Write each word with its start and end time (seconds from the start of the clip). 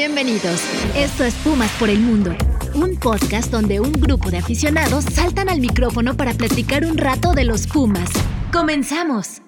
Bienvenidos. 0.00 0.62
Esto 0.96 1.24
es 1.24 1.34
Pumas 1.44 1.70
por 1.78 1.90
el 1.90 2.00
Mundo, 2.00 2.34
un 2.74 2.96
podcast 2.96 3.52
donde 3.52 3.80
un 3.80 3.92
grupo 3.92 4.30
de 4.30 4.38
aficionados 4.38 5.04
saltan 5.04 5.50
al 5.50 5.60
micrófono 5.60 6.16
para 6.16 6.32
platicar 6.32 6.86
un 6.86 6.96
rato 6.96 7.34
de 7.34 7.44
los 7.44 7.66
Pumas. 7.66 8.08
¡Comenzamos! 8.50 9.42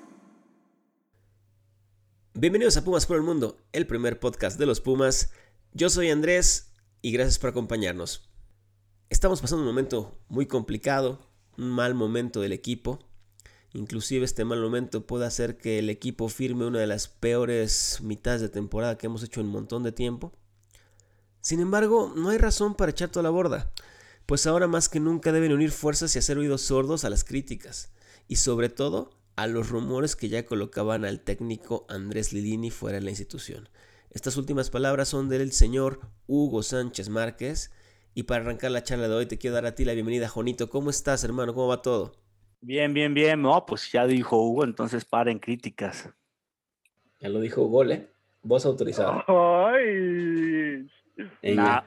Bienvenidos 2.35 2.77
a 2.77 2.85
Pumas 2.85 3.07
por 3.07 3.17
el 3.17 3.23
Mundo, 3.23 3.57
el 3.73 3.87
primer 3.87 4.21
podcast 4.21 4.59
de 4.59 4.67
los 4.67 4.83
Pumas. 4.83 5.33
Yo 5.73 5.89
soy 5.89 6.11
Andrés 6.11 6.75
y 7.01 7.13
gracias 7.13 7.39
por 7.39 7.49
acompañarnos. 7.49 8.31
Estamos 9.09 9.41
pasando 9.41 9.63
un 9.63 9.69
momento 9.69 10.21
muy 10.29 10.45
complicado, 10.45 11.31
un 11.57 11.71
mal 11.71 11.95
momento 11.95 12.43
del 12.43 12.53
equipo. 12.53 12.99
Inclusive 13.73 14.27
este 14.27 14.45
mal 14.45 14.61
momento 14.61 15.07
puede 15.07 15.25
hacer 15.25 15.57
que 15.57 15.79
el 15.79 15.89
equipo 15.89 16.29
firme 16.29 16.67
una 16.67 16.79
de 16.79 16.87
las 16.87 17.09
peores 17.09 18.01
mitades 18.03 18.43
de 18.43 18.51
temporada 18.51 18.99
que 18.99 19.07
hemos 19.07 19.23
hecho 19.23 19.41
en 19.41 19.47
un 19.47 19.53
montón 19.53 19.83
de 19.83 19.93
tiempo. 19.93 20.35
Sin 21.43 21.59
embargo, 21.59 22.13
no 22.15 22.31
hay 22.31 22.39
razón 22.39 22.77
para 22.77 22.93
echar 22.93 23.09
toda 23.09 23.25
la 23.25 23.31
borda, 23.31 23.73
pues 24.27 24.47
ahora 24.47 24.69
más 24.69 24.89
que 24.89 25.01
nunca 25.01 25.33
deben 25.33 25.53
unir 25.53 25.73
fuerzas 25.73 26.15
y 26.15 26.21
hacer 26.21 26.39
oídos 26.39 26.63
sordos 26.63 27.05
a 27.05 27.11
las 27.11 27.25
críticas, 27.25 27.93
y 28.29 28.37
sobre 28.37 28.69
todo 28.69 29.11
a 29.35 29.49
los 29.49 29.69
rumores 29.69 30.15
que 30.15 30.29
ya 30.29 30.47
colocaban 30.47 31.05
al 31.05 31.19
técnico 31.19 31.85
Andrés 31.89 32.33
Lilini 32.33 32.71
fuera 32.71 32.99
de 32.99 33.05
la 33.05 33.11
institución. 33.11 33.69
Estas 34.11 34.37
últimas 34.37 34.71
palabras 34.71 35.09
son 35.09 35.29
del 35.29 35.51
señor 35.51 35.99
Hugo 36.29 36.63
Sánchez 36.63 37.09
Márquez, 37.09 37.73
y 38.15 38.23
para 38.23 38.43
arrancar 38.43 38.71
la 38.71 38.85
charla 38.85 39.09
de 39.09 39.15
hoy 39.15 39.27
te 39.27 39.39
quiero 39.39 39.55
dar 39.55 39.67
a 39.67 39.75
ti 39.75 39.85
la 39.85 39.95
bienvenida, 39.95 40.29
Jonito. 40.29 40.71
¿Cómo 40.71 40.91
estás, 40.91 41.25
hermano? 41.25 41.55
¿Cómo 41.55 41.67
va 41.67 41.83
todo? 41.83 42.13
Bien, 42.61 42.95
bien, 42.95 43.15
bien. 43.15 43.43
No, 43.43 43.67
pues 43.67 43.91
ya 43.91 44.07
dijo 44.07 44.41
Hugo, 44.41 44.63
entonces 44.63 45.05
paren 45.05 45.41
críticas. 45.41 46.09
Ya 47.19 47.29
lo 47.31 47.41
dijo 47.41 47.63
Hugo, 47.63 47.85
¿eh? 47.85 48.09
Vos 48.43 48.65
autorizado. 48.65 49.25
Ay. 49.27 50.89
Nah, 51.43 51.83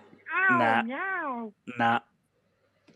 nah, 0.49 0.83
nah. 1.77 1.99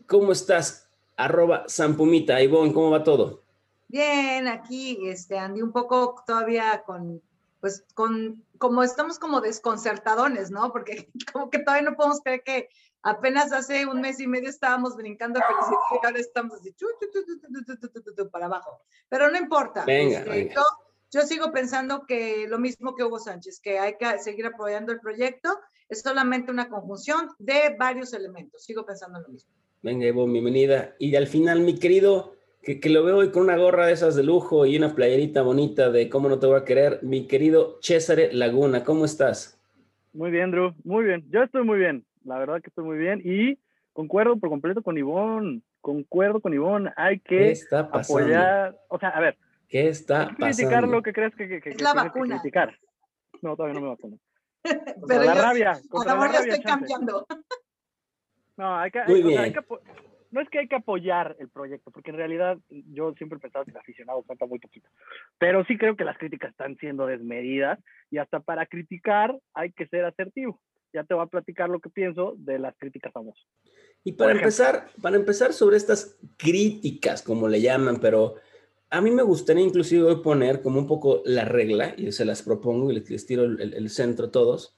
¿Cómo 0.06 0.32
estás? 0.32 0.88
Arroba 1.16 1.64
Sampumita. 1.68 2.40
Ivonne, 2.40 2.72
¿cómo 2.72 2.90
va 2.90 3.04
todo? 3.04 3.44
Bien, 3.88 4.48
aquí, 4.48 5.08
este, 5.08 5.38
Andy, 5.38 5.62
un 5.62 5.72
poco 5.72 6.22
todavía 6.26 6.82
con, 6.84 7.20
pues, 7.60 7.84
con, 7.94 8.44
como 8.58 8.82
estamos 8.82 9.18
como 9.18 9.40
desconcertadones, 9.40 10.50
¿no? 10.50 10.72
Porque 10.72 11.08
como 11.32 11.50
que 11.50 11.58
todavía 11.58 11.90
no 11.90 11.96
podemos 11.96 12.20
creer 12.22 12.42
que 12.42 12.68
apenas 13.02 13.52
hace 13.52 13.86
un 13.86 14.00
mes 14.00 14.20
y 14.20 14.26
medio 14.26 14.48
estábamos 14.48 14.96
brincando 14.96 15.40
felicidad 15.40 15.78
y 15.90 16.06
ahora 16.06 16.18
estamos 16.18 16.54
así, 16.60 16.72
chu, 16.74 16.86
chu, 17.00 18.14
chu, 18.16 18.30
para 18.30 18.46
abajo. 18.46 18.80
Pero 19.08 19.30
no 19.30 19.36
importa. 19.38 19.84
Venga, 19.84 20.18
este, 20.18 20.30
venga. 20.30 20.54
Yo, 20.54 20.62
yo 21.10 21.22
sigo 21.22 21.50
pensando 21.52 22.06
que 22.06 22.46
lo 22.48 22.58
mismo 22.58 22.94
que 22.94 23.04
Hugo 23.04 23.18
Sánchez, 23.18 23.60
que 23.60 23.78
hay 23.78 23.96
que 23.96 24.18
seguir 24.18 24.46
apoyando 24.46 24.92
el 24.92 25.00
proyecto, 25.00 25.58
es 25.90 26.02
solamente 26.02 26.52
una 26.52 26.68
conjunción 26.68 27.28
de 27.38 27.74
varios 27.78 28.14
elementos. 28.14 28.64
Sigo 28.64 28.86
pensando 28.86 29.20
lo 29.20 29.28
mismo. 29.28 29.52
Venga, 29.82 30.06
Ivonne, 30.06 30.32
bienvenida. 30.32 30.94
Y 30.98 31.16
al 31.16 31.26
final, 31.26 31.60
mi 31.60 31.78
querido, 31.78 32.36
que, 32.62 32.78
que, 32.78 32.90
lo 32.90 33.02
veo 33.04 33.18
hoy 33.18 33.32
con 33.32 33.42
una 33.42 33.56
gorra 33.56 33.86
de 33.86 33.92
esas 33.92 34.14
de 34.14 34.22
lujo 34.22 34.66
y 34.66 34.76
una 34.76 34.94
playerita 34.94 35.42
bonita 35.42 35.90
de 35.90 36.08
cómo 36.08 36.28
no 36.28 36.38
te 36.38 36.46
voy 36.46 36.60
a 36.60 36.64
querer, 36.64 37.00
mi 37.02 37.26
querido 37.26 37.78
César 37.82 38.18
Laguna, 38.32 38.84
¿cómo 38.84 39.04
estás? 39.04 39.60
Muy 40.12 40.30
bien, 40.30 40.52
Drew, 40.52 40.74
muy 40.84 41.04
bien. 41.04 41.24
Yo 41.30 41.42
estoy 41.42 41.64
muy 41.64 41.78
bien, 41.78 42.04
la 42.24 42.38
verdad 42.38 42.60
que 42.60 42.68
estoy 42.68 42.84
muy 42.84 42.98
bien 42.98 43.20
y 43.24 43.58
concuerdo 43.92 44.36
por 44.36 44.48
completo 44.48 44.82
con 44.82 44.96
Ivonne, 44.96 45.62
concuerdo 45.80 46.40
con 46.40 46.54
Ivonne, 46.54 46.92
hay 46.96 47.18
que 47.18 47.38
¿Qué 47.38 47.50
está 47.50 47.80
apoyar, 47.80 48.78
o 48.88 48.98
sea, 48.98 49.08
a 49.10 49.20
ver, 49.20 49.38
¿qué 49.68 49.88
está 49.88 50.26
criticar 50.36 50.70
pasando? 50.70 50.96
lo 50.96 51.02
que 51.02 51.12
crees 51.12 51.34
que, 51.34 51.48
que, 51.48 51.60
que, 51.60 51.70
Es 51.70 51.76
que 51.76 51.82
la 51.82 51.94
vacuna. 51.94 52.40
criticar. 52.40 52.76
No, 53.42 53.56
todavía 53.56 53.80
no 53.80 53.86
me 53.86 53.88
vacuno. 53.88 54.18
Pero 54.62 55.22
la 55.24 55.34
yo- 55.34 55.42
rabia, 55.42 55.70
a 55.72 56.32
la 56.32 56.38
estoy 56.54 56.62
chance. 56.64 56.86
cambiando. 56.86 57.26
No, 58.56 58.76
hay 58.78 58.90
que, 58.90 59.00
Muy 59.06 59.22
o 59.22 59.28
sea, 59.30 59.40
hay 59.40 59.50
bien. 59.50 59.52
que 59.54 59.58
apo- 59.60 59.80
no 60.30 60.40
es 60.40 60.48
que 60.50 60.58
hay 60.60 60.68
que 60.68 60.76
apoyar 60.76 61.34
el 61.40 61.48
proyecto, 61.48 61.90
porque 61.90 62.10
en 62.10 62.16
realidad 62.16 62.58
yo 62.68 63.12
siempre 63.14 63.38
he 63.38 63.40
pensado 63.40 63.64
que 63.64 63.70
el 63.72 63.76
aficionado 63.78 64.22
cuenta 64.22 64.46
muy 64.46 64.58
poquito. 64.58 64.88
Pero 65.38 65.64
sí 65.64 65.76
creo 65.78 65.96
que 65.96 66.04
las 66.04 66.18
críticas 66.18 66.50
están 66.50 66.76
siendo 66.76 67.06
desmedidas 67.06 67.78
y 68.10 68.18
hasta 68.18 68.40
para 68.40 68.66
criticar 68.66 69.36
hay 69.54 69.72
que 69.72 69.86
ser 69.88 70.04
asertivo. 70.04 70.60
Ya 70.92 71.04
te 71.04 71.14
voy 71.14 71.22
a 71.24 71.26
platicar 71.26 71.68
lo 71.68 71.80
que 71.80 71.88
pienso 71.88 72.34
de 72.36 72.58
las 72.58 72.76
críticas 72.76 73.12
famosas. 73.12 73.44
Y 74.04 74.12
para 74.12 74.32
empezar, 74.32 74.88
para 75.00 75.16
empezar 75.16 75.52
sobre 75.52 75.76
estas 75.76 76.18
críticas, 76.36 77.22
como 77.22 77.48
le 77.48 77.60
llaman, 77.60 77.98
pero 78.00 78.34
a 78.90 79.00
mí 79.00 79.10
me 79.12 79.22
gustaría 79.22 79.62
inclusive 79.62 80.02
hoy 80.02 80.16
poner 80.16 80.62
como 80.62 80.80
un 80.80 80.86
poco 80.86 81.22
la 81.24 81.44
regla, 81.44 81.94
y 81.96 82.10
se 82.10 82.24
las 82.24 82.42
propongo 82.42 82.90
y 82.90 82.94
les, 82.96 83.08
les 83.08 83.24
tiro 83.24 83.44
el, 83.44 83.90
centro 83.90 84.26
a 84.26 84.30
todos. 84.30 84.76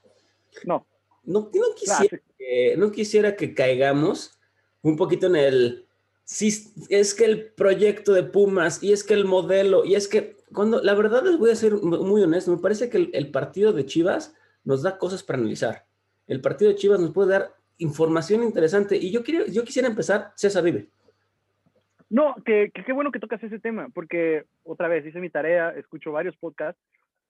No, 0.65 0.85
No, 1.23 1.49
no, 1.51 1.75
quisiera, 1.75 2.21
que, 2.37 2.75
no 2.77 2.91
quisiera 2.91 3.35
que 3.35 3.55
caigamos 3.55 4.37
un 4.83 4.97
poquito 4.97 5.25
en 5.27 5.35
el, 5.35 5.87
sí, 6.25 6.73
es 6.89 7.15
que 7.15 7.25
el 7.25 7.51
proyecto 7.53 8.13
de 8.13 8.23
Pumas, 8.23 8.83
y 8.83 8.93
es 8.93 9.03
que 9.03 9.15
el 9.15 9.25
modelo, 9.25 9.83
y 9.83 9.95
es 9.95 10.07
que, 10.07 10.37
cuando, 10.53 10.81
la 10.83 10.93
verdad 10.93 11.23
les 11.23 11.39
voy 11.39 11.49
a 11.49 11.55
ser 11.55 11.73
muy 11.73 12.21
honesto, 12.21 12.51
me 12.51 12.61
parece 12.61 12.89
que 12.89 12.97
el, 12.97 13.09
el 13.13 13.31
partido 13.31 13.73
de 13.73 13.87
Chivas 13.87 14.35
nos 14.63 14.83
da 14.83 14.99
cosas 14.99 15.23
para 15.23 15.39
analizar. 15.39 15.87
El 16.27 16.39
partido 16.39 16.69
de 16.69 16.77
Chivas 16.77 16.99
nos 16.99 17.11
puede 17.11 17.31
dar 17.31 17.55
información 17.79 18.43
interesante, 18.43 18.95
y 18.95 19.09
yo, 19.09 19.23
quiero, 19.23 19.47
yo 19.47 19.63
quisiera 19.63 19.87
empezar, 19.87 20.33
César 20.35 20.63
Vive. 20.63 20.89
No, 22.13 22.35
que 22.45 22.69
qué 22.71 22.93
bueno 22.93 23.11
que 23.11 23.19
tocas 23.19 23.41
ese 23.41 23.57
tema, 23.57 23.89
porque 23.91 24.43
otra 24.61 24.87
vez 24.87 25.03
hice 25.03 25.19
mi 25.19 25.31
tarea, 25.31 25.71
escucho 25.71 26.11
varios 26.11 26.37
podcasts 26.37 26.79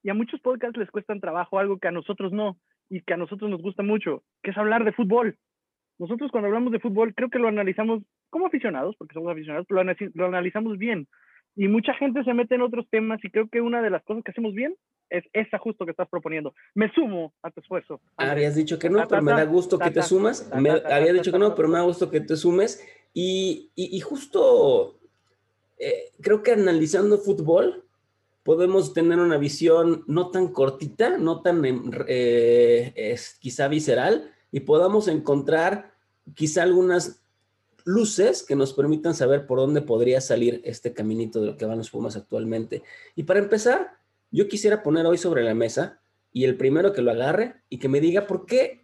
y 0.03 0.09
a 0.09 0.13
muchos 0.13 0.41
podcasts 0.41 0.77
les 0.77 0.91
cuestan 0.91 1.21
trabajo 1.21 1.57
algo 1.57 1.79
que 1.79 1.87
a 1.87 1.91
nosotros 1.91 2.33
no 2.33 2.57
y 2.89 2.99
que 2.99 3.13
a 3.13 3.17
nosotros 3.17 3.49
nos 3.49 3.61
gusta 3.61 3.81
mucho, 3.81 4.23
que 4.43 4.51
es 4.51 4.57
hablar 4.57 4.83
de 4.83 4.91
fútbol. 4.91 5.37
Nosotros 5.99 6.31
cuando 6.31 6.47
hablamos 6.47 6.73
de 6.73 6.81
fútbol 6.81 7.15
creo 7.15 7.29
que 7.29 7.39
lo 7.39 7.47
analizamos 7.47 8.03
como 8.29 8.47
aficionados, 8.47 8.97
porque 8.97 9.13
somos 9.13 9.31
aficionados, 9.31 9.65
pero 9.69 9.81
lo 10.15 10.25
analizamos 10.25 10.77
bien. 10.77 11.07
Y 11.55 11.67
mucha 11.67 11.93
gente 11.93 12.23
se 12.23 12.33
mete 12.33 12.55
en 12.55 12.61
otros 12.61 12.87
temas 12.89 13.19
y 13.23 13.29
creo 13.29 13.47
que 13.47 13.61
una 13.61 13.81
de 13.81 13.89
las 13.89 14.03
cosas 14.03 14.23
que 14.23 14.31
hacemos 14.31 14.53
bien 14.53 14.75
es 15.09 15.23
esa 15.33 15.59
justo 15.59 15.85
que 15.85 15.91
estás 15.91 16.09
proponiendo. 16.09 16.53
Me 16.73 16.91
sumo 16.93 17.33
a 17.43 17.51
tu 17.51 17.59
esfuerzo. 17.59 18.01
Habías 18.17 18.55
dicho 18.55 18.79
que 18.79 18.89
no, 18.89 19.07
pero 19.07 19.21
me 19.21 19.31
da 19.33 19.43
gusto 19.45 19.77
que 19.77 19.91
te 19.91 20.01
sumas. 20.01 20.49
ta, 20.49 20.59
Me 20.59 20.69
ta, 20.69 20.83
ta, 20.83 20.95
había 20.95 21.07
ta, 21.07 21.13
dicho 21.13 21.31
que 21.31 21.37
no, 21.39 21.53
pero 21.53 21.67
me 21.67 21.77
da 21.77 21.83
gusto 21.83 22.09
que 22.09 22.21
te 22.21 22.35
sumes. 22.35 22.83
Y, 23.13 23.69
y- 23.75 23.95
y 23.95 23.99
justo 23.99 24.99
eh, 25.77 26.11
creo 26.21 26.41
que 26.41 26.53
analizando 26.53 27.17
fútbol 27.19 27.83
podemos 28.43 28.93
tener 28.93 29.19
una 29.19 29.37
visión 29.37 30.03
no 30.07 30.31
tan 30.31 30.47
cortita, 30.49 31.17
no 31.17 31.41
tan 31.41 31.63
em, 31.65 31.91
eh, 32.07 32.91
es, 32.95 33.37
quizá 33.39 33.67
visceral, 33.67 34.31
y 34.51 34.61
podamos 34.61 35.07
encontrar 35.07 35.93
quizá 36.35 36.63
algunas 36.63 37.22
luces 37.85 38.43
que 38.43 38.55
nos 38.55 38.73
permitan 38.73 39.13
saber 39.15 39.45
por 39.45 39.59
dónde 39.59 39.81
podría 39.81 40.21
salir 40.21 40.61
este 40.63 40.93
caminito 40.93 41.39
de 41.41 41.47
lo 41.47 41.57
que 41.57 41.65
van 41.65 41.77
los 41.77 41.89
Pumas 41.89 42.15
actualmente. 42.15 42.83
Y 43.15 43.23
para 43.23 43.39
empezar, 43.39 43.97
yo 44.31 44.47
quisiera 44.47 44.81
poner 44.83 45.05
hoy 45.05 45.17
sobre 45.17 45.43
la 45.43 45.53
mesa 45.53 46.01
y 46.31 46.45
el 46.45 46.57
primero 46.57 46.93
que 46.93 47.01
lo 47.01 47.11
agarre 47.11 47.55
y 47.69 47.77
que 47.79 47.89
me 47.89 47.99
diga 47.99 48.25
por 48.25 48.45
qué, 48.45 48.81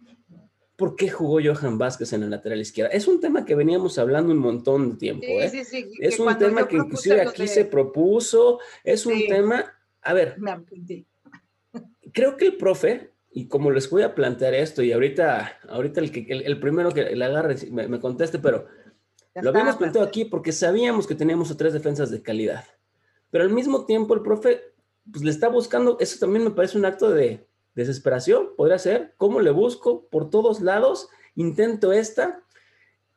por 0.76 0.96
qué 0.96 1.08
jugó 1.10 1.40
Johan 1.42 1.78
Vázquez 1.78 2.12
en 2.12 2.20
la 2.22 2.28
lateral 2.28 2.60
izquierda. 2.60 2.90
Es 2.92 3.08
un 3.08 3.20
tema 3.20 3.44
que 3.44 3.54
veníamos 3.54 3.98
hablando 3.98 4.32
un 4.32 4.38
montón 4.38 4.90
de 4.92 4.96
tiempo. 4.96 5.26
Sí, 5.26 5.32
¿eh? 5.32 5.50
sí, 5.50 5.64
sí. 5.64 5.90
Es 6.00 6.18
un 6.20 6.36
tema 6.38 6.68
que 6.68 6.76
inclusive 6.76 7.20
aquí 7.22 7.42
de- 7.42 7.48
se 7.48 7.64
propuso. 7.64 8.60
Es 8.84 9.06
un 9.06 9.26
tema, 9.26 9.64
a 10.02 10.12
ver, 10.14 10.36
creo 12.12 12.36
que 12.36 12.46
el 12.46 12.56
profe, 12.56 13.10
y 13.32 13.46
como 13.46 13.70
les 13.70 13.88
voy 13.90 14.02
a 14.02 14.14
plantear 14.14 14.54
esto, 14.54 14.82
y 14.82 14.92
ahorita, 14.92 15.58
ahorita 15.68 16.00
el, 16.00 16.10
que, 16.10 16.26
el, 16.28 16.42
el 16.42 16.58
primero 16.60 16.90
que 16.92 17.14
le 17.14 17.24
agarre 17.24 17.56
me, 17.70 17.86
me 17.88 18.00
conteste, 18.00 18.38
pero 18.38 18.66
Ya 19.34 19.42
lo 19.42 19.50
habíamos 19.50 19.76
planteado 19.76 20.06
aquí 20.06 20.24
porque 20.24 20.52
sabíamos 20.52 21.06
que 21.06 21.14
teníamos 21.14 21.50
a 21.50 21.56
tres 21.56 21.72
defensas 21.72 22.10
de 22.10 22.22
calidad. 22.22 22.64
Pero 23.30 23.44
al 23.44 23.50
mismo 23.50 23.86
tiempo 23.86 24.14
el 24.14 24.22
profe 24.22 24.60
pues, 25.10 25.24
le 25.24 25.30
está 25.30 25.48
buscando, 25.48 25.96
eso 26.00 26.18
también 26.18 26.44
me 26.44 26.50
parece 26.50 26.78
un 26.78 26.84
acto 26.84 27.10
de 27.10 27.46
desesperación, 27.74 28.50
podría 28.56 28.78
ser. 28.78 29.14
¿Cómo 29.16 29.40
le 29.40 29.50
busco? 29.50 30.06
Por 30.08 30.30
todos 30.30 30.60
lados, 30.60 31.08
intento 31.36 31.92
esta. 31.92 32.42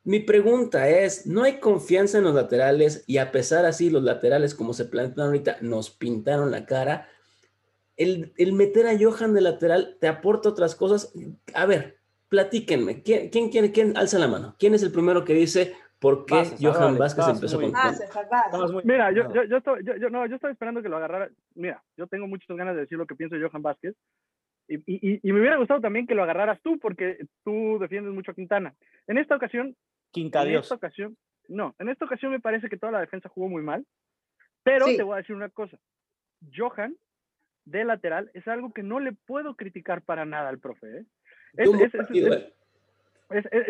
Mi 0.03 0.19
pregunta 0.19 0.89
es, 0.89 1.25
¿no 1.25 1.43
hay 1.43 1.59
confianza 1.59 2.17
en 2.17 2.25
los 2.25 2.35
laterales 2.35 3.03
y 3.07 3.17
a 3.17 3.31
pesar 3.31 3.65
así 3.65 3.89
los 3.89 4.03
laterales 4.03 4.53
como 4.53 4.73
se 4.73 4.85
plantean 4.85 5.27
ahorita 5.27 5.57
nos 5.61 5.89
pintaron 5.89 6.51
la 6.51 6.65
cara? 6.65 7.07
El, 7.95 8.33
el 8.37 8.53
meter 8.53 8.87
a 8.87 8.97
Johan 8.99 9.33
de 9.33 9.41
lateral 9.41 9.97
te 9.99 10.07
aporta 10.07 10.49
otras 10.49 10.75
cosas. 10.75 11.13
A 11.53 11.65
ver, 11.65 11.99
platíquenme, 12.27 13.01
¿quién, 13.01 13.29
quién 13.29 13.49
quiere, 13.49 13.71
quién 13.71 13.95
alza 13.95 14.19
la 14.19 14.27
mano? 14.27 14.55
¿Quién 14.59 14.73
es 14.73 14.83
el 14.83 14.91
primero 14.91 15.23
que 15.23 15.35
dice 15.35 15.73
por 16.03 16.25
qué 16.25 16.43
Johan 16.59 16.81
dale, 16.81 16.99
Vázquez 16.99 17.27
empezó 17.29 17.59
muy 17.61 17.71
con, 17.71 18.71
muy- 18.73 18.83
Mira, 18.83 19.11
yo, 19.13 19.33
yo, 19.33 19.43
yo, 19.45 19.57
estaba, 19.57 19.79
yo, 19.81 19.95
yo- 19.95 20.09
no, 20.09 20.25
yo 20.27 20.35
estaba 20.35 20.51
esperando 20.51 20.81
que 20.83 20.89
lo 20.89 20.97
agarrara. 20.97 21.29
Mira, 21.55 21.81
yo 21.95 22.07
tengo 22.07 22.27
muchas 22.27 22.55
ganas 22.57 22.75
de 22.75 22.81
decir 22.81 22.97
lo 22.97 23.07
que 23.07 23.15
pienso 23.15 23.37
de 23.37 23.47
Johan 23.47 23.61
Vázquez. 23.61 23.95
Y, 24.67 24.75
y, 24.85 25.19
y 25.23 25.31
me 25.31 25.39
hubiera 25.39 25.55
gustado 25.57 25.79
también 25.79 26.05
que 26.05 26.13
lo 26.15 26.23
agarraras 26.23 26.61
tú, 26.61 26.77
porque 26.77 27.25
tú 27.45 27.77
defiendes 27.79 28.13
mucho 28.13 28.31
a 28.31 28.35
Quintana. 28.35 28.73
En 29.07 29.17
esta 29.17 29.35
ocasión, 29.37 29.75
Quinta 30.11 30.43
en 30.43 30.49
Dios. 30.49 30.65
esta 30.65 30.75
ocasión, 30.75 31.17
no, 31.47 31.73
en 31.79 31.87
esta 31.89 32.05
ocasión 32.05 32.31
me 32.33 32.39
parece 32.41 32.67
que 32.69 32.77
toda 32.77 32.91
la 32.91 32.99
defensa 32.99 33.29
jugó 33.29 33.47
muy 33.47 33.61
mal. 33.61 33.85
Pero 34.63 34.85
Sí. 34.87 34.97
te 34.97 35.03
voy 35.03 35.13
a 35.15 35.17
decir 35.17 35.35
una 35.35 35.49
cosa. 35.49 35.77
Johan, 36.55 36.95
de 37.65 37.85
lateral, 37.85 38.29
es 38.33 38.45
algo 38.47 38.73
que 38.73 38.83
no 38.83 38.99
le 38.99 39.13
puedo 39.13 39.55
criticar 39.55 40.01
para 40.01 40.25
nada 40.25 40.49
al 40.49 40.59
profe. 40.59 40.87
¿eh? 40.99 41.05
Es, 41.55 41.69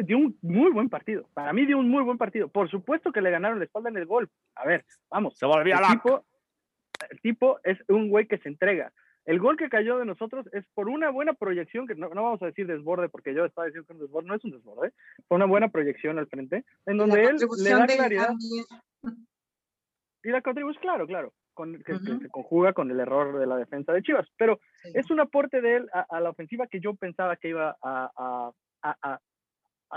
dio 0.03 0.17
un 0.17 0.37
muy 0.41 0.71
buen 0.71 0.89
partido. 0.89 1.27
Para 1.33 1.53
mí 1.53 1.65
dio 1.65 1.77
un 1.77 1.89
muy 1.89 2.03
buen 2.03 2.17
partido. 2.17 2.47
Por 2.47 2.69
supuesto 2.69 3.11
que 3.11 3.21
le 3.21 3.31
ganaron 3.31 3.59
la 3.59 3.65
espalda 3.65 3.89
en 3.89 3.97
el 3.97 4.05
gol. 4.05 4.29
A 4.55 4.65
ver, 4.65 4.85
vamos. 5.09 5.37
Se 5.37 5.45
volvió 5.45 5.75
el 5.75 5.87
tipo, 5.87 6.25
el 7.09 7.21
tipo 7.21 7.59
es 7.63 7.77
un 7.87 8.09
güey 8.09 8.27
que 8.27 8.37
se 8.39 8.49
entrega. 8.49 8.91
El 9.25 9.39
gol 9.39 9.55
que 9.55 9.69
cayó 9.69 9.97
de 9.97 10.05
nosotros 10.05 10.47
es 10.51 10.65
por 10.73 10.89
una 10.89 11.09
buena 11.09 11.33
proyección, 11.33 11.87
que 11.87 11.95
no, 11.95 12.09
vamos 12.09 12.41
a 12.41 12.47
decir 12.47 12.67
desborde, 12.67 13.07
porque 13.07 13.33
yo 13.33 13.45
estaba 13.45 13.67
diciendo 13.67 13.87
que 13.87 13.93
un 13.93 13.99
desborde 13.99 14.27
no 14.27 14.35
es 14.35 14.43
un 14.43 14.51
desborde, 14.51 14.91
fue 15.27 15.37
una 15.37 15.45
buena 15.45 15.69
proyección 15.69 16.19
al 16.19 16.27
frente, 16.27 16.65
en 16.85 16.97
donde 16.97 17.23
él 17.23 17.37
le 17.63 17.69
da 17.69 17.85
claridad. 17.85 18.33
Y 20.23 20.29
la 20.29 20.41
contribución, 20.41 20.81
claro, 20.81 21.07
claro, 21.07 21.33
con, 21.53 21.81
que, 21.83 21.97
se 21.99 22.29
conjuga 22.29 22.73
con 22.73 22.91
el 22.91 22.99
error 22.99 23.39
de 23.39 23.47
la 23.47 23.55
defensa 23.55 23.93
de 23.93 24.01
Chivas, 24.01 24.27
pero 24.37 24.59
es 24.93 25.09
un 25.09 25.21
aporte 25.21 25.61
de 25.61 25.77
él 25.77 25.89
a, 25.93 26.19
la 26.19 26.29
ofensiva 26.29 26.67
que 26.67 26.81
yo 26.81 26.93
pensaba 26.93 27.37
que 27.37 27.49
iba 27.49 27.77
a, 27.81 28.51
a, 28.81 28.97
a 29.01 29.19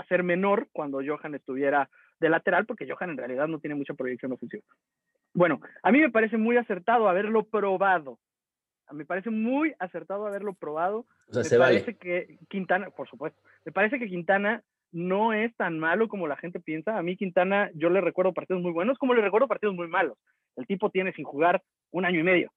ser 0.05 0.23
menor 0.23 0.67
cuando 0.71 1.01
Johan 1.05 1.35
estuviera 1.35 1.89
de 2.19 2.29
lateral, 2.29 2.65
porque 2.65 2.87
Johan 2.89 3.11
en 3.11 3.17
realidad 3.17 3.47
no 3.47 3.59
tiene 3.59 3.75
mucha 3.75 3.93
proyección 3.93 4.31
ofensiva. 4.31 4.63
Bueno, 5.33 5.61
a 5.83 5.91
mí 5.91 5.99
me 5.99 6.09
parece 6.09 6.37
muy 6.37 6.57
acertado 6.57 7.07
haberlo 7.07 7.43
probado 7.43 8.17
me 8.93 9.05
parece 9.05 9.29
muy 9.29 9.73
acertado 9.79 10.25
haberlo 10.25 10.53
probado. 10.53 11.05
O 11.27 11.33
sea, 11.33 11.43
me 11.43 11.49
se 11.49 11.57
parece 11.57 11.97
que 11.97 12.37
Quintana, 12.49 12.89
por 12.89 13.09
supuesto, 13.09 13.39
me 13.65 13.71
parece 13.71 13.99
que 13.99 14.07
Quintana 14.07 14.63
no 14.91 15.33
es 15.33 15.55
tan 15.57 15.79
malo 15.79 16.07
como 16.07 16.27
la 16.27 16.37
gente 16.37 16.59
piensa. 16.59 16.97
A 16.97 17.03
mí 17.03 17.17
Quintana, 17.17 17.69
yo 17.73 17.89
le 17.89 18.01
recuerdo 18.01 18.33
partidos 18.33 18.61
muy 18.61 18.71
buenos 18.71 18.97
como 18.97 19.13
le 19.13 19.21
recuerdo 19.21 19.47
partidos 19.47 19.75
muy 19.75 19.87
malos. 19.87 20.17
El 20.55 20.65
tipo 20.65 20.89
tiene 20.89 21.13
sin 21.13 21.25
jugar 21.25 21.61
un 21.91 22.05
año 22.05 22.19
y 22.19 22.23
medio. 22.23 22.51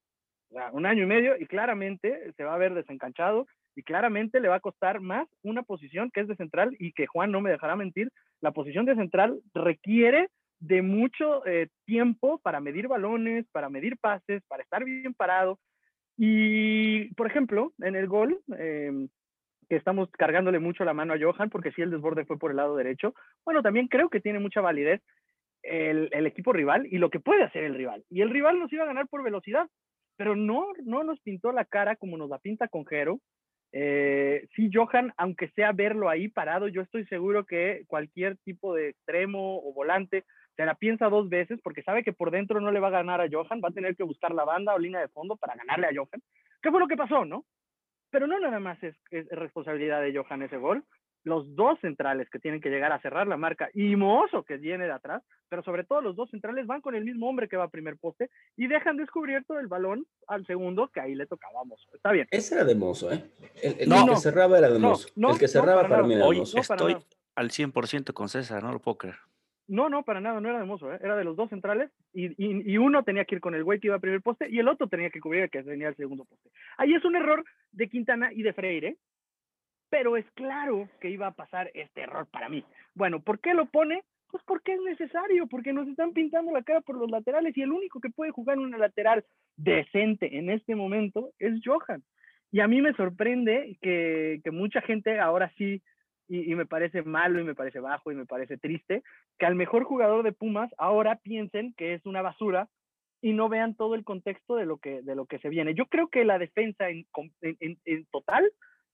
O 0.51 0.55
sea, 0.55 0.71
un 0.73 0.87
año 0.87 1.05
y 1.05 1.07
medio 1.07 1.37
y 1.37 1.47
claramente 1.47 2.33
se 2.37 2.45
va 2.45 2.55
a 2.55 2.59
ver 2.59 2.75
desencanchado 2.75 3.47
y 3.81 3.83
claramente 3.83 4.41
le 4.41 4.49
va 4.49 4.57
a 4.57 4.61
costar 4.61 5.01
más 5.01 5.27
una 5.43 5.63
posición 5.63 6.11
que 6.11 6.21
es 6.21 6.29
de 6.29 6.37
central 6.37 6.77
y 6.79 6.93
que 6.93 7.07
Juan 7.07 7.33
no 7.33 7.41
me 7.41 7.51
dejará 7.51 7.77
mentir, 7.77 8.11
la 8.43 8.53
posición 8.53 8.85
de 8.85 8.95
central 8.95 9.41
requiere 9.55 10.29
de 10.59 10.83
mucho 10.83 11.47
eh, 11.47 11.69
tiempo 11.87 12.39
para 12.41 12.61
medir 12.61 12.89
balones, 12.89 13.47
para 13.53 13.71
medir 13.71 13.97
pases, 13.99 14.43
para 14.49 14.63
estar 14.63 14.85
bien 14.85 15.15
parado, 15.15 15.59
y, 16.19 17.15
por 17.15 17.27
ejemplo, 17.27 17.73
en 17.79 17.97
el 17.97 18.07
gol, 18.07 18.39
em, 18.59 19.09
que 19.71 19.77
estamos 19.77 20.11
cargándole 20.11 20.59
mucho 20.59 20.85
la 20.85 20.93
mano 20.93 21.15
a 21.15 21.19
Johan, 21.19 21.49
porque 21.49 21.73
si 21.73 21.81
el 21.81 21.91
desborde 21.91 22.27
fue 22.27 22.39
por 22.39 22.51
el 22.51 22.59
lado 22.59 22.77
derecho, 22.77 23.15
bueno, 23.47 23.63
también 23.63 23.89
creo 23.89 24.11
que 24.11 24.21
tiene 24.21 24.39
mucha 24.39 24.61
validez 24.61 25.01
el, 25.63 26.11
el, 26.13 26.27
equipo 26.27 26.53
rival 26.53 26.87
y 26.91 26.99
lo 26.99 27.09
que 27.09 27.21
puede 27.21 27.45
hacer 27.45 27.65
el 27.65 27.75
rival. 27.75 28.05
Y 28.11 28.21
el 28.21 28.29
rival 28.29 28.59
nos 28.59 28.71
iba 28.71 28.83
a 28.85 28.89
ganar 28.89 29.09
por 29.09 29.23
velocidad, 29.23 29.67
pero 30.19 30.37
no, 30.37 30.67
no 30.85 31.05
nos 31.05 31.19
pintó 31.21 31.53
la 31.53 31.65
cara 31.65 31.97
como 31.97 32.19
nos 32.19 32.29
la 32.29 32.39
pinta 32.39 32.69
con 32.69 32.85
Jero. 32.85 33.21
Eh, 33.73 34.49
sí, 34.57 34.71
Johan, 34.73 35.13
aunque 35.17 35.49
sea 35.51 35.73
verlo 35.73 36.09
ahí 36.09 36.29
parado, 36.29 36.69
yo 36.69 36.83
estoy 36.83 37.07
seguro 37.07 37.45
que 37.47 37.85
cualquier 37.87 38.37
tipo 38.39 38.75
de 38.75 38.91
extremo 38.91 39.59
o 39.59 39.73
volante 39.73 40.25
se 40.57 40.65
la 40.65 40.75
piensa 40.75 41.09
dos 41.09 41.29
veces 41.29 41.61
porque 41.63 41.83
sabe 41.83 42.03
que 42.03 42.13
por 42.13 42.31
dentro 42.31 42.61
no 42.61 42.71
le 42.73 42.81
va 42.81 42.89
a 42.89 42.99
ganar 43.03 43.21
a 43.21 43.29
Johan, 43.31 43.61
va 43.65 43.69
a 43.69 43.73
tener 43.73 43.97
que 43.97 44.03
buscar 44.03 44.33
la 44.33 44.45
banda 44.45 44.75
o 44.75 44.79
línea 44.79 45.01
de 45.01 45.09
fondo 45.09 45.37
para 45.37 45.55
ganarle 45.55 45.87
a 45.87 45.91
Johan. 45.95 46.23
¿Qué 46.61 46.71
fue 46.71 46.81
lo 46.81 46.89
que 46.89 46.97
pasó, 46.97 47.25
no? 47.25 47.45
Pero 48.11 48.27
no 48.27 48.39
nada 48.41 48.59
más 48.59 48.83
es, 48.83 48.97
responsabilidad 49.31 50.03
de 50.03 50.17
Johan 50.17 50.43
ese 50.43 50.57
gol. 50.57 50.85
Los 51.25 51.55
dos 51.55 51.79
centrales 51.81 52.29
que 52.31 52.39
tienen 52.39 52.61
que 52.61 52.71
llegar 52.71 52.93
a 52.93 53.01
cerrar 53.01 53.27
la 53.27 53.37
marca 53.37 53.69
y 53.75 53.95
Mozo 53.97 54.43
que 54.43 54.57
viene 54.57 54.87
de 54.87 54.93
atrás, 54.93 55.23
pero 55.49 55.63
sobre 55.63 55.85
todo 55.85 56.01
los 56.01 56.17
dos 56.17 56.31
centrales 56.31 56.67
van 56.67 56.81
con 56.81 56.95
el 56.95 57.05
mismo 57.05 57.29
hombre 57.29 57.49
que 57.49 57.57
va 57.57 57.65
a 57.65 57.69
primer 57.69 57.97
poste 57.99 58.31
y 58.57 58.69
dejan 58.69 58.97
descubierto 58.97 59.59
el 59.59 59.67
balón 59.67 60.07
al 60.29 60.47
segundo 60.47 60.89
que 60.89 61.01
ahí 61.01 61.15
le 61.15 61.27
tocaba 61.27 61.61
a 61.61 61.65
Mozo. 61.65 61.89
Está 61.95 62.13
bien. 62.13 62.27
Ese 62.31 62.55
era 62.55 62.65
de 62.65 62.75
Mozo, 62.75 63.13
¿eh? 63.13 63.23
El, 63.63 63.91
que 63.91 64.17
cerraba 64.17 64.59
era 64.59 64.71
de 64.71 64.79
Mozo. 64.79 65.09
el 65.15 65.39
que 65.39 65.49
cerraba 65.49 65.83
para, 65.83 66.03
mí 66.03 66.15
era 66.15 66.27
de 66.27 66.37
Mozo. 66.37 66.59
Estoy 66.59 66.97
al 67.35 67.51
100% 67.51 68.13
con 68.13 68.29
César, 68.29 68.63
no 68.63 68.73
lo 68.73 68.81
puedo 68.81 68.99
creer. 68.99 69.17
No, 69.71 69.89
no, 69.89 70.03
para 70.03 70.21
nada, 70.21 70.41
no 70.41 70.49
era 70.49 70.59
de 70.59 70.65
Mozo, 70.65 70.93
¿eh? 70.93 70.99
era 71.01 71.17
de 71.17 71.23
los 71.23 71.37
dos 71.37 71.49
centrales 71.49 71.93
y, 72.13 72.35
y, 72.37 72.77
uno 72.77 73.05
tenía 73.05 73.25
que 73.25 73.37
ir 73.37 73.41
con 73.41 73.55
el 73.55 73.63
güey 73.63 73.79
que 73.79 73.87
iba 73.87 73.95
a 73.95 74.01
primer 74.01 74.21
poste 74.21 74.49
y 74.51 74.59
el 74.59 74.67
otro 74.67 74.89
tenía 74.89 75.11
que 75.11 75.21
cubrir 75.21 75.45
el 75.45 75.51
que 75.51 75.63
tenía 75.63 75.89
el 75.89 75.97
segundo 75.97 76.25
poste. 76.25 76.51
Ahí 76.77 76.93
es 76.93 77.05
un 77.05 77.15
error 77.15 77.45
de 77.71 77.89
Quintana 77.89 78.33
y 78.33 78.43
de 78.43 78.53
Freire, 78.53 78.97
pero 79.91 80.17
es 80.17 80.25
claro 80.33 80.89
que 81.01 81.11
iba 81.11 81.27
a 81.27 81.35
pasar 81.35 81.71
este 81.75 82.03
error 82.03 82.27
para 82.31 82.49
mí. 82.49 82.65
Bueno, 82.95 83.21
¿por 83.21 83.41
qué 83.41 83.55
lo 83.55 83.67
pone? 83.67 84.03
Pues 84.31 84.43
porque 84.47 84.75
es 84.75 84.81
necesario, 84.81 85.47
porque 85.49 85.73
nos 85.73 85.89
están 85.89 86.13
pintando 86.13 86.53
la 86.53 86.63
cara 86.63 86.81
por 86.81 86.97
los 86.97 87.11
laterales 87.11 87.57
y 87.57 87.63
el 87.63 87.73
único 87.73 88.01
que 88.01 88.11
puede 88.11 88.31
jugar 88.31 88.59
una 88.59 88.79
lateral 88.79 89.25
decente 89.57 90.39
en 90.39 90.51
este 90.51 90.77
momento 90.77 91.31
es 91.39 91.61
Johan. 91.65 92.03
Y 92.53 92.61
a 92.61 92.69
mí 92.69 92.81
me 92.81 92.95
sorprende 92.95 93.77
que, 93.83 94.41
que 94.43 94.51
mucha 94.51 94.81
gente 94.81 95.19
ahora 95.19 95.53
sí 95.59 95.83
y, 96.31 96.55
me 96.55 96.65
parece 96.65 97.03
malo 97.03 97.41
y 97.41 97.45
me 97.45 97.57
parece 97.57 97.81
bajo 97.81 98.13
y 98.13 98.15
me 98.15 98.25
parece 98.25 98.57
triste 98.57 99.03
que 99.39 99.47
al 99.47 99.57
mejor 99.57 99.83
jugador 99.83 100.23
de 100.23 100.33
Pumas 100.33 100.71
ahora 100.79 101.17
piensen 101.17 101.75
que 101.77 101.95
es 101.95 102.07
una 102.07 102.23
basura 102.23 102.69
y 103.21 103.33
no 103.33 103.49
vean 103.49 103.75
todo 103.75 103.97
el 103.97 104.05
contexto 104.05 104.55
de 104.55 104.65
lo 104.65 104.79
que, 104.79 105.03
de 105.03 105.17
lo 105.17 105.27
que 105.27 105.41
se 105.41 105.49
viene. 105.49 105.75
Yo 105.75 105.87
creo 105.87 106.09
que 106.09 106.25
la 106.25 106.39
defensa 106.39 106.89
en, 106.89 107.07
en, 107.43 108.07
total 108.07 108.51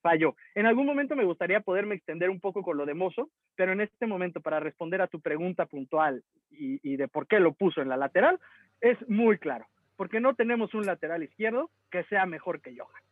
falló. 0.06 0.36
En 0.54 0.66
algún 0.66 0.86
momento 0.86 1.16
me 1.16 1.24
gustaría 1.24 1.60
poderme 1.60 1.96
extender 1.96 2.30
un 2.30 2.40
poco 2.40 2.62
con 2.62 2.76
lo 2.76 2.86
de 2.86 2.94
Mozo, 2.94 3.28
pero 3.56 3.72
en 3.72 3.80
este 3.80 4.06
momento, 4.06 4.40
para 4.40 4.60
responder 4.60 5.02
a 5.02 5.08
tu 5.08 5.20
pregunta 5.20 5.66
puntual 5.66 6.22
y, 6.50 6.78
y 6.88 6.96
de 6.96 7.08
por 7.08 7.26
qué 7.26 7.40
lo 7.40 7.54
puso 7.54 7.82
en 7.82 7.88
la 7.88 7.96
lateral, 7.96 8.38
es 8.80 8.96
muy 9.08 9.38
claro. 9.38 9.66
Porque 9.96 10.20
no 10.20 10.34
tenemos 10.34 10.74
un 10.74 10.86
lateral 10.86 11.24
izquierdo 11.24 11.70
que 11.90 12.04
sea 12.04 12.24
mejor 12.24 12.60
que 12.60 12.76
Johan. 12.76 13.02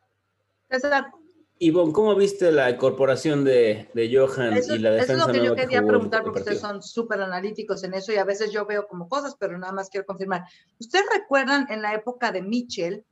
Ivonne, 1.58 1.92
¿cómo 1.92 2.14
viste 2.14 2.50
la 2.52 2.70
incorporación 2.70 3.44
de, 3.44 3.88
de 3.94 4.16
Johan 4.16 4.54
y 4.56 4.78
la 4.78 4.90
defensa? 4.90 5.12
Eso 5.14 5.22
es 5.22 5.26
lo 5.26 5.32
que 5.32 5.44
yo 5.46 5.54
quería 5.54 5.86
preguntar, 5.86 6.22
porque 6.22 6.40
ustedes 6.40 6.60
son 6.60 6.82
súper 6.82 7.20
analíticos 7.20 7.84
en 7.84 7.94
eso 7.94 8.12
y 8.12 8.16
a 8.16 8.24
veces 8.24 8.52
yo 8.52 8.66
veo 8.66 8.86
como 8.86 9.08
cosas, 9.08 9.36
pero 9.38 9.56
nada 9.56 9.72
más 9.72 9.88
quiero 9.88 10.04
confirmar. 10.06 10.42
¿Ustedes 10.78 11.06
recuerdan 11.14 11.66
en 11.70 11.80
la 11.80 11.94
época 11.94 12.32
de 12.32 12.42
Mitchell, 12.42 13.04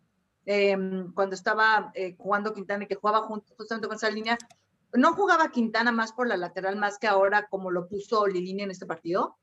em, 0.47 1.13
cuando 1.13 1.35
estaba 1.35 1.93
eh, 1.95 2.15
jugando 2.19 2.55
Quintana 2.55 2.85
y 2.85 2.87
que 2.87 2.95
jugaba 2.95 3.23
justamente 3.23 3.87
con 3.87 3.97
esa 3.97 4.11
línea, 4.11 4.39
¿no 4.93 5.15
jugaba 5.15 5.51
Quintana 5.51 5.93
más 5.93 6.13
por 6.13 6.27
la 6.27 6.37
lateral 6.37 6.77
más 6.77 6.99
que 6.99 7.07
ahora 7.07 7.47
como 7.49 7.71
lo 7.71 7.89
puso 7.89 8.27
Lilini 8.27 8.63
en 8.63 8.71
este 8.71 8.87
partido? 8.87 9.37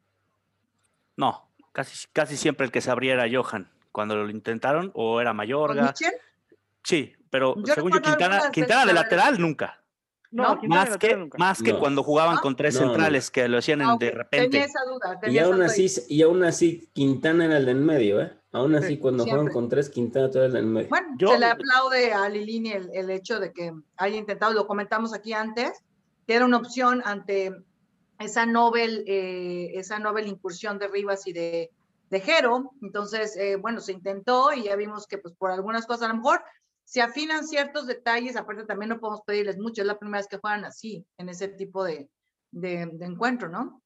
No, 1.16 1.50
casi, 1.72 2.08
casi 2.14 2.38
siempre 2.38 2.66
el 2.66 2.72
que 2.72 2.82
se 2.82 2.92
abría 2.92 3.14
era 3.14 3.28
Johan. 3.32 3.70
Cuando 3.92 4.16
lo 4.16 4.30
intentaron, 4.30 4.92
o 4.94 5.20
era 5.20 5.34
Mayorga. 5.34 5.88
¿Mitchell? 5.88 6.14
Sí, 6.84 7.14
pero 7.30 7.56
según 7.66 7.92
yo, 7.92 8.02
Quintana, 8.02 8.52
Quintana 8.52 8.86
de 8.86 8.94
lateral 8.94 9.40
nunca. 9.40 9.79
No, 10.32 10.60
más, 10.68 10.98
que, 10.98 11.28
más 11.40 11.64
que 11.64 11.74
cuando 11.74 12.04
jugaban 12.04 12.38
con 12.38 12.56
tres 12.56 12.76
centrales 12.78 13.32
que 13.32 13.48
lo 13.48 13.58
hacían 13.58 13.82
ah, 13.82 13.98
de 14.00 14.12
repente. 14.12 14.50
Tenía 14.50 14.66
esa 14.66 14.80
duda. 14.86 15.20
y, 15.28 15.40
aún 15.40 15.62
así, 15.64 15.88
y 16.08 16.22
aún 16.22 16.44
así, 16.44 16.88
Quintana 16.94 17.46
era 17.46 17.58
el 17.58 17.66
de 17.66 17.72
en 17.72 17.84
medio, 17.84 18.22
¿eh? 18.22 18.34
Aún 18.52 18.76
así, 18.76 18.98
cuando 18.98 19.26
juegan 19.26 19.48
con 19.48 19.70
tres, 19.70 19.90
Quintana 19.90 20.30
todo 20.30 20.46
el 20.46 20.56
en 20.56 20.72
medio. 20.72 20.90
Bueno, 20.90 21.08
yo, 21.18 21.30
se 21.30 21.40
le 21.40 21.48
aplaude 21.48 22.14
a 22.14 22.30
Lilini 22.30 22.72
el, 22.72 22.90
el, 22.94 23.10
hecho 23.10 23.40
de 23.40 23.52
que 23.52 23.74
haya 23.98 24.18
intentado, 24.18 24.54
lo 24.54 24.68
comentamos 24.68 25.14
aquí 25.14 25.34
antes, 25.34 25.84
que 26.28 26.36
era 26.36 26.46
una 26.46 26.58
opción 26.58 27.02
ante 27.06 27.52
esa 28.20 28.46
novel, 28.46 29.04
eh, 29.08 29.72
esa 29.76 29.98
novel 29.98 30.28
incursión 30.28 30.78
de 30.78 30.90
Rivas 30.90 31.26
y 31.26 31.34
de, 31.34 31.72
de 32.10 32.20
Jero. 32.20 32.72
Entonces, 32.82 33.36
eh, 33.38 33.56
bueno, 33.56 33.80
se 33.80 33.94
intentó 33.94 34.54
y 34.54 34.64
ya 34.64 34.76
vimos 34.76 35.08
que 35.08 35.18
pues 35.18 35.34
por 35.34 35.52
algunas 35.52 35.88
cosas 35.88 36.04
a 36.04 36.08
lo 36.10 36.18
mejor 36.18 36.44
se 36.90 37.04
afinan 37.04 37.46
ciertos 37.46 37.86
detalles, 37.86 38.36
aparte 38.36 38.66
también 38.66 38.90
no 38.90 39.00
podemos 39.00 39.22
pedirles 39.22 39.60
mucho, 39.60 39.84
es 39.84 39.88
la 39.88 40.00
primera 40.00 40.18
vez 40.18 40.28
que 40.28 40.40
juegan 40.40 40.66
así, 40.66 41.06
en 41.20 41.30
ese 41.30 41.48
tipo 41.48 41.84
de, 41.84 42.10
de, 42.50 42.82
encuentro, 43.02 43.48
¿no? 43.48 43.84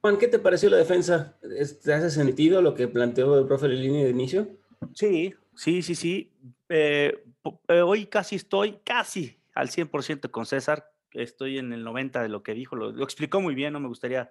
Juan, 0.00 0.18
¿qué 0.18 0.26
te 0.26 0.40
pareció 0.40 0.68
la 0.68 0.78
defensa? 0.78 1.38
¿Te 1.40 1.94
hace 1.94 2.10
sentido 2.10 2.60
lo 2.60 2.74
que 2.74 2.88
planteó 2.88 3.38
el 3.38 3.46
profe 3.46 3.68
Lilini 3.68 4.02
de 4.02 4.10
inicio? 4.10 4.48
Sí, 4.94 5.32
sí, 5.54 5.80
sí, 5.80 5.94
sí. 5.94 6.32
Eh, 6.68 7.22
eh, 7.68 7.80
hoy 7.82 8.06
casi 8.06 8.34
estoy, 8.34 8.80
casi 8.82 9.40
al 9.54 9.68
100% 9.68 10.28
con 10.32 10.44
César. 10.44 10.92
Estoy 11.12 11.58
en 11.58 11.72
el 11.72 11.86
90% 11.86 12.20
de 12.20 12.28
lo 12.28 12.42
que 12.42 12.54
dijo. 12.54 12.74
Lo, 12.74 13.00
explicó 13.04 13.40
muy 13.40 13.54
bien, 13.54 13.74
no 13.74 13.78
me 13.78 13.86
gustaría 13.86 14.28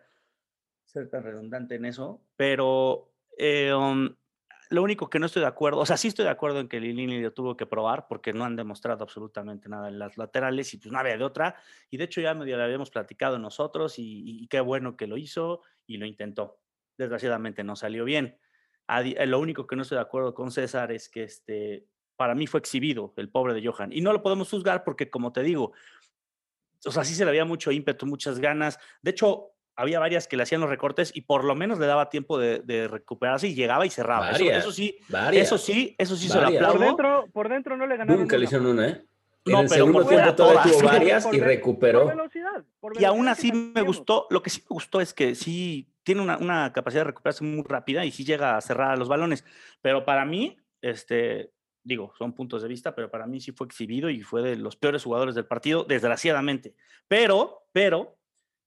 ser 0.84 1.10
tan 1.10 1.24
redundante 1.24 1.76
en 1.76 1.86
eso, 1.86 2.22
pero 2.36 3.14
eh, 3.38 3.74
um, 3.74 4.14
lo 4.72 4.84
único 4.84 5.10
que 5.10 5.20
no 5.20 5.26
estoy 5.26 5.42
de 5.42 5.50
acuerdo, 5.50 5.82
o 5.82 5.86
sea, 5.86 5.98
sí 5.98 6.08
estoy 6.08 6.24
de 6.24 6.32
acuerdo 6.32 6.62
en 6.62 6.70
que 6.70 6.80
Lilini 6.80 7.22
lo 7.22 7.34
tuvo 7.34 7.58
que 7.58 7.66
probar 7.66 8.08
porque 8.08 8.32
no 8.32 8.46
han 8.46 8.56
demostrado 8.56 9.04
absolutamente 9.04 9.68
nada 9.68 9.90
en 9.90 10.00
las 10.00 10.18
laterales 10.18 10.74
y 10.74 10.78
pues 10.78 10.94
no 10.94 10.98
había 10.98 11.18
de 11.18 11.26
otra. 11.26 11.56
Y 11.90 11.98
de 11.98 12.06
hecho 12.06 12.22
ya 12.22 12.34
medio 12.34 12.56
lo 12.56 12.64
habíamos 12.64 12.90
platicado 12.90 13.38
nosotros 13.38 13.96
y, 13.98 14.48
qué 14.50 14.62
bueno 14.62 14.96
que 14.96 15.08
lo 15.08 15.18
hizo 15.18 15.62
y 15.86 15.98
lo 15.98 16.06
intentó. 16.06 16.62
Desgraciadamente 16.98 17.66
no 17.66 17.76
salió 17.76 18.06
bien. 18.06 18.38
Eh, 18.88 19.26
lo 19.26 19.40
único 19.40 19.68
que 19.68 19.76
no 19.76 19.82
estoy 19.82 19.98
de 19.98 20.04
acuerdo 20.04 20.34
con 20.34 20.52
César 20.52 20.94
es 20.94 21.10
que 21.10 21.24
este, 21.24 21.86
para 22.16 22.34
mí 22.34 22.48
fue 22.48 22.62
exhibido 22.62 23.14
el 23.18 23.30
pobre 23.30 23.54
de 23.54 23.68
Johan. 23.68 23.92
Y 23.92 24.00
no 24.00 24.14
lo 24.14 24.24
podemos 24.24 24.50
juzgar 24.50 24.86
porque, 24.86 25.10
como 25.10 25.34
te 25.34 25.44
digo, 25.44 25.74
o 26.86 26.92
sea, 26.92 27.04
sí 27.04 27.14
se 27.14 27.26
le 27.26 27.32
había 27.32 27.44
mucho 27.44 27.74
ímpetu, 27.74 28.06
muchas 28.06 28.40
ganas. 28.40 28.80
De 29.02 29.12
hecho, 29.12 29.52
había 29.76 30.00
varias 30.00 30.28
que 30.28 30.38
le 30.38 30.44
hacían 30.44 30.62
los 30.62 30.70
recortes 30.70 31.12
y 31.16 31.22
por 31.22 31.44
lo 31.44 31.56
menos 31.56 31.80
le 31.80 31.88
daba 31.88 32.10
tiempo 32.10 32.38
de, 32.38 32.88
recuperarse 32.90 33.48
y 33.48 33.56
llegaba 33.56 33.86
y 33.86 33.90
cerraba. 33.90 34.32
eso, 34.32 34.72
sí, 34.72 34.98
eso 35.32 35.58
sí, 35.58 35.96
eso 35.98 36.16
sí 36.16 36.30
se 36.30 36.40
lo 36.40 36.48
Por 36.72 36.80
dentro, 36.80 37.28
por 37.34 37.50
dentro 37.50 37.78
no 37.78 37.88
le 37.88 37.98
ganaron. 37.98 38.22
Nunca 38.22 38.38
le 38.38 38.46
hicieron 38.46 38.68
una, 38.68 38.88
¿eh? 38.90 39.06
En 39.44 39.54
No, 39.54 39.62
el 39.62 39.68
pero 39.70 39.86
segundo 39.86 40.06
tiempo 40.08 40.36
todavía 40.36 40.62
todas. 40.62 40.78
tuvo 40.78 40.88
varias 40.88 41.24
Por 41.24 41.36
y 41.36 41.40
recuperó. 41.40 42.04
Por 42.04 42.16
velocidad. 42.16 42.64
por 42.80 43.02
Y 43.02 43.06
aún 43.06 43.26
velocidad 43.26 43.32
así 43.50 43.52
me 43.52 43.74
tenemos. 43.74 43.98
gustó, 43.98 44.28
lo 44.30 44.44
que 44.44 44.50
sí 44.52 44.62
me 44.62 44.74
gustó 44.74 45.02
es 45.02 45.14
que 45.16 45.34
sí 45.34 45.88
tiene 46.04 46.22
una, 46.22 46.38
una 46.38 46.72
capacidad 46.74 47.02
de 47.02 47.06
recuperarse 47.06 47.44
muy 47.44 47.64
rápida 47.64 48.06
y 48.06 48.12
sí 48.12 48.24
llega 48.24 48.56
a 48.58 48.62
cerrar 48.62 48.98
los 49.00 49.10
balones. 49.10 49.44
Pero 49.82 50.06
para 50.06 50.26
mí, 50.26 50.58
este, 50.82 51.52
digo, 51.84 52.14
son 52.18 52.34
puntos 52.34 52.62
de 52.62 52.68
vista, 52.68 52.94
pero 52.94 53.10
para 53.10 53.26
mí 53.26 53.40
sí 53.40 53.52
fue 53.52 53.66
exhibido 53.66 54.10
y 54.12 54.22
fue 54.22 54.44
de 54.44 54.56
los 54.58 54.76
peores 54.76 55.04
jugadores 55.04 55.34
del 55.34 55.46
partido, 55.46 55.86
desgraciadamente. 55.86 56.76
Pero, 57.08 57.64
pero, 57.72 58.18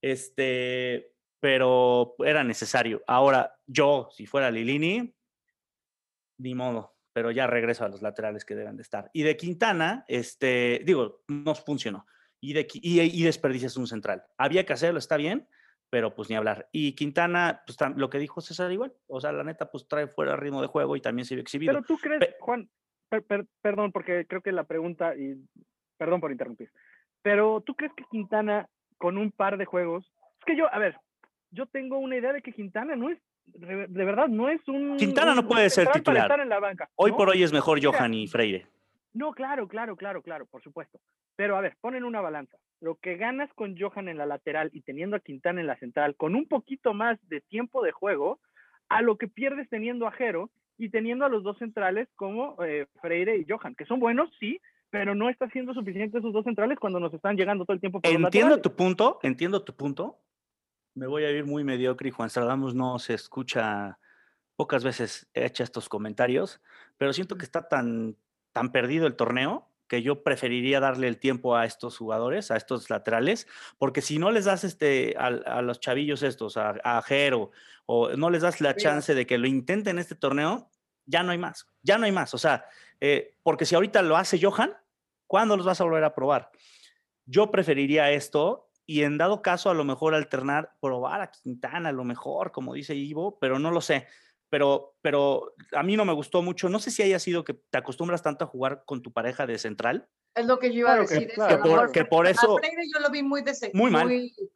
este, 0.05 1.15
pero 1.41 2.15
era 2.19 2.45
necesario. 2.45 3.03
Ahora, 3.07 3.57
yo, 3.67 4.09
si 4.13 4.27
fuera 4.27 4.51
Lilini, 4.51 5.15
ni 6.39 6.55
modo, 6.55 6.97
pero 7.15 7.31
ya 7.31 7.47
regreso 7.47 7.85
a 7.85 7.89
los 7.89 8.03
laterales 8.03 8.45
que 8.45 8.55
deben 8.55 8.77
de 8.77 8.83
estar. 8.83 9.11
Y 9.15 9.23
de 9.23 9.37
Quintana, 9.39 10.05
este, 10.09 10.83
digo, 10.85 11.23
no 11.29 11.55
funcionó. 11.55 12.07
Y, 12.39 12.53
de, 12.53 12.67
y, 12.75 13.01
y 13.01 13.23
desperdicias 13.23 13.79
un 13.79 13.87
central. 13.87 14.23
Había 14.37 14.67
que 14.67 14.75
hacerlo, 14.75 14.99
está 14.99 15.17
bien, 15.17 15.49
pero 15.89 16.15
pues 16.15 16.29
ni 16.29 16.37
hablar. 16.37 16.69
Y 16.71 16.95
Quintana, 16.95 17.63
pues 17.67 17.79
lo 17.97 18.11
que 18.11 18.19
dijo 18.19 18.43
César 18.43 18.71
igual, 18.71 18.93
o 19.07 19.23
sea, 19.23 19.33
la 19.33 19.45
neta, 19.45 19.71
pues 19.71 19.89
trae 19.89 20.07
fuera 20.07 20.37
ritmo 20.37 20.61
de 20.61 20.69
juego 20.69 20.97
y 20.97 21.01
también 21.01 21.25
se 21.25 21.35
vio 21.35 21.43
exhibido. 21.43 21.73
Pero 21.73 21.85
tú 21.87 21.97
crees, 21.97 22.21
Pe- 22.21 22.37
Juan, 22.41 22.69
per- 23.09 23.25
per- 23.25 23.47
perdón, 23.63 23.91
porque 23.91 24.27
creo 24.27 24.43
que 24.43 24.53
la 24.53 24.65
pregunta, 24.65 25.17
y 25.17 25.37
perdón 25.97 26.21
por 26.21 26.31
interrumpir, 26.31 26.71
pero 27.23 27.63
tú 27.63 27.75
crees 27.75 27.95
que 27.97 28.05
Quintana 28.11 28.69
con 28.99 29.19
un 29.19 29.31
par 29.31 29.57
de 29.57 29.65
juegos, 29.65 30.11
es 30.39 30.45
que 30.45 30.57
yo, 30.57 30.73
a 30.73 30.79
ver, 30.79 30.97
yo 31.51 31.67
tengo 31.67 31.99
una 31.99 32.17
idea 32.17 32.33
de 32.33 32.43
que 32.43 32.53
Quintana 32.53 32.97
no 32.97 33.11
es, 33.11 33.19
de 33.47 34.05
verdad, 34.05 34.29
no 34.29 34.49
es 34.49 34.67
un... 34.69 34.97
Quintana 34.97 35.35
no 35.35 35.47
puede 35.47 35.71
ser 35.71 35.85
central 35.85 36.03
para 36.03 36.03
titular. 36.03 36.23
estar 36.25 36.41
en 36.41 36.49
la 36.49 36.61
banca. 36.61 36.89
hoy 36.97 37.11
¿no? 37.11 37.17
por 37.17 37.31
hoy 37.31 37.43
es 37.43 37.53
mejor 37.53 37.85
Johan 37.85 38.15
y 38.15 38.27
Freire. 38.27 38.67
No, 39.13 39.33
claro, 39.33 39.69
claro, 39.69 39.97
claro, 39.97 40.23
claro, 40.23 40.47
por 40.47 40.63
supuesto. 40.63 40.99
Pero 41.37 41.57
a 41.57 41.61
ver, 41.61 41.77
ponen 41.81 42.05
una 42.05 42.21
balanza. 42.21 42.59
Lo 42.81 42.97
que 42.97 43.17
ganas 43.17 43.53
con 43.55 43.77
Johan 43.79 44.09
en 44.09 44.19
la 44.19 44.27
lateral 44.27 44.71
y 44.73 44.83
teniendo 44.83 45.17
a 45.17 45.21
Quintana 45.21 45.61
en 45.61 45.69
la 45.69 45.79
central, 45.79 46.17
con 46.17 46.35
un 46.35 46.47
poquito 46.47 46.95
más 46.95 47.19
de 47.29 47.41
tiempo 47.41 47.83
de 47.83 47.93
juego, 47.93 48.41
a 48.89 49.03
lo 49.03 49.17
que 49.17 49.29
pierdes 49.29 49.69
teniendo 49.69 50.07
a 50.07 50.13
Jero 50.13 50.51
y 50.77 50.91
teniendo 50.91 51.25
a 51.25 51.29
los 51.29 51.45
dos 51.45 51.59
centrales 51.59 52.09
como 52.17 52.57
eh, 52.65 52.87
Freire 53.01 53.37
y 53.37 53.47
Johan, 53.49 53.75
que 53.75 53.87
son 53.87 54.01
buenos, 54.01 54.31
sí, 54.41 54.61
pero 54.95 55.13
no 55.17 55.29
está 55.29 55.51
siendo 55.51 55.75
suficiente 55.75 56.19
esos 56.19 56.33
dos 56.33 56.45
centrales 56.45 56.79
cuando 56.79 57.01
nos 57.01 57.13
están 57.13 57.37
llegando 57.37 57.65
todo 57.65 57.75
el 57.75 57.81
tiempo 57.81 58.01
por 58.01 58.09
Entiendo 58.09 58.61
tu 58.61 58.77
punto, 58.77 59.19
entiendo 59.25 59.65
tu 59.65 59.75
punto. 59.75 60.21
Me 60.95 61.09
voy 61.09 61.25
a 61.25 61.33
ir 61.33 61.45
muy 61.45 61.65
mediocre 61.65 62.11
y 62.11 62.13
Juan 62.13 62.31
Stradamus 62.31 62.77
no 62.77 63.01
se 63.01 63.15
escucha, 63.15 63.99
pocas 64.55 64.85
veces 64.85 65.29
echa 65.35 65.65
estos 65.65 65.89
comentarios, 65.89 66.61
pero 66.97 67.13
siento 67.13 67.37
que 67.37 67.45
está 67.45 67.69
tan, 67.69 68.17
tan 68.53 68.71
perdido 68.71 69.09
el 69.09 69.17
torneo 69.17 69.69
que 69.89 70.01
yo 70.01 70.23
preferiría 70.23 70.79
darle 70.79 71.09
el 71.09 71.19
tiempo 71.19 71.57
a 71.57 71.65
estos 71.65 71.99
jugadores, 71.99 72.53
a 72.53 72.57
estos 72.57 72.89
laterales, 72.89 73.49
porque 73.79 74.01
si 74.01 74.21
no 74.21 74.31
les 74.31 74.45
das 74.45 74.63
este, 74.63 75.17
a, 75.19 75.27
a 75.27 75.61
los 75.61 75.81
chavillos 75.81 76.23
estos, 76.23 76.57
a, 76.57 76.77
a 76.85 77.03
Jero, 77.03 77.51
o 77.87 78.11
no 78.11 78.31
les 78.31 78.43
das 78.43 78.61
la 78.61 78.77
chance 78.77 79.13
de 79.13 79.27
que 79.27 79.39
lo 79.39 79.49
intenten 79.49 79.99
este 79.99 80.15
torneo, 80.15 80.71
ya 81.05 81.25
no 81.25 81.33
hay 81.33 81.39
más, 81.39 81.67
ya 81.83 81.99
no 81.99 82.07
hay 82.07 82.13
más. 82.13 82.33
O 82.33 82.39
sea, 82.39 82.65
eh, 83.01 83.35
porque 83.43 83.65
si 83.67 83.75
ahorita 83.75 84.01
lo 84.01 84.17
hace 84.17 84.39
Johan, 84.41 84.77
¿cuándo 85.35 85.57
los 85.57 85.67
vas 85.67 85.81
a 85.81 85.85
volver 85.85 86.05
a 86.05 86.15
probar? 86.15 86.49
Yo 87.27 87.51
preferiría 87.51 88.13
esto 88.13 88.71
y 88.87 89.03
en 89.03 89.19
dado 89.19 89.43
caso 89.43 89.69
a 89.69 89.75
lo 89.75 89.83
mejor 89.83 90.15
alternar, 90.15 90.71
probar 90.81 91.23
a 91.23 91.31
Quintana 91.33 91.89
a 91.89 91.93
lo 91.93 92.05
mejor, 92.05 92.53
como 92.53 92.73
dice 92.73 92.95
Ivo, 92.95 93.37
pero 93.41 93.59
no 93.59 93.73
lo 93.73 93.81
sé. 93.81 94.07
Pero, 94.49 94.95
pero 95.03 95.55
a 95.73 95.83
mí 95.83 95.97
no 95.97 96.05
me 96.05 96.13
gustó 96.13 96.41
mucho. 96.41 96.69
No 96.69 96.79
sé 96.79 96.93
si 96.93 97.03
haya 97.03 97.19
sido 97.19 97.43
que 97.43 97.55
te 97.55 97.79
acostumbras 97.79 98.23
tanto 98.23 98.45
a 98.45 98.47
jugar 98.47 98.85
con 98.87 99.03
tu 99.03 99.13
pareja 99.13 99.45
de 99.45 99.59
central. 99.59 100.07
Es 100.37 100.47
lo 100.47 100.61
que 100.61 100.69
yo 100.73 100.81
iba 100.81 100.91
Claro 100.91 101.03
a 101.03 101.07
decir. 101.07 101.29
claro. 101.35 101.63
que 101.63 101.69
lo 101.69 101.75
por, 101.77 101.91
que 101.93 102.05
por 102.05 102.27
a 102.29 102.31
eso 102.31 102.57
Freire 102.59 102.83
yo 102.95 103.01
lo 103.01 103.11
vi 103.11 103.25
muy, 103.25 103.43
dese- 103.43 103.73
Muy 103.75 103.91
mal. 103.91 104.09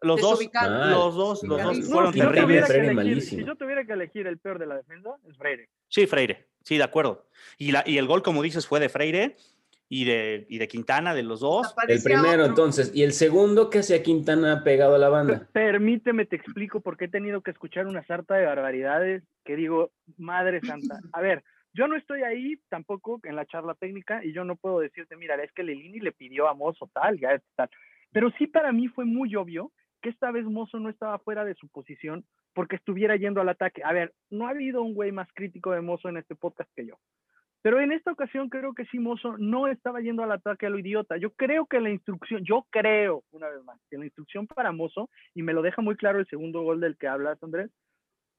los 0.02 0.20
dos. 0.20 0.38
Mal. 0.54 0.90
los 0.92 1.14
dos, 1.16 1.42
los 1.42 1.60
dos. 1.60 1.78
No, 1.78 1.86
fueron 1.92 2.12
si 2.12 2.20
yo 2.20 2.30
terribles. 2.30 2.66
Freire 2.66 2.86
elegir- 2.92 2.94
malísimo. 2.94 3.40
si 3.40 3.46
yo 3.48 3.56
tuviera 3.56 3.84
que 3.84 3.92
elegir 3.94 4.28
el 4.28 4.38
peor 4.38 4.60
de 4.60 4.66
la 4.66 4.76
defensa, 4.76 5.10
es 5.28 5.36
Freire. 5.36 5.68
Sí, 5.88 6.06
Freire. 6.06 6.46
Sí, 6.62 6.76
de 6.76 6.84
acuerdo. 6.84 7.26
Y, 7.56 7.72
la, 7.72 7.82
y 7.84 7.98
el 7.98 8.06
gol, 8.06 8.22
como 8.22 8.42
dices, 8.42 8.68
fue 8.68 8.78
de 8.78 8.88
Freire 8.90 9.36
y 9.88 10.04
de, 10.04 10.46
y 10.48 10.58
de 10.58 10.68
Quintana, 10.68 11.14
de 11.14 11.22
los 11.22 11.40
dos. 11.40 11.74
El 11.88 12.02
primero, 12.02 12.42
otro. 12.42 12.46
entonces. 12.46 12.94
Y 12.94 13.02
el 13.02 13.12
segundo, 13.12 13.70
que 13.70 13.78
hacía 13.78 14.02
Quintana 14.02 14.62
pegado 14.62 14.94
a 14.94 14.98
la 14.98 15.08
banda? 15.08 15.48
Permíteme, 15.52 16.26
te 16.26 16.36
explico 16.36 16.80
por 16.80 16.96
qué 16.96 17.06
he 17.06 17.08
tenido 17.08 17.40
que 17.40 17.50
escuchar 17.50 17.86
una 17.86 18.04
sarta 18.04 18.34
de 18.34 18.46
barbaridades 18.46 19.22
que 19.44 19.56
digo, 19.56 19.90
madre 20.18 20.60
santa. 20.60 21.00
A 21.12 21.20
ver, 21.20 21.42
yo 21.72 21.86
no 21.86 21.96
estoy 21.96 22.22
ahí 22.22 22.60
tampoco 22.68 23.20
en 23.24 23.36
la 23.36 23.46
charla 23.46 23.74
técnica 23.74 24.24
y 24.24 24.32
yo 24.32 24.44
no 24.44 24.56
puedo 24.56 24.80
decirte, 24.80 25.16
mira, 25.16 25.42
es 25.42 25.52
que 25.52 25.62
Lelini 25.62 26.00
le 26.00 26.12
pidió 26.12 26.48
a 26.48 26.54
Mozo 26.54 26.90
tal, 26.92 27.18
ya 27.18 27.32
es 27.32 27.42
tal. 27.56 27.70
Pero 28.12 28.30
sí 28.38 28.46
para 28.46 28.72
mí 28.72 28.88
fue 28.88 29.04
muy 29.04 29.34
obvio 29.36 29.72
que 30.02 30.10
esta 30.10 30.30
vez 30.30 30.44
Mozo 30.44 30.78
no 30.78 30.90
estaba 30.90 31.18
fuera 31.18 31.44
de 31.44 31.54
su 31.54 31.68
posición 31.68 32.24
porque 32.52 32.76
estuviera 32.76 33.16
yendo 33.16 33.40
al 33.40 33.48
ataque. 33.48 33.82
A 33.84 33.92
ver, 33.92 34.12
no 34.30 34.46
ha 34.46 34.50
habido 34.50 34.82
un 34.82 34.94
güey 34.94 35.12
más 35.12 35.28
crítico 35.34 35.72
de 35.72 35.80
Mozo 35.80 36.08
en 36.08 36.16
este 36.18 36.34
podcast 36.34 36.70
que 36.74 36.86
yo. 36.86 36.98
Pero 37.62 37.80
en 37.80 37.90
esta 37.92 38.12
ocasión 38.12 38.48
creo 38.48 38.72
que 38.72 38.84
sí, 38.86 38.98
Mozo 38.98 39.36
no 39.38 39.66
estaba 39.66 40.00
yendo 40.00 40.22
al 40.22 40.30
ataque 40.32 40.66
a 40.66 40.70
lo 40.70 40.78
idiota. 40.78 41.16
Yo 41.16 41.30
creo 41.32 41.66
que 41.66 41.80
la 41.80 41.90
instrucción, 41.90 42.44
yo 42.44 42.66
creo, 42.70 43.24
una 43.32 43.48
vez 43.48 43.64
más, 43.64 43.78
que 43.90 43.98
la 43.98 44.04
instrucción 44.04 44.46
para 44.46 44.70
Mozo, 44.72 45.10
y 45.34 45.42
me 45.42 45.52
lo 45.52 45.62
deja 45.62 45.82
muy 45.82 45.96
claro 45.96 46.20
el 46.20 46.26
segundo 46.28 46.62
gol 46.62 46.80
del 46.80 46.96
que 46.96 47.08
hablas, 47.08 47.42
Andrés, 47.42 47.70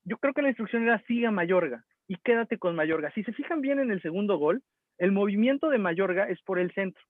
yo 0.05 0.17
creo 0.17 0.33
que 0.33 0.41
la 0.41 0.47
instrucción 0.49 0.83
era 0.83 1.03
sigue 1.05 1.27
a 1.27 1.31
Mayorga 1.31 1.83
y 2.07 2.15
quédate 2.17 2.57
con 2.57 2.75
Mayorga. 2.75 3.11
Si 3.11 3.23
se 3.23 3.33
fijan 3.33 3.61
bien 3.61 3.79
en 3.79 3.91
el 3.91 4.01
segundo 4.01 4.37
gol, 4.37 4.63
el 4.97 5.11
movimiento 5.11 5.69
de 5.69 5.77
Mayorga 5.77 6.29
es 6.29 6.41
por 6.41 6.57
el 6.57 6.71
centro. 6.73 7.03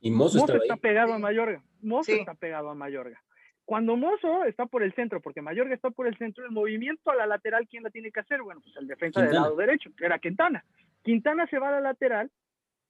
Y 0.00 0.10
Mozo 0.12 0.38
está 0.54 0.74
ahí. 0.74 0.80
pegado 0.80 1.12
a. 1.14 1.18
Mayorga. 1.18 1.62
Mozo 1.82 2.12
Sí. 2.12 2.18
está 2.20 2.34
pegado 2.34 2.70
a 2.70 2.74
Mayorga. 2.74 3.20
Cuando 3.66 3.96
Mozo 3.96 4.44
está 4.44 4.66
por 4.66 4.82
el 4.82 4.92
centro, 4.94 5.20
porque 5.20 5.42
Mayorga 5.42 5.74
está 5.74 5.90
por 5.90 6.06
el 6.06 6.16
centro, 6.16 6.44
el 6.44 6.50
movimiento 6.52 7.10
a 7.10 7.16
la 7.16 7.26
lateral, 7.26 7.68
¿quién 7.68 7.82
la 7.82 7.90
tiene 7.90 8.10
que 8.10 8.20
hacer? 8.20 8.40
Bueno, 8.42 8.60
pues 8.62 8.74
el 8.76 8.86
defensa 8.86 9.20
del 9.20 9.30
Quintana. 9.30 9.46
lado 9.46 9.56
derecho, 9.56 9.90
que 9.96 10.06
era 10.06 10.18
Quintana. 10.18 10.64
Quintana 11.02 11.46
se 11.48 11.58
va 11.58 11.68
a 11.68 11.72
la 11.72 11.80
lateral, 11.80 12.30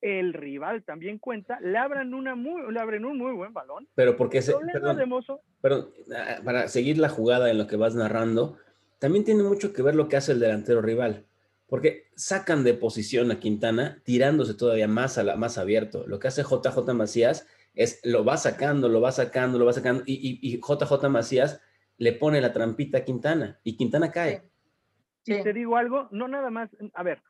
el 0.00 0.32
rival 0.32 0.82
también 0.84 1.18
cuenta, 1.18 1.60
le 1.60 1.76
abren, 1.76 2.14
una 2.14 2.34
muy, 2.34 2.72
le 2.72 2.80
abren 2.80 3.04
un 3.04 3.18
muy 3.18 3.32
buen 3.32 3.52
balón. 3.52 3.86
Pero 3.94 4.16
porque 4.16 4.38
El 4.38 4.44
se, 4.44 4.54
perdón, 4.72 4.96
de 4.96 5.06
Mozo, 5.06 5.40
perdón, 5.60 5.90
ah, 6.16 6.40
para 6.44 6.68
seguir 6.68 6.98
la 6.98 7.08
jugada 7.08 7.50
en 7.50 7.58
lo 7.58 7.66
que 7.66 7.76
vas 7.76 7.94
narrando, 7.94 8.56
también 8.98 9.24
tiene 9.24 9.42
mucho 9.42 9.72
que 9.72 9.82
ver 9.82 9.94
lo 9.94 10.08
que 10.08 10.16
hace 10.16 10.32
el 10.32 10.40
delantero 10.40 10.80
rival. 10.82 11.26
Porque 11.66 12.08
sacan 12.16 12.64
de 12.64 12.74
posición 12.74 13.30
a 13.30 13.38
Quintana 13.38 14.00
tirándose 14.04 14.54
todavía 14.54 14.88
más, 14.88 15.18
a 15.18 15.22
la, 15.22 15.36
más 15.36 15.56
abierto. 15.56 16.04
Lo 16.06 16.18
que 16.18 16.26
hace 16.26 16.42
JJ 16.42 16.94
Macías 16.94 17.46
es 17.74 18.00
lo 18.04 18.24
va 18.24 18.36
sacando, 18.38 18.88
lo 18.88 19.00
va 19.00 19.12
sacando, 19.12 19.56
lo 19.56 19.66
va 19.66 19.72
sacando. 19.72 20.02
Y, 20.04 20.14
y- 20.14 20.40
y 20.42 20.60
JJ 20.60 21.08
Macías 21.08 21.60
le 21.96 22.12
pone 22.12 22.40
la 22.40 22.52
trampita 22.52 22.98
a 22.98 23.04
Quintana 23.04 23.60
y 23.62 23.76
Quintana 23.76 24.10
cae. 24.10 24.42
Sí. 25.22 25.34
y 25.34 25.42
te 25.44 25.52
digo 25.52 25.76
algo, 25.76 26.08
no 26.10 26.26
nada 26.26 26.50
más, 26.50 26.70
a 26.94 27.02
ver, 27.04 27.22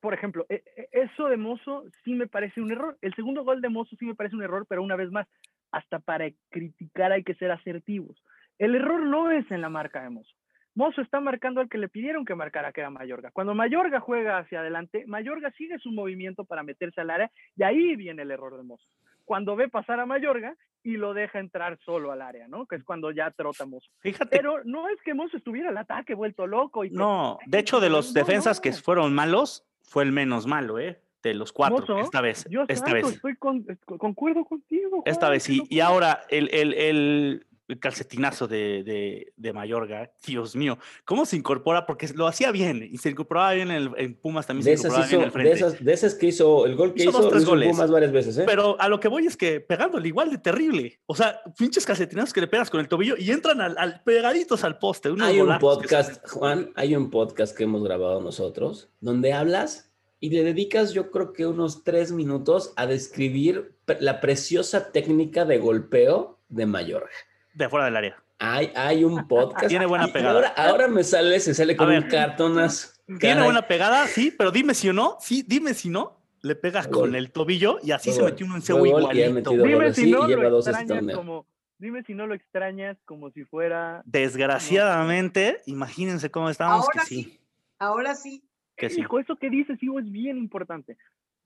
por 0.00 0.14
ejemplo, 0.14 0.46
e- 0.48 0.62
e- 0.76 0.88
eso 0.92 1.28
de 1.28 1.36
Mozo 1.36 1.84
sí 2.04 2.14
me 2.14 2.26
parece 2.26 2.60
un 2.60 2.70
error. 2.72 2.96
El 3.00 3.14
segundo 3.14 3.44
gol 3.44 3.60
de 3.60 3.68
Mozo 3.68 3.96
sí 3.96 4.04
me 4.04 4.14
parece 4.14 4.36
un 4.36 4.42
error, 4.42 4.66
pero 4.68 4.82
una 4.82 4.96
vez 4.96 5.10
más, 5.10 5.26
hasta 5.72 5.98
para 5.98 6.30
criticar 6.50 7.12
hay 7.12 7.24
que 7.24 7.34
ser 7.34 7.50
asertivos. 7.50 8.22
El 8.58 8.74
error 8.74 9.02
no 9.02 9.30
es 9.30 9.50
en 9.50 9.60
la 9.60 9.68
marca 9.68 10.02
de 10.02 10.10
Mozo. 10.10 10.34
Mozo 10.74 11.00
está 11.00 11.20
marcando 11.20 11.60
al 11.60 11.70
que 11.70 11.78
le 11.78 11.88
pidieron 11.88 12.26
que 12.26 12.34
marcara, 12.34 12.70
que 12.70 12.80
era 12.82 12.90
Mayorga. 12.90 13.30
Cuando 13.30 13.54
Mayorga 13.54 13.98
juega 14.00 14.38
hacia 14.38 14.60
adelante, 14.60 15.04
Mayorga 15.06 15.50
sigue 15.52 15.78
su 15.78 15.90
movimiento 15.90 16.44
para 16.44 16.62
meterse 16.62 17.00
al 17.00 17.10
área 17.10 17.30
y 17.56 17.62
ahí 17.62 17.96
viene 17.96 18.22
el 18.22 18.30
error 18.30 18.56
de 18.56 18.62
Mozo. 18.62 18.86
Cuando 19.24 19.56
ve 19.56 19.68
pasar 19.68 20.00
a 20.00 20.06
Mayorga 20.06 20.54
y 20.86 20.96
lo 20.96 21.14
deja 21.14 21.40
entrar 21.40 21.78
solo 21.84 22.12
al 22.12 22.22
área, 22.22 22.46
¿no? 22.46 22.64
Que 22.66 22.76
es 22.76 22.84
cuando 22.84 23.10
ya 23.10 23.32
trota 23.32 23.66
Mozo. 23.66 23.90
Fíjate, 23.98 24.36
Pero 24.36 24.62
no 24.64 24.88
es 24.88 24.96
que 25.02 25.14
Mozo 25.14 25.36
estuviera 25.36 25.70
al 25.70 25.76
ataque 25.76 26.14
vuelto 26.14 26.46
loco 26.46 26.84
y 26.84 26.90
que- 26.90 26.96
no, 26.96 27.38
de 27.46 27.58
hecho, 27.58 27.80
de 27.80 27.90
los 27.90 28.14
No, 28.14 28.20
defensas 28.20 28.60
que 28.60 28.72
fueron 28.72 29.12
malos, 29.12 29.64
fue 29.82 30.04
el 30.04 30.12
menos 30.12 30.46
malo, 30.46 30.78
¿eh? 30.78 31.00
De 31.24 31.34
los 31.34 31.52
cuatro, 31.52 31.80
Mozo, 31.80 31.98
esta 31.98 32.20
vez. 32.20 32.44
Dios 32.48 32.66
esta 32.68 32.86
santo, 32.90 33.06
vez. 33.08 33.16
estoy 33.16 33.34
con, 33.36 33.64
concuerdo 33.98 34.44
contigo. 34.44 35.02
Esta 35.06 35.28
vez 35.28 35.42
sí. 35.42 35.64
Y 35.68 35.80
ahora 35.80 36.20
el, 36.28 36.48
el, 36.54 36.72
el- 36.74 37.46
el 37.68 37.80
calcetinazo 37.80 38.46
de, 38.46 38.82
de, 38.84 39.32
de 39.36 39.52
Mayorga, 39.52 40.10
Dios 40.26 40.54
mío, 40.54 40.78
¿cómo 41.04 41.26
se 41.26 41.36
incorpora? 41.36 41.84
Porque 41.86 42.08
lo 42.14 42.26
hacía 42.26 42.52
bien 42.52 42.88
y 42.90 42.98
se 42.98 43.10
incorporaba 43.10 43.52
bien 43.54 43.70
en, 43.70 43.76
el- 43.76 43.90
en 43.96 44.14
Pumas 44.14 44.46
también 44.46 44.64
De 44.64 44.76
se 44.76 44.86
esas, 44.88 44.92
incorporaba 44.92 45.06
hizo, 45.06 45.18
bien 45.18 45.30
en 45.34 45.40
el 45.40 45.44
de, 45.46 45.52
esas, 45.52 45.84
de 45.84 45.92
esas 45.92 46.14
que 46.14 46.26
hizo, 46.26 46.64
el 46.66 46.76
gol 46.76 46.94
que 46.94 47.02
Hizo 47.02 47.10
hizo, 47.10 47.22
dos, 47.22 47.30
tres 47.30 47.42
hizo 47.42 47.50
goles. 47.50 47.68
Pumas 47.70 47.90
varias 47.90 48.12
veces. 48.12 48.38
¿eh? 48.38 48.44
Pero 48.46 48.80
a 48.80 48.88
lo 48.88 49.00
que 49.00 49.08
voy 49.08 49.26
es 49.26 49.36
que 49.36 49.60
pegándole 49.60 50.06
igual 50.08 50.30
de 50.30 50.38
terrible. 50.38 51.00
O 51.06 51.14
sea, 51.16 51.40
pinches 51.58 51.84
calcetinazos 51.84 52.32
que 52.32 52.40
le 52.40 52.46
pegas 52.46 52.70
con 52.70 52.78
el 52.80 52.88
tobillo 52.88 53.16
y 53.18 53.30
entran 53.30 53.60
al, 53.60 53.76
al- 53.78 54.02
pegaditos 54.04 54.62
al 54.62 54.78
poste. 54.78 55.08
Hay 55.20 55.40
un 55.40 55.52
se- 55.52 55.58
podcast, 55.58 56.28
Juan, 56.28 56.70
hay 56.76 56.94
un 56.94 57.10
podcast 57.10 57.56
que 57.56 57.64
hemos 57.64 57.82
grabado 57.82 58.20
nosotros, 58.20 58.90
donde 59.00 59.32
hablas 59.32 59.90
y 60.20 60.30
le 60.30 60.44
dedicas 60.44 60.92
yo 60.94 61.10
creo 61.10 61.32
que 61.32 61.46
unos 61.46 61.84
tres 61.84 62.12
minutos 62.12 62.72
a 62.76 62.86
describir 62.86 63.74
la 64.00 64.20
preciosa 64.20 64.90
técnica 64.92 65.44
de 65.44 65.58
golpeo 65.58 66.38
de 66.48 66.64
Mayorga. 66.66 67.10
De 67.56 67.68
fuera 67.68 67.86
del 67.86 67.96
área. 67.96 68.22
Hay, 68.38 68.70
hay 68.74 69.04
un 69.04 69.26
podcast. 69.28 69.68
Tiene 69.68 69.86
buena 69.86 70.08
pegada. 70.08 70.34
Ahora, 70.34 70.48
ahora 70.56 70.88
me 70.88 71.02
sale, 71.02 71.40
se 71.40 71.54
sale 71.54 71.76
con 71.76 71.88
ver. 71.88 72.04
un 72.04 72.10
cartonas. 72.10 73.02
Tiene 73.18 73.42
buena 73.42 73.66
pegada, 73.66 74.06
sí, 74.06 74.34
pero 74.36 74.50
dime 74.50 74.74
si 74.74 74.88
o 74.88 74.92
no. 74.92 75.16
Sí, 75.20 75.44
dime 75.46 75.74
si 75.74 75.88
no. 75.88 76.20
le 76.42 76.54
pega 76.56 76.82
Fue 76.82 76.92
con 76.92 77.14
el 77.14 77.30
tobillo 77.30 77.78
y 77.82 77.92
así 77.92 78.12
se 78.12 78.22
metió 78.22 78.46
uno 78.46 78.56
en 78.56 78.62
ha 78.62 78.88
igualito. 78.88 79.50
Dime 79.52 79.92
si 79.94 80.10
no 80.10 80.24
y 80.24 80.28
lleva 80.28 80.48
lo 80.48 80.58
extrañas 80.58 81.14
como, 81.14 81.46
dime 81.78 82.02
si 82.02 82.14
no 82.14 82.26
lo 82.26 82.34
extrañas 82.34 82.96
como 83.04 83.30
si 83.30 83.44
fuera 83.44 84.02
Desgraciadamente, 84.04 85.62
imagínense 85.66 86.30
cómo 86.30 86.50
estábamos 86.50 86.86
Ahora 86.86 87.00
que 87.00 87.06
sí. 87.06 87.24
sí. 87.24 87.40
Ahora 87.78 88.14
sí. 88.14 88.42
Que 88.76 88.90
sí. 88.90 89.00
Hijo, 89.00 89.20
eso 89.20 89.36
que 89.36 89.50
dices, 89.50 89.82
hijo, 89.82 89.98
es 90.00 90.10
bien 90.10 90.36
importante. 90.36 90.98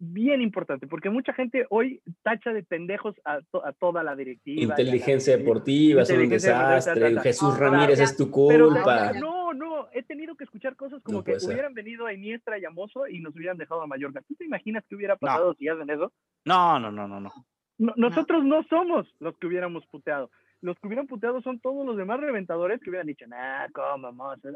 Bien 0.03 0.41
importante, 0.41 0.87
porque 0.87 1.11
mucha 1.11 1.35
gente 1.35 1.67
hoy 1.69 2.01
tacha 2.23 2.55
de 2.55 2.63
pendejos 2.63 3.15
a, 3.23 3.41
to- 3.51 3.63
a 3.67 3.75
toda 3.75 4.03
la 4.03 4.17
directiva. 4.17 4.75
la 4.75 4.81
Inteligencia 4.81 5.35
directiva. 5.37 5.55
deportiva, 5.55 6.05
son 6.07 6.21
un 6.21 6.29
desastre. 6.31 7.01
ta, 7.01 7.09
ta, 7.11 7.15
ta. 7.17 7.23
Jesús 7.23 7.55
Ahora 7.55 7.71
Ramírez 7.71 8.01
es 8.01 8.17
tu 8.17 8.25
Pero 8.49 8.69
culpa. 8.71 9.13
no, 9.13 9.53
no, 9.53 9.89
he 9.93 10.03
tenido 10.03 10.35
que 10.37 10.45
escuchar 10.45 10.75
cosas 10.75 11.03
como 11.03 11.19
No 11.19 11.25
que 11.25 11.33
hubieran 11.45 11.75
venido 11.75 12.07
a 12.07 12.15
Iniestra 12.15 12.59
y 12.59 12.65
a 12.65 12.71
Mozo 12.71 13.07
y 13.09 13.21
nos 13.21 13.37
hubieran 13.37 13.59
dejado 13.59 13.83
a 13.83 13.87
Mallorca. 13.87 14.23
¿Tú 14.27 14.35
te 14.37 14.47
imaginas 14.47 14.85
qué 14.89 14.95
hubiera 14.97 15.17
pasado 15.17 15.53
si 15.59 15.69
hacen 15.69 15.91
eso? 15.91 16.11
No, 16.47 16.81
no, 16.81 16.91
no, 16.91 17.07
no, 17.07 17.21
no. 17.21 17.31
No- 17.77 17.93
nosotros 17.97 18.43
no 18.43 18.63
somos 18.71 19.07
los 19.21 19.37
que 19.37 19.49
hubiéramos 19.49 19.87
puteado. 19.89 20.31
Los 20.63 20.79
que 20.79 20.87
hubieran 20.87 21.09
puteado 21.09 21.43
son 21.43 21.61
todos 21.61 21.85
los 21.87 21.99
demás 21.99 22.21
reventadores 22.21 22.81
que 22.81 22.89
hubieran 22.89 23.07
dicho, 23.07 23.27
nah, 23.27 23.67
¿cómo, 23.75 24.13
Mozo?". 24.13 24.49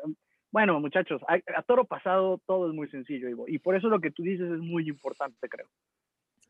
Bueno, 0.55 0.79
muchachos, 0.79 1.21
a, 1.27 1.35
a 1.59 1.63
toro 1.63 1.85
pasado 1.85 2.41
todo 2.47 2.69
es 2.69 2.75
muy 2.75 2.89
sencillo, 2.89 3.29
Ivo. 3.29 3.45
Y 3.49 3.59
por 3.59 3.75
eso 3.75 3.89
lo 3.89 4.01
que 4.01 4.13
tú 4.13 4.23
dices 4.23 4.49
es 4.49 4.61
muy 4.61 4.89
importante, 4.89 5.49
creo. 5.49 5.67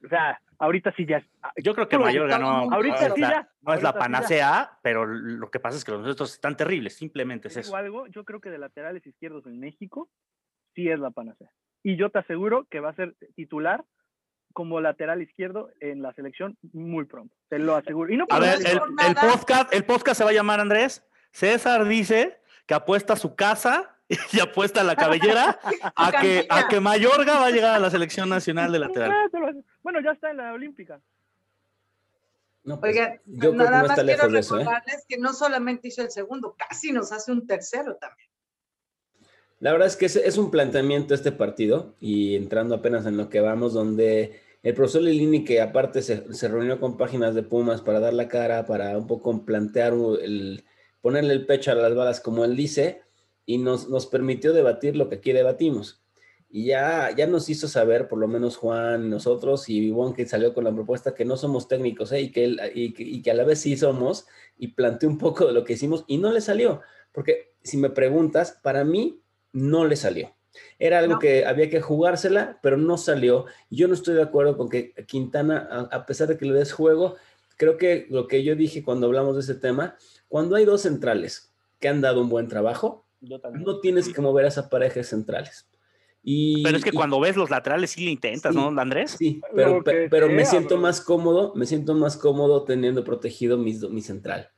O 0.05 0.09
sea, 0.09 0.39
ahorita 0.59 0.93
sí 0.95 1.07
ya. 1.07 1.25
Yo 1.57 1.75
creo 1.75 1.89
que 1.89 1.97
no, 1.97 2.05
mundo- 2.05 2.77
Ahorita 2.77 3.15
sí 3.15 3.21
la, 3.23 3.31
ya. 3.31 3.49
no 3.63 3.73
es 3.73 3.83
la 3.83 3.93
sí 3.93 3.99
panacea, 3.99 4.79
pero 4.83 5.07
lo 5.07 5.51
que 5.51 5.59
pasa 5.59 5.79
es 5.79 5.85
que 5.87 5.93
los 5.93 6.03
nuestros 6.03 6.35
están 6.35 6.55
terribles, 6.55 6.95
simplemente 6.99 7.49
es 7.49 7.57
eso. 7.57 7.75
algo, 7.75 8.07
yo 8.09 8.25
creo 8.25 8.43
que 8.43 8.51
de 8.51 8.59
laterales 8.59 9.07
izquierdos 9.07 9.47
en 9.47 9.59
México 9.59 10.11
sí 10.75 10.91
es 10.91 11.01
la 11.01 11.11
panacea. 11.11 11.51
Y 11.83 11.97
yo 11.97 12.11
te 12.11 12.19
aseguro 12.19 12.67
que 12.71 12.81
va 12.81 12.91
a 12.91 12.95
ser 12.97 13.15
titular 13.37 13.87
como 14.53 14.83
lateral 14.83 15.23
izquierdo 15.23 15.71
en 15.81 16.03
la 16.03 16.13
selección 16.13 16.59
muy 16.75 17.07
pronto. 17.07 17.35
Te 17.49 17.59
lo 17.59 17.75
aseguro. 17.75 18.13
Y 18.13 18.19
no 18.19 18.27
A 18.29 18.39
ver, 18.39 18.59
el, 18.67 18.79
el 19.09 19.15
podcast, 19.15 19.73
el 19.73 19.87
podcast 19.87 20.19
se 20.19 20.25
va 20.25 20.31
a 20.31 20.35
llamar 20.35 20.61
Andrés. 20.61 21.03
César 21.31 21.87
dice 21.87 22.39
que 22.67 22.75
apuesta 22.75 23.17
su 23.17 23.35
casa 23.35 23.94
y 24.33 24.41
apuesta 24.41 24.85
la 24.85 24.97
cabellera 24.97 25.59
a 25.97 26.13
que, 26.21 26.47
a 26.49 26.69
que 26.69 26.81
Mayorga 26.81 27.39
va 27.39 27.47
a 27.47 27.51
llegar 27.51 27.75
a 27.75 27.79
la 27.79 27.91
selección 27.91 28.29
nacional 28.29 28.73
de 28.73 28.79
lateral. 28.79 29.13
Ah. 29.13 29.53
Bueno, 29.83 30.01
ya 30.01 30.13
está 30.13 30.31
en 30.31 30.39
la 30.39 30.53
Olímpica. 30.53 31.01
No, 32.65 32.81
pues, 32.81 32.93
Oigan, 32.93 33.21
yo 33.27 33.39
creo 33.39 33.53
que 33.53 33.59
nada 33.59 33.71
no 33.71 33.89
más 33.89 33.91
está 33.91 34.05
quiero 34.05 34.17
lejos 34.17 34.33
de 34.33 34.39
eso, 34.39 34.55
¿eh? 34.57 34.59
recordarles 34.61 35.05
que 35.07 35.19
no 35.19 35.33
solamente 35.35 35.89
hizo 35.89 36.03
el 36.03 36.11
segundo, 36.11 36.57
casi 36.57 36.93
nos 36.93 37.13
hace 37.13 37.31
un 37.31 37.47
tercero 37.47 37.97
también. 37.97 38.29
La 39.61 39.73
verdad 39.73 39.89
es 39.89 39.97
que 39.97 40.07
es, 40.07 40.17
es 40.17 40.39
un 40.39 40.51
planteamiento 40.51 41.15
este 41.15 41.33
partido 41.33 41.95
y 42.01 42.37
entrando 42.37 42.75
apenas 42.75 43.07
en 43.07 43.17
lo 43.17 43.29
que 43.29 43.41
vamos, 43.41 43.75
donde 43.75 44.41
el 44.63 44.73
profesor 44.73 45.03
Lilini, 45.03 45.45
que 45.45 45.61
aparte 45.61 46.01
se, 46.01 46.33
se 46.33 46.49
reunió 46.49 46.81
con 46.81 46.97
páginas 46.97 47.35
de 47.35 47.43
Pumas 47.43 47.83
para 47.83 48.01
dar 48.01 48.15
la 48.15 48.29
cara, 48.29 48.65
para 48.65 48.97
un 48.97 49.07
poco 49.07 49.45
plantear 49.45 49.93
el, 50.23 50.65
ponerle 51.03 51.35
el 51.35 51.45
pecho 51.45 51.71
a 51.71 51.75
las 51.75 51.95
balas, 51.95 52.21
como 52.21 52.47
él 52.47 52.57
dice, 52.57 53.03
y 53.47 53.59
nos, 53.59 53.89
nos 53.89 54.07
permitió 54.07 54.53
debatir 54.53 54.97
lo 54.97 55.09
que 55.09 55.17
aquí 55.17 55.33
debatimos. 55.33 56.01
Y 56.51 56.67
ya, 56.67 57.11
ya 57.17 57.27
nos 57.27 57.49
hizo 57.49 57.67
saber, 57.67 58.07
por 58.07 58.19
lo 58.21 58.29
menos 58.29 58.57
Juan, 58.57 59.11
nosotros 59.11 59.69
y 59.69 59.81
Vivón, 59.81 60.15
que 60.15 60.25
salió 60.27 60.55
con 60.55 60.63
la 60.65 60.73
propuesta 60.73 61.13
que 61.15 61.25
no 61.25 61.37
somos 61.37 61.67
técnicos 61.67 62.13
¿eh? 62.13 62.21
y, 62.21 62.31
que 62.31 62.45
él- 62.45 62.61
y, 62.75 62.93
que, 62.95 63.03
y 63.03 63.23
que 63.23 63.31
a 63.33 63.35
la 63.35 63.43
vez 63.45 63.59
sí 63.61 63.77
somos, 63.77 64.27
y 64.57 64.69
planteó 64.69 65.09
un 65.09 65.19
poco 65.19 65.47
de 65.47 65.53
lo 65.53 65.65
que 65.65 65.73
hicimos 65.73 66.05
y 66.07 66.19
no 66.19 66.31
le 66.33 66.41
salió. 66.41 66.81
Porque 67.11 67.55
si 67.63 67.77
me 67.77 67.91
preguntas, 67.91 68.59
para 68.63 68.85
mí 68.85 69.21
no 69.53 69.85
le 69.85 69.97
salió. 69.97 70.33
Era 70.79 71.01
algo 71.01 71.15
No. 71.15 71.19
que 71.19 71.45
había 71.45 71.69
que 71.69 71.81
jugársela, 71.81 72.61
pero 72.63 72.77
no 72.77 72.97
salió. 72.99 73.47
Yo 73.71 73.89
no 73.89 73.95
estoy 73.95 74.15
de 74.15 74.23
acuerdo 74.23 74.57
con 74.57 74.69
que 74.69 74.95
Quintana, 75.09 75.69
a, 75.69 75.81
a 75.97 76.07
pesar 76.07 76.29
de 76.29 76.37
que 76.39 76.45
le 76.47 76.55
des 76.55 76.73
juego, 76.73 77.17
creo 77.57 77.77
que 77.77 78.07
lo 78.11 78.29
que 78.29 78.45
yo 78.45 78.55
dije 78.55 78.85
cuando 78.85 79.07
hablamos 79.07 79.35
de 79.35 79.41
ese 79.41 79.57
tema, 79.57 79.97
cuando 80.29 80.55
hay 80.55 80.65
dos 80.65 80.83
centrales 80.83 81.53
que 81.81 81.89
han 81.89 82.01
dado 82.01 82.21
un 82.21 82.29
buen 82.29 82.47
trabajo, 82.47 83.04
Yo 83.29 83.41
también. 83.41 83.65
no 83.65 83.81
tienes 83.81 84.13
que 84.13 84.21
mover 84.21 84.45
a 84.45 84.49
esa 84.49 84.69
pareja 84.69 84.95
de 84.97 85.05
centrales. 85.05 85.69
Y, 86.23 86.63
Pero 86.63 86.79
es 86.79 86.85
que 86.85 86.91
y- 86.91 86.93
cuando 86.95 87.21
ves 87.21 87.37
los 87.37 87.51
laterales 87.51 87.91
sí 87.91 88.05
le 88.05 88.11
intentas, 88.13 88.55
Sí. 88.55 88.59
¿no, 88.59 88.69
Andrés? 88.81 89.11
Sí, 89.19 89.41
pero, 89.55 89.83
pero 89.85 90.29
me 90.31 90.45
siento 90.47 90.75
bro. 90.77 90.83
más 90.83 91.01
cómodo, 91.03 91.53
me 91.55 91.67
siento 91.67 91.95
más 91.95 92.17
cómodo 92.17 92.65
teniendo 92.65 93.05
protegido 93.05 93.59
mi, 93.59 93.75
mi 93.91 94.01
central. 94.01 94.49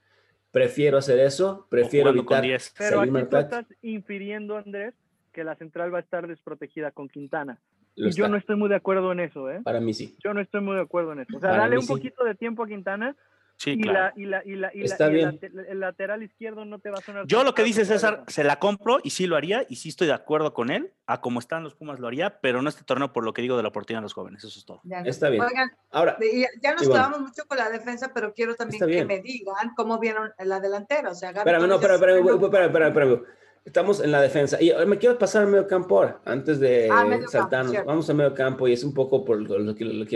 Prefiero 0.53 0.97
hacer 0.97 1.19
eso, 1.19 1.67
prefiero 1.69 2.11
evitar 2.11 2.43
10. 2.43 2.75
Pero 2.79 3.01
aquí 3.01 3.11
tú 3.29 3.37
estás 3.37 3.67
infiriendo, 3.83 4.57
Andrés, 4.57 4.95
que 5.33 5.45
la 5.45 5.55
central 5.57 5.93
va 5.93 5.99
a 5.99 6.03
estar 6.03 6.27
desprotegida 6.29 6.93
con 6.93 7.09
Quintana. 7.09 7.61
Lo 7.97 8.09
y 8.09 8.13
yo 8.13 8.29
no 8.29 8.37
estoy 8.37 8.57
muy 8.57 8.69
de 8.69 8.77
acuerdo 8.77 9.11
en 9.13 9.21
eso, 9.21 9.51
¿eh? 9.51 9.61
Para 9.65 9.81
mí 9.81 9.93
sí. 9.93 10.17
Yo 10.23 10.33
no 10.35 10.41
estoy 10.41 10.61
muy 10.61 10.77
de 10.77 10.83
acuerdo 10.83 11.13
en 11.13 11.21
eso. 11.21 11.37
O 11.37 11.41
sea, 11.41 11.51
Para 11.51 11.63
dale 11.65 11.77
un 11.77 11.83
sí. 11.83 11.89
poquito 11.89 12.25
de 12.25 12.35
tiempo 12.35 12.63
a 12.63 12.69
Quintana 12.69 13.17
Sí, 13.59 13.71
y, 13.71 13.81
claro. 13.81 13.99
la, 13.99 14.12
y, 14.23 14.27
la, 14.27 14.42
y, 14.45 14.55
la, 14.57 14.71
y, 14.75 14.79
la- 14.81 14.85
Está 14.85 15.05
y 15.11 15.21
el, 15.21 15.38
bien. 15.38 15.66
el 15.69 15.81
lateral 15.81 16.23
izquierdo 16.23 16.64
no 16.66 16.79
te 16.79 16.90
va 16.90 16.99
a 16.99 17.01
sonar. 17.01 17.27
Yo 17.27 17.42
lo 17.42 17.55
que 17.55 17.62
dice 17.64 17.85
César, 17.87 18.25
se 18.29 18.45
la 18.45 18.59
compro 18.59 18.99
y 19.03 19.11
sí 19.11 19.27
lo 19.27 19.35
haría 19.35 19.64
y 19.69 19.77
sí 19.77 19.88
estoy 19.88 20.07
de 20.09 20.12
acuerdo 20.12 20.53
con 20.53 20.71
él. 20.71 20.92
A 21.07 21.21
como 21.21 21.38
están 21.40 21.62
los 21.64 21.75
Pumas 21.75 21.99
lo 21.99 22.07
haría, 22.09 22.38
pero 22.40 22.61
no 22.61 22.69
este 22.69 22.85
torneo 22.85 23.12
por 23.12 23.25
lo 23.25 23.33
que 23.33 23.40
digo 23.40 23.57
de 23.57 23.62
la 23.62 23.69
oportunidad 23.71 24.01
de 24.01 24.05
los 24.05 24.12
jóvenes. 24.12 24.45
Eso 24.45 24.59
es 24.59 24.64
todo. 24.66 24.81
Ya, 24.85 25.01
Está 25.01 25.29
bien. 25.31 25.42
Oigan, 25.42 25.71
Ahora, 25.90 26.19
ya, 26.21 26.49
ya 26.62 26.73
nos 26.73 26.83
Sí, 26.83 26.88
bueno. 26.88 27.19
mucho 27.21 27.45
con 27.49 27.57
la 27.57 27.71
defensa, 27.71 28.11
pero 28.14 28.35
quiero 28.35 28.55
también 28.57 28.77
Está 28.83 28.87
que 28.87 28.92
bien. 28.92 29.07
me 29.07 29.21
digan 29.21 29.71
cómo 29.77 29.99
vieron 29.99 30.33
la 30.45 30.61
delantera. 30.61 31.11
O 31.11 31.14
sea, 31.14 31.31
Gaby 31.33 31.38
espérame, 31.51 31.69
no, 31.69 31.75
espérame, 31.77 31.95
espérame, 31.97 32.19
espérame, 32.45 32.66
espérame, 32.66 32.88
espérame. 33.12 33.23
Estamos 33.64 34.01
en 34.01 34.12
la 34.12 34.21
defensa. 34.21 34.61
Y 34.62 34.71
me 34.87 34.99
quiero 34.99 35.19
pasar 35.19 35.42
al 35.42 35.49
medio 35.49 35.66
campo 35.66 35.97
ahora, 35.99 36.21
antes 36.25 36.61
de 36.61 36.88
Ah, 36.92 37.05
campo, 37.09 37.29
saltarnos. 37.29 37.71
cierto. 37.73 37.88
Vamos 37.88 38.11
al 38.11 38.16
medio 38.16 38.35
campo 38.35 38.69
y 38.69 38.73
es 38.75 38.85
un 38.85 38.92
poco 38.95 39.25
por 39.25 39.38
lo 39.40 39.75
que 39.75 39.85
le 39.85 40.07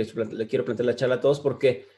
quiero 0.46 0.64
plantear 0.64 0.86
la 0.86 0.94
charla 0.94 1.14
a 1.16 1.20
todos 1.20 1.40
porque 1.40 1.88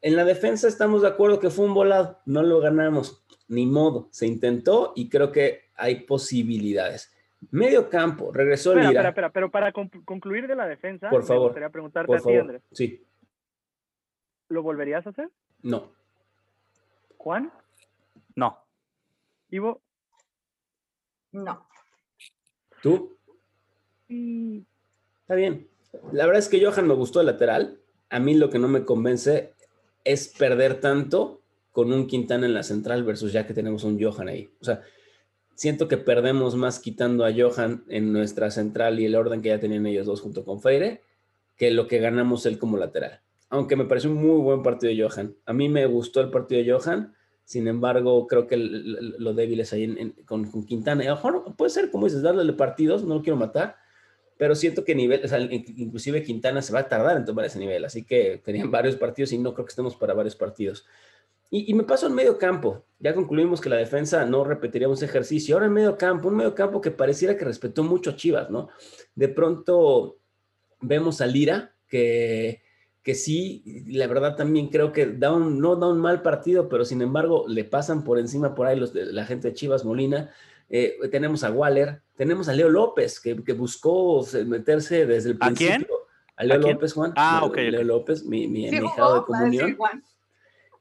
en 0.00 0.16
la 0.16 0.24
defensa 0.24 0.68
estamos 0.68 1.02
de 1.02 1.08
acuerdo 1.08 1.40
que 1.40 1.50
fue 1.50 1.64
un 1.66 1.74
volado, 1.74 2.20
no 2.26 2.42
lo 2.42 2.60
ganamos, 2.60 3.24
ni 3.48 3.66
modo, 3.66 4.08
se 4.12 4.26
intentó 4.26 4.92
y 4.96 5.08
creo 5.08 5.32
que 5.32 5.70
hay 5.74 6.00
posibilidades. 6.06 7.12
Medio 7.50 7.88
campo, 7.88 8.32
regresó 8.32 8.70
Espera, 8.72 8.88
Lira. 8.88 9.00
espera, 9.00 9.08
espera, 9.10 9.32
pero 9.32 9.50
para 9.50 9.72
conclu- 9.72 10.04
concluir 10.04 10.46
de 10.48 10.56
la 10.56 10.66
defensa, 10.66 11.08
Por 11.08 11.20
me 11.22 11.26
favor, 11.26 11.44
gustaría 11.48 11.70
preguntarte 11.70 12.06
Por 12.08 12.16
a 12.16 12.18
ti, 12.20 12.24
favor. 12.24 12.40
Andrés. 12.40 12.62
Sí, 12.72 13.04
¿Lo 14.48 14.62
volverías 14.62 15.06
a 15.06 15.10
hacer? 15.10 15.28
no. 15.62 15.92
Juan, 17.16 17.52
No. 18.36 18.58
Ivo, 19.50 19.80
No. 21.32 21.66
¿Tú? 22.82 23.16
y 24.08 24.64
Está 25.22 25.34
bien. 25.34 25.68
La 26.12 26.24
verdad 26.26 26.38
es 26.38 26.48
que 26.48 26.64
Johan 26.64 26.86
me 26.88 26.94
gustó 26.94 27.20
el 27.20 27.26
lateral. 27.26 27.80
A 28.08 28.18
mí 28.20 28.34
lo 28.34 28.48
que 28.50 28.58
no 28.58 28.68
me 28.68 28.84
convence 28.84 29.52
es 30.08 30.28
perder 30.28 30.80
tanto 30.80 31.42
con 31.70 31.92
un 31.92 32.06
Quintana 32.06 32.46
en 32.46 32.54
la 32.54 32.62
central 32.62 33.04
versus 33.04 33.30
ya 33.30 33.46
que 33.46 33.52
tenemos 33.52 33.84
un 33.84 34.02
Johan 34.02 34.28
ahí. 34.28 34.48
O 34.58 34.64
sea, 34.64 34.80
siento 35.54 35.86
que 35.86 35.98
perdemos 35.98 36.56
más 36.56 36.80
quitando 36.80 37.26
a 37.26 37.32
Johan 37.32 37.84
en 37.88 38.12
nuestra 38.12 38.50
central 38.50 38.98
y 39.00 39.04
el 39.04 39.14
orden 39.14 39.42
que 39.42 39.50
ya 39.50 39.60
tenían 39.60 39.86
ellos 39.86 40.06
dos 40.06 40.22
junto 40.22 40.44
con 40.44 40.62
Freire 40.62 41.02
que 41.56 41.70
lo 41.70 41.86
que 41.86 41.98
ganamos 41.98 42.46
él 42.46 42.58
como 42.58 42.78
lateral. 42.78 43.20
Aunque 43.50 43.76
me 43.76 43.84
pareció 43.84 44.10
un 44.10 44.16
muy 44.16 44.40
buen 44.40 44.62
partido 44.62 44.92
de 44.94 45.02
Johan. 45.02 45.36
A 45.44 45.52
mí 45.52 45.68
me 45.68 45.84
gustó 45.86 46.22
el 46.22 46.30
partido 46.30 46.62
de 46.62 46.72
Johan. 46.72 47.14
Sin 47.44 47.68
embargo, 47.68 48.26
creo 48.26 48.46
que 48.46 48.56
lo 48.56 49.34
débil 49.34 49.60
es 49.60 49.72
ahí 49.72 50.14
con, 50.24 50.50
con 50.50 50.64
Quintana. 50.64 51.02
A 51.02 51.08
lo 51.08 51.14
mejor 51.16 51.56
puede 51.56 51.70
ser, 51.70 51.90
como 51.90 52.06
dices, 52.06 52.22
darle 52.22 52.52
partidos, 52.54 53.04
no 53.04 53.16
lo 53.16 53.22
quiero 53.22 53.36
matar, 53.36 53.76
pero 54.38 54.54
siento 54.54 54.84
que 54.84 54.94
nivel, 54.94 55.22
o 55.24 55.28
sea, 55.28 55.40
in- 55.40 55.64
inclusive 55.76 56.22
Quintana 56.22 56.62
se 56.62 56.72
va 56.72 56.80
a 56.80 56.88
tardar 56.88 57.18
en 57.18 57.26
tomar 57.26 57.44
ese 57.44 57.58
nivel, 57.58 57.84
así 57.84 58.04
que 58.04 58.40
tenían 58.44 58.70
varios 58.70 58.96
partidos 58.96 59.32
y 59.32 59.38
no 59.38 59.52
creo 59.52 59.66
que 59.66 59.70
estemos 59.70 59.96
para 59.96 60.14
varios 60.14 60.36
partidos. 60.36 60.86
Y, 61.50 61.72
me 61.72 61.82
paso 61.82 62.06
en 62.06 62.14
medio 62.14 62.36
campo, 62.36 62.84
ya 62.98 63.14
concluimos 63.14 63.62
que 63.62 63.70
la 63.70 63.76
defensa 63.76 64.22
no 64.26 64.44
repetiríamos 64.44 65.02
ejercicio, 65.02 65.54
ahora 65.54 65.64
en 65.66 65.72
medio 65.72 65.96
campo, 65.96 66.28
un 66.28 66.36
medio 66.36 66.54
campo 66.54 66.82
que 66.82 66.90
pareciera 66.90 67.38
que 67.38 67.44
respetó 67.46 67.82
mucho 67.82 68.10
a 68.10 68.16
Chivas, 68.16 68.50
¿no? 68.50 68.68
De 69.14 69.28
pronto 69.28 70.18
vemos 70.82 71.22
a 71.22 71.26
Lira, 71.26 71.74
que, 71.86 72.60
que 73.02 73.14
sí, 73.14 73.82
la 73.86 74.06
verdad 74.06 74.36
también 74.36 74.68
creo 74.68 74.92
que 74.92 75.06
da 75.06 75.32
un, 75.32 75.58
no 75.58 75.76
da 75.76 75.88
un 75.88 75.98
mal 75.98 76.20
partido, 76.20 76.68
pero 76.68 76.84
sin 76.84 77.00
embargo 77.00 77.46
le 77.48 77.64
pasan 77.64 78.04
por 78.04 78.18
encima 78.18 78.54
por 78.54 78.66
ahí 78.66 78.78
los 78.78 78.94
la 78.94 79.24
gente 79.24 79.48
de 79.48 79.54
Chivas 79.54 79.86
Molina, 79.86 80.30
eh, 80.68 80.98
tenemos 81.10 81.44
a 81.44 81.50
Waller, 81.50 82.02
tenemos 82.18 82.48
a 82.48 82.52
Leo 82.52 82.68
López, 82.68 83.20
que, 83.20 83.42
que 83.42 83.52
buscó 83.54 84.22
se- 84.24 84.44
meterse 84.44 85.06
desde 85.06 85.30
el 85.30 85.36
¿A 85.40 85.52
quién? 85.52 85.70
principio. 85.70 85.96
¿A 86.36 86.44
Leo 86.44 86.58
¿A 86.58 86.60
quién? 86.60 86.74
López, 86.74 86.92
Juan. 86.92 87.12
Ah, 87.16 87.38
Leo, 87.40 87.50
ok, 87.50 87.56
Leo. 87.56 87.84
López, 87.84 88.24
mi, 88.26 88.46
mi, 88.48 88.68
Sí 88.68 88.78
mi 88.80 88.86
hijado 88.86 89.14
de 89.14 89.24
comunión. 89.24 89.76
Juan. 89.76 90.04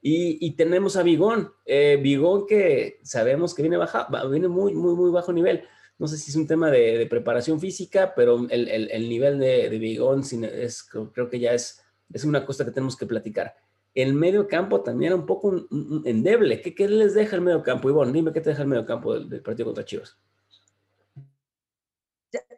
Y, 0.02 0.38
y 0.46 0.56
tenemos 0.56 0.96
a 0.98 1.04
Bigón, 1.04 1.52
eh, 1.66 2.00
Bigón 2.02 2.46
que 2.48 3.00
sabemos 3.04 3.54
que 3.56 3.62
viene, 3.64 3.78
baja, 3.78 4.08
viene 4.30 4.48
muy, 4.48 4.74
muy, 4.74 4.96
muy 4.96 5.12
bajo 5.12 5.32
nivel. 5.32 5.64
No 6.00 6.08
sé 6.08 6.18
si 6.18 6.30
es 6.32 6.36
un 6.36 6.46
tema 6.48 6.70
de, 6.70 6.98
de 6.98 7.06
preparación 7.08 7.60
física, 7.60 8.14
pero 8.16 8.46
el, 8.50 8.68
el- 8.68 8.92
el 8.92 9.10
nivel 9.10 9.40
de, 9.40 9.70
de 9.70 9.80
Bigón 9.80 10.24
sin- 10.24 10.44
es, 10.46 10.84
creo, 10.84 11.12
creo 11.12 11.30
que 11.30 11.40
ya 11.40 11.54
es, 11.54 11.82
es 12.14 12.24
una 12.24 12.46
cosa 12.46 12.66
que 12.66 12.72
tenemos 12.72 12.96
que 12.96 13.06
platicar. 13.08 13.56
El 13.96 14.14
medio 14.14 14.48
campo 14.48 14.82
también 14.82 15.12
era 15.14 15.20
un 15.20 15.26
poco 15.26 15.48
un- 15.48 15.68
un- 15.72 16.04
endeble. 16.06 16.62
¿Qué, 16.62 16.76
¿Qué 16.76 16.88
les 16.88 17.16
deja 17.16 17.36
el 17.36 17.42
medio 17.42 17.64
campo? 17.64 17.90
Ivonne, 17.90 18.12
dime 18.14 18.32
qué 18.32 18.42
te 18.42 18.52
deja 18.52 18.62
el 18.62 18.68
medio 18.68 18.86
campo 18.86 19.16
del, 19.16 19.28
del 19.28 19.42
partido 19.42 19.66
contra 19.66 19.84
Chivas. 19.86 20.16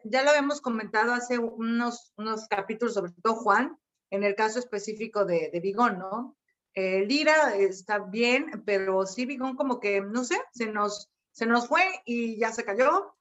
Ya, 0.04 0.22
lo 0.22 0.30
habíamos 0.30 0.60
comentado 0.60 1.12
hace 1.12 1.38
unos, 1.38 2.12
unos 2.16 2.46
capítulos, 2.48 2.94
sobre 2.94 3.12
todo 3.22 3.34
Juan, 3.36 3.78
en 4.10 4.24
el 4.24 4.34
caso 4.34 4.58
específico 4.58 5.24
de, 5.24 5.50
de 5.52 5.60
Bigón, 5.60 5.98
¿no? 5.98 6.36
Eh, 6.74 7.04
Lira 7.04 7.56
está 7.56 7.98
bien, 7.98 8.62
pero 8.64 9.06
sí 9.06 9.26
Bigón 9.26 9.56
como 9.56 9.80
que, 9.80 10.00
no 10.00 10.24
sé, 10.24 10.40
se 10.52 10.66
nos, 10.66 11.10
se 11.32 11.46
nos 11.46 11.68
fue 11.68 11.82
y 12.04 12.38
ya 12.38 12.52
se 12.52 12.64
cayó. 12.64 13.14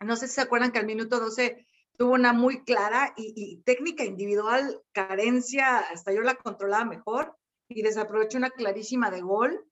No 0.00 0.16
sé 0.16 0.28
si 0.28 0.34
se 0.34 0.40
acuerdan 0.42 0.72
que 0.72 0.78
al 0.78 0.86
minuto 0.86 1.20
12 1.20 1.66
tuvo 1.96 2.14
una 2.14 2.32
muy 2.32 2.64
clara 2.64 3.14
y, 3.16 3.62
técnica 3.64 4.04
individual, 4.04 4.82
carencia, 4.92 5.78
hasta 5.78 6.12
yo 6.12 6.20
la 6.22 6.34
controlaba 6.34 6.84
mejor 6.84 7.36
y 7.68 7.82
desaprovechó 7.82 8.38
una 8.38 8.50
clarísima 8.50 9.10
de 9.10 9.20
gol. 9.20 9.64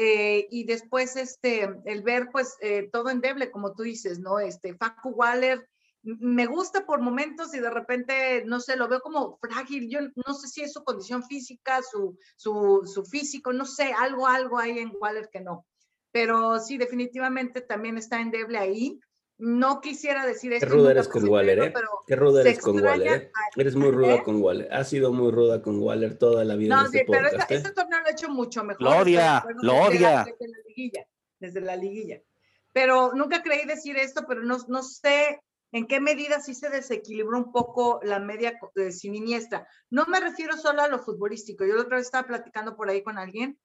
Eh, 0.00 0.46
y 0.52 0.62
después 0.62 1.16
este, 1.16 1.68
el 1.84 2.02
ver 2.02 2.28
pues 2.30 2.56
eh, 2.60 2.88
todo 2.92 3.10
endeble, 3.10 3.50
como 3.50 3.74
tú 3.74 3.82
dices, 3.82 4.20
¿no? 4.20 4.38
Este, 4.38 4.76
Facu 4.76 5.08
Waller, 5.08 5.68
me 6.02 6.46
gusta 6.46 6.86
por 6.86 7.00
momentos 7.00 7.52
y 7.52 7.58
de 7.58 7.68
repente, 7.68 8.44
no 8.46 8.60
sé, 8.60 8.76
lo 8.76 8.86
veo 8.86 9.00
como 9.00 9.38
frágil. 9.38 9.90
Yo 9.90 9.98
no 10.24 10.34
sé 10.34 10.46
si 10.46 10.62
es 10.62 10.72
su 10.72 10.84
condición 10.84 11.24
física, 11.24 11.80
su, 11.82 12.16
su, 12.36 12.82
su 12.84 13.04
físico, 13.04 13.52
no 13.52 13.64
sé, 13.64 13.92
algo, 13.92 14.28
algo 14.28 14.58
hay 14.58 14.78
en 14.78 14.92
Waller 15.00 15.28
que 15.32 15.40
no. 15.40 15.66
Pero 16.12 16.60
sí, 16.60 16.78
definitivamente 16.78 17.60
también 17.60 17.98
está 17.98 18.20
endeble 18.20 18.56
ahí. 18.56 19.00
No 19.38 19.80
quisiera 19.80 20.26
decir 20.26 20.52
esto. 20.52 20.66
Qué 20.66 20.72
ruda 20.72 20.90
eres 20.90 21.06
con 21.06 21.28
Waller, 21.28 21.58
¿eh? 21.60 21.74
Qué 22.06 22.16
ruda 22.16 22.40
eres 22.40 22.58
con 22.58 22.80
Waller, 22.84 23.22
¿eh? 23.22 23.32
Eres 23.56 23.76
muy 23.76 23.92
ruda 23.92 24.14
¿eh? 24.16 24.22
con 24.24 24.42
Waller. 24.42 24.68
Has 24.72 24.88
sido 24.88 25.12
muy 25.12 25.30
ruda 25.30 25.62
con 25.62 25.80
Waller 25.80 26.18
toda 26.18 26.44
la 26.44 26.56
vida. 26.56 26.74
No, 26.74 26.84
este 26.86 26.98
sí, 26.98 27.04
pero 27.08 27.28
este, 27.28 27.54
este, 27.54 27.70
torneo 27.70 28.00
lo 28.00 28.08
he 28.08 28.10
hecho 28.10 28.28
mucho 28.30 28.64
mejor. 28.64 28.82
Lo 28.82 28.98
odia, 28.98 29.44
lo 29.62 29.76
odia. 29.76 30.24
Desde 30.24 30.48
la, 30.48 30.58
liguilla, 30.66 31.06
desde 31.38 31.60
la 31.60 31.76
liguilla. 31.76 32.20
Pero 32.72 33.12
nunca 33.14 33.42
creí 33.42 33.64
decir 33.64 33.96
esto, 33.96 34.24
pero 34.26 34.42
no, 34.42 34.58
no 34.66 34.82
sé 34.82 35.40
en 35.70 35.86
qué 35.86 36.00
medida 36.00 36.40
sí 36.40 36.54
se 36.54 36.70
desequilibró 36.70 37.38
un 37.38 37.52
poco 37.52 38.00
la 38.02 38.18
media 38.18 38.58
de 38.74 38.90
siniestra. 38.90 39.68
No 39.90 40.06
me 40.06 40.18
refiero 40.18 40.56
solo 40.56 40.82
a 40.82 40.88
lo 40.88 40.98
futbolístico. 40.98 41.64
Yo 41.64 41.74
la 41.74 41.82
otra 41.82 41.98
vez 41.98 42.06
estaba 42.06 42.26
platicando 42.26 42.76
por 42.76 42.88
ahí 42.88 43.02
con 43.02 43.18
alguien. 43.18 43.58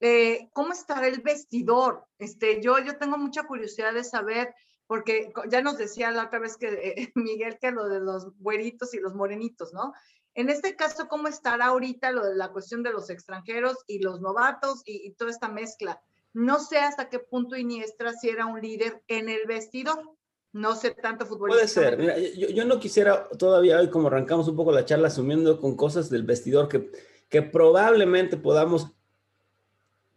Eh, 0.00 0.48
¿Cómo 0.54 0.72
estará 0.72 1.06
el 1.06 1.20
vestidor? 1.20 2.06
Este, 2.18 2.62
yo, 2.62 2.78
yo 2.78 2.96
tengo 2.96 3.18
mucha 3.18 3.44
curiosidad 3.44 3.92
de 3.92 4.02
saber 4.02 4.54
porque 4.90 5.32
ya 5.48 5.62
nos 5.62 5.78
decía 5.78 6.10
la 6.10 6.24
otra 6.24 6.40
vez 6.40 6.56
que 6.56 6.66
eh, 6.66 7.12
Miguel 7.14 7.58
que 7.60 7.70
lo 7.70 7.88
de 7.88 8.00
los 8.00 8.36
güeritos 8.40 8.92
y 8.92 8.98
los 8.98 9.14
morenitos, 9.14 9.72
¿no? 9.72 9.92
En 10.34 10.50
este 10.50 10.74
caso, 10.74 11.06
¿cómo 11.06 11.28
estará 11.28 11.66
ahorita 11.66 12.10
lo 12.10 12.26
de 12.26 12.34
la 12.34 12.48
cuestión 12.48 12.82
de 12.82 12.90
los 12.90 13.08
extranjeros 13.08 13.76
y 13.86 14.00
los 14.00 14.20
novatos 14.20 14.82
y, 14.84 15.12
toda 15.12 15.30
esta 15.30 15.48
mezcla? 15.48 16.02
No 16.32 16.58
sé 16.58 16.78
hasta 16.78 17.08
qué 17.08 17.20
punto 17.20 17.56
Iniestra 17.56 18.14
si 18.14 18.30
era 18.30 18.46
un 18.46 18.60
líder 18.60 19.00
en 19.06 19.28
el 19.28 19.46
vestidor. 19.46 20.10
No 20.52 20.74
sé 20.74 20.90
tanto 20.90 21.24
fútbol. 21.24 21.50
Puede 21.50 21.68
ser. 21.68 21.96
Mira, 21.96 22.18
yo, 22.18 22.48
yo, 22.48 22.64
no 22.64 22.80
quisiera 22.80 23.28
todavía 23.28 23.78
hoy, 23.78 23.90
como 23.90 24.08
arrancamos 24.08 24.48
un 24.48 24.56
poco 24.56 24.72
la 24.72 24.84
charla, 24.84 25.06
asumiendo 25.06 25.60
con 25.60 25.76
cosas 25.76 26.10
del 26.10 26.24
vestidor 26.24 26.66
que, 26.66 26.90
que 27.28 27.42
probablemente 27.42 28.36
podamos 28.36 28.88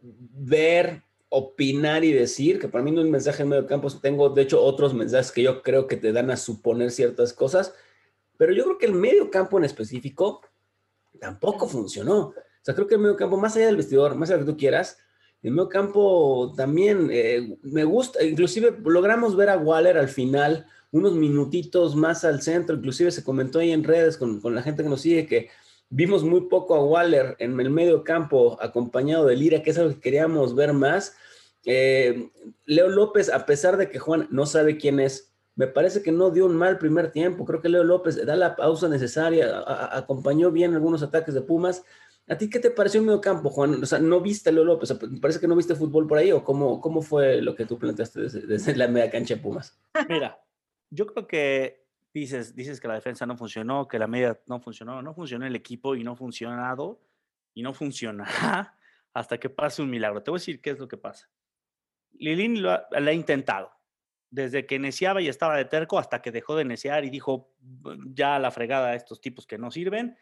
ver 0.00 1.04
opinar 1.34 2.04
y 2.04 2.12
decir, 2.12 2.58
que 2.58 2.68
para 2.68 2.84
mí 2.84 2.90
no 2.90 3.00
es 3.00 3.06
un 3.06 3.10
mensaje 3.10 3.42
en 3.42 3.48
medio 3.48 3.66
campo, 3.66 3.88
tengo 4.00 4.30
de 4.30 4.42
hecho 4.42 4.62
otros 4.62 4.94
mensajes 4.94 5.32
que 5.32 5.42
yo 5.42 5.62
creo 5.62 5.86
que 5.86 5.96
te 5.96 6.12
dan 6.12 6.30
a 6.30 6.36
suponer 6.36 6.90
ciertas 6.90 7.32
cosas, 7.32 7.74
pero 8.36 8.52
yo 8.52 8.64
creo 8.64 8.78
que 8.78 8.86
el 8.86 8.94
medio 8.94 9.30
campo 9.30 9.58
en 9.58 9.64
específico 9.64 10.40
tampoco 11.20 11.68
funcionó. 11.68 12.18
O 12.18 12.34
sea, 12.62 12.74
creo 12.74 12.86
que 12.86 12.94
el 12.94 13.00
medio 13.00 13.16
campo, 13.16 13.36
más 13.36 13.56
allá 13.56 13.66
del 13.66 13.76
vestidor, 13.76 14.14
más 14.14 14.30
allá 14.30 14.38
de 14.38 14.40
lo 14.40 14.46
que 14.46 14.52
tú 14.52 14.58
quieras, 14.58 14.98
el 15.42 15.50
medio 15.50 15.68
campo 15.68 16.52
también 16.56 17.08
eh, 17.12 17.56
me 17.62 17.84
gusta, 17.84 18.24
inclusive 18.24 18.76
logramos 18.84 19.36
ver 19.36 19.50
a 19.50 19.58
Waller 19.58 19.98
al 19.98 20.08
final 20.08 20.66
unos 20.90 21.14
minutitos 21.14 21.96
más 21.96 22.24
al 22.24 22.40
centro, 22.40 22.76
inclusive 22.76 23.10
se 23.10 23.24
comentó 23.24 23.58
ahí 23.58 23.72
en 23.72 23.84
redes 23.84 24.16
con, 24.16 24.40
con 24.40 24.54
la 24.54 24.62
gente 24.62 24.82
que 24.82 24.88
nos 24.88 25.00
sigue 25.00 25.26
que 25.26 25.50
vimos 25.90 26.24
muy 26.24 26.42
poco 26.42 26.74
a 26.74 26.84
Waller 26.84 27.36
en 27.38 27.58
el 27.60 27.70
medio 27.70 28.04
campo 28.04 28.56
acompañado 28.60 29.26
de 29.26 29.36
Lira, 29.36 29.62
que 29.62 29.70
es 29.70 29.78
algo 29.78 29.94
que 29.94 30.00
queríamos 30.00 30.54
ver 30.54 30.72
más. 30.72 31.16
Eh, 31.64 32.30
Leo 32.66 32.88
López, 32.88 33.30
a 33.30 33.46
pesar 33.46 33.76
de 33.76 33.88
que 33.88 33.98
Juan 33.98 34.28
no 34.30 34.46
sabe 34.46 34.76
quién 34.76 35.00
es, 35.00 35.34
me 35.56 35.66
parece 35.66 36.02
que 36.02 36.12
no 36.12 36.30
dio 36.30 36.46
un 36.46 36.56
mal 36.56 36.78
primer 36.78 37.12
tiempo. 37.12 37.44
Creo 37.44 37.60
que 37.60 37.68
Leo 37.68 37.84
López 37.84 38.24
da 38.26 38.36
la 38.36 38.56
pausa 38.56 38.88
necesaria, 38.88 39.62
acompañó 39.96 40.50
bien 40.50 40.74
algunos 40.74 41.02
ataques 41.02 41.34
de 41.34 41.42
Pumas. 41.42 41.84
¿A 42.26 42.36
ti 42.36 42.48
qué 42.48 42.58
te 42.58 42.70
pareció 42.70 43.00
el 43.00 43.06
medio 43.06 43.20
campo, 43.20 43.50
Juan? 43.50 43.82
O 43.82 43.86
sea, 43.86 43.98
¿no 43.98 44.20
viste 44.20 44.50
Leo 44.50 44.64
López? 44.64 44.96
parece 45.20 45.40
que 45.40 45.46
no 45.46 45.56
viste 45.56 45.74
fútbol 45.74 46.06
por 46.06 46.18
ahí 46.18 46.32
o 46.32 46.42
cómo, 46.42 46.80
cómo 46.80 47.02
fue 47.02 47.40
lo 47.40 47.54
que 47.54 47.66
tú 47.66 47.78
planteaste 47.78 48.22
desde, 48.22 48.76
la 48.76 48.88
media 48.88 49.10
cancha 49.10 49.34
de 49.34 49.42
Pumas? 49.42 49.78
Mira, 50.08 50.42
yo 50.90 51.06
creo 51.06 51.26
que 51.26 51.86
dices, 52.12 52.54
dices 52.54 52.80
que 52.80 52.88
la 52.88 52.94
defensa 52.94 53.26
no 53.26 53.36
funcionó, 53.36 53.86
que 53.86 53.98
la 53.98 54.06
media 54.06 54.40
no 54.46 54.58
funcionó, 54.58 55.02
no 55.02 55.14
funcionó 55.14 55.46
el 55.46 55.54
equipo 55.54 55.94
y 55.94 56.02
no 56.02 56.16
funcionado 56.16 57.00
y 57.52 57.62
no 57.62 57.74
funcionará 57.74 58.76
hasta 59.12 59.38
que 59.38 59.50
pase 59.50 59.82
un 59.82 59.90
milagro. 59.90 60.22
Te 60.22 60.30
voy 60.30 60.38
a 60.38 60.40
decir 60.40 60.60
qué 60.60 60.70
es 60.70 60.78
lo 60.78 60.88
que 60.88 60.96
pasa. 60.96 61.28
Lilín 62.18 62.62
lo 62.62 62.70
ha, 62.70 63.12
intentado. 63.12 63.70
Desde 64.30 64.66
que 64.66 64.78
neciaba 64.78 65.22
y 65.22 65.28
estaba 65.28 65.56
de 65.56 65.64
terco 65.64 65.98
hasta 65.98 66.20
que 66.20 66.32
dejó 66.32 66.56
de 66.56 66.64
neciar 66.64 67.04
y 67.04 67.10
dijo 67.10 67.54
ya 68.08 68.38
la 68.38 68.50
fregada 68.50 68.88
a 68.88 68.94
estos 68.94 69.20
tipos 69.20 69.46
que 69.46 69.58
no 69.58 69.70
sirven, 69.70 70.16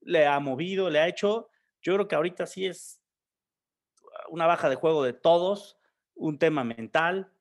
le 0.00 0.26
ha 0.26 0.40
movido, 0.40 0.88
le 0.88 0.98
ha 0.98 1.08
hecho. 1.08 1.50
Yo 1.82 1.94
creo 1.94 2.08
que 2.08 2.14
ahorita 2.14 2.46
sí 2.46 2.66
es 2.66 3.02
una 4.28 4.46
baja 4.46 4.68
de 4.68 4.76
juego 4.76 5.04
de 5.04 5.12
todos, 5.12 5.78
un 6.14 6.38
tema 6.38 6.64
mental. 6.64 7.32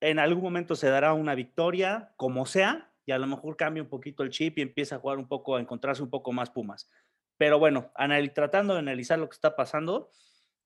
En 0.00 0.18
algún 0.18 0.42
momento 0.42 0.74
se 0.76 0.88
dará 0.88 1.12
una 1.12 1.34
victoria, 1.34 2.12
como 2.16 2.46
sea, 2.46 2.92
y 3.06 3.12
a 3.12 3.18
lo 3.18 3.26
mejor 3.26 3.56
cambia 3.56 3.82
un 3.82 3.88
poquito 3.88 4.22
el 4.22 4.30
chip 4.30 4.58
y 4.58 4.62
empieza 4.62 4.96
a 4.96 4.98
jugar 4.98 5.18
un 5.18 5.28
poco, 5.28 5.56
a 5.56 5.60
encontrarse 5.60 6.02
un 6.02 6.10
poco 6.10 6.32
más 6.32 6.50
Pumas. 6.50 6.90
Pero 7.36 7.58
bueno, 7.58 7.92
tratando 8.34 8.74
de 8.74 8.80
analizar 8.80 9.18
lo 9.18 9.28
que 9.28 9.34
está 9.34 9.54
pasando, 9.56 10.10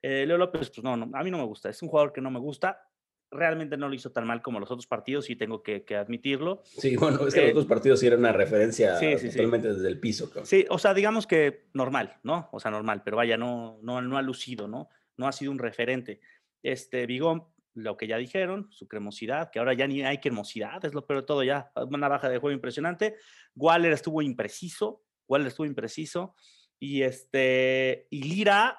eh, 0.03 0.27
Leo 0.27 0.37
López, 0.37 0.71
pues 0.71 0.83
no, 0.83 0.97
no, 0.97 1.17
a 1.17 1.23
mí 1.23 1.31
no 1.31 1.39
me 1.39 1.45
gusta. 1.45 1.71
Es 1.71 1.81
un 1.83 1.89
jugador 1.89 2.13
que 2.13 2.21
no 2.21 2.31
me 2.31 2.41
gusta. 2.41 2.89
Realmente 3.31 3.79
no 3.79 3.89
lo 3.89 3.95
hizo 3.95 4.13
tan 4.13 4.27
mal 4.27 4.43
como 4.43 4.61
los 4.61 4.71
otros 4.71 4.87
partidos 4.87 5.31
y 5.31 5.37
tengo 5.37 5.63
que, 5.63 5.85
admitirlo. 5.97 6.63
Sí, 6.65 6.97
bueno, 6.97 7.27
es 7.27 7.33
que 7.33 7.41
los 7.41 7.49
eh, 7.49 7.53
otros 7.53 7.67
partidos 7.67 8.01
sí 8.01 8.09
eran 8.09 8.19
una 8.19 8.33
referencia 8.33 8.99
totalmente 8.99 9.73
desde 9.73 9.89
el 9.89 9.99
piso. 10.01 10.31
Sí, 10.45 10.67
o 10.69 10.79
sea, 10.79 10.93
digamos 10.93 11.27
que 11.27 11.69
normal, 11.73 12.19
¿no? 12.25 12.51
O 12.53 12.61
sea, 12.61 12.71
normal, 12.71 13.03
pero 13.05 13.17
vaya, 13.17 13.39
no, 13.39 13.79
no, 13.83 14.03
no 14.03 14.19
ha 14.19 14.23
lucido, 14.23 14.69
¿no? 14.69 14.91
No 15.17 15.29
ha 15.29 15.33
sido 15.33 15.51
un 15.51 15.59
referente. 15.59 16.21
Este, 16.63 17.07
Bigón, 17.07 17.45
lo 17.75 17.97
que 17.97 18.07
ya 18.07 18.19
dijeron, 18.19 18.69
su 18.71 18.87
cremosidad, 18.87 19.51
que 19.51 19.61
ahora 19.61 19.73
ya 19.73 19.87
ni 19.87 20.03
hay 20.03 20.19
cremosidad, 20.19 20.85
es 20.85 20.93
lo 20.93 21.07
peor 21.07 21.21
de 21.21 21.27
todo 21.27 21.43
ya, 21.43 21.73
una 21.91 22.09
baja 22.09 22.29
de 22.29 22.39
juego 22.39 22.55
impresionante. 22.55 23.17
Waller 23.55 23.93
estuvo 23.93 24.21
impreciso, 24.21 25.05
Waller 25.27 25.47
estuvo 25.47 25.67
impreciso. 25.67 26.35
Y 26.79 27.03
este, 27.03 28.09
y 28.11 28.25
Lira, 28.25 28.77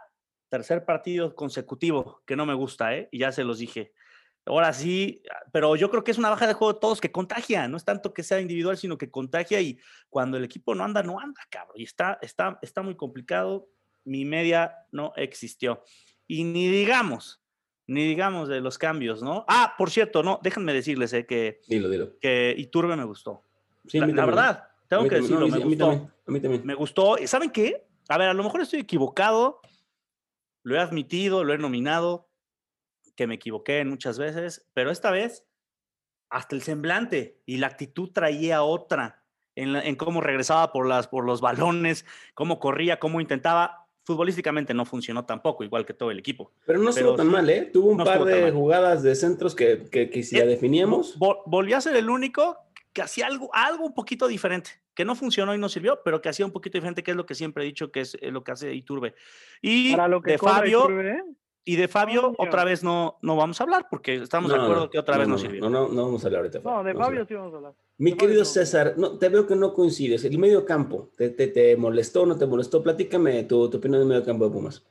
tercer 0.53 0.85
partido 0.85 1.33
consecutivo 1.33 2.21
que 2.27 2.35
no 2.35 2.45
me 2.45 2.53
gusta, 2.53 2.95
¿eh? 2.95 3.09
Y 3.11 3.17
ya 3.17 3.31
se 3.31 3.43
los 3.43 3.57
dije. 3.57 3.91
Ahora 4.45 4.71
sí, 4.71 5.23
pero 5.51 5.75
yo 5.75 5.89
creo 5.89 6.03
que 6.03 6.11
es 6.11 6.19
una 6.19 6.29
baja 6.29 6.45
de 6.45 6.53
juego 6.53 6.73
de 6.73 6.79
todos 6.79 7.01
que 7.01 7.11
contagia, 7.11 7.67
no 7.67 7.75
es 7.75 7.83
tanto 7.83 8.13
que 8.13 8.21
sea 8.21 8.39
individual, 8.39 8.77
sino 8.77 8.95
que 8.95 9.09
contagia 9.09 9.59
y 9.61 9.79
cuando 10.11 10.37
el 10.37 10.43
equipo 10.43 10.75
no 10.75 10.83
anda, 10.83 11.01
no 11.01 11.19
anda, 11.19 11.41
cabrón. 11.49 11.77
Y 11.79 11.85
está, 11.85 12.19
está, 12.21 12.59
está 12.61 12.83
muy 12.83 12.95
complicado. 12.95 13.67
Mi 14.05 14.25
media 14.25 14.75
no 14.91 15.11
existió. 15.15 15.83
Y 16.27 16.43
ni 16.43 16.67
digamos, 16.67 17.41
ni 17.87 18.07
digamos 18.07 18.47
de 18.47 18.61
los 18.61 18.77
cambios, 18.77 19.23
¿no? 19.23 19.45
Ah, 19.47 19.73
por 19.75 19.89
cierto, 19.89 20.21
no, 20.21 20.39
déjenme 20.43 20.71
decirles 20.71 21.13
eh, 21.13 21.25
que, 21.25 21.61
dilo, 21.67 21.89
dilo. 21.89 22.19
que 22.19 22.53
Iturbe 22.55 22.95
me 22.95 23.05
gustó. 23.05 23.41
Sí, 23.87 23.99
la, 23.99 24.23
verdad, 24.23 24.67
tengo 24.87 25.07
que 25.07 25.15
decirlo, 25.15 25.47
me 25.47 25.57
gustó. 25.57 26.11
a 26.27 26.31
mí 26.31 26.39
también. 26.39 26.61
Me 26.63 26.75
gustó. 26.75 27.15
¿Saben 27.25 27.49
qué? 27.49 27.87
A 28.07 28.19
ver, 28.19 28.29
a 28.29 28.35
lo 28.35 28.43
mejor 28.43 28.61
estoy 28.61 28.81
equivocado, 28.81 29.61
lo 30.63 30.75
he 30.75 30.79
admitido, 30.79 31.43
lo 31.43 31.53
he 31.53 31.57
nominado, 31.57 32.29
que 33.15 33.27
me 33.27 33.35
equivoqué 33.35 33.83
muchas 33.85 34.17
veces, 34.17 34.67
pero 34.73 34.91
esta 34.91 35.11
vez 35.11 35.45
hasta 36.29 36.55
el 36.55 36.63
semblante 36.63 37.41
y 37.45 37.57
la 37.57 37.67
actitud 37.67 38.09
traía 38.11 38.63
otra 38.63 39.23
en, 39.55 39.95
cómo 39.95 40.19
regresaba 40.19 40.71
por, 40.71 40.87
las, 40.87 41.07
por 41.07 41.25
los 41.25 41.41
balones, 41.41 42.05
cómo 42.33 42.59
corría, 42.59 42.99
cómo 42.99 43.21
intentaba. 43.21 43.87
Futbolísticamente 44.05 44.73
no 44.73 44.83
funcionó 44.83 45.25
tampoco, 45.25 45.63
igual 45.63 45.85
que 45.85 45.93
todo 45.93 46.11
el 46.11 46.19
equipo. 46.19 46.51
Pero 46.65 46.79
no 46.79 46.89
estuvo 46.89 47.15
tan 47.15 47.27
mal, 47.27 47.49
¿eh? 47.49 47.69
Tuvo 47.71 47.91
un 47.91 47.97
par 47.97 48.25
de 48.25 48.51
jugadas 48.51 49.01
de 49.01 49.15
centros 49.15 49.55
que, 49.55 49.85
que, 49.89 50.23
si 50.23 50.35
la 50.35 50.43
eh, 50.43 50.47
definíamos. 50.47 51.17
volvió 51.17 51.77
a 51.77 51.81
ser 51.81 51.95
el 51.95 52.09
único 52.09 52.57
que 52.93 53.01
hacía 53.01 53.27
algo, 53.27 53.49
algo 53.53 53.85
un 53.85 53.93
poquito 53.93 54.27
diferente, 54.27 54.71
que 54.93 55.03
no 55.03 55.15
funcionó 55.15 55.53
y 55.53 55.57
no 55.57 55.67
sirvió, 55.67 56.01
pero 56.03 56.21
que 56.21 56.29
hacía 56.29 56.45
un 56.45 56.51
poquito 56.51 56.77
diferente, 56.77 57.03
que 57.03 57.11
es 57.11 57.17
lo 57.17 57.25
que 57.25 57.35
siempre 57.35 57.63
he 57.63 57.67
dicho 57.67 57.91
que 57.91 58.01
es 58.01 58.15
eh, 58.21 58.31
lo 58.31 58.43
que 58.43 58.51
hace 58.51 58.73
Iturbe. 58.73 59.15
Y 59.61 59.95
de 59.95 60.37
Fabio, 60.37 60.87
y 61.65 61.75
de 61.75 61.87
Fabio 61.87 62.33
otra 62.37 62.63
vez 62.63 62.83
no, 62.83 63.17
no 63.21 63.35
vamos 63.35 63.59
a 63.59 63.63
hablar, 63.63 63.87
porque 63.89 64.15
estamos 64.15 64.51
de 64.51 64.57
acuerdo 64.57 64.89
que 64.89 64.99
otra 64.99 65.17
vez 65.17 65.27
no, 65.27 65.37
sirvió. 65.37 65.61
No, 65.61 65.69
no, 65.69 65.87
no 65.89 66.05
vamos 66.05 66.23
a 66.23 66.27
hablar 66.27 66.41
ahorita. 66.41 66.59
No, 66.63 66.83
de 66.83 66.93
Fabio 66.93 67.25
sí 67.25 67.33
vamos 67.33 67.53
a 67.53 67.57
hablar. 67.57 67.73
Mi 67.97 68.13
querido 68.13 68.45
César, 68.45 68.95
no, 68.97 69.17
te 69.17 69.29
veo 69.29 69.47
que 69.47 69.55
no 69.55 69.73
coincides. 69.73 70.23
El 70.25 70.37
medio 70.37 70.65
campo, 70.65 71.09
¿te, 71.15 71.29
te, 71.29 71.47
te 71.47 71.75
molestó 71.77 72.23
o 72.23 72.25
no 72.25 72.37
te 72.37 72.45
molestó? 72.45 72.83
Platícame 72.83 73.43
tu, 73.43 73.69
tu 73.69 73.77
opinión 73.77 74.01
del 74.01 74.09
medio 74.09 74.23
campo 74.23 74.45
de 74.45 74.51
Pumas. 74.51 74.85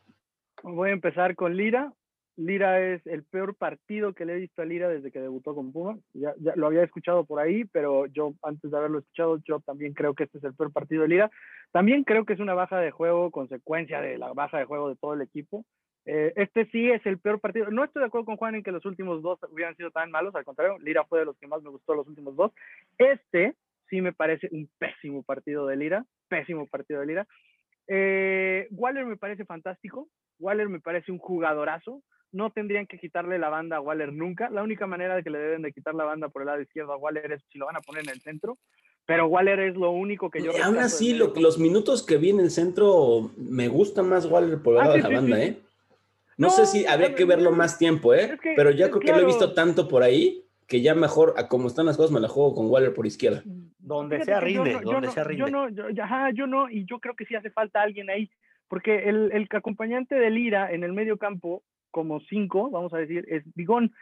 Voy 0.62 0.90
a 0.90 0.92
empezar 0.92 1.34
con 1.34 1.56
Lira. 1.56 1.92
Lira 2.36 2.80
es 2.80 3.06
el 3.06 3.24
peor 3.24 3.54
partido 3.54 4.14
que 4.14 4.24
le 4.24 4.34
he 4.34 4.40
visto 4.40 4.62
a 4.62 4.64
Lira 4.64 4.88
desde 4.88 5.10
que 5.10 5.20
debutó 5.20 5.54
con 5.54 5.72
Puma. 5.72 5.98
Ya, 6.14 6.34
ya, 6.40 6.54
lo 6.56 6.66
había 6.66 6.82
escuchado 6.82 7.24
por 7.24 7.40
ahí, 7.40 7.64
pero 7.66 8.06
yo 8.06 8.34
antes 8.42 8.70
de 8.70 8.76
haberlo 8.76 9.00
escuchado, 9.00 9.38
yo 9.44 9.60
también 9.60 9.92
creo 9.92 10.14
que 10.14 10.24
este 10.24 10.38
es 10.38 10.44
el 10.44 10.54
peor 10.54 10.72
partido 10.72 11.02
de 11.02 11.08
Lira. 11.08 11.30
También 11.72 12.04
creo 12.04 12.24
que 12.24 12.32
es 12.32 12.40
una 12.40 12.54
baja 12.54 12.78
de 12.80 12.90
juego, 12.90 13.30
consecuencia 13.30 14.00
de 14.00 14.18
la 14.18 14.32
baja 14.32 14.58
de 14.58 14.64
juego 14.64 14.88
de 14.88 14.96
todo 14.96 15.14
el 15.14 15.22
equipo. 15.22 15.64
Eh, 16.04 16.32
este 16.36 16.66
sí 16.66 16.90
es 16.90 17.04
el 17.06 17.18
peor 17.18 17.40
partido. 17.40 17.70
No 17.70 17.84
estoy 17.84 18.00
de 18.00 18.06
acuerdo 18.06 18.26
con 18.26 18.36
Juan 18.36 18.54
en 18.54 18.62
que 18.62 18.72
los 18.72 18.84
últimos 18.84 19.22
dos 19.22 19.38
hubieran 19.50 19.76
sido 19.76 19.90
tan 19.90 20.10
malos, 20.10 20.34
al 20.34 20.44
contrario, 20.44 20.78
Lira 20.78 21.04
fue 21.04 21.20
de 21.20 21.26
los 21.26 21.36
que 21.38 21.46
más 21.46 21.62
me 21.62 21.70
gustó 21.70 21.94
los 21.94 22.08
últimos 22.08 22.34
dos. 22.34 22.52
Este 22.98 23.54
sí 23.88 24.00
me 24.00 24.12
parece 24.12 24.48
un 24.52 24.68
pésimo 24.78 25.22
partido 25.22 25.66
de 25.66 25.76
Lira, 25.76 26.06
pésimo 26.28 26.66
partido 26.66 27.00
de 27.00 27.06
Lira. 27.06 27.26
Eh, 27.88 28.68
Waller 28.70 29.06
me 29.06 29.16
parece 29.16 29.44
fantástico, 29.44 30.08
Waller 30.38 30.68
me 30.68 30.80
parece 30.80 31.12
un 31.12 31.18
jugadorazo, 31.18 32.02
no 32.32 32.50
tendrían 32.50 32.86
que 32.86 32.98
quitarle 32.98 33.38
la 33.38 33.50
banda 33.50 33.76
a 33.76 33.80
Waller 33.80 34.12
nunca. 34.12 34.50
La 34.50 34.62
única 34.62 34.86
manera 34.86 35.14
de 35.14 35.22
que 35.22 35.30
le 35.30 35.38
deben 35.38 35.62
de 35.62 35.72
quitar 35.72 35.94
la 35.94 36.04
banda 36.04 36.28
por 36.28 36.42
el 36.42 36.46
lado 36.46 36.60
izquierdo 36.60 36.92
a 36.92 36.96
Waller 36.96 37.32
es 37.32 37.42
si 37.52 37.58
lo 37.58 37.66
van 37.66 37.76
a 37.76 37.80
poner 37.80 38.02
en 38.04 38.10
el 38.10 38.20
centro. 38.20 38.58
Pero 39.04 39.26
Waller 39.26 39.60
es 39.60 39.76
lo 39.76 39.90
único 39.90 40.30
que 40.30 40.42
yo... 40.42 40.52
Y 40.52 40.60
aún 40.60 40.78
así, 40.78 41.14
lo, 41.14 41.32
los 41.34 41.58
minutos 41.58 42.04
que 42.04 42.16
vi 42.16 42.30
en 42.30 42.40
el 42.40 42.50
centro, 42.50 43.30
me 43.36 43.68
gusta 43.68 44.02
más 44.02 44.26
Waller 44.26 44.62
por 44.62 44.74
el 44.74 44.80
ah, 44.80 44.84
lado 44.84 44.96
de 44.96 45.02
la 45.02 45.08
banda, 45.08 45.42
¿eh? 45.42 45.58
No, 46.36 46.50
sé 46.50 46.66
si 46.66 46.86
habría 46.86 47.14
que 47.14 47.24
verlo 47.24 47.52
más 47.52 47.78
tiempo, 47.78 48.14
¿eh? 48.14 48.38
pero 48.56 48.70
ya 48.70 48.88
creo 48.88 49.00
que 49.00 49.12
lo 49.12 49.20
he 49.20 49.26
visto 49.26 49.52
tanto 49.52 49.86
por 49.86 50.02
ahí 50.02 50.44
que 50.66 50.80
ya 50.80 50.94
mejor, 50.94 51.34
a 51.36 51.48
como 51.48 51.68
están 51.68 51.86
las 51.86 51.96
cosas, 51.96 52.12
me 52.12 52.20
la 52.20 52.28
juego 52.28 52.54
con 52.54 52.70
Waller 52.70 52.94
por 52.94 53.06
izquierda. 53.06 53.42
Donde 53.78 54.24
sea 54.24 54.40
rinde, 54.40 54.80
donde 54.82 55.10
sea 55.10 55.24
rinde. 55.24 55.44
Yo 55.44 55.50
no, 55.50 55.68
yo, 55.68 56.02
ajá, 56.02 56.30
yo 56.30 56.46
no, 56.46 56.70
y 56.70 56.86
yo 56.86 56.98
creo 56.98 57.14
que 57.14 57.26
sí 57.26 57.34
hace 57.34 57.50
falta 57.50 57.82
alguien 57.82 58.08
ahí, 58.08 58.30
porque 58.68 59.08
el, 59.08 59.30
el 59.32 59.48
acompañante 59.50 60.14
de 60.14 60.30
Lira 60.30 60.72
en 60.72 60.82
el 60.82 60.92
medio 60.92 61.18
campo 61.18 61.62
como 61.92 62.18
cinco, 62.22 62.70
vamos 62.70 62.92
a 62.92 62.98
decir, 62.98 63.24
es 63.28 63.44
Bigón. 63.54 63.92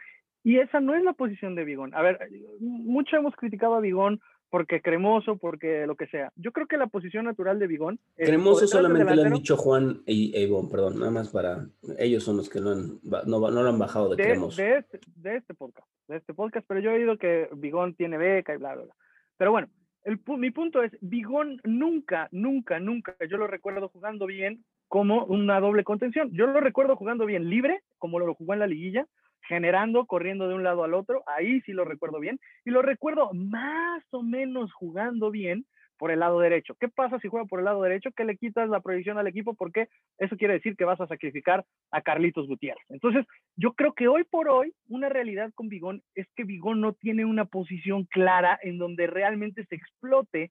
Y 0.43 0.57
esa 0.57 0.79
no 0.79 0.95
es 0.95 1.03
la 1.03 1.13
posición 1.13 1.53
de 1.53 1.65
Bigón. 1.65 1.93
A 1.93 2.01
ver, 2.01 2.17
mucho 2.59 3.15
hemos 3.15 3.35
criticado 3.35 3.75
a 3.75 3.79
Bigón 3.79 4.19
porque 4.51 4.81
cremoso, 4.81 5.37
porque 5.37 5.87
lo 5.87 5.95
que 5.95 6.07
sea. 6.07 6.31
Yo 6.35 6.51
creo 6.51 6.67
que 6.67 6.77
la 6.77 6.87
posición 6.87 7.25
natural 7.25 7.57
de 7.57 7.67
Bigón. 7.67 7.99
Cremoso 8.17 8.67
solamente 8.67 9.15
le 9.15 9.23
han 9.23 9.33
dicho 9.33 9.55
Juan 9.55 10.01
y 10.05 10.37
Ivonne, 10.37 10.69
perdón, 10.69 10.99
nada 10.99 11.11
más 11.11 11.29
para. 11.29 11.67
Ellos 11.97 12.23
son 12.23 12.37
los 12.37 12.49
que 12.49 12.59
no, 12.59 12.71
han, 12.71 12.99
no, 13.27 13.39
lo 13.49 13.69
han 13.69 13.79
bajado 13.79 14.09
de, 14.09 14.17
cremoso. 14.17 14.61
De 14.61 14.79
este, 14.79 14.99
de 15.15 15.37
este, 15.37 15.53
podcast, 15.53 15.87
de 16.07 16.17
este 16.17 16.33
podcast, 16.33 16.65
pero 16.67 16.81
yo 16.81 16.91
he 16.91 16.95
oído 16.95 17.17
que 17.17 17.47
Bigón 17.55 17.95
tiene 17.95 18.17
beca 18.17 18.53
y 18.53 18.57
bla, 18.57 18.75
bla, 18.75 18.83
bla. 18.83 18.95
Pero 19.37 19.51
bueno, 19.51 19.69
el, 20.03 20.19
mi 20.37 20.51
punto 20.51 20.83
es: 20.83 20.97
Bigón 21.01 21.59
nunca, 21.63 22.27
nunca, 22.31 22.79
nunca, 22.79 23.15
yo 23.29 23.37
lo 23.37 23.47
recuerdo 23.47 23.89
jugando 23.89 24.25
bien 24.25 24.63
como 24.87 25.25
una 25.25 25.59
doble 25.59 25.83
contención. 25.83 26.31
Yo 26.33 26.47
lo 26.47 26.59
recuerdo 26.59 26.95
jugando 26.95 27.25
bien 27.25 27.49
libre, 27.49 27.81
como 27.97 28.19
lo 28.19 28.33
jugó 28.33 28.53
en 28.53 28.59
la 28.59 28.67
liguilla, 28.67 29.05
generando, 29.47 30.05
corriendo 30.05 30.47
de 30.47 30.55
un 30.55 30.63
lado 30.63 30.83
al 30.83 30.93
otro, 30.93 31.23
ahí 31.27 31.61
sí 31.61 31.73
lo 31.73 31.85
recuerdo 31.85 32.19
bien, 32.19 32.39
y 32.65 32.71
lo 32.71 32.81
recuerdo 32.81 33.31
más 33.33 34.03
o 34.11 34.21
menos 34.23 34.71
jugando 34.73 35.31
bien 35.31 35.65
por 36.01 36.09
el 36.09 36.17
lado 36.17 36.39
derecho. 36.39 36.73
¿Qué 36.79 36.87
pasa 36.89 37.19
si 37.19 37.27
juega 37.27 37.45
por 37.45 37.59
el 37.59 37.65
lado 37.65 37.83
derecho? 37.83 38.09
Que 38.09 38.25
le 38.25 38.35
quitas 38.35 38.67
la 38.69 38.79
proyección 38.79 39.19
al 39.19 39.27
equipo 39.27 39.53
porque 39.53 39.87
eso 40.17 40.35
quiere 40.35 40.55
decir 40.55 40.75
que 40.75 40.83
vas 40.83 40.99
a 40.99 41.05
sacrificar 41.05 41.63
a 41.91 42.01
Carlitos 42.01 42.47
Gutiérrez. 42.47 42.83
Entonces, 42.89 43.23
yo 43.55 43.73
creo 43.73 43.93
que 43.93 44.07
hoy 44.07 44.23
por 44.23 44.49
hoy 44.49 44.73
una 44.87 45.09
realidad 45.09 45.51
con 45.53 45.69
Bigón 45.69 46.01
es 46.15 46.25
que 46.35 46.43
Bigón 46.43 46.81
no 46.81 46.93
tiene 46.93 47.23
una 47.23 47.45
posición 47.45 48.05
clara 48.05 48.57
en 48.63 48.79
donde 48.79 49.05
realmente 49.05 49.63
se 49.67 49.75
explote 49.75 50.49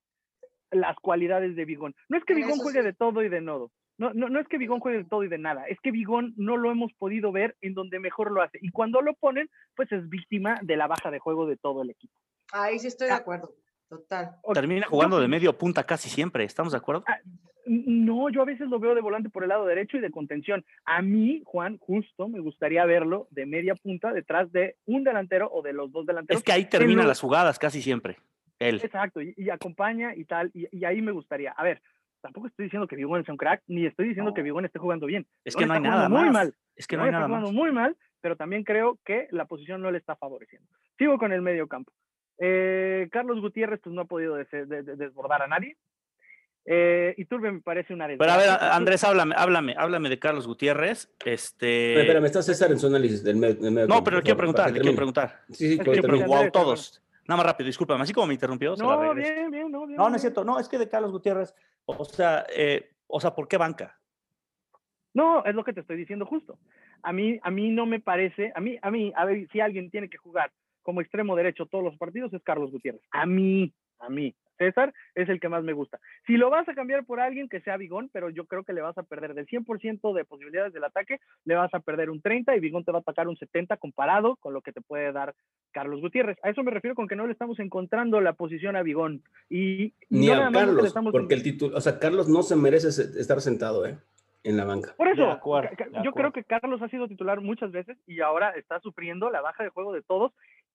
las 0.71 0.95
cualidades 1.01 1.53
de 1.57 1.65
Bigón. 1.65 1.95
No 2.07 2.17
es 2.17 2.23
que 2.23 2.33
Bigón 2.33 2.59
juegue 2.59 2.81
de 2.81 2.93
todo 2.93 3.21
y 3.21 3.27
de 3.27 3.41
nodo, 3.41 3.71
no, 3.97 4.13
no, 4.13 4.29
no 4.29 4.39
es 4.39 4.47
que 4.47 4.57
Bigón 4.57 4.79
juegue 4.79 4.99
de 4.99 5.09
todo 5.09 5.25
y 5.25 5.27
de 5.27 5.37
nada, 5.37 5.65
es 5.65 5.77
que 5.81 5.91
Bigón 5.91 6.33
no 6.37 6.55
lo 6.55 6.71
hemos 6.71 6.93
podido 6.93 7.33
ver 7.33 7.57
en 7.59 7.73
donde 7.73 7.99
mejor 7.99 8.31
lo 8.31 8.41
hace. 8.41 8.57
Y 8.61 8.71
cuando 8.71 9.01
lo 9.01 9.15
ponen, 9.15 9.49
pues 9.75 9.91
es 9.91 10.07
víctima 10.07 10.57
de 10.61 10.77
la 10.77 10.87
baja 10.87 11.11
de 11.11 11.19
juego 11.19 11.45
de 11.45 11.57
todo 11.57 11.81
el 11.81 11.89
equipo. 11.89 12.13
Ahí 12.53 12.79
sí 12.79 12.87
estoy 12.87 13.07
de 13.07 13.15
ah, 13.15 13.17
acuerdo, 13.17 13.53
total. 13.91 14.35
Termina 14.53 14.87
jugando 14.87 15.19
de 15.19 15.27
medio 15.27 15.57
punta 15.57 15.83
casi 15.83 16.09
siempre, 16.09 16.45
¿estamos 16.45 16.71
de 16.71 16.77
acuerdo? 16.77 17.03
Ah, 17.07 17.19
no, 17.65 18.29
yo 18.29 18.41
a 18.41 18.45
veces 18.45 18.69
lo 18.69 18.79
veo 18.79 18.95
de 18.95 19.01
volante 19.01 19.29
por 19.29 19.43
el 19.43 19.49
lado 19.49 19.65
derecho 19.65 19.97
y 19.97 19.99
de 19.99 20.09
contención. 20.09 20.65
A 20.85 21.01
mí, 21.01 21.43
Juan, 21.45 21.77
justo 21.77 22.27
me 22.27 22.39
gustaría 22.39 22.85
verlo 22.85 23.27
de 23.31 23.45
media 23.45 23.75
punta 23.75 24.13
detrás 24.13 24.51
de 24.51 24.77
un 24.85 25.03
delantero 25.03 25.49
o 25.51 25.61
de 25.61 25.73
los 25.73 25.91
dos 25.91 26.05
delanteros. 26.05 26.39
Es 26.39 26.43
que 26.43 26.53
ahí 26.53 26.65
termina 26.65 27.03
las 27.03 27.19
jugadas 27.19 27.59
casi 27.59 27.81
siempre. 27.81 28.17
Él. 28.59 28.79
Exacto, 28.83 29.21
y, 29.21 29.49
acompaña 29.49 30.15
y 30.15 30.23
tal, 30.25 30.51
y, 30.53 30.67
y, 30.71 30.85
ahí 30.85 31.01
me 31.01 31.11
gustaría. 31.11 31.51
A 31.51 31.63
ver, 31.63 31.81
tampoco 32.21 32.47
estoy 32.47 32.65
diciendo 32.65 32.87
que 32.87 32.95
Bigón 32.95 33.25
sea 33.25 33.33
un 33.33 33.37
crack, 33.37 33.63
ni 33.67 33.87
estoy 33.87 34.07
diciendo 34.09 34.33
que 34.33 34.43
Bigón 34.43 34.65
esté 34.65 34.77
jugando 34.77 35.07
bien. 35.07 35.25
Es 35.43 35.55
que 35.55 35.65
no 35.65 35.73
hay 35.73 35.81
nada 35.81 36.07
muy 36.07 36.25
más. 36.25 36.33
mal. 36.33 36.55
Es 36.75 36.87
que 36.87 36.95
no 36.95 37.03
hay 37.03 37.11
nada 37.11 37.25
está 37.25 37.27
jugando 37.27 37.51
muy 37.51 37.71
mal, 37.71 37.97
pero 38.21 38.37
también 38.37 38.63
creo 38.63 38.99
que 39.03 39.27
la 39.31 39.45
posición 39.45 39.81
no 39.81 39.91
le 39.91 39.97
está 39.97 40.15
favoreciendo. 40.15 40.67
Sigo 40.97 41.17
con 41.17 41.33
el 41.33 41.41
medio 41.41 41.67
campo. 41.67 41.91
Eh, 42.43 43.07
Carlos 43.11 43.39
Gutiérrez 43.39 43.79
pues 43.83 43.93
no 43.93 44.01
ha 44.01 44.05
podido 44.05 44.35
desbordar 44.35 45.43
a 45.43 45.47
nadie. 45.47 45.77
Eh, 46.65 47.15
Turbe 47.29 47.51
me 47.51 47.61
parece 47.61 47.93
una 47.93 48.07
Pero 48.07 48.31
a 48.31 48.37
ver, 48.37 48.49
Andrés, 48.49 49.03
háblame, 49.03 49.35
háblame, 49.37 49.75
háblame 49.77 50.09
de 50.09 50.17
Carlos 50.17 50.47
Gutiérrez. 50.47 51.07
Este... 51.23 51.99
Espera, 51.99 52.19
me 52.19 52.25
está 52.25 52.41
César 52.41 52.71
en 52.71 52.79
su 52.79 52.87
análisis 52.87 53.23
del 53.23 53.35
medio, 53.35 53.71
medio 53.71 53.87
No, 53.87 54.03
pero 54.03 54.17
le 54.17 54.23
quiero 54.23 54.37
preguntar, 54.37 54.71
le 54.71 54.79
quiero 54.79 54.95
preguntar. 54.95 55.41
Sí, 55.49 55.73
sí, 55.73 55.77
quiero 55.77 56.01
preguntar. 56.01 56.51
todos. 56.51 57.03
Nada 57.27 57.37
más 57.37 57.45
rápido, 57.45 57.67
discúlpame, 57.67 58.01
así 58.01 58.11
como 58.11 58.25
me 58.25 58.33
interrumpió. 58.33 58.75
No, 58.75 59.13
bien, 59.13 59.51
bien, 59.51 59.71
no, 59.71 59.85
bien. 59.85 59.97
No, 59.97 60.09
no 60.09 60.15
es 60.15 60.21
cierto, 60.21 60.43
no, 60.43 60.59
es 60.59 60.67
que 60.67 60.79
de 60.79 60.89
Carlos 60.89 61.11
Gutiérrez, 61.11 61.53
o 61.85 62.03
sea, 62.05 62.47
eh, 62.55 62.89
o 63.05 63.19
sea, 63.21 63.35
¿por 63.35 63.47
qué 63.47 63.57
banca? 63.57 63.99
No, 65.13 65.45
es 65.45 65.53
lo 65.53 65.63
que 65.63 65.73
te 65.73 65.81
estoy 65.81 65.97
diciendo 65.97 66.25
justo. 66.25 66.57
A 67.03 67.13
mí, 67.13 67.39
a 67.43 67.51
mí 67.51 67.69
no 67.69 67.85
me 67.85 67.99
parece, 67.99 68.51
a 68.55 68.59
mí, 68.59 68.79
a 68.81 68.89
mí, 68.89 69.13
a 69.15 69.25
ver, 69.25 69.47
si 69.51 69.59
alguien 69.59 69.91
tiene 69.91 70.09
que 70.09 70.17
jugar 70.17 70.51
como 70.81 71.01
extremo 71.01 71.35
derecho 71.35 71.65
todos 71.65 71.83
los 71.83 71.97
partidos 71.97 72.33
es 72.33 72.43
Carlos 72.43 72.71
Gutiérrez. 72.71 73.01
A 73.11 73.25
mí, 73.25 73.73
a 73.99 74.09
mí. 74.09 74.35
César 74.61 74.93
es 75.15 75.27
el 75.27 75.39
que 75.39 75.49
más 75.49 75.63
me 75.63 75.73
gusta. 75.73 75.99
Si 76.27 76.37
lo 76.37 76.51
vas 76.51 76.69
a 76.69 76.75
cambiar 76.75 77.03
por 77.05 77.19
alguien 77.19 77.49
que 77.49 77.61
sea 77.61 77.77
Bigón, 77.77 78.09
pero 78.13 78.29
yo 78.29 78.45
creo 78.45 78.63
que 78.63 78.73
le 78.73 78.81
vas 78.81 78.95
a 78.97 79.03
perder 79.03 79.33
del 79.33 79.47
100% 79.47 80.13
de 80.13 80.23
posibilidades 80.23 80.71
del 80.71 80.83
ataque, 80.83 81.19
le 81.45 81.55
vas 81.55 81.73
a 81.73 81.79
perder 81.79 82.11
un 82.11 82.21
30 82.21 82.55
y 82.55 82.59
Bigón 82.59 82.85
te 82.85 82.91
va 82.91 82.99
a 82.99 83.01
atacar 83.01 83.27
un 83.27 83.37
70 83.37 83.77
comparado 83.77 84.35
con 84.35 84.53
lo 84.53 84.61
que 84.61 84.71
te 84.71 84.81
puede 84.81 85.11
dar 85.11 85.33
Carlos 85.71 85.99
Gutiérrez. 85.99 86.37
A 86.43 86.51
eso 86.51 86.63
me 86.63 86.71
refiero 86.71 86.93
con 86.93 87.07
que 87.07 87.15
no 87.15 87.25
le 87.25 87.33
estamos 87.33 87.59
encontrando 87.59 88.21
la 88.21 88.33
posición 88.33 88.75
a 88.75 88.83
Bigón. 88.83 89.23
Y 89.49 89.93
Ni 90.09 90.29
a 90.29 90.51
Carlos, 90.51 90.93
porque 91.11 91.33
el 91.33 91.43
título, 91.43 91.75
o 91.75 91.81
sea, 91.81 91.97
Carlos 91.97 92.29
no 92.29 92.43
se 92.43 92.55
merece 92.55 92.89
estar 92.89 93.41
sentado, 93.41 93.87
¿eh? 93.87 93.97
en 94.43 94.57
la 94.57 94.65
banca. 94.65 94.93
Por 94.97 95.07
eso, 95.07 95.39
yo 96.03 96.11
creo 96.13 96.31
que 96.31 96.43
Carlos 96.43 96.81
ha 96.81 96.89
sido 96.89 97.07
titular 97.07 97.41
muchas 97.41 97.71
veces 97.71 97.97
y 98.07 98.21
ahora 98.21 98.51
está 98.51 98.79
sufriendo 98.79 99.29
la 99.29 99.41
baja 99.41 99.63
de 99.63 99.69
juego 99.69 99.93
de 99.93 100.01
todos, 100.01 100.33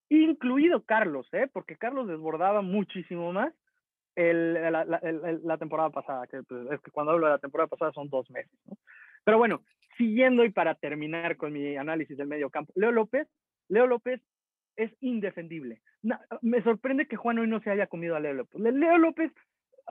incluido 0.09 0.85
Carlos, 0.85 1.27
¿eh? 1.33 1.49
porque 1.53 1.77
Carlos 1.77 2.09
desbordaba 2.09 2.63
muchísimo 2.63 3.33
más 3.33 3.53
el, 4.15 4.55
la, 4.55 4.85
la, 4.85 5.59
temporada 5.59 5.91
pasada, 5.91 6.27
que 6.27 6.43
pues, 6.43 6.67
es 6.73 6.81
que 6.81 6.91
cuando 6.91 7.13
hablo 7.13 7.27
de 7.27 7.33
la 7.33 7.39
temporada 7.39 7.69
pasada 7.69 7.93
son 7.93 8.09
dos 8.09 8.31
meses. 8.31 8.59
¿no? 8.65 8.77
Pero 9.25 9.39
bueno, 9.39 9.63
siguiendo 9.99 10.45
y 10.45 10.51
para 10.51 10.75
terminar 10.75 11.37
con 11.37 11.53
mi 11.53 11.77
análisis 11.77 12.17
del 12.17 12.27
medio 12.27 12.49
campo, 12.49 12.73
Leo 12.77 12.93
López, 12.93 13.29
Leo 13.69 13.87
López 13.87 14.23
es 14.77 14.91
indefendible. 15.01 15.81
me 16.41 16.63
sorprende 16.63 17.07
que 17.07 17.17
Juan 17.17 17.39
hoy 17.39 17.49
no 17.49 17.61
se 17.61 17.71
haya 17.71 17.87
comido 17.87 18.17
a 18.17 18.21
Leo 18.21 18.35
López. 18.35 18.61
Leo 18.61 18.99
López 18.99 19.33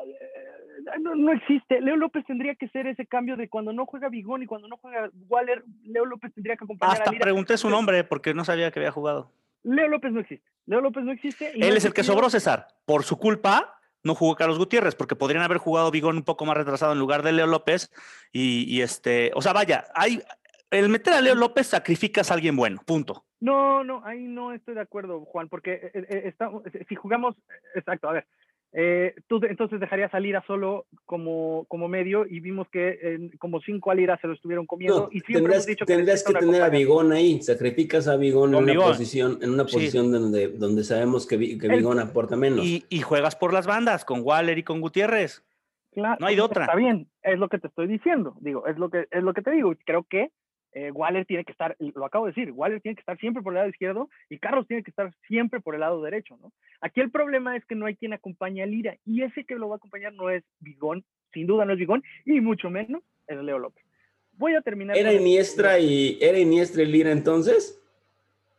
eh, 0.04 1.00
no, 1.00 1.32
existe. 1.32 1.82
Leo 1.82 1.96
López 1.96 2.26
tendría 2.26 2.56
que 2.56 2.68
ser 2.70 2.88
ese 2.88 3.06
cambio 3.06 3.38
de 3.38 3.50
cuando 3.50 3.74
no 3.74 3.86
juega 3.86 4.10
Bigón 4.10 4.44
y 4.44 4.46
cuando 4.46 4.68
no 4.68 4.78
juega 4.78 5.10
Waller, 5.30 5.64
Leo 5.84 6.06
López 6.06 6.34
tendría 6.34 6.56
que 6.56 6.66
acompañar 6.66 6.98
Hasta 6.98 7.12
pregunté 7.12 7.58
su 7.58 7.70
nombre 7.70 8.04
porque 8.04 8.34
no 8.34 8.44
sabía 8.44 8.72
que 8.72 8.80
había 8.80 8.92
jugado. 8.92 9.32
Leo 9.66 9.88
López 9.88 10.12
no 10.12 10.20
existe. 10.20 10.46
Leo 10.68 10.82
López 10.82 11.04
no 11.04 11.12
existe. 11.12 11.52
Él 11.56 11.76
es 11.76 11.86
el 11.86 11.94
que 11.94 12.04
sobró, 12.04 12.30
César. 12.30 12.68
Por 12.86 13.04
su 13.04 13.18
culpa, 13.18 13.80
no 14.04 14.16
jugó 14.16 14.36
Carlos 14.36 14.60
Gutiérrez, 14.60 14.96
porque 14.96 15.16
podrían 15.16 15.44
haber 15.44 15.58
jugado 15.58 15.92
Bigón 15.92 16.18
un 16.18 16.24
poco 16.24 16.46
más 16.46 16.56
retrasado 16.56 16.94
en 16.94 17.00
lugar 17.00 17.24
de 17.24 17.32
Leo 17.32 17.48
López. 17.48 17.92
Y, 18.32 18.82
este, 18.82 19.32
o 19.34 19.42
sea, 19.42 19.54
vaya, 19.54 19.86
hay, 19.96 20.22
el 20.70 20.90
meter 20.90 21.14
a 21.14 21.22
Leo 21.22 21.36
López 21.36 21.68
sacrificas 21.68 22.30
a 22.30 22.36
alguien 22.36 22.56
bueno, 22.56 22.82
punto. 22.86 23.26
No, 23.40 23.84
no, 23.84 24.06
ahí 24.06 24.28
no 24.28 24.54
estoy 24.54 24.76
de 24.76 24.82
acuerdo, 24.82 25.26
Juan, 25.26 25.50
porque 25.50 25.74
eh, 25.74 25.92
eh, 25.94 26.36
eh, 26.40 26.86
si 26.88 26.96
jugamos, 26.96 27.36
exacto, 27.76 28.10
a 28.10 28.14
ver, 28.14 28.28
eh, 28.78 29.16
tú 29.28 29.40
entonces 29.48 29.80
dejarías 29.80 30.14
a 30.14 30.20
Lira 30.20 30.44
solo 30.46 30.86
como, 31.06 31.64
como 31.70 31.88
medio 31.88 32.26
y 32.30 32.42
vimos 32.42 32.68
que 32.70 33.30
como 33.40 33.62
cinco 33.62 33.90
a 33.90 33.96
Lira 33.96 34.18
se 34.20 34.28
lo 34.28 34.34
estuvieron 34.34 34.66
comiendo. 34.66 35.08
y 35.14 35.22
tendrás, 35.22 35.66
dicho 35.66 35.86
que, 35.86 35.96
tendrás 35.96 36.26
que 36.26 36.34
tener 36.34 36.62
a 36.62 36.68
Bigón 36.68 37.14
ahí, 37.14 37.42
sacrificas 37.42 38.10
a 38.10 38.18
Bigón 38.18 38.54
en 38.54 38.64
una 38.64 38.74
posición, 38.74 39.40
en 39.42 39.52
una 39.52 39.64
posición 39.64 40.12
donde, 40.12 40.50
donde 40.50 40.84
sabemos 40.84 41.26
que, 41.26 41.58
que 41.58 41.68
Bigón 41.70 42.00
aporta 42.00 42.36
menos. 42.36 42.66
Y, 42.66 42.86
y, 42.90 43.00
juegas 43.00 43.38
por 43.38 43.54
las 43.54 43.66
bandas, 43.66 44.04
con 44.04 44.20
Waller 44.22 44.58
y 44.58 44.64
con 44.64 44.82
Gutiérrez. 44.82 45.46
Claro, 45.94 46.18
no 46.20 46.28
hay 46.28 46.36
de 46.36 46.42
otra. 46.42 46.66
Está 46.66 46.76
bien, 46.76 47.08
es 47.24 47.40
lo 47.40 47.48
que 47.48 47.60
te 47.60 47.68
estoy 47.68 47.88
diciendo, 47.88 48.36
digo, 48.42 48.68
es 48.68 48.78
lo 48.78 48.90
que, 48.90 49.08
es 49.10 49.24
lo 49.24 49.34
que 49.34 49.42
te 49.42 49.52
digo. 49.52 49.74
Creo 49.86 50.04
que 50.04 50.32
eh, 50.76 50.92
Waller 50.92 51.26
tiene 51.26 51.46
que 51.46 51.54
estar, 51.54 51.76
lo 51.80 52.06
acabo 52.06 52.26
de 52.26 52.34
decir, 52.34 52.52
Waller 52.52 52.82
tiene 52.82 52.96
que 52.96 53.00
estar 53.00 53.18
siempre 53.18 53.42
por 53.42 53.54
el 53.54 53.60
lado 53.60 53.70
izquierdo 53.70 54.10
y 54.30 54.40
Carlos 54.40 54.68
tiene 54.68 54.84
que 54.84 54.92
estar 54.92 55.10
siempre 55.26 55.62
por 55.62 55.74
el 55.74 55.80
lado 55.80 56.02
derecho, 56.02 56.38
¿no? 56.42 56.52
Aquí 56.82 57.00
el 57.00 57.12
problema 57.12 57.56
es 57.56 57.64
que 57.66 57.76
no 57.76 57.86
hay 57.86 57.96
quien 57.96 58.12
acompañe 58.12 58.62
a 58.62 58.66
Lira 58.66 58.98
y 59.06 59.24
ese 59.24 59.46
que 59.46 59.56
lo 59.56 59.70
va 59.70 59.76
a 59.76 59.78
acompañar 59.78 60.12
no 60.14 60.30
es 60.30 60.44
Bigón, 60.60 61.06
sin 61.34 61.48
duda 61.48 61.64
no 61.64 61.72
es 61.72 61.80
Bigón 61.80 62.04
y 62.26 62.42
mucho 62.42 62.70
menos 62.70 63.04
es 63.28 63.38
Leo 63.38 63.58
López. 63.58 63.86
voy 64.34 64.56
a 64.56 64.62
terminar. 64.62 64.98
¿Era 64.98 65.14
Iniestra 65.14 65.80
y 65.80 66.18
era 66.20 66.38
Iniestra 66.38 66.84
y 66.84 66.88
Lira 66.88 67.12
entonces? 67.12 67.82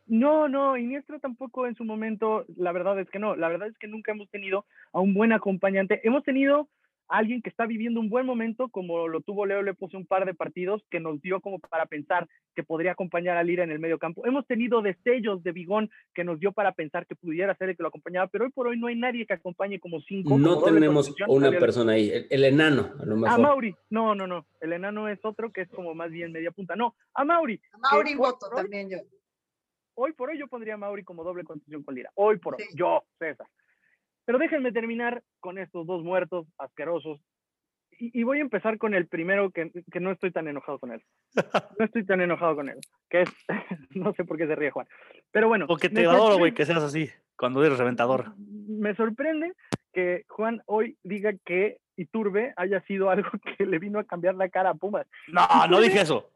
No, 0.07 0.47
no, 0.47 0.75
Iniestra 0.75 1.19
tampoco 1.19 1.67
en 1.67 1.75
su 1.75 1.83
momento, 1.83 2.45
la 2.55 2.71
verdad 2.71 2.99
es 2.99 3.07
que 3.11 3.19
no, 3.19 3.35
la 3.35 3.47
verdad 3.47 3.67
es 3.67 3.77
que 3.77 3.87
nunca 3.87 4.11
hemos 4.11 4.27
tenido 4.31 4.65
a 4.91 5.01
un 5.01 5.13
buen 5.13 5.33
acompañante. 5.33 6.01
Hemos 6.03 6.23
tenido 6.23 6.67
alguien 7.07 7.41
que 7.41 7.49
está 7.49 7.65
viviendo 7.65 7.99
un 7.99 8.09
buen 8.09 8.25
momento, 8.25 8.69
como 8.69 9.07
lo 9.07 9.21
tuvo 9.21 9.45
Leo 9.45 9.61
le 9.61 9.73
puse 9.73 9.97
un 9.97 10.05
par 10.05 10.25
de 10.25 10.33
partidos, 10.33 10.83
que 10.89 10.99
nos 10.99 11.21
dio 11.21 11.39
como 11.41 11.59
para 11.59 11.85
pensar 11.85 12.27
que 12.55 12.63
podría 12.63 12.91
acompañar 12.91 13.37
a 13.37 13.43
Lira 13.43 13.63
en 13.63 13.71
el 13.71 13.79
medio 13.79 13.97
campo. 13.97 14.25
Hemos 14.25 14.45
tenido 14.47 14.81
destellos 14.81 15.43
de 15.43 15.51
Bigón 15.51 15.89
que 16.13 16.23
nos 16.23 16.39
dio 16.39 16.51
para 16.51 16.73
pensar 16.73 17.05
que 17.05 17.15
pudiera 17.15 17.55
ser 17.55 17.69
el 17.69 17.77
que 17.77 17.83
lo 17.83 17.89
acompañaba, 17.89 18.27
pero 18.27 18.45
hoy 18.45 18.51
por 18.51 18.67
hoy 18.67 18.79
no 18.79 18.87
hay 18.87 18.95
nadie 18.95 19.25
que 19.25 19.33
acompañe 19.33 19.79
como 19.79 19.99
cinco. 20.01 20.37
No 20.37 20.61
tenemos 20.61 21.13
una 21.27 21.51
persona 21.51 21.93
ahí, 21.93 22.11
el, 22.29 22.43
enano, 22.43 22.91
a 22.99 23.05
lo 23.05 23.15
mejor. 23.15 23.39
A 23.39 23.41
Mauri, 23.41 23.75
no, 23.89 24.15
no, 24.15 24.27
no, 24.27 24.45
el 24.61 24.73
enano 24.73 25.07
es 25.07 25.23
otro 25.23 25.51
que 25.51 25.61
es 25.61 25.69
como 25.69 25.93
más 25.93 26.11
bien 26.11 26.31
media 26.31 26.51
punta. 26.51 26.75
No, 26.75 26.95
a 27.13 27.23
Mauri. 27.23 27.59
A 27.71 27.77
Mauri 27.77 28.15
voto 28.15 28.49
también 28.49 28.89
yo. 28.89 28.97
Hoy 29.99 30.13
por 30.13 30.29
hoy 30.29 30.37
yo 30.37 30.47
pondría 30.47 30.75
a 30.75 30.77
Mauri 30.77 31.03
como 31.03 31.23
doble 31.23 31.43
constitución 31.43 31.83
con 31.83 31.95
Lira. 31.95 32.11
Hoy 32.15 32.37
por 32.37 32.55
hoy, 32.55 32.65
yo, 32.75 33.03
César. 33.17 33.47
Pero 34.27 34.39
déjenme 34.39 34.73
terminar 34.73 35.23
con 35.39 35.57
estos 35.57 35.87
dos 35.87 36.03
muertos 36.03 36.47
asquerosos. 36.57 37.21
Y, 37.99 38.23
voy 38.23 38.39
a 38.39 38.41
empezar 38.41 38.77
con 38.77 38.93
el 38.93 39.07
primero 39.07 39.49
que, 39.49 39.71
que, 39.91 39.99
no 39.99 40.11
estoy 40.11 40.31
tan 40.31 40.47
enojado 40.47 40.77
con 40.77 40.91
él. 40.91 41.01
No 41.79 41.85
estoy 41.85 42.05
tan 42.05 42.21
enojado 42.21 42.57
con 42.57 42.69
él. 42.69 42.77
Que 43.09 43.21
es, 43.21 43.29
no 43.95 44.13
sé 44.13 44.25
por 44.25 44.37
qué 44.37 44.45
se 44.45 44.53
ríe 44.53 44.69
Juan. 44.69 44.85
Pero 45.31 45.47
bueno. 45.47 45.65
Porque 45.65 45.89
te 45.89 46.05
adoro, 46.05 46.37
güey, 46.37 46.53
que 46.53 46.65
seas 46.65 46.83
así, 46.83 47.09
cuando 47.37 47.63
eres 47.63 47.79
reventador. 47.79 48.33
Me 48.37 48.93
sorprende 48.95 49.53
que 49.93 50.25
Juan 50.27 50.61
hoy 50.65 50.97
diga 51.03 51.31
que 51.45 51.77
Iturbe 51.95 52.53
haya 52.57 52.81
sido 52.81 53.09
algo 53.09 53.29
que 53.57 53.65
le 53.65 53.79
vino 53.79 53.97
a 53.97 54.03
cambiar 54.03 54.35
la 54.35 54.49
cara 54.49 54.71
a 54.71 54.75
Pumas. 54.75 55.07
No, 55.29 55.47
no 55.69 55.79
dije 55.79 56.01
eso. 56.01 56.29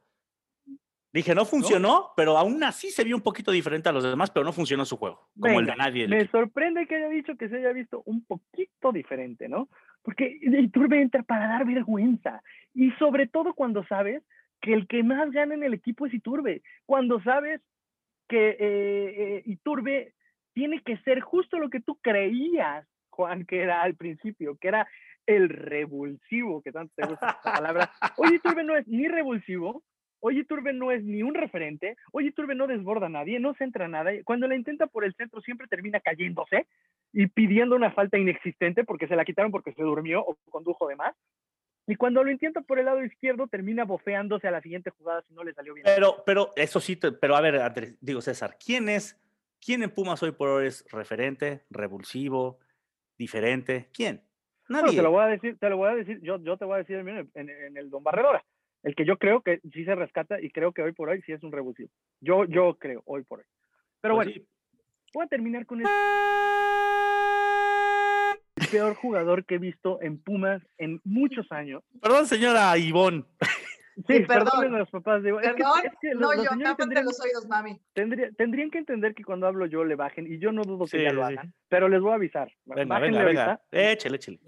Dije, 1.14 1.36
no 1.36 1.44
funcionó, 1.44 2.12
pero 2.16 2.38
aún 2.38 2.64
así 2.64 2.90
se 2.90 3.04
vio 3.04 3.18
un 3.18 3.22
poquito 3.22 3.52
diferente 3.52 3.90
a 3.90 3.92
los 3.92 4.04
demás, 4.04 4.32
pero 4.32 4.46
no 4.46 4.54
funcionó 4.54 4.86
su 4.86 4.96
juego, 4.96 5.30
como 5.38 5.60
el 5.60 5.66
de 5.66 5.76
nadie. 5.76 6.08
Me 6.08 6.26
sorprende 6.28 6.88
que 6.88 6.96
haya 6.96 7.10
dicho 7.10 7.36
que 7.36 7.50
se 7.50 7.58
haya 7.58 7.74
visto 7.74 8.02
un 8.06 8.24
poquito 8.24 8.94
diferente, 8.94 9.50
¿no? 9.50 9.68
Porque 10.04 10.40
Iturbe 10.42 11.02
entra 11.02 11.24
para 11.24 11.48
dar 11.48 11.66
vergüenza. 11.66 12.42
Y 12.74 12.92
sobre 12.92 13.28
todo 13.28 13.54
cuando 13.54 13.86
sabes 13.88 14.24
que 14.62 14.74
el 14.74 14.88
que 14.88 15.04
más 15.04 15.32
gana 15.32 15.54
en 15.54 15.64
el 15.64 15.74
equipo 15.74 16.06
es 16.06 16.14
Iturbe. 16.14 16.62
Cuando 16.86 17.22
sabes 17.22 17.62
que 18.30 18.52
eh, 18.52 18.58
eh, 18.60 19.44
Iturbe 19.46 20.14
tiene 20.54 20.82
que 20.82 20.98
ser 21.00 21.20
justo 21.20 21.60
lo 21.60 21.70
que 21.70 21.82
tú 21.82 22.00
creías, 22.02 22.88
Juan, 23.10 23.46
que 23.46 23.62
era 23.62 23.82
al 23.82 23.96
principio, 23.96 24.58
que 24.62 24.70
era 24.70 24.88
el 25.26 25.50
revulsivo, 25.50 26.62
que 26.62 26.72
tanto 26.72 26.94
te 26.96 27.06
gusta 27.06 27.38
esa 27.42 27.54
palabra. 27.54 27.92
Oye, 28.18 28.36
Iturbe 28.36 28.64
no 28.64 28.78
es 28.78 28.88
ni 28.88 29.10
revulsivo, 29.10 29.84
Oye 30.22 30.46
Turbe 30.46 30.72
no 30.72 30.92
es 30.92 31.04
ni 31.04 31.24
un 31.24 31.34
referente, 31.34 31.98
Oye 32.12 32.32
Turbe 32.32 32.54
no 32.54 32.68
desborda 32.68 33.08
a 33.08 33.10
nadie, 33.10 33.40
no 33.40 33.56
centra 33.56 33.88
nada. 33.88 34.12
Cuando 34.24 34.48
la 34.48 34.56
intenta 34.56 34.86
por 34.88 35.04
el 35.04 35.16
centro 35.16 35.42
siempre 35.42 35.68
termina 35.68 36.00
cayéndose 36.00 36.68
y 37.12 37.28
pidiendo 37.28 37.76
una 37.76 37.92
falta 37.92 38.20
inexistente 38.20 38.84
porque 38.84 39.08
se 39.08 39.16
la 39.16 39.26
quitaron 39.26 39.52
porque 39.52 39.74
se 39.74 39.82
durmió 39.82 40.22
o 40.22 40.38
condujo 40.50 40.88
de 40.88 40.96
más. 40.96 41.16
Y 41.88 41.96
cuando 41.96 42.24
lo 42.24 42.32
intenta 42.32 42.62
por 42.62 42.78
el 42.78 42.86
lado 42.86 43.04
izquierdo 43.04 43.48
termina 43.48 43.84
bofeándose 43.84 44.48
a 44.48 44.52
la 44.52 44.62
siguiente 44.62 44.92
jugada 44.92 45.24
si 45.28 45.34
no 45.34 45.44
le 45.44 45.54
salió 45.54 45.74
bien. 45.74 45.86
Pero, 45.86 46.24
pero 46.24 46.52
eso 46.56 46.80
sí, 46.80 46.96
pero 46.96 47.36
a 47.36 47.42
ver, 47.42 47.96
digo 48.00 48.22
César, 48.22 48.58
¿quién 48.64 48.90
es, 48.90 49.20
quién 49.60 49.82
en 49.82 49.90
Pumas 49.90 50.22
hoy 50.22 50.32
por 50.32 50.50
hoy 50.50 50.68
es 50.68 50.86
referente, 50.92 51.64
revulsivo, 51.72 52.60
diferente? 53.18 53.90
¿Quién? 53.92 54.22
Nadie. 54.70 54.96
te 54.96 55.02
lo 55.02 55.10
voy 55.10 55.24
a 55.24 55.28
decir, 55.28 55.58
te 55.58 55.68
lo 55.68 55.78
voy 55.78 55.90
a 55.90 55.96
decir, 55.96 56.22
yo, 56.22 56.38
yo 56.44 56.56
te 56.58 56.66
voy 56.66 56.76
a 56.76 56.78
decir 56.78 56.98
en, 56.98 57.30
en 57.34 57.78
el 57.78 57.90
Don 57.90 58.04
Barredora 58.04 58.46
el 58.84 58.96
que 58.96 59.06
yo 59.06 59.18
creo 59.18 59.42
que 59.42 59.60
sí 59.72 59.86
se 59.86 59.96
rescata 59.96 60.42
y 60.42 60.50
creo 60.50 60.72
que 60.72 60.82
hoy 60.82 60.92
por 60.92 61.10
hoy 61.10 61.22
sí 61.22 61.32
es 61.32 61.44
un 61.44 61.52
revulsivo. 61.52 61.90
Yo, 62.20 62.46
yo 62.46 62.78
creo, 62.80 63.02
hoy 63.06 63.24
por 63.24 63.40
hoy. 63.40 63.46
Pero 64.02 64.16
pues 64.16 64.28
bueno, 64.28 64.46
voy 65.14 65.26
a 65.26 65.28
terminar 65.28 65.66
con 65.66 65.82
el 65.82 65.88
peor 68.72 68.96
jugador 68.96 69.46
que 69.46 69.56
he 69.56 69.60
visto 69.60 70.02
en 70.02 70.22
Pumas 70.22 70.62
en 70.78 71.02
muchos 71.04 71.52
años. 71.52 71.84
Perdón, 72.02 72.26
señora 72.26 72.78
Ivonne. 72.78 73.26
Sí, 74.08 74.22
perdón. 74.22 74.72
los 74.80 74.90
papás 74.90 75.22
de 75.22 75.34
Perdón, 75.34 75.60
no, 76.16 76.34
yo, 76.34 76.50
tápate 76.64 77.04
los 77.04 77.20
oídos, 77.20 77.48
mami. 77.48 77.80
tendrían 77.94 78.72
que 78.72 78.78
entender 78.78 79.14
que 79.14 79.24
cuando 79.24 79.48
hablo 79.48 79.66
yo 79.66 79.84
le 79.84 79.96
bajen, 79.96 80.32
y 80.32 80.40
yo 80.40 80.52
no 80.52 80.64
dudo 80.64 80.86
que 80.86 81.04
ya 81.04 81.12
lo 81.12 81.26
hagan, 81.26 81.54
pero 81.68 81.90
les 81.90 82.02
voy 82.02 82.12
a 82.12 82.16
avisar. 82.16 82.52
Venga, 82.66 83.00
venga, 83.00 83.24
venga. 83.24 83.62
Échale, 83.70 84.16
échale. 84.16 84.40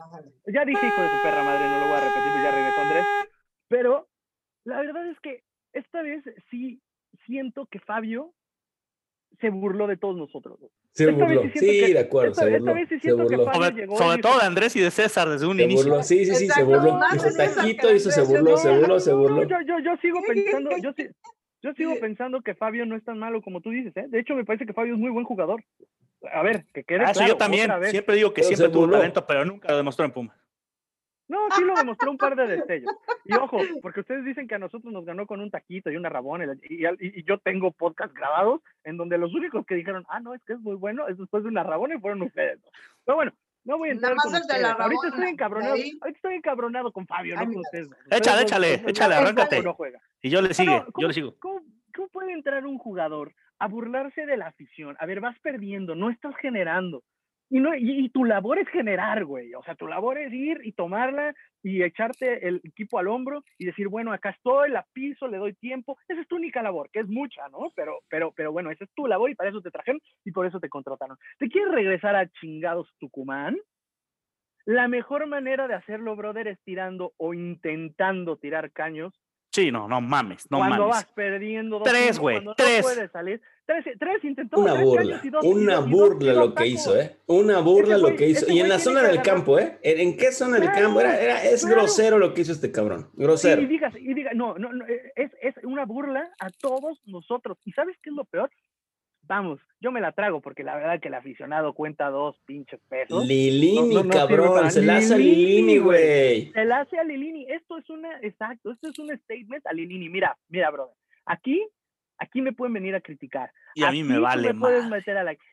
Ya 0.48 0.66
dije 0.66 0.88
hijo 0.88 1.02
de 1.02 1.10
su 1.10 1.24
perra 1.24 1.44
madre, 1.44 1.68
no 1.68 1.80
lo 1.82 1.88
voy 1.88 1.98
a 1.98 2.00
repetir, 2.00 2.32
pues 2.32 2.44
ya 2.44 2.52
regresó 2.52 2.82
Andrés. 2.82 3.06
Pero 3.68 4.08
la 4.66 4.82
verdad 4.82 5.08
es 5.10 5.20
que 5.20 5.44
esta 5.74 6.02
vez 6.02 6.24
sí 6.50 6.82
siento 7.26 7.66
que 7.68 7.80
Fabio 7.80 8.34
se 9.42 9.50
burló 9.50 9.88
de 9.88 9.98
todos 9.98 10.16
nosotros. 10.16 10.60
Se 10.92 11.08
burló, 11.08 11.42
sí, 11.56 11.94
de 11.94 12.00
acuerdo, 12.00 12.36
se 12.36 12.60
burló. 12.60 13.98
sobre, 13.98 14.22
todo 14.22 14.40
de 14.40 14.46
Andrés 14.46 14.76
y 14.76 14.80
de 14.80 14.92
César 14.92 15.28
desde 15.28 15.48
un 15.48 15.60
inicio. 15.60 16.04
Sí, 16.04 16.26
sí, 16.26 16.36
sí, 16.36 16.48
se 16.48 16.64
burló. 16.64 17.00
Hizo 17.16 17.30
taquito, 17.36 17.94
hizo, 17.94 18.12
se 18.12 18.22
burló, 18.22 18.58
se 18.58 18.78
burló, 18.78 19.00
se 19.00 19.14
burló. 19.14 19.44
Yo, 19.44 19.58
yo, 19.62 19.80
yo 19.80 19.98
sigo 19.98 20.22
pensando, 20.28 20.70
yo, 20.78 20.92
yo 21.64 21.74
sigo 21.74 22.00
pensando 22.00 22.42
que 22.42 22.54
Fabio 22.54 22.86
no 22.86 22.96
es 22.96 23.04
tan 23.04 23.18
malo 23.18 23.42
como 23.42 23.62
tú 23.62 23.72
dices, 23.72 23.96
¿eh? 23.98 24.06
De 24.08 24.20
hecho, 24.20 24.36
me 24.36 24.46
parece 24.46 24.66
que 24.66 24.74
Fabio 24.74 24.94
es 24.94 25.00
muy 25.00 25.10
buen 25.10 25.26
jugador. 25.26 25.64
A 26.32 26.44
ver, 26.44 26.66
que 26.74 26.84
quede 26.84 27.04
ah, 27.06 27.12
claro. 27.12 27.28
yo 27.28 27.38
también, 27.38 27.72
siempre 27.90 28.16
digo 28.16 28.34
que 28.34 28.44
siempre 28.44 28.70
tuvo 28.70 28.90
talento, 28.90 29.26
pero 29.26 29.44
nunca 29.46 29.70
lo 29.70 29.78
demostró 29.78 30.06
en 30.06 30.12
Puma. 30.12 30.36
No, 31.28 31.50
sí 31.56 31.64
lo 31.64 31.76
demostró 31.76 32.12
un 32.12 32.18
par 32.18 32.36
de 32.36 32.48
destellos. 32.48 32.94
Y 33.26 33.34
ojo, 33.34 33.58
porque 33.82 34.02
ustedes 34.02 34.26
dicen 34.26 34.48
que 34.48 34.56
a 34.56 34.60
nosotros 34.60 34.92
nos 34.92 35.06
ganó 35.06 35.26
con 35.26 35.40
un 35.40 35.50
taquito 35.50 35.90
y 35.90 35.96
una 35.96 36.10
rabona, 36.10 36.54
y, 36.70 36.86
y, 37.00 37.24
yo 37.24 37.38
tengo 37.38 37.72
podcast 37.72 38.14
grabados 38.14 38.62
en 38.84 38.98
donde 38.98 39.18
los 39.18 39.34
únicos 39.34 39.66
que 39.66 39.76
dijeron, 39.76 40.06
ah, 40.10 40.20
no, 40.20 40.34
es 40.34 40.44
que 40.44 40.54
es 40.54 40.60
muy 40.60 40.76
bueno, 40.76 41.08
es 41.08 41.18
después 41.18 41.44
de 41.44 41.50
una 41.50 41.64
rabona 41.64 41.96
y 41.96 42.00
fueron 42.00 42.24
ustedes. 42.24 42.60
Pero 43.06 43.16
bueno, 43.16 43.32
no 43.64 43.78
voy 43.78 43.90
a 43.90 43.92
entrar 43.94 44.16
con 44.16 44.34
ustedes. 44.34 44.66
Ahorita 44.66 45.08
estoy 45.08 45.28
encabronado, 45.30 45.74
ahorita 45.74 46.10
estoy 46.10 46.36
encabronado 46.36 46.92
con 46.92 47.08
Fabio, 47.08 47.36
no 47.36 47.46
con 47.46 47.58
ustedes. 47.58 47.90
Échale, 48.12 48.42
échale, 48.42 48.74
échale, 48.86 49.16
arráncate. 49.16 49.64
Y 50.22 50.30
yo 50.30 50.42
le 50.42 50.54
sigo, 50.54 50.86
yo 51.00 51.08
le 51.08 51.14
sigo. 51.14 51.36
¿cómo, 51.40 51.62
¿Cómo 51.96 52.08
puede 52.10 52.34
entrar 52.34 52.66
un 52.66 52.78
jugador 52.78 53.34
a 53.60 53.68
burlarse 53.68 54.26
de 54.26 54.36
la 54.36 54.48
afición? 54.48 54.98
A 55.00 55.06
ver, 55.06 55.22
vas 55.22 55.40
perdiendo, 55.40 55.96
no 55.96 56.10
estás 56.10 56.36
generando 56.38 57.04
y, 57.50 57.60
no, 57.60 57.76
y, 57.76 58.10
tu 58.10 58.26
labor 58.26 58.58
es 58.58 58.68
generar, 58.70 59.26
güey. 59.26 59.54
O 59.54 59.64
sea, 59.64 59.76
tu 59.76 59.88
labor 59.88 60.18
es 60.18 60.34
ir 60.34 60.62
y 60.64 60.72
tomarla 60.72 61.34
y 61.62 61.84
echarte 61.84 62.48
el 62.48 62.62
equipo 62.64 63.00
al 63.00 63.08
hombro 63.08 63.44
y 63.58 63.66
decir, 63.66 63.88
bueno, 63.88 64.12
acá 64.12 64.32
estoy, 64.32 64.72
la 64.72 64.86
piso, 64.94 65.28
le 65.28 65.38
doy 65.38 65.54
tiempo. 65.54 65.98
Esa 66.08 66.22
es 66.22 66.28
tu 66.28 66.36
única 66.36 66.64
labor, 66.64 66.90
que 66.92 67.02
es 67.02 67.08
mucha, 67.08 67.48
¿no? 67.50 67.72
Pero, 67.76 68.00
pero, 68.10 68.32
pero 68.36 68.52
bueno, 68.52 68.72
esa 68.72 68.86
es 68.86 68.92
tu 68.94 69.08
labor 69.08 69.30
y 69.30 69.36
para 69.36 69.50
eso 69.50 69.62
te 69.62 69.72
trajeron 69.72 70.02
y 70.26 70.32
por 70.32 70.46
eso 70.46 70.60
te 70.60 70.70
contrataron. 70.70 71.18
¿Te 71.38 71.50
quieres 71.50 71.72
regresar 71.74 72.16
a 72.16 72.28
chingados 72.28 72.90
Tucumán? 73.00 73.58
La 74.66 74.88
mejor 74.88 75.28
manera 75.28 75.68
de 75.68 75.74
hacerlo, 75.74 76.16
brother, 76.16 76.48
es 76.48 76.60
tirando 76.64 77.14
o 77.18 77.34
intentando 77.34 78.38
tirar 78.38 78.72
caños 78.72 79.14
Sí, 79.54 79.72
no, 79.72 79.88
no 79.88 80.02
mames, 80.02 80.50
no 80.50 80.58
Cuando 80.58 80.88
vas 80.88 81.06
perdiendo 81.14 81.78
dos 81.78 81.88
tres, 81.88 82.18
güey, 82.18 82.44
tres. 82.58 82.84
No 82.84 83.08
salir. 83.10 83.40
Tres, 83.66 83.86
tres 84.00 84.24
intentó. 84.24 84.60
Una 84.60 84.74
burla, 84.74 85.22
una 85.44 85.80
burla 85.80 86.34
lo 86.34 86.56
que 86.56 86.66
hizo, 86.66 87.00
¿eh? 87.00 87.18
Una 87.28 87.60
burla 87.60 88.00
lo 88.00 88.16
que 88.16 88.30
hizo. 88.30 88.52
Y 88.52 88.60
en 88.60 88.68
la 88.68 88.80
zona 88.80 89.04
del 89.04 89.22
campo, 89.22 89.60
¿eh? 89.60 89.78
¿En 89.84 90.18
qué 90.18 90.32
zona 90.32 90.60
del 90.60 90.72
campo? 90.72 91.00
Era, 91.00 91.22
era, 91.22 91.44
es 91.44 91.64
grosero 91.66 92.18
lo 92.18 92.34
que 92.34 92.42
hizo 92.42 92.52
este 92.52 92.72
cabrón, 92.72 93.10
grosero. 93.14 93.62
Y 93.62 93.68
digas, 93.68 93.94
y 93.96 94.14
diga, 94.16 94.32
no, 94.34 94.58
no, 94.58 94.74
no, 94.74 94.86
es, 94.88 95.32
es 95.40 95.56
una 95.64 95.86
burla 95.86 96.32
a 96.40 96.50
todos 96.50 97.00
nosotros. 97.06 97.60
¿Y 97.64 97.74
sabes 97.74 97.96
qué 98.02 98.10
es 98.10 98.16
lo 98.16 98.26
peor? 98.26 98.50
Vamos, 99.24 99.60
yo 99.80 99.92
me 99.92 100.02
la 100.02 100.12
trago 100.12 100.42
porque 100.42 100.64
la 100.64 100.76
verdad 100.76 101.00
que 101.00 101.08
el 101.08 101.14
aficionado 101.14 101.74
cuenta 101.74 102.10
dos 102.10 102.40
pinches 102.46 102.80
pesos. 102.90 103.26
Lilini, 103.26 104.08
cabrón, 104.10 104.72
se 104.72 104.82
la 104.82 104.98
hace 104.98 105.16
a 105.16 105.18
Lilini, 105.18 105.78
güey. 105.78 106.52
Se 106.52 106.66
la 106.66 106.82
hace 106.82 106.98
a 106.98 107.04
Lilini. 107.04 107.46
Esto 107.50 107.78
es 107.78 107.90
una, 107.90 108.20
exacto, 108.22 108.72
esto 108.72 108.90
es 108.90 109.00
un 109.00 109.16
statement 109.18 109.66
a 109.66 109.74
Lilini. 109.74 110.10
Mira, 110.10 110.38
mira, 110.50 110.72
brother, 110.72 110.96
aquí, 111.26 111.66
aquí 112.18 112.42
me 112.42 112.54
pueden 112.54 112.74
venir 112.74 112.96
a 112.96 113.02
criticar. 113.02 113.52
Y 113.76 113.84
a 113.84 113.92
mí 113.92 114.04
me 114.04 114.20
vale 114.20 114.54
más. 114.54 114.72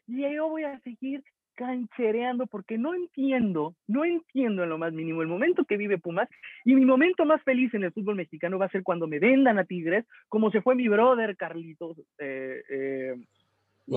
Y 0.07 0.35
yo 0.35 0.49
voy 0.49 0.65
a 0.65 0.79
seguir 0.81 1.23
canchereando 1.61 2.47
porque 2.47 2.79
no 2.79 2.95
entiendo, 2.95 3.75
no 3.87 4.07
entiendo 4.07 4.63
en 4.63 4.71
lo 4.71 4.79
más 4.79 4.95
mínimo 4.95 5.21
el 5.21 5.29
momento 5.29 5.67
que 5.67 5.77
vive 5.77 5.99
Pumas 5.99 6.27
y 6.65 6.75
mi 6.75 6.87
momento 6.87 7.27
más 7.27 7.43
feliz 7.43 7.75
en 7.75 7.85
el 7.85 7.93
fútbol 7.93 8.15
mexicano 8.15 8.59
va 8.59 8.65
a 8.65 8.71
ser 8.71 8.83
cuando 8.83 9.07
me 9.07 9.19
vendan 9.19 9.59
a 9.59 9.65
Tigres, 9.65 10.07
como 10.29 10.51
se 10.51 10.63
fue 10.63 10.75
mi 10.75 10.89
brother 10.89 11.37
Carlitos, 11.37 11.99
eh, 12.19 12.63
eh, 12.71 13.15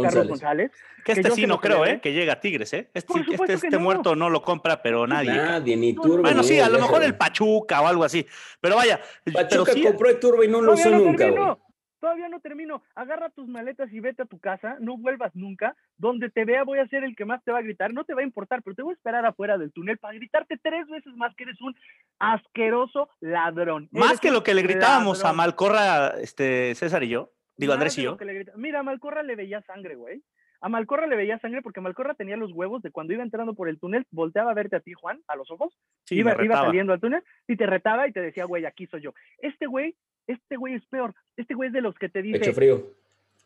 Carlos 0.01 0.27
González. 0.27 0.71
Que 1.03 1.11
este 1.13 1.31
sí 1.31 1.45
no 1.45 1.59
creo, 1.59 1.85
¿eh? 1.85 1.99
Que 2.01 2.13
llega 2.13 2.33
a 2.33 2.39
Tigres, 2.39 2.73
¿eh? 2.73 2.89
Este, 2.93 3.13
este, 3.31 3.53
este 3.53 3.77
muerto 3.77 4.15
no 4.15 4.29
lo 4.29 4.41
compra, 4.41 4.81
pero 4.81 5.05
nadie. 5.05 5.31
Nadie, 5.31 5.75
ni 5.75 5.93
Turbo. 5.93 6.21
Bueno, 6.21 6.43
sí, 6.43 6.59
a 6.59 6.69
lo 6.69 6.79
mejor 6.79 7.03
el 7.03 7.15
Pachuca 7.15 7.81
o 7.81 7.87
algo 7.87 8.03
así. 8.03 8.25
Pero 8.61 8.75
vaya. 8.75 8.99
Pachuca 9.31 9.73
compró 9.83 10.09
el 10.09 10.19
Turbo 10.19 10.43
y 10.43 10.47
no 10.47 10.61
lo 10.61 10.73
usó 10.73 10.89
nunca, 10.89 11.29
güey. 11.29 11.55
todavía 11.99 12.27
no 12.29 12.39
termino. 12.39 12.83
Agarra 12.95 13.29
tus 13.29 13.47
maletas 13.47 13.91
y 13.91 13.99
vete 13.99 14.23
a 14.23 14.25
tu 14.25 14.39
casa, 14.39 14.77
no 14.79 14.97
vuelvas 14.97 15.35
nunca. 15.35 15.75
Donde 15.97 16.29
te 16.29 16.45
vea 16.45 16.63
voy 16.63 16.79
a 16.79 16.87
ser 16.87 17.03
el 17.03 17.15
que 17.15 17.25
más 17.25 17.43
te 17.43 17.51
va 17.51 17.59
a 17.59 17.61
gritar. 17.61 17.93
No 17.93 18.03
te 18.03 18.13
va 18.13 18.21
a 18.21 18.25
importar, 18.25 18.61
pero 18.63 18.75
te 18.75 18.81
voy 18.81 18.91
a 18.91 18.95
esperar 18.95 19.25
afuera 19.25 19.57
del 19.57 19.71
túnel 19.71 19.97
para 19.97 20.15
gritarte 20.15 20.57
tres 20.61 20.87
veces 20.87 21.13
más 21.15 21.35
que 21.35 21.43
eres 21.43 21.61
un 21.61 21.75
asqueroso 22.19 23.09
ladrón. 23.19 23.87
Más 23.91 24.19
que 24.19 24.31
lo 24.31 24.43
que 24.43 24.53
le 24.53 24.63
gritábamos 24.63 25.23
a 25.23 25.33
Malcorra, 25.33 26.09
este, 26.21 26.75
César 26.75 27.03
y 27.03 27.09
yo. 27.09 27.31
Digo, 27.57 27.73
Andrés 27.73 27.97
y 27.97 28.03
yo. 28.03 28.17
Mira, 28.55 28.79
a 28.79 28.83
Malcorra 28.83 29.23
le 29.23 29.35
veía 29.35 29.61
sangre, 29.61 29.95
güey. 29.95 30.23
A 30.61 30.69
Malcorra 30.69 31.07
le 31.07 31.17
veía 31.17 31.37
sangre 31.39 31.61
porque 31.61 31.81
Malcorra 31.81 32.13
tenía 32.13 32.37
los 32.37 32.53
huevos 32.53 32.81
de 32.81 32.89
cuando 32.89 33.11
iba 33.13 33.21
entrando 33.21 33.53
por 33.53 33.67
el 33.67 33.79
túnel, 33.79 34.07
volteaba 34.11 34.51
a 34.51 34.53
verte 34.53 34.77
a 34.77 34.79
ti, 34.79 34.93
Juan, 34.93 35.21
a 35.27 35.35
los 35.35 35.51
ojos, 35.51 35.77
iba, 36.09 36.41
iba 36.41 36.55
saliendo 36.55 36.93
al 36.93 37.01
túnel 37.01 37.21
y 37.47 37.57
te 37.57 37.65
retaba 37.65 38.07
y 38.07 38.13
te 38.13 38.21
decía, 38.21 38.45
güey, 38.45 38.65
aquí 38.65 38.87
soy 38.87 39.01
yo. 39.01 39.13
Este 39.39 39.65
güey, 39.65 39.95
este 40.25 40.55
güey 40.55 40.75
es 40.75 40.85
peor. 40.85 41.13
Este 41.35 41.53
güey 41.53 41.67
es 41.67 41.73
de 41.73 41.81
los 41.81 41.95
que 41.95 42.07
te 42.07 42.21
dice. 42.21 42.39
Pecho 42.39 42.53
frío. 42.53 42.81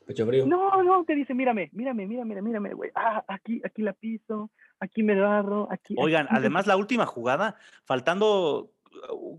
Pecho 0.05 0.27
frío. 0.27 0.45
No, 0.45 0.83
no, 0.83 1.03
te 1.05 1.15
dice, 1.15 1.33
mírame, 1.33 1.69
mírame, 1.73 2.05
mírame, 2.05 2.39
mírame, 2.39 2.73
güey. 2.73 2.91
Ah, 2.93 3.25
aquí, 3.27 3.61
aquí 3.65 3.81
la 3.81 3.93
piso, 3.93 4.51
aquí 4.79 5.01
me 5.01 5.13
agarro, 5.13 5.67
aquí. 5.71 5.95
Oigan, 5.97 6.27
además 6.29 6.67
la 6.67 6.77
última 6.77 7.07
jugada, 7.07 7.57
faltando 7.83 8.71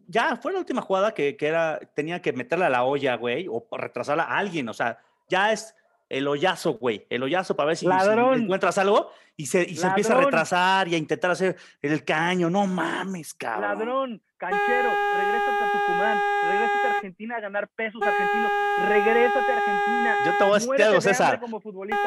ya 0.06 0.36
fue 0.36 0.52
la 0.52 0.58
última 0.58 0.82
jugada 0.82 1.12
que, 1.12 1.36
que, 1.36 1.46
era, 1.46 1.78
tenía 1.94 2.20
que 2.22 2.32
meterla 2.32 2.66
a 2.66 2.70
la 2.70 2.84
olla, 2.84 3.16
güey, 3.16 3.46
o 3.48 3.66
retrasarla 3.70 4.24
a 4.24 4.38
alguien, 4.38 4.68
o 4.68 4.74
sea, 4.74 4.98
ya 5.28 5.52
es 5.52 5.74
el 6.08 6.26
hoyazo, 6.26 6.74
güey, 6.74 7.06
el 7.10 7.22
hoyazo 7.22 7.54
para 7.54 7.68
ver 7.68 7.76
si, 7.76 7.86
encuentras 7.86 8.78
algo 8.78 9.10
y 9.36 9.46
se, 9.46 9.62
y 9.62 9.76
se 9.76 9.86
empieza 9.86 10.14
a 10.14 10.20
retrasar 10.20 10.88
y 10.88 10.94
a 10.94 10.98
intentar 10.98 11.30
hacer 11.30 11.56
el 11.82 12.04
caño. 12.04 12.48
No 12.50 12.66
mames, 12.66 13.34
cabrón. 13.34 13.62
Ladrón, 13.62 14.22
canchero, 14.36 14.90
regrésate 15.16 15.64
a 15.64 15.72
Tucumán, 15.72 16.18
regrésate 16.50 16.86
a 16.86 16.90
Argentina 16.94 17.36
a 17.36 17.40
ganar 17.40 17.68
pesos 17.68 18.02
argentinos, 18.02 18.50
regrésate 18.88 19.52
a 19.52 19.56
Argentina. 19.56 20.16
Yo 20.24 20.36
te 20.38 20.44
voy 20.44 20.52
a 20.52 20.54
decir 20.54 20.82
algo, 20.82 21.00
César. 21.00 21.40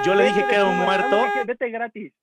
Yo 0.03 0.15
le 0.15 0.23
dije 0.25 0.45
que 0.47 0.55
era 0.55 0.65
un 0.65 0.79
muerto. 0.79 1.17
Vete 1.45 1.69
gratis. 1.69 2.13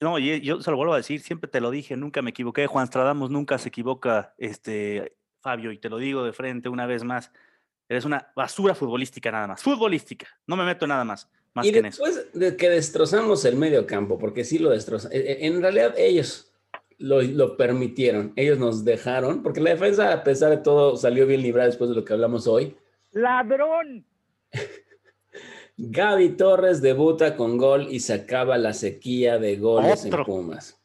No, 0.00 0.18
y 0.18 0.40
yo 0.42 0.60
se 0.60 0.70
lo 0.70 0.76
vuelvo 0.76 0.94
a 0.94 0.98
decir, 0.98 1.20
siempre 1.20 1.48
te 1.48 1.60
lo 1.60 1.70
dije, 1.70 1.96
nunca 1.96 2.20
me 2.22 2.30
equivoqué. 2.30 2.66
Juan 2.66 2.86
Stradamos 2.86 3.30
nunca 3.30 3.56
se 3.58 3.68
equivoca, 3.68 4.34
este, 4.36 5.16
Fabio, 5.40 5.72
y 5.72 5.78
te 5.78 5.88
lo 5.88 5.98
digo 5.98 6.22
de 6.22 6.32
frente 6.32 6.68
una 6.68 6.86
vez 6.86 7.02
más. 7.02 7.32
Eres 7.88 8.04
una 8.04 8.30
basura 8.34 8.74
futbolística 8.74 9.30
nada 9.30 9.46
más. 9.46 9.62
Futbolística. 9.62 10.26
No 10.46 10.56
me 10.56 10.64
meto 10.64 10.86
nada 10.86 11.04
más. 11.04 11.30
más 11.54 11.66
y 11.66 11.72
que 11.72 11.82
después 11.82 12.32
de 12.34 12.56
que 12.56 12.68
destrozamos 12.68 13.44
el 13.44 13.56
medio 13.56 13.86
campo, 13.86 14.18
porque 14.18 14.44
sí 14.44 14.58
lo 14.58 14.70
destrozan. 14.70 15.12
E, 15.12 15.18
e, 15.18 15.46
en 15.46 15.62
realidad 15.62 15.94
ellos 15.96 16.52
lo, 16.98 17.22
lo, 17.22 17.56
permitieron. 17.56 18.32
Ellos 18.36 18.58
nos 18.58 18.84
dejaron, 18.84 19.42
porque 19.42 19.60
la 19.60 19.70
defensa, 19.70 20.12
a 20.12 20.24
pesar 20.24 20.50
de 20.50 20.58
todo, 20.58 20.96
salió 20.96 21.26
bien 21.26 21.42
librada 21.42 21.68
después 21.68 21.88
de 21.88 21.96
lo 21.96 22.04
que 22.04 22.12
hablamos 22.12 22.46
hoy. 22.46 22.76
¡Ladrón! 23.12 24.04
Gaby 25.78 26.36
Torres 26.36 26.80
debuta 26.80 27.36
con 27.36 27.58
gol 27.58 27.88
y 27.90 28.00
se 28.00 28.14
acaba 28.14 28.56
la 28.58 28.72
sequía 28.72 29.38
de 29.38 29.56
goles 29.56 30.04
en 30.04 30.24
Pumas. 30.24 30.80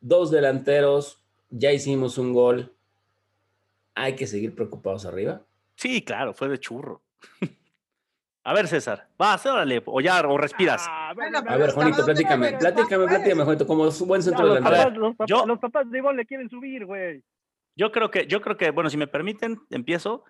Dos 0.00 0.30
delanteros, 0.30 1.20
ya 1.50 1.72
hicimos 1.72 2.18
un 2.18 2.32
gol 2.32 2.76
hay 3.96 4.14
que 4.14 4.26
seguir 4.26 4.54
preocupados 4.54 5.06
arriba. 5.06 5.42
Sí, 5.74 6.04
claro, 6.04 6.32
fue 6.32 6.48
de 6.48 6.60
churro. 6.60 7.02
A 8.44 8.54
ver, 8.54 8.68
César, 8.68 9.08
vas, 9.18 9.44
órale, 9.44 9.82
o 9.86 10.00
ya, 10.00 10.20
o 10.20 10.38
respiras. 10.38 10.86
Ah, 10.88 11.10
a 11.10 11.56
ver, 11.56 11.72
Juanito, 11.72 12.04
platícame, 12.04 12.52
platícame, 12.52 13.08
platícame, 13.08 13.42
Juanito, 13.42 13.66
como 13.66 13.82
un 13.82 14.06
buen 14.06 14.22
centro 14.22 14.46
delantero. 14.46 14.90
Los, 14.90 15.46
los, 15.48 15.58
papás 15.58 15.90
de 15.90 15.98
Ivonne 15.98 16.18
le 16.18 16.26
quieren 16.26 16.48
subir, 16.48 16.86
güey. 16.86 17.24
Yo 17.74 17.90
creo 17.90 18.08
que, 18.08 18.28
yo 18.28 18.40
creo 18.40 18.56
que, 18.56 18.70
bueno, 18.70 18.88
si 18.88 18.96
me 18.96 19.08
permiten, 19.08 19.58
empiezo. 19.70 20.22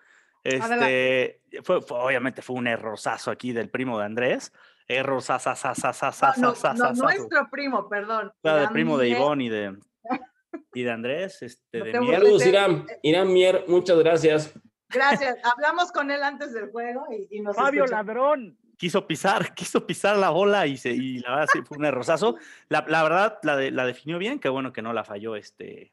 Este, 0.43 1.41
fue, 1.63 1.79
obviamente 1.89 2.41
fue 2.41 2.55
un 2.55 2.67
errorzazo 2.67 3.31
aquí 3.31 3.51
del 3.51 3.69
primo 3.69 3.99
de 3.99 4.05
Andrés. 4.05 4.51
Error, 4.87 5.21
no, 6.37 6.53
no, 6.73 6.93
nuestro 6.93 7.49
primo, 7.51 7.89
perdón. 7.89 8.31
Claro, 8.41 8.61
del 8.61 8.69
primo 8.69 8.97
de 8.97 9.09
Ivonne 9.09 9.43
y 9.43 9.49
de, 9.49 9.77
y 10.73 10.83
de 10.83 10.91
Andrés, 10.91 11.41
este, 11.41 11.83
de 11.83 11.99
Mier. 11.99 12.21
Saludos, 12.21 12.45
Irán. 12.45 12.85
Irán 13.03 13.33
Mier, 13.33 13.65
muchas 13.67 13.97
gracias. 13.99 14.53
Gracias. 14.89 15.37
Hablamos 15.43 15.91
con 15.91 16.09
él 16.09 16.23
antes 16.23 16.53
del 16.53 16.69
juego 16.71 17.05
y, 17.29 17.41
nos 17.41 17.55
Fabio 17.55 17.85
Ladrón. 17.85 18.57
Quiso 18.77 19.05
pisar, 19.05 19.53
quiso 19.55 19.85
pisar 19.85 20.15
la 20.17 20.29
bola 20.29 20.67
y, 20.67 20.77
se, 20.77 20.91
y 20.91 21.19
la 21.19 21.31
verdad 21.31 21.47
sí 21.51 21.61
fue 21.63 21.77
un 21.77 21.85
errosazo. 21.85 22.37
La, 22.69 22.85
la 22.87 23.03
verdad 23.03 23.39
la, 23.43 23.57
la, 23.69 23.85
definió 23.85 24.17
bien, 24.17 24.39
qué 24.39 24.47
bueno 24.47 24.71
que 24.71 24.81
no 24.81 24.93
la 24.93 25.03
falló 25.03 25.35
este 25.35 25.91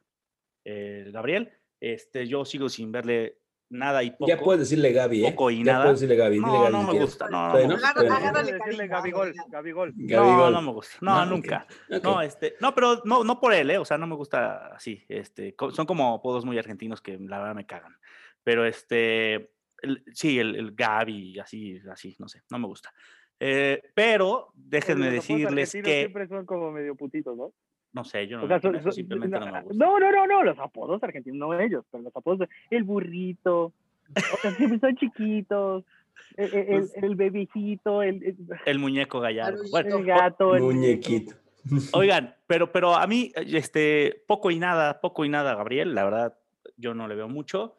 eh, 0.65 1.11
Gabriel. 1.13 1.53
Este, 1.81 2.29
yo 2.29 2.45
sigo 2.45 2.69
sin 2.69 2.93
verle 2.93 3.39
nada 3.71 4.03
y 4.03 4.11
poco. 4.11 4.27
Ya 4.27 4.39
puedes 4.39 4.61
decirle 4.61 4.93
Gaby, 4.93 5.27
¿eh? 5.27 5.31
Poco 5.31 5.51
y 5.51 5.65
ya 5.65 5.73
nada. 5.73 5.85
puedes 5.85 6.01
decirle 6.01 6.17
Gaby. 6.17 6.41
No, 6.41 6.71
no 6.71 6.83
me 6.83 7.01
gusta. 7.01 7.29
No, 7.29 7.53
no, 7.53 7.69
no, 7.69 8.89
Gabigol, 8.89 9.35
Gabigol. 9.49 9.93
No, 9.97 10.51
no 10.51 10.63
me 10.63 10.73
gusta. 10.73 10.97
No, 11.01 11.27
nunca. 11.27 11.67
No, 12.03 12.21
este, 12.21 12.55
no, 12.61 12.75
pero 12.75 13.03
no, 13.05 13.25
no 13.25 13.41
por 13.41 13.53
él, 13.53 13.71
¿eh? 13.71 13.79
O 13.79 13.85
sea, 13.85 13.99
no 13.99 14.07
me 14.07 14.15
gusta 14.15 14.75
así. 14.75 15.05
Este, 15.09 15.55
son 15.73 15.87
como 15.87 16.15
apodos 16.15 16.45
muy 16.45 16.59
argentinos 16.59 17.01
que 17.01 17.19
la 17.19 17.39
verdad 17.39 17.55
me 17.55 17.67
cagan. 17.67 17.97
Pero 18.43 18.67
este, 18.67 19.51
sí, 20.13 20.39
el, 20.39 20.55
el 20.57 20.73
Gaby, 20.73 21.39
así, 21.39 21.81
así, 21.91 22.15
no 22.19 22.29
sé, 22.29 22.43
no 22.51 22.59
me 22.59 22.67
gusta. 22.67 22.93
Eh, 23.41 23.83
pero 23.95 24.53
déjenme 24.55 25.11
decirles 25.11 25.73
que. 25.73 25.83
Siempre 25.83 26.29
son 26.29 26.47
como 26.47 26.71
medio 26.71 26.95
putitos, 26.95 27.37
¿no? 27.37 27.53
No 27.95 28.05
sé, 28.05 28.27
yo 28.27 28.39
no, 28.39 28.93
simplemente 28.93 29.39
no, 29.39 29.47
me 29.47 29.63
gusta. 29.63 29.85
No, 29.85 30.01
no, 30.01 30.11
no, 30.11 30.27
no, 30.27 30.43
los 30.43 30.59
apodos 30.59 31.01
argentinos, 31.03 31.39
no 31.39 31.59
ellos, 31.59 31.85
pero 31.91 32.03
los 32.03 32.17
apodos, 32.17 32.49
el 32.69 32.83
burrito, 32.83 33.67
o 33.67 34.37
sea, 34.43 34.51
siempre 34.51 34.81
son 34.81 34.97
chiquitos, 34.97 35.85
el, 36.37 36.55
el, 36.55 36.67
pues 36.67 36.95
el 36.97 37.15
bebecito, 37.15 38.03
el, 38.03 38.37
el, 38.67 38.79
muñeco 38.81 39.21
gallardo, 39.21 39.63
bueno, 39.71 39.99
el 39.99 40.05
gato, 40.05 40.55
muñequito. 40.55 41.37
Oigan, 41.93 42.35
pero, 42.49 42.73
pero 42.73 42.97
a 42.97 43.07
mí, 43.07 43.33
este, 43.37 44.25
poco 44.27 44.51
y 44.51 44.59
nada, 44.59 45.01
poco 45.01 45.25
y 45.25 45.29
nada, 45.29 45.55
Gabriel, 45.55 45.95
la 45.95 46.03
verdad, 46.03 46.39
yo 46.77 46.95
no 46.95 47.07
le 47.07 47.15
veo 47.15 47.29
mucho 47.29 47.77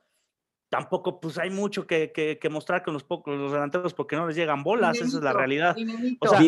tampoco 0.75 1.21
pues 1.21 1.37
hay 1.37 1.49
mucho 1.49 1.87
que, 1.87 2.11
que, 2.11 2.49
mostrar 2.49 2.83
con 2.83 2.93
los 2.93 3.03
pocos 3.05 3.37
los 3.37 3.53
delanteros 3.53 3.93
porque 3.93 4.17
no 4.17 4.27
les 4.27 4.35
llegan 4.35 4.61
bolas, 4.61 4.97
esa 4.97 5.05
es 5.05 5.23
la 5.23 5.31
realidad. 5.31 5.73
O 6.19 6.27
sea, 6.27 6.39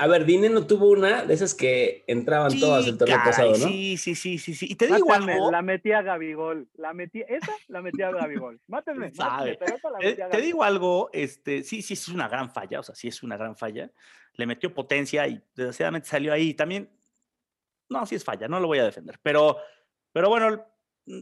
a 0.00 0.06
ver, 0.08 0.26
no 0.50 0.66
tuvo 0.66 0.90
una 0.90 1.22
de 1.22 1.32
esas 1.32 1.54
que 1.54 2.02
entraban 2.08 2.58
todas 2.58 2.88
el 2.88 2.98
torneo 2.98 3.18
pasado, 3.24 3.50
¿no? 3.50 3.68
Sí, 3.68 3.96
sí, 3.96 4.16
sí, 4.16 4.36
sí, 4.38 4.54
sí. 4.54 4.66
Y 4.68 4.74
te 4.74 4.88
digo 4.88 5.12
algo. 5.12 5.52
La 5.52 5.62
metía 5.62 6.02
Gabigol, 6.02 6.68
la 6.74 6.92
metí, 6.92 7.22
esa 7.28 7.52
la 7.68 7.80
metía 7.80 8.10
Gabigol. 8.10 8.60
Mátenme, 8.66 9.12
mátenme 9.16 9.58
te, 10.28 10.40
digo 10.40 10.64
algo, 10.64 11.10
este, 11.12 11.62
sí, 11.62 11.80
sí, 11.80 11.94
es 11.94 12.08
una 12.08 12.28
gran 12.28 12.50
falla, 12.50 12.80
o 12.80 12.82
sea, 12.82 12.96
sí 12.96 13.06
es 13.06 13.22
una 13.22 13.36
gran 13.36 13.56
falla. 13.56 13.88
Le 14.34 14.46
metió 14.46 14.74
potencia 14.74 15.28
y 15.28 15.40
desgraciadamente 15.54 16.08
salió 16.08 16.32
ahí. 16.32 16.52
También, 16.54 16.90
no, 17.88 18.04
sí 18.06 18.16
es 18.16 18.24
falla, 18.24 18.48
no 18.48 18.58
lo 18.58 18.66
voy 18.66 18.80
a 18.80 18.84
defender, 18.84 19.20
pero, 19.22 19.56
pero 20.12 20.28
bueno, 20.28 20.64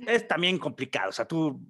es 0.07 0.29
también 0.29 0.59
complicado. 0.59 1.11
O 1.11 1.13
sea, 1.13 1.27
tú 1.27 1.61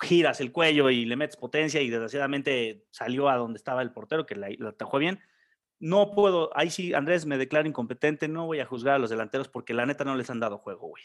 giras 0.00 0.40
el 0.40 0.52
cuello 0.52 0.90
y 0.90 1.04
le 1.04 1.16
metes 1.16 1.36
potencia 1.36 1.80
y 1.80 1.90
desgraciadamente 1.90 2.84
salió 2.90 3.28
a 3.28 3.36
donde 3.36 3.58
estaba 3.58 3.82
el 3.82 3.92
portero 3.92 4.26
que 4.26 4.36
la, 4.36 4.48
la 4.58 4.74
bien. 4.98 5.20
No 5.78 6.12
puedo, 6.12 6.50
ahí 6.54 6.70
sí, 6.70 6.92
Andrés, 6.92 7.24
me 7.24 7.38
declaro 7.38 7.66
incompetente, 7.66 8.28
no 8.28 8.46
voy 8.46 8.60
a 8.60 8.66
juzgar 8.66 8.96
a 8.96 8.98
los 8.98 9.10
delanteros 9.10 9.48
porque 9.48 9.72
la 9.72 9.86
neta 9.86 10.04
no 10.04 10.14
les 10.14 10.28
han 10.28 10.40
dado 10.40 10.58
juego, 10.58 10.88
güey. 10.88 11.02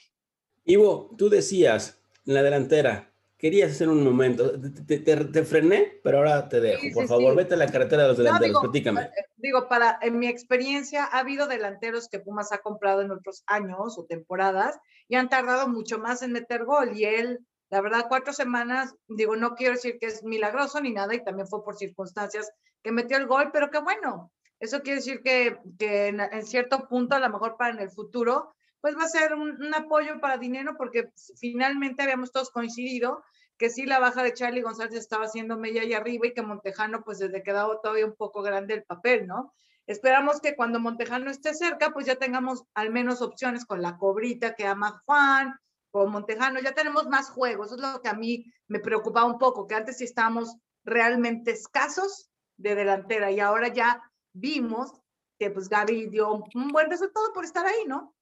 Ivo, 0.66 1.16
tú 1.18 1.30
decías 1.30 2.02
en 2.26 2.34
la 2.34 2.44
delantera, 2.44 3.14
querías 3.46 3.74
hacer 3.74 3.90
un 3.90 4.04
momento, 4.04 4.54
te, 4.88 5.44
frené, 5.44 6.00
pero 6.04 6.18
ahora 6.18 6.50
te 6.50 6.60
dejo. 6.60 6.82
Por 6.96 7.08
favor, 7.08 7.36
vete 7.36 7.54
a 7.54 7.58
la 7.58 7.68
carretera 7.68 8.02
de 8.02 8.08
los 8.08 8.18
delanteros, 8.18 8.60
platícame. 8.60 9.02
Eh, 9.02 9.12
digo, 9.38 9.70
para, 9.70 10.00
en 10.02 10.18
mi 10.18 10.28
experiencia, 10.28 11.06
ha 11.06 11.20
habido 11.20 11.46
delanteros 11.46 12.10
que 12.10 12.18
Pumas 12.18 12.52
ha 12.52 12.58
comprado 12.58 13.04
en 13.04 13.12
otros 13.12 13.44
años 13.46 14.00
o 14.00 14.06
temporadas 14.06 14.80
y 15.08 15.14
han 15.14 15.30
tardado 15.30 15.68
mucho 15.68 16.00
más 16.00 16.24
en 16.24 16.32
meter 16.32 16.66
gol. 16.66 16.98
Y 16.98 17.06
él, 17.06 17.46
la 17.70 17.82
verdad, 17.82 18.08
cuatro 18.10 18.34
semanas, 18.34 18.96
digo, 19.08 19.36
no 19.36 19.54
quiero 19.54 19.76
decir 19.76 20.00
que 20.00 20.08
es 20.08 20.24
milagroso 20.24 20.82
ni 20.82 20.92
nada, 20.92 21.14
y 21.14 21.24
también 21.24 21.48
fue 21.48 21.64
por 21.64 21.78
circunstancias 21.78 22.52
que 22.82 22.92
metió 22.92 23.16
el 23.16 23.28
gol, 23.28 23.52
pero 23.54 23.70
qué 23.70 23.78
bueno. 23.78 24.32
Eso 24.60 24.82
quiere 24.82 25.02
decir 25.02 25.22
que, 25.22 25.60
que 25.78 26.08
en, 26.08 26.46
cierto 26.48 26.88
punto, 26.88 27.16
a 27.16 27.20
lo 27.20 27.30
mejor 27.30 27.58
para 27.58 27.76
en 27.76 27.80
el 27.80 27.92
futuro, 27.92 28.56
pues 28.82 28.98
va 28.98 29.04
a 29.04 29.08
ser 29.08 29.36
un, 29.36 29.72
apoyo 29.76 30.20
para 30.20 30.40
dinero, 30.40 30.74
porque 30.76 31.12
finalmente 31.40 32.02
habíamos 32.02 32.32
todos 32.32 32.50
coincidido 32.50 33.24
que 33.58 33.70
sí 33.70 33.86
la 33.86 34.00
baja 34.00 34.24
de 34.24 34.34
Charlie 34.34 34.62
González 34.62 34.96
estaba 34.96 35.26
haciendo 35.26 35.58
media 35.58 35.84
y 35.84 35.94
arriba 35.94 36.28
y 36.28 36.34
que 36.34 36.42
Montejano 36.42 37.04
pues 37.04 37.20
desde 37.20 37.44
quedaba 37.44 37.80
todavía 37.82 38.06
un 38.06 38.16
poco 38.16 38.42
grande 38.42 38.74
el 38.74 38.84
papel, 38.84 39.28
¿no? 39.28 39.54
Esperamos 39.88 40.42
que 40.42 40.56
cuando 40.56 40.80
Montejano 40.80 41.30
esté 41.30 41.54
cerca, 41.54 41.92
pues 41.92 42.06
ya 42.06 42.16
tengamos 42.16 42.64
al 42.74 42.92
menos 42.92 43.22
opciones 43.22 43.66
con 43.66 43.82
la 43.82 43.98
cobrita 43.98 44.56
que 44.56 44.66
ama 44.66 45.02
Juan, 45.06 45.56
con 45.92 46.12
Montejano, 46.12 46.60
ya 46.60 46.74
tenemos 46.74 47.08
más 47.08 47.30
juegos, 47.30 47.68
eso 47.68 47.76
es 47.76 47.82
lo 47.82 48.02
que 48.02 48.10
a 48.10 48.14
mí 48.14 48.52
me 48.68 48.80
preocupaba 48.80 49.28
un 49.28 49.38
poco, 49.38 49.68
que 49.68 49.76
antes 49.76 49.98
sí 49.98 50.04
estábamos 50.04 50.58
realmente 50.84 51.52
escasos 51.52 52.30
de 52.58 52.76
delantera 52.76 53.32
y 53.32 53.40
ahora 53.40 53.70
ya 53.70 54.02
vimos 54.34 54.92
que 55.38 55.52
pues 55.52 55.70
Gaby 55.70 56.08
dio 56.08 56.34
un 56.54 56.68
buen 56.70 56.90
resultado 56.90 57.32
por 57.34 57.46
estar 57.46 57.66
ahí, 57.66 57.86
¿no? 57.88 58.14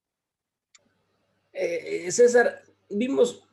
Eh, 1.52 2.10
César, 2.10 2.62
vimos 2.90 3.48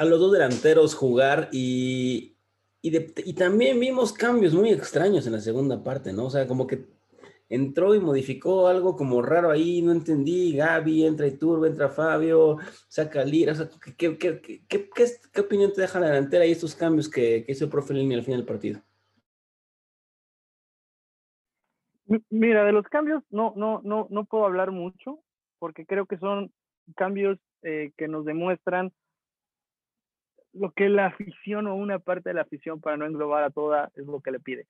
a 0.00 0.06
los 0.06 0.18
dos 0.18 0.32
delanteros 0.32 0.94
jugar 0.94 1.50
y 1.52 2.36
Y, 2.82 2.96
y 3.30 3.34
también 3.34 3.78
vimos 3.78 4.14
cambios 4.14 4.54
muy 4.54 4.70
extraños 4.70 5.26
en 5.26 5.34
la 5.34 5.40
segunda 5.40 5.84
parte, 5.84 6.14
¿no? 6.14 6.24
O 6.26 6.30
sea, 6.30 6.46
como 6.46 6.66
que 6.66 6.86
entró 7.50 7.94
y 7.94 8.00
modificó 8.00 8.68
algo 8.68 8.96
como 8.96 9.20
raro 9.20 9.50
ahí, 9.50 9.82
no 9.82 9.92
entendí, 9.92 10.56
Gaby, 10.56 11.04
entra 11.04 11.26
Iturbe, 11.26 11.68
entra 11.68 11.90
Fabio, 11.90 12.56
saca 12.88 13.22
Lira, 13.24 13.52
o 13.52 13.56
sea, 13.56 13.68
¿qué, 13.98 14.16
qué, 14.16 14.40
qué, 14.40 14.88
qué, 15.32 15.40
opinión 15.42 15.72
te 15.74 15.82
deja 15.82 16.00
la 16.00 16.06
delantera 16.06 16.46
y 16.46 16.52
estos 16.52 16.74
cambios 16.74 17.10
que, 17.10 17.44
hizo 17.46 17.64
el 17.66 17.70
profe 17.70 17.92
Lini 17.92 18.14
al 18.14 18.22
final 18.22 18.40
del 18.40 18.48
partido? 18.48 18.80
Mira, 22.30 22.64
de 22.64 22.72
los 22.72 22.86
cambios 22.86 23.22
no, 23.28 23.52
no, 23.56 23.82
no, 23.84 24.06
no 24.08 24.24
puedo 24.24 24.46
hablar 24.46 24.70
mucho, 24.70 25.20
porque 25.58 25.84
creo 25.84 26.06
que 26.06 26.16
son 26.16 26.50
cambios 26.96 27.38
eh, 27.62 27.92
que 27.98 28.08
nos 28.08 28.24
demuestran 28.24 28.90
lo 30.52 30.72
que 30.72 30.88
la 30.88 31.06
afición 31.06 31.66
o 31.66 31.74
una 31.74 31.98
parte 31.98 32.30
de 32.30 32.34
la 32.34 32.42
afición, 32.42 32.80
para 32.80 32.96
no 32.96 33.06
englobar 33.06 33.44
a 33.44 33.50
toda, 33.50 33.90
es 33.94 34.06
lo 34.06 34.20
que 34.20 34.32
le 34.32 34.40
pide 34.40 34.66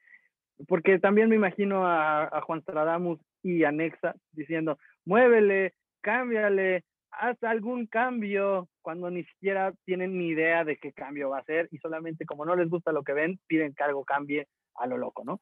porque 0.67 0.99
también 0.99 1.29
me 1.29 1.37
imagino 1.37 1.87
a, 1.87 2.41
Juan 2.43 2.63
Stradamus 2.63 3.21
y 3.43 3.65
a 3.65 3.73
Nexa 3.73 4.15
diciendo, 4.33 4.79
muévele, 5.05 5.75
cámbiale, 6.01 6.85
haz 7.11 7.43
algún 7.43 7.87
cambio, 7.87 8.69
cuando 8.83 9.11
ni 9.11 9.25
siquiera 9.25 9.73
tienen 9.85 10.19
ni 10.19 10.29
idea 10.29 10.65
de 10.65 10.77
qué 10.77 10.93
cambio 10.93 11.31
va 11.31 11.39
a 11.39 11.45
ser 11.45 11.69
y 11.71 11.79
solamente 11.79 12.27
como 12.27 12.45
no 12.45 12.57
les 12.57 12.69
gusta 12.69 12.93
lo 12.93 13.03
que 13.03 13.13
ven, 13.13 13.39
piden 13.47 13.75
que 13.75 13.83
algo 13.83 14.05
cambie 14.05 14.47
a 14.77 14.87
lo 14.87 14.99
loco, 14.99 15.25
¿no? 15.25 15.41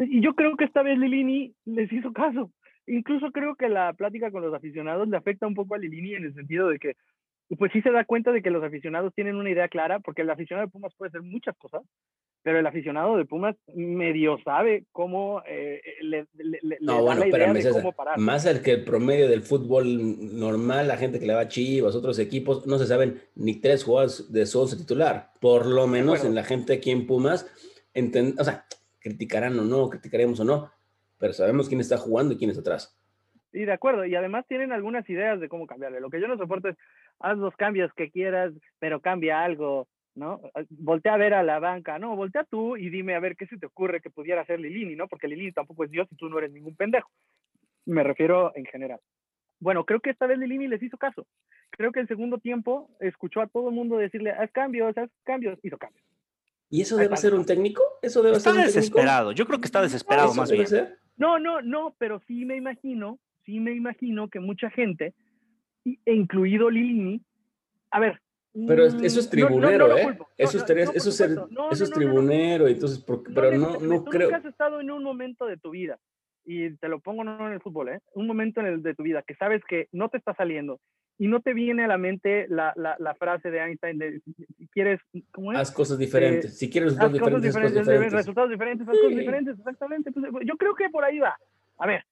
y 0.00 0.20
yo 0.20 0.34
creo 0.34 0.56
que 0.56 0.64
esta 0.64 0.82
vez 0.82 0.98
Lilini 0.98 1.54
les 1.64 1.92
hizo 1.92 2.12
caso. 2.12 2.50
Incluso 2.88 3.30
creo 3.30 3.54
que 3.54 3.68
la 3.68 3.92
plática 3.92 4.32
con 4.32 4.42
los 4.42 4.52
aficionados 4.52 5.06
le 5.08 5.16
afecta 5.16 5.46
un 5.46 5.54
poco 5.54 5.74
a 5.74 5.78
Lilini 5.78 6.14
en 6.14 6.24
el 6.24 6.34
sentido 6.34 6.68
de 6.68 6.78
que, 6.80 6.96
pues 7.56 7.72
sí 7.72 7.80
se 7.80 7.90
da 7.90 8.04
cuenta 8.04 8.30
de 8.30 8.42
que 8.42 8.50
los 8.50 8.62
aficionados 8.62 9.14
tienen 9.14 9.36
una 9.36 9.50
idea 9.50 9.68
clara, 9.68 10.00
porque 10.00 10.22
el 10.22 10.30
aficionado 10.30 10.66
de 10.66 10.72
Pumas 10.72 10.94
puede 10.96 11.08
hacer 11.08 11.22
muchas 11.22 11.56
cosas, 11.56 11.82
pero 12.42 12.58
el 12.58 12.66
aficionado 12.66 13.16
de 13.16 13.24
Pumas 13.24 13.56
medio 13.74 14.38
sabe 14.44 14.84
cómo 14.92 15.42
eh, 15.46 15.80
le, 16.02 16.26
le, 16.34 16.78
no, 16.80 17.02
bueno, 17.02 17.22
de 17.22 17.70
cómo 17.70 17.92
parar. 17.92 18.18
Más 18.18 18.44
el 18.44 18.60
que 18.62 18.72
el 18.72 18.84
promedio 18.84 19.28
del 19.28 19.42
fútbol 19.42 20.38
normal, 20.38 20.88
la 20.88 20.98
gente 20.98 21.18
que 21.18 21.26
le 21.26 21.34
va 21.34 21.40
a 21.40 21.48
Chivas, 21.48 21.96
otros 21.96 22.18
equipos, 22.18 22.66
no 22.66 22.78
se 22.78 22.86
saben 22.86 23.20
ni 23.34 23.60
tres 23.60 23.82
jugadas 23.82 24.30
de 24.30 24.44
su 24.44 24.76
titular. 24.76 25.30
Por 25.40 25.66
lo 25.66 25.86
menos 25.86 26.24
en 26.24 26.34
la 26.34 26.44
gente 26.44 26.74
aquí 26.74 26.90
en 26.90 27.06
Pumas, 27.06 27.50
o 27.94 28.44
sea, 28.44 28.66
criticarán 29.00 29.58
o 29.58 29.64
no, 29.64 29.88
criticaremos 29.88 30.38
o 30.40 30.44
no, 30.44 30.70
pero 31.18 31.32
sabemos 31.32 31.68
quién 31.68 31.80
está 31.80 31.96
jugando 31.96 32.34
y 32.34 32.36
quién 32.36 32.50
está 32.50 32.60
atrás. 32.60 32.94
Y 33.52 33.64
de 33.64 33.72
acuerdo, 33.72 34.04
y 34.04 34.14
además 34.14 34.46
tienen 34.46 34.72
algunas 34.72 35.08
ideas 35.08 35.40
de 35.40 35.48
cómo 35.48 35.66
cambiarle. 35.66 36.00
Lo 36.00 36.10
que 36.10 36.20
yo 36.20 36.28
no 36.28 36.36
soporto 36.36 36.68
es, 36.68 36.76
haz 37.20 37.38
los 37.38 37.54
cambios 37.56 37.92
que 37.94 38.10
quieras, 38.10 38.52
pero 38.78 39.00
cambia 39.00 39.42
algo 39.42 39.88
¿no? 40.18 40.40
Ah, 40.54 40.64
voltea 40.70 41.14
a 41.14 41.18
ver 41.18 41.32
a 41.32 41.42
la 41.42 41.60
banca, 41.60 41.98
no, 41.98 42.14
voltea 42.16 42.44
tú 42.44 42.76
y 42.76 42.90
dime 42.90 43.14
a 43.14 43.20
ver 43.20 43.36
qué 43.36 43.46
se 43.46 43.56
te 43.56 43.66
ocurre 43.66 44.00
que 44.00 44.10
pudiera 44.10 44.42
hacer 44.42 44.60
Lilini, 44.60 44.96
¿no? 44.96 45.08
Porque 45.08 45.28
Lilini 45.28 45.52
tampoco 45.52 45.84
es 45.84 45.90
Dios 45.90 46.08
y 46.10 46.16
tú 46.16 46.28
no 46.28 46.38
eres 46.38 46.52
ningún 46.52 46.76
pendejo. 46.76 47.08
Me 47.86 48.02
refiero 48.02 48.52
en 48.54 48.66
general. 48.66 49.00
Bueno, 49.60 49.84
creo 49.84 50.00
que 50.00 50.10
esta 50.10 50.26
vez 50.26 50.38
Lilini 50.38 50.68
les 50.68 50.82
hizo 50.82 50.98
caso. 50.98 51.26
Creo 51.70 51.92
que 51.92 52.00
el 52.00 52.08
segundo 52.08 52.38
tiempo 52.38 52.90
escuchó 53.00 53.40
a 53.40 53.46
todo 53.46 53.68
el 53.68 53.74
mundo 53.74 53.96
decirle, 53.96 54.32
haz 54.32 54.50
cambios, 54.52 54.96
haz 54.98 55.10
cambios, 55.24 55.58
hizo 55.62 55.78
cambios. 55.78 56.04
¿Y 56.70 56.82
eso 56.82 56.96
debe 56.96 57.16
ser 57.16 57.34
un 57.34 57.46
técnico? 57.46 57.82
¿Eso 58.02 58.22
debe 58.22 58.36
está 58.36 58.50
ser 58.50 58.60
un 58.60 58.66
desesperado. 58.66 59.32
Yo 59.32 59.46
creo 59.46 59.58
que 59.58 59.66
está 59.66 59.80
desesperado 59.80 60.34
más 60.34 60.50
bien. 60.50 60.66
No, 61.16 61.38
no, 61.38 61.62
no, 61.62 61.94
pero 61.98 62.20
sí 62.28 62.44
me 62.44 62.56
imagino, 62.56 63.18
sí 63.44 63.58
me 63.58 63.72
imagino 63.72 64.28
que 64.28 64.38
mucha 64.38 64.70
gente, 64.70 65.14
incluido 66.06 66.70
Lilini, 66.70 67.20
a 67.90 68.00
ver, 68.00 68.20
pero 68.66 68.86
eso 68.86 69.20
es 69.20 69.30
tribunero, 69.30 69.96
¿eh? 69.96 70.18
Eso 70.36 70.58
es, 70.58 70.70
eso 70.70 71.10
es, 71.10 71.20
eso 71.20 71.84
es 71.84 71.90
tribunero, 71.90 72.66
entonces, 72.66 73.04
pero 73.34 73.52
no, 73.52 73.78
no 73.78 74.04
creo. 74.04 74.30
Nunca 74.30 74.38
has 74.38 74.44
estado 74.46 74.80
en 74.80 74.90
un 74.90 75.02
momento 75.04 75.46
de 75.46 75.58
tu 75.58 75.70
vida, 75.70 75.98
y 76.44 76.70
te 76.76 76.88
lo 76.88 76.98
pongo 77.00 77.24
no 77.24 77.46
en 77.46 77.52
el 77.52 77.60
fútbol, 77.60 77.90
¿eh? 77.90 78.00
Un 78.14 78.26
momento 78.26 78.60
en 78.60 78.66
el 78.66 78.82
de 78.82 78.94
tu 78.94 79.02
vida 79.02 79.22
que 79.22 79.34
sabes 79.34 79.62
que 79.68 79.88
no 79.92 80.08
te 80.08 80.16
está 80.16 80.34
saliendo 80.34 80.80
y 81.18 81.28
no 81.28 81.40
te 81.40 81.52
viene 81.52 81.84
a 81.84 81.88
la 81.88 81.98
mente 81.98 82.46
la, 82.48 82.72
la, 82.74 82.96
la 82.98 83.14
frase 83.16 83.50
de 83.50 83.58
Einstein 83.58 83.98
de 83.98 84.20
si 84.20 84.68
quieres, 84.68 84.98
¿cómo 85.30 85.52
es? 85.52 85.58
Haz 85.58 85.70
cosas 85.70 85.98
diferentes. 85.98 86.58
si 86.58 86.70
quieres 86.70 86.96
resultados 86.96 87.42
diferentes, 87.42 87.54
cosas 87.54 87.84
diferentes, 87.84 88.12
resultados 88.12 88.50
diferentes, 88.50 88.88
haz 88.88 88.96
cosas 88.96 89.16
diferentes, 89.16 89.58
exactamente. 89.58 90.10
yo 90.44 90.56
creo 90.56 90.74
que 90.74 90.88
por 90.88 91.04
ahí 91.04 91.18
va. 91.18 91.36
A 91.76 91.86
ver, 91.86 92.04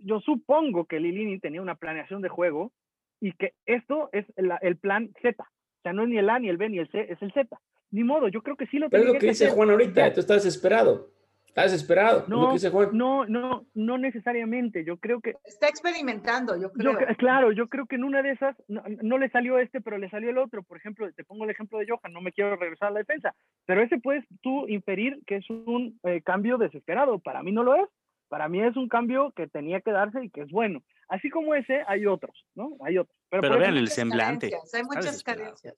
yo 0.00 0.20
supongo 0.20 0.84
que 0.84 1.00
Lilini 1.00 1.40
tenía 1.40 1.62
una 1.62 1.76
planeación 1.76 2.20
de 2.20 2.28
juego 2.28 2.72
y 3.20 3.32
que 3.32 3.52
esto 3.64 4.08
es 4.12 4.26
el 4.36 4.76
plan 4.76 5.10
Z. 5.22 5.42
O 5.42 5.82
sea, 5.82 5.92
no 5.92 6.02
es 6.02 6.08
ni 6.08 6.18
el 6.18 6.30
A, 6.30 6.38
ni 6.38 6.48
el 6.48 6.56
B, 6.56 6.68
ni 6.68 6.78
el 6.78 6.90
C, 6.90 7.06
es 7.08 7.20
el 7.22 7.32
Z. 7.32 7.48
Ni 7.90 8.04
modo, 8.04 8.28
yo 8.28 8.42
creo 8.42 8.56
que 8.56 8.66
sí 8.66 8.78
lo 8.78 8.90
Pero 8.90 9.04
es 9.04 9.12
lo 9.14 9.18
que, 9.18 9.28
dice 9.28 9.50
Juan 9.50 9.70
ahorita, 9.70 10.12
tú 10.12 10.20
estás 10.20 10.44
desesperado. 10.44 11.10
Estás 11.56 11.72
desesperado. 11.72 12.24
No, 12.28 12.54
no, 12.92 13.24
no, 13.24 13.66
no 13.72 13.96
necesariamente. 13.96 14.84
Yo 14.84 14.98
creo 14.98 15.22
que. 15.22 15.36
Está 15.42 15.68
experimentando, 15.68 16.54
yo 16.60 16.70
creo. 16.70 16.98
claro, 17.16 17.50
yo 17.50 17.68
creo 17.68 17.86
que 17.86 17.96
en 17.96 18.04
una 18.04 18.20
de 18.20 18.32
esas 18.32 18.54
no, 18.68 19.16
le 19.16 19.30
salió 19.30 19.58
este, 19.58 19.80
pero 19.80 19.96
le 19.96 20.10
salió 20.10 20.28
el 20.28 20.36
otro. 20.36 20.62
Por 20.62 20.76
ejemplo, 20.76 21.10
te 21.12 21.24
pongo 21.24 21.44
el 21.44 21.50
ejemplo 21.50 21.78
de 21.78 21.86
Johan, 21.88 22.12
no 22.12 22.20
me 22.20 22.32
quiero 22.32 22.56
regresar 22.56 22.88
a 22.88 22.90
la 22.90 22.98
defensa. 22.98 23.34
Pero 23.64 23.80
ese 23.80 23.98
puedes 23.98 24.22
tú 24.42 24.68
inferir 24.68 25.18
que 25.26 25.36
es 25.36 25.48
un 25.48 25.98
eh, 26.02 26.20
cambio 26.22 26.58
desesperado. 26.58 27.20
Para 27.20 27.42
mí 27.42 27.52
no 27.52 27.62
lo 27.62 27.74
es. 27.74 27.88
Para 28.28 28.48
mí 28.48 28.62
es 28.62 28.76
un 28.76 28.88
cambio 28.88 29.32
que 29.36 29.46
tenía 29.46 29.80
que 29.80 29.92
darse 29.92 30.24
y 30.24 30.30
que 30.30 30.42
es 30.42 30.50
bueno. 30.50 30.82
Así 31.08 31.30
como 31.30 31.54
ese, 31.54 31.82
hay 31.86 32.06
otros, 32.06 32.44
¿no? 32.54 32.76
Hay 32.84 32.98
otros. 32.98 33.16
Pero, 33.30 33.58
vean 33.58 33.76
el 33.76 33.88
semblante. 33.88 34.50
Hay 34.72 34.82
muchas 34.82 35.22
carencias. 35.22 35.74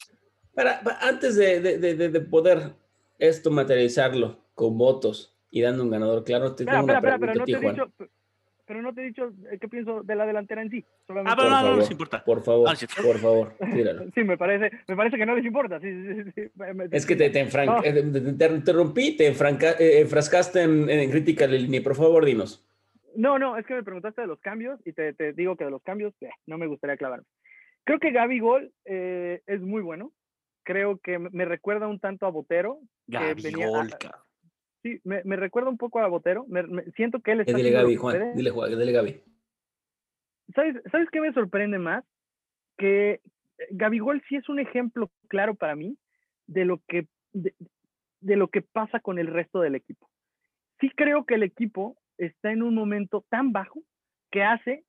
Para, 0.54 0.80
antes 1.00 1.36
de, 1.36 1.60
de, 1.60 1.94
de, 1.94 2.20
poder 2.20 2.72
esto 3.18 3.50
materializarlo 3.50 4.38
con 4.54 4.76
votos 4.76 5.36
y 5.50 5.60
dando 5.60 5.84
un 5.84 5.90
ganador 5.90 6.24
claro, 6.24 6.54
te 6.54 6.64
tengo 6.64 6.84
una 6.84 7.00
pregunta, 7.00 7.18
pero 7.18 7.34
no 7.34 7.44
te 7.44 7.52
he 7.52 7.60
dicho, 7.60 7.92
pero 8.68 8.82
no 8.82 8.92
te 8.92 9.00
he 9.00 9.04
dicho 9.04 9.32
eh, 9.50 9.58
qué 9.58 9.66
pienso 9.66 10.02
de 10.02 10.14
la 10.14 10.26
delantera 10.26 10.60
en 10.60 10.70
sí. 10.70 10.84
ah, 11.08 11.34
pero 11.34 11.48
no, 11.48 11.62
no, 11.62 11.76
les 11.78 11.90
importa. 11.90 12.22
Por 12.22 12.42
favor, 12.42 12.68
ah, 12.68 13.02
por 13.02 13.18
favor, 13.18 13.54
tíralo. 13.72 14.04
Sí, 14.14 14.22
me 14.24 14.36
parece, 14.36 14.70
me 14.86 14.94
parece 14.94 15.16
que 15.16 15.24
no 15.24 15.34
les 15.34 15.46
importa. 15.46 15.80
Sí, 15.80 15.90
sí, 15.90 16.30
sí, 16.34 16.42
es 16.92 17.06
que 17.06 17.16
te, 17.16 17.30
te, 17.30 17.40
eh, 17.40 18.36
te, 18.38 18.46
interrumpí, 18.46 19.16
te 19.16 19.26
eh, 19.28 20.00
enfrascaste 20.00 20.62
en, 20.62 20.90
en 20.90 21.10
crítica 21.10 21.46
de 21.46 21.58
línea. 21.58 21.82
Por 21.82 21.96
favor, 21.96 22.26
dinos. 22.26 22.62
No, 23.16 23.38
no, 23.38 23.56
es 23.56 23.64
que 23.64 23.74
me 23.74 23.82
preguntaste 23.82 24.20
de 24.20 24.26
los 24.26 24.38
cambios 24.40 24.78
y 24.84 24.92
te, 24.92 25.14
te 25.14 25.32
digo 25.32 25.56
que 25.56 25.64
de 25.64 25.70
los 25.70 25.82
cambios 25.82 26.12
no 26.46 26.58
me 26.58 26.66
gustaría 26.66 26.98
clavarme. 26.98 27.24
Creo 27.84 27.98
que 27.98 28.10
Gaby 28.10 28.38
Gol 28.38 28.72
es 28.84 29.60
muy 29.62 29.80
bueno. 29.80 30.12
Creo 30.62 30.98
que 30.98 31.18
me 31.18 31.46
recuerda 31.46 31.88
un 31.88 32.00
tanto 32.00 32.26
a 32.26 32.30
Botero. 32.30 32.80
Gaby 33.06 33.50
Gol, 33.52 33.88
Sí, 34.82 35.00
me, 35.04 35.22
me, 35.24 35.36
recuerda 35.36 35.70
un 35.70 35.76
poco 35.76 35.98
a 35.98 36.06
Botero. 36.06 36.44
Me, 36.48 36.62
siento 36.96 37.20
que 37.20 37.32
él 37.32 37.40
está. 37.40 37.56
Dile 37.56 37.70
Gaby, 37.70 37.96
Juan. 37.96 38.34
Dile, 38.34 38.50
Juan, 38.50 38.70
dile 38.70 38.92
Gaby. 38.92 39.20
¿Sabes, 40.54 40.76
¿Sabes 40.90 41.08
qué 41.10 41.20
me 41.20 41.32
sorprende 41.32 41.78
más? 41.78 42.04
Que 42.76 43.20
Gol 43.70 44.22
sí 44.28 44.36
es 44.36 44.48
un 44.48 44.60
ejemplo 44.60 45.10
claro 45.28 45.54
para 45.54 45.74
mí 45.74 45.98
de 46.46 46.64
lo 46.64 46.80
que 46.86 47.08
de, 47.32 47.54
de, 48.20 48.36
lo 48.36 48.48
que 48.48 48.62
pasa 48.62 49.00
con 49.00 49.18
el 49.18 49.26
resto 49.26 49.60
del 49.60 49.74
equipo. 49.74 50.08
Sí 50.80 50.90
creo 50.94 51.24
que 51.24 51.34
el 51.34 51.42
equipo 51.42 51.98
está 52.18 52.52
en 52.52 52.62
un 52.62 52.74
momento 52.74 53.24
tan 53.28 53.52
bajo 53.52 53.82
que 54.30 54.44
hace 54.44 54.84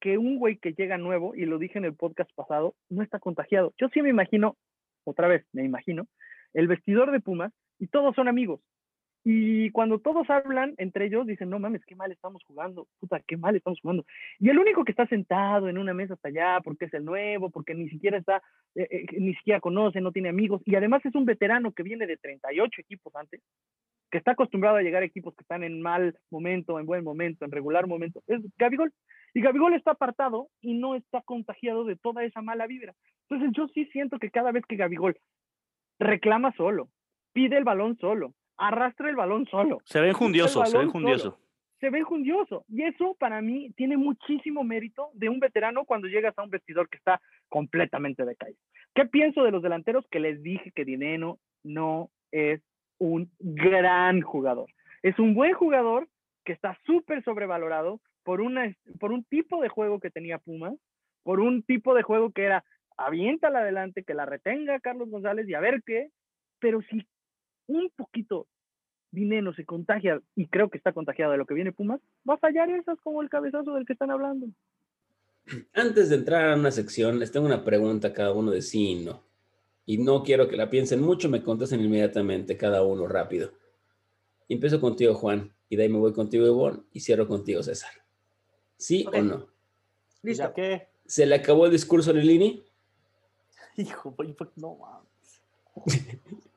que 0.00 0.18
un 0.18 0.38
güey 0.38 0.58
que 0.58 0.72
llega 0.72 0.98
nuevo, 0.98 1.34
y 1.34 1.46
lo 1.46 1.58
dije 1.58 1.78
en 1.78 1.84
el 1.84 1.94
podcast 1.94 2.30
pasado, 2.34 2.74
no 2.88 3.02
está 3.02 3.18
contagiado. 3.18 3.74
Yo 3.78 3.88
sí 3.88 4.02
me 4.02 4.10
imagino, 4.10 4.56
otra 5.04 5.26
vez 5.28 5.44
me 5.52 5.64
imagino, 5.64 6.06
el 6.52 6.68
vestidor 6.68 7.10
de 7.10 7.20
Pumas 7.20 7.52
y 7.78 7.88
todos 7.88 8.14
son 8.14 8.28
amigos. 8.28 8.60
Y 9.28 9.72
cuando 9.72 9.98
todos 9.98 10.30
hablan 10.30 10.74
entre 10.78 11.06
ellos, 11.06 11.26
dicen, 11.26 11.50
no 11.50 11.58
mames, 11.58 11.84
qué 11.84 11.96
mal 11.96 12.12
estamos 12.12 12.44
jugando, 12.44 12.86
puta, 13.00 13.18
qué 13.26 13.36
mal 13.36 13.56
estamos 13.56 13.80
jugando. 13.80 14.06
Y 14.38 14.50
el 14.50 14.58
único 14.60 14.84
que 14.84 14.92
está 14.92 15.04
sentado 15.08 15.68
en 15.68 15.78
una 15.78 15.92
mesa 15.92 16.14
hasta 16.14 16.28
allá, 16.28 16.60
porque 16.62 16.84
es 16.84 16.94
el 16.94 17.04
nuevo, 17.04 17.50
porque 17.50 17.74
ni 17.74 17.88
siquiera 17.88 18.18
está, 18.18 18.40
eh, 18.76 18.86
eh, 18.88 19.06
ni 19.18 19.34
siquiera 19.34 19.58
conoce, 19.58 20.00
no 20.00 20.12
tiene 20.12 20.28
amigos, 20.28 20.62
y 20.64 20.76
además 20.76 21.04
es 21.04 21.12
un 21.16 21.24
veterano 21.24 21.72
que 21.72 21.82
viene 21.82 22.06
de 22.06 22.18
38 22.18 22.80
equipos 22.80 23.16
antes, 23.16 23.42
que 24.12 24.18
está 24.18 24.30
acostumbrado 24.30 24.76
a 24.76 24.82
llegar 24.82 25.02
a 25.02 25.06
equipos 25.06 25.34
que 25.34 25.42
están 25.42 25.64
en 25.64 25.82
mal 25.82 26.16
momento, 26.30 26.78
en 26.78 26.86
buen 26.86 27.02
momento, 27.02 27.44
en 27.44 27.50
regular 27.50 27.88
momento, 27.88 28.22
es 28.28 28.40
Gabigol. 28.56 28.92
Y 29.34 29.40
Gabigol 29.40 29.74
está 29.74 29.90
apartado 29.90 30.50
y 30.60 30.74
no 30.74 30.94
está 30.94 31.20
contagiado 31.22 31.84
de 31.84 31.96
toda 31.96 32.22
esa 32.22 32.42
mala 32.42 32.68
vibra. 32.68 32.94
Entonces 33.28 33.50
yo 33.56 33.66
sí 33.74 33.86
siento 33.86 34.20
que 34.20 34.30
cada 34.30 34.52
vez 34.52 34.64
que 34.68 34.76
Gabigol 34.76 35.16
reclama 35.98 36.52
solo, 36.52 36.90
pide 37.32 37.58
el 37.58 37.64
balón 37.64 37.96
solo, 37.98 38.32
arrastra 38.56 39.08
el 39.08 39.16
balón 39.16 39.46
solo. 39.46 39.80
Se 39.84 40.00
ve 40.00 40.08
enjundioso, 40.08 40.64
se 40.66 40.78
ve 40.78 40.84
enjundioso. 40.84 41.38
se 41.80 41.90
ve 41.90 41.98
enjundioso. 41.98 42.64
Y 42.68 42.82
eso 42.82 43.16
para 43.18 43.40
mí 43.42 43.70
tiene 43.76 43.96
muchísimo 43.96 44.64
mérito 44.64 45.10
de 45.14 45.28
un 45.28 45.40
veterano 45.40 45.84
cuando 45.84 46.08
llegas 46.08 46.36
a 46.38 46.42
un 46.42 46.50
vestidor 46.50 46.88
que 46.88 46.98
está 46.98 47.20
completamente 47.48 48.24
decaído. 48.24 48.58
¿Qué 48.94 49.06
pienso 49.06 49.42
de 49.42 49.50
los 49.50 49.62
delanteros? 49.62 50.06
Que 50.10 50.20
les 50.20 50.42
dije 50.42 50.72
que 50.72 50.84
Dineno 50.84 51.38
no 51.62 52.10
es 52.32 52.62
un 52.98 53.30
gran 53.38 54.22
jugador. 54.22 54.70
Es 55.02 55.18
un 55.18 55.34
buen 55.34 55.52
jugador 55.52 56.08
que 56.44 56.52
está 56.52 56.78
súper 56.86 57.22
sobrevalorado 57.24 58.00
por, 58.22 58.40
una, 58.40 58.74
por 58.98 59.12
un 59.12 59.24
tipo 59.24 59.60
de 59.60 59.68
juego 59.68 60.00
que 60.00 60.10
tenía 60.10 60.38
Pumas, 60.38 60.74
por 61.22 61.40
un 61.40 61.62
tipo 61.62 61.94
de 61.94 62.02
juego 62.02 62.30
que 62.30 62.44
era 62.44 62.64
aviéntala 62.96 63.60
adelante, 63.60 64.04
que 64.04 64.14
la 64.14 64.26
retenga 64.26 64.80
Carlos 64.80 65.10
González 65.10 65.48
y 65.48 65.54
a 65.54 65.60
ver 65.60 65.82
qué, 65.84 66.10
pero 66.58 66.80
si 66.82 67.06
un 67.66 67.90
poquito 67.96 68.46
dinero 69.10 69.54
se 69.54 69.64
contagia, 69.64 70.20
y 70.34 70.46
creo 70.46 70.68
que 70.68 70.78
está 70.78 70.92
contagiado 70.92 71.32
de 71.32 71.38
lo 71.38 71.46
que 71.46 71.54
viene 71.54 71.72
Pumas, 71.72 72.00
va 72.28 72.34
a 72.34 72.38
fallar 72.38 72.68
esas 72.70 73.00
como 73.00 73.22
el 73.22 73.30
cabezazo 73.30 73.74
del 73.74 73.86
que 73.86 73.94
están 73.94 74.10
hablando. 74.10 74.46
Antes 75.72 76.10
de 76.10 76.16
entrar 76.16 76.50
a 76.50 76.56
una 76.56 76.70
sección, 76.70 77.18
les 77.18 77.32
tengo 77.32 77.46
una 77.46 77.64
pregunta 77.64 78.08
a 78.08 78.12
cada 78.12 78.32
uno 78.32 78.50
de 78.50 78.62
sí 78.62 78.90
y 78.90 79.04
no. 79.04 79.22
Y 79.86 79.98
no 79.98 80.22
quiero 80.22 80.48
que 80.48 80.56
la 80.56 80.68
piensen 80.68 81.00
mucho, 81.00 81.28
me 81.28 81.42
contesten 81.42 81.80
inmediatamente 81.80 82.56
cada 82.56 82.82
uno 82.82 83.06
rápido. 83.06 83.52
empiezo 84.48 84.80
contigo, 84.80 85.14
Juan, 85.14 85.52
y 85.68 85.76
de 85.76 85.84
ahí 85.84 85.88
me 85.88 85.98
voy 85.98 86.12
contigo, 86.12 86.46
Ivonne, 86.46 86.82
y 86.92 87.00
cierro 87.00 87.26
contigo, 87.26 87.62
César. 87.62 87.90
¿Sí 88.76 89.06
o 89.12 89.22
no? 89.22 89.46
¿Listo? 90.22 90.52
qué? 90.54 90.88
¿Se 91.06 91.24
le 91.24 91.36
acabó 91.36 91.66
el 91.66 91.72
discurso 91.72 92.10
a 92.10 92.14
Lilini? 92.14 92.64
Hijo, 93.76 94.14
no 94.56 94.76
mames. 94.76 95.42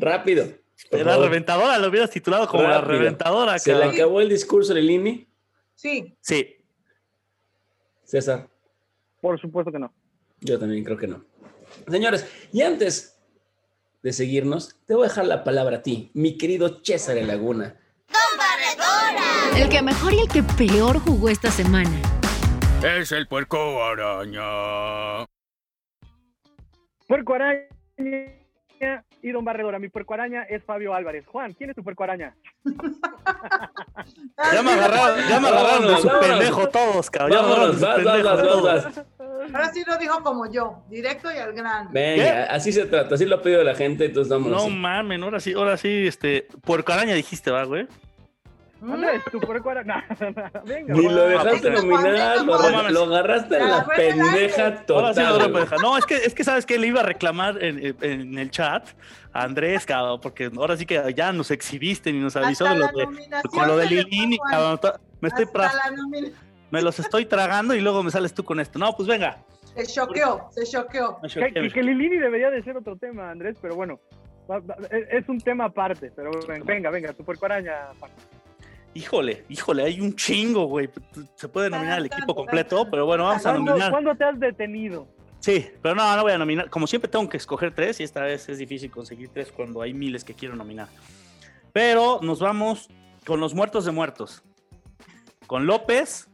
Rápido. 0.00 0.46
La 0.90 1.18
reventadora, 1.18 1.78
lo 1.78 1.88
hubieras 1.88 2.08
titulado 2.08 2.48
como 2.48 2.62
la 2.62 2.80
reventadora. 2.80 3.58
¿Se 3.58 3.74
le 3.74 3.84
acabó 3.84 4.20
el 4.22 4.30
discurso 4.30 4.72
a 4.72 4.76
Lilini? 4.76 5.28
Sí. 5.74 6.16
Sí. 6.20 6.56
César. 8.04 8.48
Por 9.20 9.38
supuesto 9.38 9.70
que 9.70 9.78
no. 9.78 9.92
Yo 10.40 10.58
también 10.58 10.82
creo 10.84 10.96
que 10.96 11.06
no. 11.06 11.22
Señores, 11.86 12.26
y 12.50 12.62
antes 12.62 13.20
de 14.02 14.12
seguirnos, 14.14 14.76
te 14.86 14.94
voy 14.94 15.04
a 15.04 15.08
dejar 15.08 15.26
la 15.26 15.44
palabra 15.44 15.76
a 15.76 15.82
ti, 15.82 16.10
mi 16.14 16.38
querido 16.38 16.80
César 16.82 17.16
Laguna. 17.16 17.78
¡Don 18.08 18.38
Barredora! 18.38 19.62
El 19.62 19.68
que 19.68 19.82
mejor 19.82 20.14
y 20.14 20.20
el 20.20 20.28
que 20.28 20.42
peor 20.42 20.98
jugó 21.00 21.28
esta 21.28 21.50
semana. 21.50 22.00
Es 22.82 23.12
el 23.12 23.28
puerco 23.28 23.84
araña. 23.84 25.26
Puerco 27.06 27.34
araña 27.34 29.04
y 29.22 29.32
Don 29.32 29.44
Barredora. 29.44 29.78
Mi 29.78 29.88
puerco 29.88 30.14
araña 30.14 30.42
es 30.44 30.64
Fabio 30.64 30.94
Álvarez. 30.94 31.26
Juan, 31.26 31.52
¿quién 31.52 31.70
es 31.70 31.76
tu 31.76 31.84
puerco 31.84 32.04
araña? 32.04 32.34
ya 34.52 34.62
me 34.62 34.72
agarraron, 34.72 35.28
ya 35.28 35.40
me 35.40 35.48
agarraron 35.48 35.86
de 35.86 35.96
su 35.96 36.08
pendejo 36.20 36.68
todos, 36.68 37.10
cabrón. 37.10 37.76
Ahora 39.52 39.72
sí 39.72 39.82
lo 39.86 39.96
dijo 39.98 40.22
como 40.22 40.50
yo, 40.50 40.82
directo 40.88 41.32
y 41.32 41.38
al 41.38 41.52
grano. 41.52 41.90
Venga, 41.92 42.44
así 42.44 42.72
se 42.72 42.86
trata, 42.86 43.14
así 43.14 43.24
lo 43.24 43.36
ha 43.36 43.42
pedido 43.42 43.64
la 43.64 43.74
gente, 43.74 44.04
entonces 44.06 44.30
damos. 44.30 44.50
No 44.50 44.68
mames, 44.68 45.20
ahora 45.22 45.40
sí, 45.40 45.52
ahora 45.52 45.76
sí, 45.76 46.06
este, 46.06 46.46
puerco 46.62 46.92
araña 46.92 47.14
dijiste, 47.14 47.50
va, 47.50 47.64
güey. 47.64 47.88
Andrés, 48.82 49.22
tu 49.30 49.40
puerco 49.40 49.70
araña. 49.70 50.04
Venga, 50.64 50.94
Ni 50.94 51.08
lo 51.08 51.26
dejaste 51.26 51.70
nominar, 51.70 52.44
lo, 52.90 53.04
agarraste 53.04 53.58
en 53.58 53.70
la 53.70 53.86
pendeja 53.86 54.84
total. 54.86 55.52
no, 55.82 55.98
es 55.98 56.06
que, 56.06 56.16
es 56.16 56.34
que 56.34 56.44
sabes 56.44 56.66
que 56.66 56.78
le 56.78 56.86
iba 56.86 57.00
a 57.00 57.04
reclamar 57.04 57.62
en, 57.62 57.96
en 58.00 58.38
el 58.38 58.50
chat 58.50 58.88
a 59.32 59.42
Andrés, 59.42 59.86
cabrón, 59.86 60.20
porque 60.20 60.50
ahora 60.56 60.76
sí 60.76 60.86
que 60.86 61.14
ya 61.14 61.32
nos 61.32 61.50
exhibiste 61.50 62.10
y 62.10 62.14
nos 62.14 62.36
avisó 62.36 62.64
de 62.64 62.76
lo 62.76 62.86
de, 62.86 63.06
con 63.50 63.68
lo 63.68 63.76
de 63.76 63.86
Lilini, 63.86 64.38
Me 65.20 65.28
estoy 65.28 65.46
me 66.70 66.82
los 66.82 67.00
estoy 67.00 67.26
tragando 67.26 67.74
y 67.74 67.80
luego 67.80 68.02
me 68.02 68.10
sales 68.10 68.32
tú 68.32 68.44
con 68.44 68.60
esto. 68.60 68.78
No, 68.78 68.94
pues 68.96 69.08
venga. 69.08 69.38
Se 69.74 69.86
choqueó, 69.86 70.48
se 70.52 70.64
choqueó. 70.64 71.20
Que, 71.22 71.70
que 71.72 71.82
Lilini 71.82 72.16
debería 72.16 72.50
de 72.50 72.62
ser 72.62 72.76
otro 72.76 72.96
tema, 72.96 73.30
Andrés, 73.30 73.56
pero 73.60 73.74
bueno, 73.74 74.00
es 75.10 75.28
un 75.28 75.40
tema 75.40 75.66
aparte, 75.66 76.12
pero 76.14 76.30
venga, 76.64 76.90
venga, 76.90 77.12
tu 77.12 77.24
puerco 77.24 77.46
araña. 77.46 77.88
Híjole, 78.92 79.44
híjole, 79.48 79.84
hay 79.84 80.00
un 80.00 80.16
chingo, 80.16 80.64
güey. 80.66 80.90
Se 81.36 81.48
puede 81.48 81.70
nominar 81.70 82.00
el 82.00 82.06
equipo 82.06 82.34
completo, 82.34 82.88
pero 82.90 83.06
bueno, 83.06 83.24
vamos 83.24 83.46
a 83.46 83.52
nominar. 83.52 83.90
¿Cuándo 83.90 84.14
te 84.16 84.24
has 84.24 84.38
detenido? 84.38 85.06
Sí, 85.38 85.70
pero 85.80 85.94
no, 85.94 86.16
no 86.16 86.22
voy 86.22 86.32
a 86.32 86.38
nominar. 86.38 86.68
Como 86.68 86.86
siempre 86.86 87.10
tengo 87.10 87.28
que 87.28 87.36
escoger 87.36 87.74
tres 87.74 88.00
y 88.00 88.02
esta 88.02 88.22
vez 88.22 88.48
es 88.48 88.58
difícil 88.58 88.90
conseguir 88.90 89.30
tres 89.30 89.52
cuando 89.52 89.80
hay 89.80 89.94
miles 89.94 90.24
que 90.24 90.34
quiero 90.34 90.56
nominar. 90.56 90.88
Pero 91.72 92.18
nos 92.22 92.40
vamos 92.40 92.88
con 93.24 93.40
los 93.40 93.54
muertos 93.54 93.84
de 93.84 93.92
muertos. 93.92 94.42
Con 95.46 95.66
López, 95.66 96.28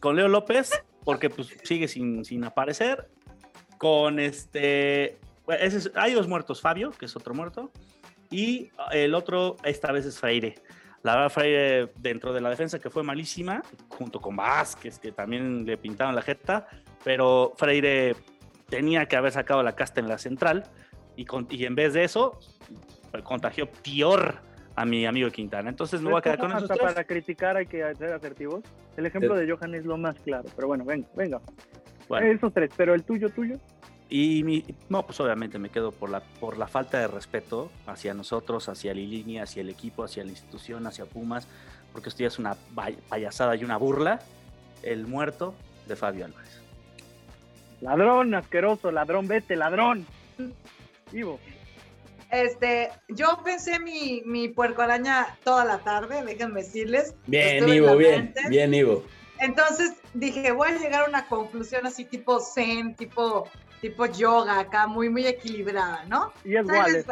con 0.00 0.16
Leo 0.16 0.28
López, 0.28 0.70
porque 1.04 1.30
pues 1.30 1.48
sigue 1.62 1.86
sin, 1.86 2.24
sin 2.24 2.44
aparecer. 2.44 3.08
Con 3.78 4.18
este, 4.18 5.18
hay 5.94 6.14
dos 6.14 6.28
muertos, 6.28 6.60
Fabio, 6.60 6.90
que 6.92 7.06
es 7.06 7.16
otro 7.16 7.34
muerto, 7.34 7.70
y 8.30 8.70
el 8.92 9.14
otro 9.14 9.56
esta 9.64 9.92
vez 9.92 10.06
es 10.06 10.18
Freire. 10.18 10.56
La 11.04 11.16
verdad, 11.16 11.28
Freire 11.28 11.92
dentro 11.98 12.32
de 12.32 12.40
la 12.40 12.48
defensa 12.48 12.78
que 12.78 12.88
fue 12.88 13.02
malísima, 13.02 13.62
junto 13.88 14.22
con 14.22 14.36
Vázquez, 14.36 14.98
que 14.98 15.12
también 15.12 15.66
le 15.66 15.76
pintaron 15.76 16.14
la 16.14 16.22
jeta, 16.22 16.66
pero 17.04 17.52
Freire 17.56 18.16
tenía 18.70 19.06
que 19.06 19.14
haber 19.14 19.30
sacado 19.30 19.62
la 19.62 19.76
casta 19.76 20.00
en 20.00 20.08
la 20.08 20.16
central 20.16 20.64
y, 21.14 21.26
y 21.50 21.66
en 21.66 21.74
vez 21.74 21.92
de 21.92 22.04
eso 22.04 22.40
contagió 23.22 23.70
peor 23.70 24.36
a 24.76 24.86
mi 24.86 25.04
amigo 25.04 25.30
Quintana. 25.30 25.68
Entonces 25.68 26.00
me 26.00 26.10
voy 26.10 26.20
a 26.20 26.22
quedar 26.22 26.38
con 26.38 26.52
eso. 26.52 26.66
Para 26.68 27.04
criticar 27.04 27.58
hay 27.58 27.66
que 27.66 27.94
ser 27.96 28.14
asertivos. 28.14 28.64
El 28.96 29.04
ejemplo 29.04 29.34
de 29.34 29.50
Johan 29.50 29.74
es 29.74 29.84
lo 29.84 29.98
más 29.98 30.16
claro, 30.20 30.48
pero 30.56 30.68
bueno, 30.68 30.86
venga, 30.86 31.06
venga. 31.14 31.40
Esos 32.22 32.52
tres, 32.52 32.70
pero 32.76 32.94
el 32.94 33.02
tuyo, 33.02 33.28
tuyo. 33.28 33.58
Y 34.16 34.44
mi, 34.44 34.64
no, 34.88 35.04
pues 35.04 35.18
obviamente 35.18 35.58
me 35.58 35.70
quedo 35.70 35.90
por 35.90 36.08
la, 36.08 36.20
por 36.20 36.56
la 36.56 36.68
falta 36.68 37.00
de 37.00 37.08
respeto 37.08 37.72
hacia 37.84 38.14
nosotros, 38.14 38.68
hacia 38.68 38.94
Lilini, 38.94 39.40
hacia 39.40 39.62
el 39.62 39.70
equipo, 39.70 40.04
hacia 40.04 40.22
la 40.22 40.30
institución, 40.30 40.86
hacia 40.86 41.04
Pumas, 41.04 41.48
porque 41.92 42.10
esto 42.10 42.20
ya 42.20 42.28
es 42.28 42.38
una 42.38 42.54
payasada 43.08 43.56
y 43.56 43.64
una 43.64 43.76
burla. 43.76 44.20
El 44.84 45.08
muerto 45.08 45.56
de 45.88 45.96
Fabio 45.96 46.26
Álvarez. 46.26 46.62
Ladrón, 47.80 48.36
asqueroso, 48.36 48.92
ladrón, 48.92 49.26
vete, 49.26 49.56
ladrón. 49.56 50.06
Ivo. 51.12 51.40
Este, 52.30 52.90
yo 53.08 53.40
pensé 53.44 53.80
mi, 53.80 54.22
mi 54.24 54.46
puerco 54.46 54.82
araña 54.82 55.36
toda 55.42 55.64
la 55.64 55.78
tarde, 55.78 56.22
déjenme 56.24 56.62
decirles. 56.62 57.16
Bien, 57.26 57.68
Ivo, 57.68 57.96
bien, 57.96 58.32
bien, 58.48 58.74
Ivo. 58.74 59.02
Entonces 59.40 59.94
dije, 60.12 60.52
voy 60.52 60.68
a 60.68 60.78
llegar 60.78 61.02
a 61.02 61.08
una 61.08 61.26
conclusión 61.26 61.84
así 61.84 62.04
tipo 62.04 62.38
zen, 62.38 62.94
tipo, 62.94 63.48
tipo 63.84 64.06
yoga, 64.06 64.60
acá 64.60 64.86
muy, 64.86 65.10
muy 65.10 65.26
equilibrada, 65.26 66.04
¿no? 66.06 66.32
Y 66.42 66.56
es 66.56 66.64
igual. 66.64 67.04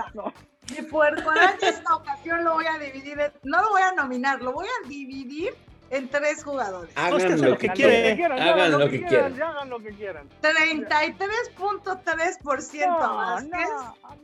Mi 0.71 0.81
puerco 0.87 1.29
araña 1.29 1.69
esta 1.69 1.97
ocasión 1.97 2.45
lo 2.45 2.55
voy 2.55 2.65
a 2.65 2.79
dividir, 2.79 3.19
no 3.43 3.61
lo 3.61 3.69
voy 3.69 3.83
a 3.83 3.93
nominar, 3.93 4.41
lo 4.41 4.55
voy 4.55 4.67
a 4.67 4.89
dividir 4.89 5.55
en 5.91 6.09
tres 6.09 6.43
jugadores. 6.43 6.91
Hagan 6.97 7.43
lo, 7.43 7.59
que, 7.59 7.69
quieran. 7.69 8.41
Hagan 8.41 8.73
lo 8.73 8.89
que 8.89 9.05
quieran. 9.05 9.43
Hagan 9.43 9.69
lo 9.69 9.81
que 9.81 9.91
quieran. 9.91 10.31
33.3% 10.41 12.87
a 12.89 13.13
Vázquez, 13.13 13.69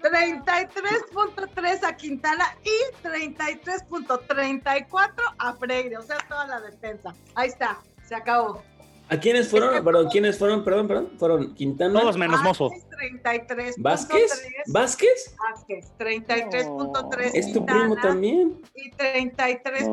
33.3 0.01 1.85
a 1.85 1.97
Quintana 1.99 2.57
y 2.65 2.81
33.34 3.07 5.35
a 5.39 5.53
Freire. 5.53 5.99
O 5.99 6.03
sea, 6.03 6.17
toda 6.27 6.47
la 6.47 6.63
defensa. 6.63 7.15
Ahí 7.35 7.49
está, 7.49 7.79
se 8.07 8.15
acabó. 8.15 8.63
¿A 9.11 9.19
quiénes 9.19 9.49
fueron? 9.49 9.83
Perdón, 9.85 10.09
¿quiénes 10.11 10.39
fueron? 10.39 10.65
Perdón, 10.65 10.89
perdón. 10.89 11.09
Fueron 11.19 11.55
Quintana. 11.55 12.01
Todos 12.01 12.17
menos 12.17 12.43
Mozo. 12.43 12.71
33. 12.99 13.77
¿Vázquez? 13.79 14.65
¿Vázquez? 14.67 15.37
Vázquez, 15.39 15.93
33.3. 15.99 17.31
¿Es 17.33 17.53
tu 17.53 17.65
primo 17.65 17.97
también? 17.97 18.61
Y 18.75 18.91
33. 18.91 19.85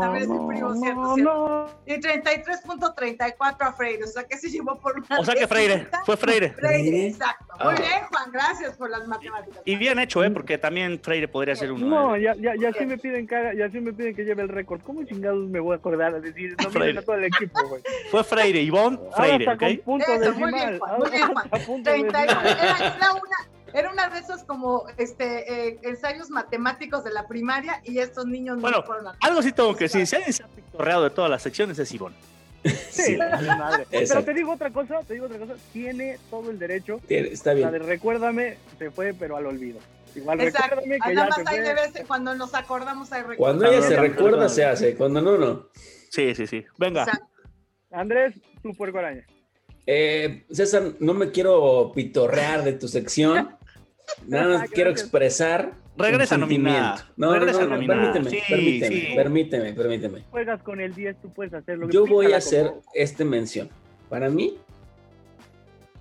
también 0.00 0.22
es 0.22 0.28
mi 0.28 0.48
primo, 0.48 0.74
¿cierto? 0.74 1.14
¿cierto? 1.14 1.80
Y 1.86 1.92
33.34 1.92 3.56
a 3.60 3.72
Freire. 3.74 4.04
O 4.04 4.06
sea 4.06 4.24
que 4.24 4.38
se 4.38 4.48
llevó 4.48 4.80
por 4.80 4.96
una. 4.96 5.20
O 5.20 5.24
sea 5.24 5.34
que 5.34 5.46
Freire. 5.46 5.86
Fue 6.06 6.16
Freire. 6.16 6.50
Freire, 6.50 7.08
exacto. 7.08 7.44
Muy 7.62 7.74
ah. 7.74 7.78
bien, 7.78 8.00
Juan. 8.10 8.32
Gracias 8.32 8.76
por 8.76 8.90
las 8.90 9.06
matemáticas. 9.06 9.60
Y 9.64 9.76
bien 9.76 9.98
hecho, 9.98 10.24
¿eh? 10.24 10.30
Porque 10.30 10.56
también 10.56 10.98
Freire 11.00 11.28
podría 11.28 11.54
ser 11.54 11.70
uno. 11.70 11.86
No, 11.86 12.16
ya, 12.16 12.34
ya, 12.36 12.54
ya 12.58 12.72
sí 12.72 12.86
me 12.86 12.96
piden 12.96 13.26
que 13.26 13.54
ya 13.56 13.70
sí 13.70 13.80
me 13.80 13.92
piden 13.92 14.14
que 14.14 14.24
lleve 14.24 14.42
el 14.42 14.48
récord. 14.48 14.80
¿Cómo 14.82 15.04
chingados 15.04 15.48
me 15.48 15.60
voy 15.60 15.74
a 15.74 15.76
acordar 15.76 16.14
a 16.14 16.20
decir? 16.20 16.56
No 16.62 16.70
me 16.70 16.94
todo 17.02 17.16
el 17.16 17.24
equipo, 17.24 17.60
güey. 17.68 17.82
Fue 18.10 18.24
Freire, 18.24 18.62
Ivonne 18.62 18.98
Freire, 19.14 19.48
¿ok? 19.48 19.84
Punto 19.84 20.06
Eso, 20.06 20.32
muy 20.34 20.52
bien, 20.52 20.78
Juan. 20.78 20.98
Muy 20.98 21.10
bien, 21.10 21.26
Juan 21.32 21.48
era, 22.62 23.12
una, 23.12 23.72
era 23.72 23.90
una 23.90 24.08
de 24.08 24.20
esos 24.20 24.44
como 24.44 24.86
este 24.96 25.68
eh, 25.68 25.78
ensayos 25.82 26.30
matemáticos 26.30 27.04
de 27.04 27.12
la 27.12 27.26
primaria 27.26 27.80
y 27.84 27.98
estos 27.98 28.26
niños 28.26 28.60
bueno, 28.60 28.78
no 28.78 28.84
fueron 28.84 29.06
algo 29.20 29.42
sí 29.42 29.52
tengo 29.52 29.74
que 29.74 29.84
decir, 29.84 30.06
si 30.06 30.16
alguien 30.16 30.32
se 30.32 30.42
ha 30.42 30.48
pictorreado 30.48 31.04
de 31.04 31.10
todas 31.10 31.30
las 31.30 31.42
secciones 31.42 31.78
es 31.78 31.92
Ivonne. 31.92 32.16
Sí, 32.90 33.16
madre. 33.16 33.86
Pero 33.90 34.24
te 34.24 34.34
digo 34.34 34.52
otra 34.52 34.70
cosa, 34.70 35.00
te 35.06 35.14
digo 35.14 35.26
otra 35.26 35.38
cosa, 35.38 35.54
tiene 35.72 36.18
todo 36.30 36.50
el 36.50 36.58
derecho. 36.58 37.00
está 37.08 37.52
bien. 37.52 37.66
La 37.66 37.72
de 37.72 37.78
recuérdame 37.80 38.56
se 38.78 38.90
fue, 38.90 39.12
pero 39.12 39.36
al 39.36 39.46
olvido. 39.46 39.80
Igual 40.14 40.40
Exacto. 40.40 40.76
recuérdame 40.76 40.98
que 41.00 41.14
ya 41.14 41.30
se 41.32 41.44
fue. 41.44 41.74
Veces, 41.74 42.04
cuando 42.06 42.34
nos 42.34 42.54
acordamos 42.54 43.12
hay 43.12 43.20
recuerdo. 43.20 43.42
Cuando 43.42 43.66
ella 43.66 43.82
se 43.82 43.96
recuerda 43.96 44.48
se 44.48 44.64
hace, 44.64 44.94
cuando 44.94 45.20
no, 45.20 45.36
no. 45.36 45.68
Sí, 46.10 46.34
sí, 46.34 46.46
sí. 46.46 46.64
Venga. 46.78 47.02
Exacto. 47.02 47.26
Andrés, 47.90 48.34
tu 48.62 48.72
puerco 48.72 48.98
araña. 48.98 49.26
Eh, 49.86 50.44
César, 50.50 50.94
no 51.00 51.14
me 51.14 51.30
quiero 51.30 51.92
pitorrear 51.94 52.64
de 52.64 52.72
tu 52.72 52.88
sección. 52.88 53.56
Nada 54.26 54.58
más 54.58 54.70
quiero 54.70 54.90
expresar. 54.90 55.72
Regresa 55.96 56.34
a 56.34 56.38
nominar. 56.38 56.98
No, 57.16 57.32
Regresa 57.32 57.64
no, 57.66 57.76
no, 57.76 57.86
permíteme, 57.86 58.42
permíteme, 58.48 59.14
permíteme, 59.14 59.72
permíteme. 59.74 60.24
Juegas 60.30 60.62
con 60.62 60.80
el 60.80 60.94
10, 60.94 61.20
tú 61.22 61.32
puedes 61.32 61.54
hacerlo. 61.54 61.88
Yo 61.88 62.04
voy 62.06 62.32
a 62.32 62.38
hacer 62.38 62.72
este 62.94 63.24
mención. 63.24 63.68
Para 64.08 64.28
mí, 64.28 64.58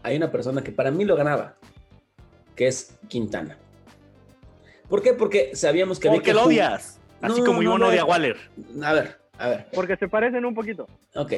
hay 0.02 0.18
una 0.18 0.32
persona 0.32 0.64
que 0.64 0.72
para 0.72 0.90
mí 0.90 1.06
lo 1.06 1.16
ganaba, 1.16 1.56
que 2.56 2.68
es 2.68 2.98
Quintana. 3.08 3.58
¿Por 4.90 5.02
qué? 5.02 5.14
Porque 5.14 5.56
sabíamos 5.56 6.00
que 6.00 6.10
había 6.10 6.22
que 6.22 6.34
lo 6.34 6.44
odias. 6.44 7.00
Así 7.22 7.42
como 7.44 7.62
no, 7.62 7.88
odia 7.88 8.02
a 8.02 8.06
Waller. 8.06 8.38
A 8.84 8.94
ver, 8.94 9.20
a 9.38 9.50
ver. 9.50 9.66
Porque 9.74 9.98
se 9.98 10.08
parecen 10.08 10.46
un 10.46 10.54
poquito. 10.54 10.88
Ok. 11.16 11.34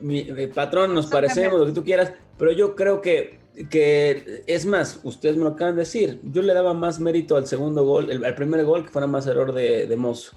Mi, 0.00 0.24
patrón, 0.48 0.94
nos 0.94 1.06
parecemos, 1.06 1.58
lo 1.58 1.66
que 1.66 1.72
tú 1.72 1.84
quieras, 1.84 2.12
pero 2.38 2.52
yo 2.52 2.74
creo 2.74 3.00
que, 3.00 3.38
que, 3.70 4.42
es 4.46 4.66
más, 4.66 5.00
ustedes 5.04 5.36
me 5.36 5.44
lo 5.44 5.50
acaban 5.50 5.76
de 5.76 5.80
decir, 5.80 6.20
yo 6.24 6.42
le 6.42 6.54
daba 6.54 6.74
más 6.74 7.00
mérito 7.00 7.36
al 7.36 7.46
segundo 7.46 7.84
gol, 7.84 8.10
el, 8.10 8.24
al 8.24 8.34
primer 8.34 8.64
gol, 8.64 8.84
que 8.84 8.90
fuera 8.90 9.06
más 9.06 9.26
error 9.26 9.52
de, 9.52 9.86
de 9.86 9.96
Mozo 9.96 10.36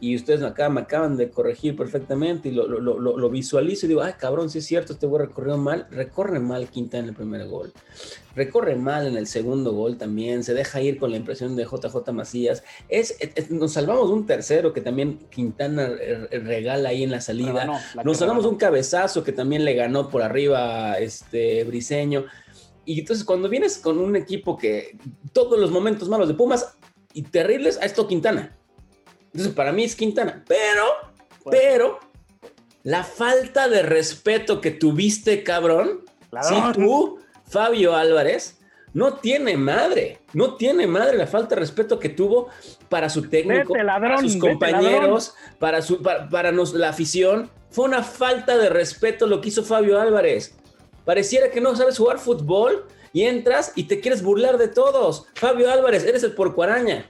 y 0.00 0.16
ustedes 0.16 0.42
acá 0.42 0.68
me 0.70 0.80
acaban 0.80 1.16
de 1.16 1.30
corregir 1.30 1.76
perfectamente 1.76 2.48
y 2.48 2.52
lo, 2.52 2.66
lo, 2.66 2.98
lo, 2.98 3.30
visualizo 3.30 3.84
y 3.84 3.90
digo, 3.90 4.02
ay 4.02 4.14
cabrón, 4.18 4.48
si 4.48 4.58
es 4.58 4.66
cierto, 4.66 4.94
este 4.94 5.06
güey 5.06 5.26
recorrió 5.26 5.58
mal, 5.58 5.86
recorre 5.90 6.40
mal 6.40 6.68
Quintana 6.68 7.04
en 7.04 7.08
el 7.10 7.14
primer 7.14 7.46
gol, 7.46 7.72
recorre 8.34 8.76
mal 8.76 9.06
en 9.06 9.16
el 9.16 9.26
segundo 9.26 9.72
gol 9.72 9.98
también, 9.98 10.42
se 10.42 10.54
deja 10.54 10.80
ir 10.80 10.98
con 10.98 11.10
la 11.10 11.18
impresión 11.18 11.54
de 11.54 11.64
JJ 11.64 12.12
Macías, 12.12 12.64
es, 12.88 13.16
nos 13.50 13.72
salvamos 13.72 14.08
de 14.08 14.14
un 14.14 14.26
tercero 14.26 14.72
que 14.72 14.80
también 14.80 15.18
Quintana 15.30 15.90
regala 16.30 16.88
ahí 16.88 17.02
en 17.02 17.10
la 17.10 17.20
salida, 17.20 17.80
nos 18.02 18.16
salvamos 18.16 18.44
de 18.44 18.50
un 18.50 18.56
cabezazo 18.56 19.22
que 19.22 19.32
también 19.32 19.64
le 19.64 19.74
ganó 19.74 20.08
por 20.08 20.22
arriba 20.22 20.98
este 20.98 21.64
Briseño. 21.64 22.24
Y 22.84 23.00
entonces 23.00 23.24
cuando 23.24 23.48
vienes 23.48 23.78
con 23.78 23.98
un 23.98 24.16
equipo 24.16 24.56
que 24.56 24.96
todos 25.32 25.58
los 25.60 25.70
momentos 25.70 26.08
malos 26.08 26.28
de 26.28 26.34
Pumas 26.34 26.76
y 27.12 27.22
terribles, 27.22 27.78
a 27.78 27.84
esto 27.84 28.08
Quintana. 28.08 28.56
Entonces, 29.32 29.54
para 29.54 29.72
mí 29.72 29.84
es 29.84 29.94
Quintana. 29.94 30.44
Pero, 30.46 30.84
pero, 31.50 32.00
la 32.82 33.04
falta 33.04 33.68
de 33.68 33.82
respeto 33.82 34.60
que 34.60 34.70
tuviste, 34.70 35.42
cabrón, 35.42 36.04
si 36.42 36.72
tú, 36.72 37.18
Fabio 37.46 37.94
Álvarez, 37.94 38.60
no 38.92 39.14
tiene 39.14 39.56
madre, 39.56 40.18
no 40.32 40.56
tiene 40.56 40.86
madre 40.86 41.16
la 41.16 41.26
falta 41.26 41.54
de 41.54 41.60
respeto 41.60 41.98
que 41.98 42.08
tuvo 42.08 42.48
para 42.88 43.08
su 43.08 43.28
técnico, 43.28 43.72
para 43.74 44.18
sus 44.18 44.36
compañeros, 44.36 45.34
para, 45.58 45.80
su, 45.82 46.02
para, 46.02 46.50
la 46.52 46.88
afición. 46.88 47.50
Fue 47.70 47.84
una 47.84 48.02
falta 48.02 48.58
de 48.58 48.68
respeto 48.68 49.28
lo 49.28 49.40
que 49.40 49.50
hizo 49.50 49.62
Fabio 49.62 50.00
Álvarez. 50.00 50.56
Pareciera 51.04 51.50
que 51.50 51.60
no 51.60 51.76
sabes 51.76 51.98
jugar 51.98 52.18
fútbol 52.18 52.86
y 53.12 53.22
entras 53.22 53.72
y 53.76 53.84
te 53.84 54.00
quieres 54.00 54.22
burlar 54.22 54.58
de 54.58 54.68
todos. 54.68 55.26
Fabio 55.34 55.70
Álvarez, 55.70 56.04
eres 56.04 56.24
el 56.24 56.32
porcuaraña. 56.32 57.06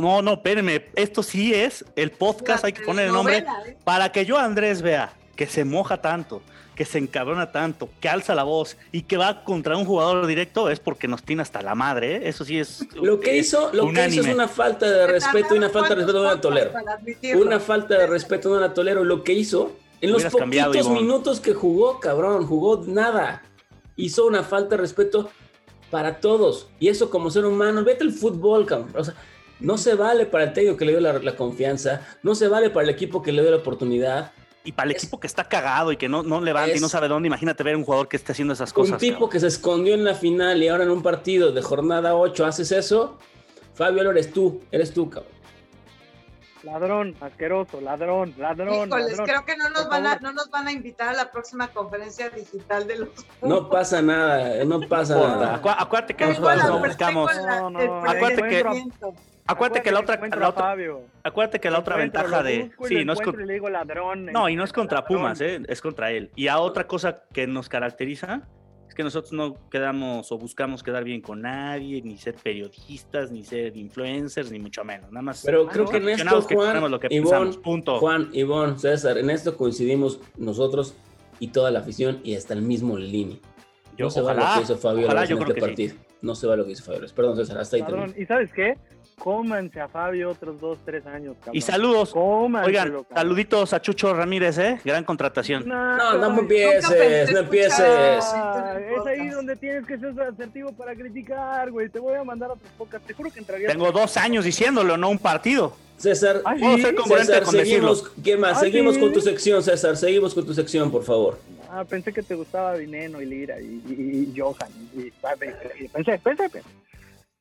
No, 0.00 0.22
no, 0.22 0.34
espérenme. 0.34 0.86
Esto 0.94 1.22
sí 1.22 1.54
es 1.54 1.84
el 1.96 2.10
podcast, 2.10 2.64
hay 2.64 2.72
que 2.72 2.82
poner 2.82 3.06
el 3.06 3.12
nombre 3.12 3.38
¿eh? 3.38 3.76
para 3.84 4.12
que 4.12 4.24
yo, 4.24 4.38
Andrés, 4.38 4.82
vea 4.82 5.12
que 5.36 5.46
se 5.46 5.64
moja 5.64 6.00
tanto, 6.00 6.42
que 6.74 6.84
se 6.84 6.98
encabrona 6.98 7.52
tanto, 7.52 7.88
que 8.00 8.08
alza 8.08 8.34
la 8.34 8.42
voz 8.42 8.76
y 8.90 9.02
que 9.02 9.16
va 9.16 9.44
contra 9.44 9.76
un 9.76 9.84
jugador 9.84 10.26
directo 10.26 10.70
es 10.70 10.80
porque 10.80 11.06
nos 11.06 11.22
tiene 11.22 11.42
hasta 11.42 11.62
la 11.62 11.74
madre. 11.74 12.16
¿eh? 12.16 12.28
Eso 12.28 12.44
sí 12.44 12.58
es. 12.58 12.84
Lo 12.94 13.20
que 13.20 13.36
hizo, 13.36 13.70
lo 13.72 13.92
que 13.92 14.08
hizo 14.08 14.22
es 14.22 14.34
una 14.34 14.48
falta 14.48 14.90
de 14.90 15.06
respeto 15.06 15.54
y 15.54 15.58
una 15.58 15.68
falta 15.68 15.90
de 15.90 15.94
respeto 15.96 16.18
no 16.18 16.24
la 16.24 16.40
tolero. 16.40 16.72
Una 17.40 17.60
falta 17.60 17.98
de 17.98 18.06
respeto 18.06 18.48
no 18.48 18.58
la 18.58 18.74
tolero. 18.74 19.04
Lo 19.04 19.22
que 19.22 19.34
hizo 19.34 19.76
en 20.00 20.12
los 20.12 20.24
poquitos 20.24 20.90
minutos 20.90 21.40
que 21.40 21.54
jugó, 21.54 22.00
cabrón, 22.00 22.46
jugó 22.46 22.82
nada. 22.86 23.42
Hizo 23.96 24.26
una 24.26 24.42
falta 24.42 24.70
de 24.70 24.78
respeto 24.78 25.30
para 25.90 26.20
todos. 26.20 26.68
Y 26.78 26.88
eso 26.88 27.10
como 27.10 27.30
ser 27.30 27.44
humano, 27.44 27.84
vete 27.84 28.04
el 28.04 28.12
fútbol, 28.12 28.66
cabrón. 28.66 28.92
O 28.94 29.04
sea, 29.04 29.14
no 29.60 29.78
se 29.78 29.94
vale 29.94 30.26
para 30.26 30.44
el 30.44 30.52
técnico 30.52 30.76
que 30.76 30.84
le 30.84 30.92
dio 30.92 31.00
la, 31.00 31.36
confianza, 31.36 32.06
no 32.22 32.34
se 32.34 32.48
vale 32.48 32.70
para 32.70 32.84
el 32.84 32.90
equipo 32.90 33.22
que 33.22 33.32
le 33.32 33.42
dio 33.42 33.50
la 33.50 33.58
oportunidad. 33.58 34.32
Y 34.64 34.72
para 34.72 34.90
el 34.90 34.96
equipo 34.96 35.20
que 35.20 35.26
está 35.26 35.44
cagado 35.44 35.92
y 35.92 35.96
que 35.96 36.08
no, 36.08 36.22
no 36.22 36.40
levanta 36.40 36.76
y 36.76 36.80
no 36.80 36.88
sabe 36.88 37.08
dónde, 37.08 37.28
imagínate 37.28 37.62
ver 37.62 37.76
un 37.76 37.84
jugador 37.84 38.08
que 38.08 38.16
esté 38.16 38.32
haciendo 38.32 38.54
esas 38.54 38.72
cosas. 38.72 38.94
Un 38.94 38.98
tipo 38.98 39.28
que 39.28 39.38
se 39.38 39.46
escondió 39.46 39.94
en 39.94 40.04
la 40.04 40.14
final 40.14 40.62
y 40.62 40.68
ahora 40.68 40.84
en 40.84 40.90
un 40.90 41.02
partido 41.02 41.52
de 41.52 41.62
jornada 41.62 42.16
8 42.16 42.46
haces 42.46 42.72
eso. 42.72 43.16
Fabio, 43.74 44.10
eres 44.10 44.32
tú, 44.32 44.60
eres 44.72 44.92
tú, 44.92 45.08
cabrón. 45.08 45.35
Ladrón, 46.66 47.14
asqueroso, 47.20 47.80
ladrón, 47.80 48.34
ladrón. 48.36 48.88
Híjoles, 48.88 49.20
creo 49.20 49.44
que 49.44 49.56
no 49.56 49.70
nos, 49.70 49.88
van 49.88 50.04
a, 50.04 50.16
no 50.16 50.32
nos 50.32 50.50
van 50.50 50.66
a 50.66 50.72
invitar 50.72 51.10
a 51.10 51.12
la 51.12 51.30
próxima 51.30 51.68
conferencia 51.68 52.28
digital 52.28 52.88
de 52.88 52.98
los. 52.98 53.08
No 53.40 53.68
pasa 53.68 54.02
nada, 54.02 54.64
no 54.64 54.80
pasa 54.88 55.16
nada. 55.16 55.60
acuérdate 55.78 56.14
que 56.14 56.26
nosotros 56.26 56.80
buscamos. 56.80 57.30
acuérdate 57.38 58.48
que. 58.48 58.64
Acuérdate 59.48 59.82
que 59.82 59.92
la 59.92 60.00
otra, 60.00 60.18
acuérdate 61.22 61.60
que 61.60 61.70
la 61.70 61.78
otra 61.78 61.94
ventaja 61.94 62.42
de 62.42 62.72
sí, 62.88 63.04
no 63.04 63.12
es 63.12 63.20
No, 64.32 64.48
y 64.48 64.56
no 64.56 64.64
es 64.64 64.72
contra 64.72 65.04
Pumas, 65.04 65.40
eh, 65.40 65.62
es 65.68 65.80
contra 65.80 66.10
él. 66.10 66.32
Y 66.34 66.48
a 66.48 66.58
otra 66.58 66.88
cosa 66.88 67.22
que 67.32 67.46
nos 67.46 67.68
caracteriza 67.68 68.42
que 68.96 69.04
nosotros 69.04 69.32
no 69.32 69.56
quedamos 69.70 70.32
o 70.32 70.38
buscamos 70.38 70.82
quedar 70.82 71.04
bien 71.04 71.20
con 71.20 71.42
nadie, 71.42 72.02
ni 72.02 72.16
ser 72.16 72.34
periodistas, 72.34 73.30
ni 73.30 73.44
ser 73.44 73.76
influencers, 73.76 74.50
ni 74.50 74.58
mucho 74.58 74.82
menos. 74.84 75.12
Nada 75.12 75.22
más. 75.22 75.42
Pero 75.44 75.68
creo 75.68 75.86
que 75.86 75.98
en 75.98 76.08
esto 76.08 76.42
Juan, 76.42 76.90
lo 76.90 76.98
que 76.98 77.08
punto. 77.62 77.98
Juan, 77.98 78.30
Ivonne, 78.32 78.78
César, 78.78 79.18
en 79.18 79.30
esto 79.30 79.56
coincidimos 79.56 80.18
nosotros 80.36 80.94
y 81.38 81.48
toda 81.48 81.70
la 81.70 81.80
afición 81.80 82.20
y 82.24 82.34
hasta 82.34 82.54
el 82.54 82.62
mismo 82.62 82.96
Lini. 82.96 83.40
no 83.98 84.10
se 84.10 84.20
va 84.20 84.34
lo 84.34 84.42
que 84.54 84.62
hizo 84.62 84.76
Fabio 84.78 85.10
en 85.10 85.18
este 85.18 85.54
partido. 85.60 85.94
No 86.22 86.34
se 86.34 86.46
va 86.46 86.56
lo 86.56 86.64
que 86.64 86.72
hizo 86.72 86.82
Fabio. 86.82 87.06
Perdón, 87.14 87.36
César, 87.36 87.58
hasta 87.58 87.76
ahí 87.76 87.82
Perdón, 87.82 88.14
¿Y 88.16 88.24
sabes 88.24 88.50
qué? 88.52 88.76
Cómanse 89.18 89.80
a 89.80 89.88
Fabio 89.88 90.30
otros 90.30 90.60
dos, 90.60 90.78
tres 90.84 91.06
años. 91.06 91.36
Y 91.52 91.62
saludos. 91.62 92.12
Oigan, 92.14 93.04
saluditos 93.12 93.72
a 93.72 93.80
Chucho 93.80 94.12
Ramírez, 94.12 94.58
¿eh? 94.58 94.80
Gran 94.84 95.04
contratación. 95.04 95.66
No, 95.66 95.96
no, 95.96 96.30
no 96.30 96.40
empieces, 96.40 97.32
no 97.32 97.38
empieces. 97.40 97.80
es 97.80 99.06
ahí 99.06 99.28
donde 99.30 99.56
tienes 99.56 99.86
que 99.86 99.98
ser 99.98 100.20
asertivo 100.20 100.72
para 100.72 100.94
criticar, 100.94 101.70
güey. 101.70 101.88
Te 101.88 101.98
voy 101.98 102.14
a 102.14 102.24
mandar 102.24 102.50
a 102.50 102.52
otras 102.52 102.70
pocas. 102.76 103.02
Te 103.02 103.14
juro 103.14 103.30
que 103.30 103.40
entraría. 103.40 103.68
Tengo 103.68 103.90
dos 103.90 104.16
años 104.16 104.44
diciéndolo, 104.44 104.96
no 104.96 105.08
un 105.08 105.18
partido. 105.18 105.72
César, 105.96 106.42
¿Ah, 106.44 106.54
César 106.58 107.46
seguimos, 107.46 108.10
¿qué 108.22 108.36
más? 108.36 108.58
¿Ah, 108.58 108.60
seguimos 108.60 108.98
con 108.98 109.14
tu 109.14 109.20
sección, 109.22 109.62
César. 109.62 109.96
Seguimos 109.96 110.34
con 110.34 110.44
tu 110.44 110.52
sección, 110.52 110.90
por 110.90 111.04
favor. 111.04 111.38
Ah, 111.70 111.84
pensé 111.84 112.12
que 112.12 112.22
te 112.22 112.34
gustaba 112.34 112.76
Dineno 112.76 113.20
y 113.22 113.26
Lira 113.26 113.58
y, 113.60 113.82
y, 113.88 114.38
Johan. 114.38 114.70
Y, 114.94 115.10
pensé, 115.10 116.18
pensé, 116.18 116.18
pensé. 116.50 116.62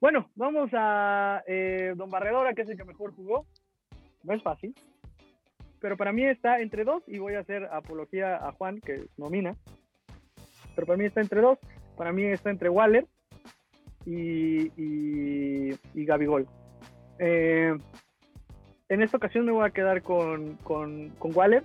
Bueno, 0.02 0.30
vamos 0.36 0.70
a 0.74 1.43
eh, 1.48 1.93
Don 1.96 2.10
Barredora, 2.10 2.54
que 2.54 2.64
es 2.64 2.70
el 2.70 2.78
que 2.78 2.84
mejor 2.84 3.16
jugó. 3.16 3.46
No 4.24 4.34
es 4.34 4.43
fácil, 4.43 4.74
pero 5.80 5.98
para 5.98 6.12
mí 6.12 6.26
está 6.26 6.60
entre 6.60 6.84
dos 6.84 7.04
y 7.08 7.20
voy 7.20 7.36
a 7.36 7.39
hacer 7.39 7.66
apología 7.66 8.36
a 8.36 8.52
Juan, 8.54 8.80
que 8.82 9.06
nomina. 9.18 9.56
Pero 10.76 10.88
para 10.88 10.98
mí 10.98 11.06
está 11.06 11.22
entre 11.22 11.41
dos. 11.41 11.60
Para 11.96 12.12
mí 12.12 12.24
está 12.26 12.50
entre 12.50 12.70
Waller 12.70 13.06
y, 14.06 14.72
y, 14.76 16.06
Gabigol. 16.06 16.48
Eh, 17.20 17.78
en 18.89 19.02
esta 19.02 19.18
ocasión 19.18 19.46
me 19.46 19.52
voy 19.52 19.66
a 19.66 19.72
quedar 19.72 20.02
con, 20.02 20.56
con, 20.58 21.10
con 21.18 21.36
Waller. 21.36 21.64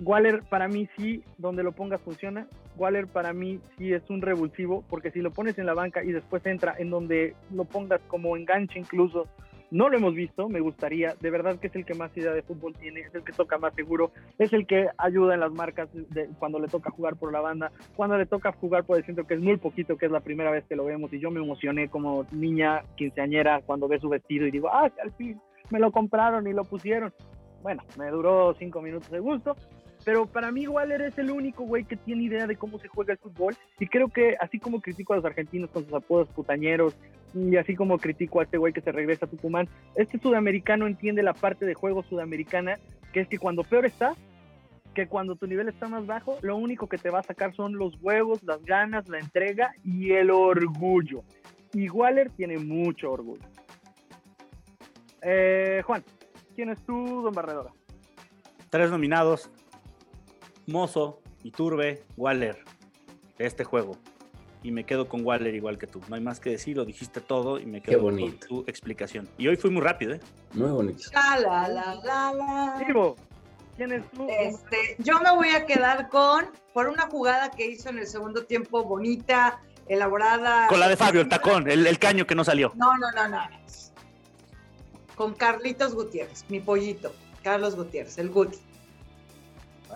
Waller 0.00 0.42
para 0.44 0.66
mí 0.66 0.88
sí, 0.96 1.22
donde 1.36 1.62
lo 1.62 1.72
pongas 1.72 2.00
funciona. 2.00 2.48
Waller 2.78 3.06
para 3.06 3.32
mí 3.32 3.60
sí 3.76 3.92
es 3.92 4.08
un 4.08 4.22
revulsivo, 4.22 4.84
porque 4.88 5.10
si 5.10 5.20
lo 5.20 5.32
pones 5.32 5.58
en 5.58 5.66
la 5.66 5.74
banca 5.74 6.04
y 6.04 6.12
después 6.12 6.44
entra 6.46 6.74
en 6.78 6.90
donde 6.90 7.34
lo 7.52 7.64
pongas 7.64 8.00
como 8.08 8.36
enganche 8.36 8.78
incluso, 8.78 9.26
no 9.70 9.88
lo 9.88 9.98
hemos 9.98 10.14
visto, 10.14 10.48
me 10.48 10.60
gustaría, 10.60 11.14
de 11.20 11.30
verdad 11.30 11.58
que 11.58 11.66
es 11.66 11.76
el 11.76 11.84
que 11.84 11.94
más 11.94 12.16
idea 12.16 12.32
de 12.32 12.42
fútbol 12.42 12.74
tiene, 12.74 13.00
es 13.00 13.14
el 13.14 13.22
que 13.22 13.32
toca 13.32 13.58
más 13.58 13.74
seguro, 13.74 14.12
es 14.38 14.52
el 14.52 14.66
que 14.66 14.88
ayuda 14.96 15.34
en 15.34 15.40
las 15.40 15.52
marcas 15.52 15.88
de, 15.92 16.28
cuando 16.38 16.58
le 16.58 16.68
toca 16.68 16.90
jugar 16.90 17.16
por 17.16 17.32
la 17.32 17.40
banda, 17.40 17.70
cuando 17.94 18.16
le 18.16 18.24
toca 18.24 18.52
jugar 18.52 18.84
por 18.84 18.96
el 18.96 19.04
centro, 19.04 19.26
que 19.26 19.34
es 19.34 19.40
muy 19.40 19.58
poquito, 19.58 19.98
que 19.98 20.06
es 20.06 20.12
la 20.12 20.20
primera 20.20 20.50
vez 20.50 20.64
que 20.66 20.76
lo 20.76 20.86
vemos, 20.86 21.12
y 21.12 21.20
yo 21.20 21.30
me 21.30 21.40
emocioné 21.40 21.88
como 21.88 22.24
niña 22.32 22.82
quinceañera 22.96 23.60
cuando 23.60 23.88
ve 23.88 24.00
su 24.00 24.08
vestido 24.08 24.46
y 24.46 24.50
digo, 24.50 24.68
ah, 24.68 24.90
al 25.02 25.12
fin 25.12 25.38
me 25.70 25.78
lo 25.78 25.92
compraron 25.92 26.46
y 26.46 26.52
lo 26.52 26.64
pusieron. 26.64 27.12
Bueno, 27.62 27.82
me 27.98 28.08
duró 28.08 28.54
cinco 28.58 28.80
minutos 28.80 29.10
de 29.10 29.18
gusto, 29.18 29.56
pero 30.04 30.26
para 30.26 30.50
mí 30.50 30.66
Waller 30.66 31.02
es 31.02 31.18
el 31.18 31.30
único 31.30 31.64
güey 31.64 31.84
que 31.84 31.96
tiene 31.96 32.24
idea 32.24 32.46
de 32.46 32.56
cómo 32.56 32.78
se 32.78 32.88
juega 32.88 33.12
el 33.12 33.18
fútbol 33.18 33.56
y 33.78 33.86
creo 33.86 34.08
que 34.08 34.36
así 34.40 34.58
como 34.58 34.80
critico 34.80 35.12
a 35.12 35.16
los 35.16 35.24
argentinos 35.24 35.70
con 35.70 35.84
sus 35.84 35.92
apodos 35.92 36.28
putañeros 36.28 36.96
y 37.34 37.56
así 37.56 37.74
como 37.74 37.98
critico 37.98 38.40
a 38.40 38.44
este 38.44 38.58
güey 38.58 38.72
que 38.72 38.80
se 38.80 38.92
regresa 38.92 39.26
a 39.26 39.28
Tucumán, 39.28 39.68
este 39.96 40.18
sudamericano 40.18 40.86
entiende 40.86 41.22
la 41.22 41.34
parte 41.34 41.66
de 41.66 41.74
juego 41.74 42.02
sudamericana 42.02 42.78
que 43.12 43.20
es 43.20 43.28
que 43.28 43.38
cuando 43.38 43.64
peor 43.64 43.86
está, 43.86 44.14
que 44.94 45.06
cuando 45.06 45.36
tu 45.36 45.46
nivel 45.46 45.68
está 45.68 45.88
más 45.88 46.06
bajo, 46.06 46.38
lo 46.42 46.56
único 46.56 46.88
que 46.88 46.98
te 46.98 47.10
va 47.10 47.20
a 47.20 47.22
sacar 47.22 47.54
son 47.54 47.76
los 47.76 47.96
huevos, 48.00 48.42
las 48.42 48.64
ganas, 48.64 49.08
la 49.08 49.18
entrega 49.18 49.72
y 49.84 50.12
el 50.12 50.30
orgullo. 50.30 51.22
Y 51.72 51.88
Waller 51.88 52.30
tiene 52.30 52.58
mucho 52.58 53.12
orgullo. 53.12 53.44
Eh, 55.22 55.82
Juan, 55.84 56.02
¿quién 56.54 56.70
es 56.70 56.80
tú, 56.84 57.22
don 57.22 57.34
Barredora? 57.34 57.72
Tres 58.70 58.90
nominados, 58.90 59.50
Mozo, 60.68 61.20
Iturbe, 61.42 62.04
Waller 62.16 62.62
de 63.38 63.46
este 63.46 63.64
juego. 63.64 63.96
Y 64.62 64.70
me 64.70 64.84
quedo 64.84 65.08
con 65.08 65.24
Waller 65.24 65.54
igual 65.54 65.78
que 65.78 65.86
tú. 65.86 66.00
No 66.08 66.16
hay 66.16 66.20
más 66.20 66.40
que 66.40 66.50
decir, 66.50 66.76
lo 66.76 66.84
dijiste 66.84 67.20
todo 67.20 67.58
y 67.58 67.66
me 67.66 67.80
quedo 67.80 68.02
con 68.02 68.38
tu 68.38 68.64
explicación. 68.66 69.28
Y 69.38 69.48
hoy 69.48 69.56
fui 69.56 69.70
muy 69.70 69.82
rápido, 69.82 70.14
¿eh? 70.14 70.20
Muy 70.52 70.70
bonito. 70.70 71.10
La, 71.12 71.68
la, 71.68 71.94
la, 72.04 72.74
¿quién 73.76 73.92
es 73.92 74.10
tú? 74.10 74.26
Este, 74.28 74.96
yo 74.98 75.18
me 75.20 75.34
voy 75.34 75.50
a 75.50 75.64
quedar 75.64 76.08
con, 76.08 76.46
por 76.74 76.88
una 76.88 77.06
jugada 77.06 77.50
que 77.50 77.66
hizo 77.66 77.88
en 77.88 77.98
el 77.98 78.06
segundo 78.06 78.44
tiempo, 78.44 78.82
bonita, 78.84 79.60
elaborada. 79.86 80.66
Con 80.66 80.80
la 80.80 80.88
de 80.88 80.96
Fabio, 80.96 81.20
el 81.20 81.28
tacón, 81.28 81.70
el, 81.70 81.86
el 81.86 81.98
caño 81.98 82.26
que 82.26 82.34
no 82.34 82.44
salió. 82.44 82.72
No, 82.74 82.96
no, 82.98 83.10
no, 83.12 83.28
no. 83.28 83.38
con 85.14 85.34
Carlitos 85.34 85.94
Gutiérrez, 85.94 86.44
mi 86.48 86.60
pollito, 86.60 87.14
Carlos 87.42 87.76
Gutiérrez, 87.76 88.18
el 88.18 88.28
Guti. 88.30 88.58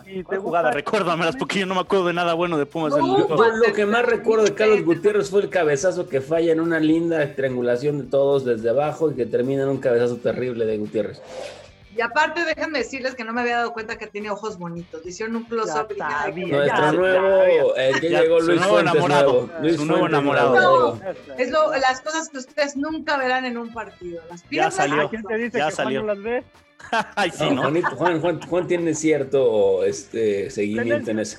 Y 0.05 0.23
te 0.23 0.37
jugada, 0.37 0.71
recuérdamelas 0.71 1.35
porque 1.35 1.59
yo 1.59 1.65
no 1.65 1.75
me 1.75 1.81
acuerdo 1.81 2.07
de 2.07 2.13
nada 2.13 2.33
bueno 2.33 2.57
de 2.57 2.65
Pumas. 2.65 2.93
lo 2.93 3.73
que 3.73 3.85
más 3.85 4.05
recuerdo 4.05 4.45
de 4.45 4.53
Carlos 4.53 4.83
Gutiérrez 4.83 5.29
fue 5.29 5.41
el 5.41 5.49
cabezazo 5.49 6.07
que 6.07 6.21
falla 6.21 6.51
en 6.51 6.59
una 6.59 6.79
linda 6.79 7.35
triangulación 7.35 7.99
de 7.99 8.03
todos 8.05 8.45
desde 8.45 8.69
abajo 8.69 9.11
y 9.11 9.15
que 9.15 9.25
termina 9.25 9.63
en 9.63 9.69
un 9.69 9.77
cabezazo 9.77 10.17
terrible 10.17 10.65
de 10.65 10.77
Gutiérrez. 10.77 11.21
Y 11.95 12.01
aparte, 12.01 12.43
déjenme 12.45 12.79
decirles 12.79 13.15
que 13.15 13.23
no 13.23 13.33
me 13.33 13.41
había 13.41 13.57
dado 13.57 13.73
cuenta 13.73 13.97
que 13.97 14.07
tiene 14.07 14.29
ojos 14.29 14.57
bonitos. 14.57 15.05
Hicieron 15.05 15.35
un 15.35 15.43
close-up. 15.43 15.93
Nuestro 16.35 16.91
nuevo, 16.93 17.77
eh, 17.77 17.91
que 17.99 18.09
llegó 18.09 18.39
Luis 18.39 18.59
nuevo 18.59 18.73
Fuentes, 18.73 18.93
enamorado. 18.93 19.49
Luis 19.61 19.75
su 19.75 19.85
nuevo 19.85 20.07
enamorado. 20.07 20.99
es 21.37 21.51
lo, 21.51 21.71
las 21.77 22.01
cosas 22.01 22.29
que 22.29 22.37
ustedes 22.39 22.75
nunca 22.75 23.17
verán 23.17 23.45
en 23.45 23.57
un 23.57 23.71
partido. 23.71 24.23
Las 24.29 24.43
piernas, 24.43 24.75
ya 24.75 24.83
salió. 24.83 25.09
¿Quién 25.09 25.23
te 25.23 25.37
dice 25.37 25.57
ya 25.57 25.67
que 25.67 25.71
salió. 25.75 26.03
Juan 26.03 26.07
no 26.07 26.13
las 26.13 26.23
ve? 26.23 26.43
Ay, 27.15 27.31
sí, 27.31 27.49
¿no? 27.49 27.61
Juan, 27.95 28.19
Juan, 28.21 28.41
Juan, 28.41 28.67
tiene 28.67 28.93
cierto 28.93 29.83
este, 29.83 30.49
seguimiento 30.49 31.11
en 31.11 31.19
eso. 31.19 31.37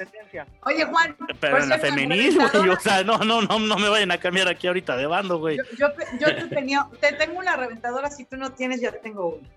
Oye, 0.65 0.85
Juan. 0.85 1.17
Pero 1.41 1.63
en 1.63 1.69
la 1.69 1.79
femenil, 1.79 2.39
güey. 2.53 2.69
O 2.69 2.81
sea, 2.81 3.05
no, 3.05 3.19
no, 3.19 3.43
no, 3.43 3.59
no 3.59 3.77
me 3.77 3.89
vayan 3.89 4.11
a 4.11 4.19
cambiar 4.19 4.49
aquí 4.49 4.67
ahorita 4.67 4.97
de 4.97 5.07
bando, 5.07 5.39
güey. 5.39 5.57
Yo, 5.57 5.65
yo, 5.79 5.89
yo 6.21 6.27
te, 6.35 6.55
tenía, 6.55 6.87
te 7.01 7.13
tengo 7.13 7.39
una 7.39 7.57
reventadora. 7.57 8.11
Si 8.11 8.25
tú 8.25 8.37
no 8.37 8.53
tienes, 8.53 8.81
ya 8.81 8.93
tengo 8.93 9.39
una. 9.41 9.49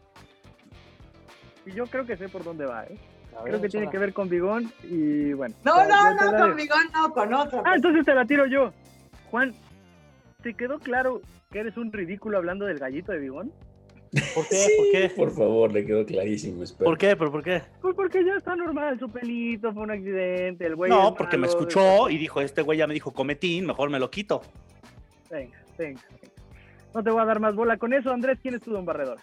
Y 1.67 1.73
yo 1.73 1.85
creo 1.85 2.05
que 2.05 2.15
sé 2.15 2.29
por 2.29 2.43
dónde 2.43 2.65
va, 2.65 2.85
¿eh? 2.85 2.97
Creo 3.43 3.61
que 3.61 3.69
tiene 3.69 3.89
que 3.89 3.97
ver 3.97 4.13
con 4.13 4.29
Bigón 4.29 4.71
y 4.83 5.33
bueno. 5.33 5.53
No, 5.63 5.85
no, 5.85 6.13
no, 6.15 6.37
con 6.37 6.55
Bigón 6.55 6.87
no, 6.93 7.13
con 7.13 7.33
otra. 7.33 7.61
Ah, 7.65 7.75
entonces 7.75 8.05
te 8.05 8.15
la 8.15 8.25
tiro 8.25 8.47
yo. 8.47 8.71
Juan, 9.29 9.53
¿te 10.41 10.53
quedó 10.53 10.79
claro 10.79 11.21
que 11.51 11.59
eres 11.59 11.77
un 11.77 11.91
ridículo 11.91 12.37
hablando 12.37 12.65
del 12.65 12.79
gallito 12.79 13.11
de 13.11 13.19
Bigón? 13.19 13.51
¿Por 14.33 14.47
qué? 14.47 14.55
Sí, 14.55 14.71
¿Por 14.77 14.91
qué? 14.91 15.09
Por 15.09 15.31
favor, 15.31 15.71
le 15.71 15.85
quedó 15.85 16.05
clarísimo. 16.05 16.63
Espero. 16.63 16.89
¿Por 16.89 16.97
qué? 16.97 17.15
¿Pero 17.15 17.31
por 17.31 17.43
qué? 17.43 17.61
Pues 17.81 17.95
porque 17.95 18.25
ya 18.25 18.35
está 18.35 18.55
normal, 18.55 18.97
su 18.97 19.09
pelito, 19.09 19.73
fue 19.73 19.83
un 19.83 19.91
accidente, 19.91 20.65
el 20.65 20.75
güey. 20.75 20.89
No, 20.89 21.09
es 21.09 21.15
porque 21.15 21.37
me 21.37 21.47
escuchó 21.47 22.09
y 22.09 22.17
dijo, 22.17 22.41
este 22.41 22.61
güey 22.61 22.79
ya 22.79 22.87
me 22.87 22.93
dijo 22.93 23.11
cometín, 23.11 23.65
mejor 23.65 23.89
me 23.89 23.99
lo 23.99 24.09
quito. 24.09 24.41
Venga, 25.29 25.57
venga, 25.77 26.01
venga. 26.09 26.33
No 26.95 27.03
te 27.03 27.11
voy 27.11 27.21
a 27.21 27.25
dar 27.25 27.39
más 27.39 27.53
bola 27.53 27.77
con 27.77 27.93
eso, 27.93 28.11
Andrés. 28.11 28.39
¿Quién 28.41 28.55
es 28.55 28.61
tu 28.61 28.71
don 28.71 28.85
barredor? 28.85 29.19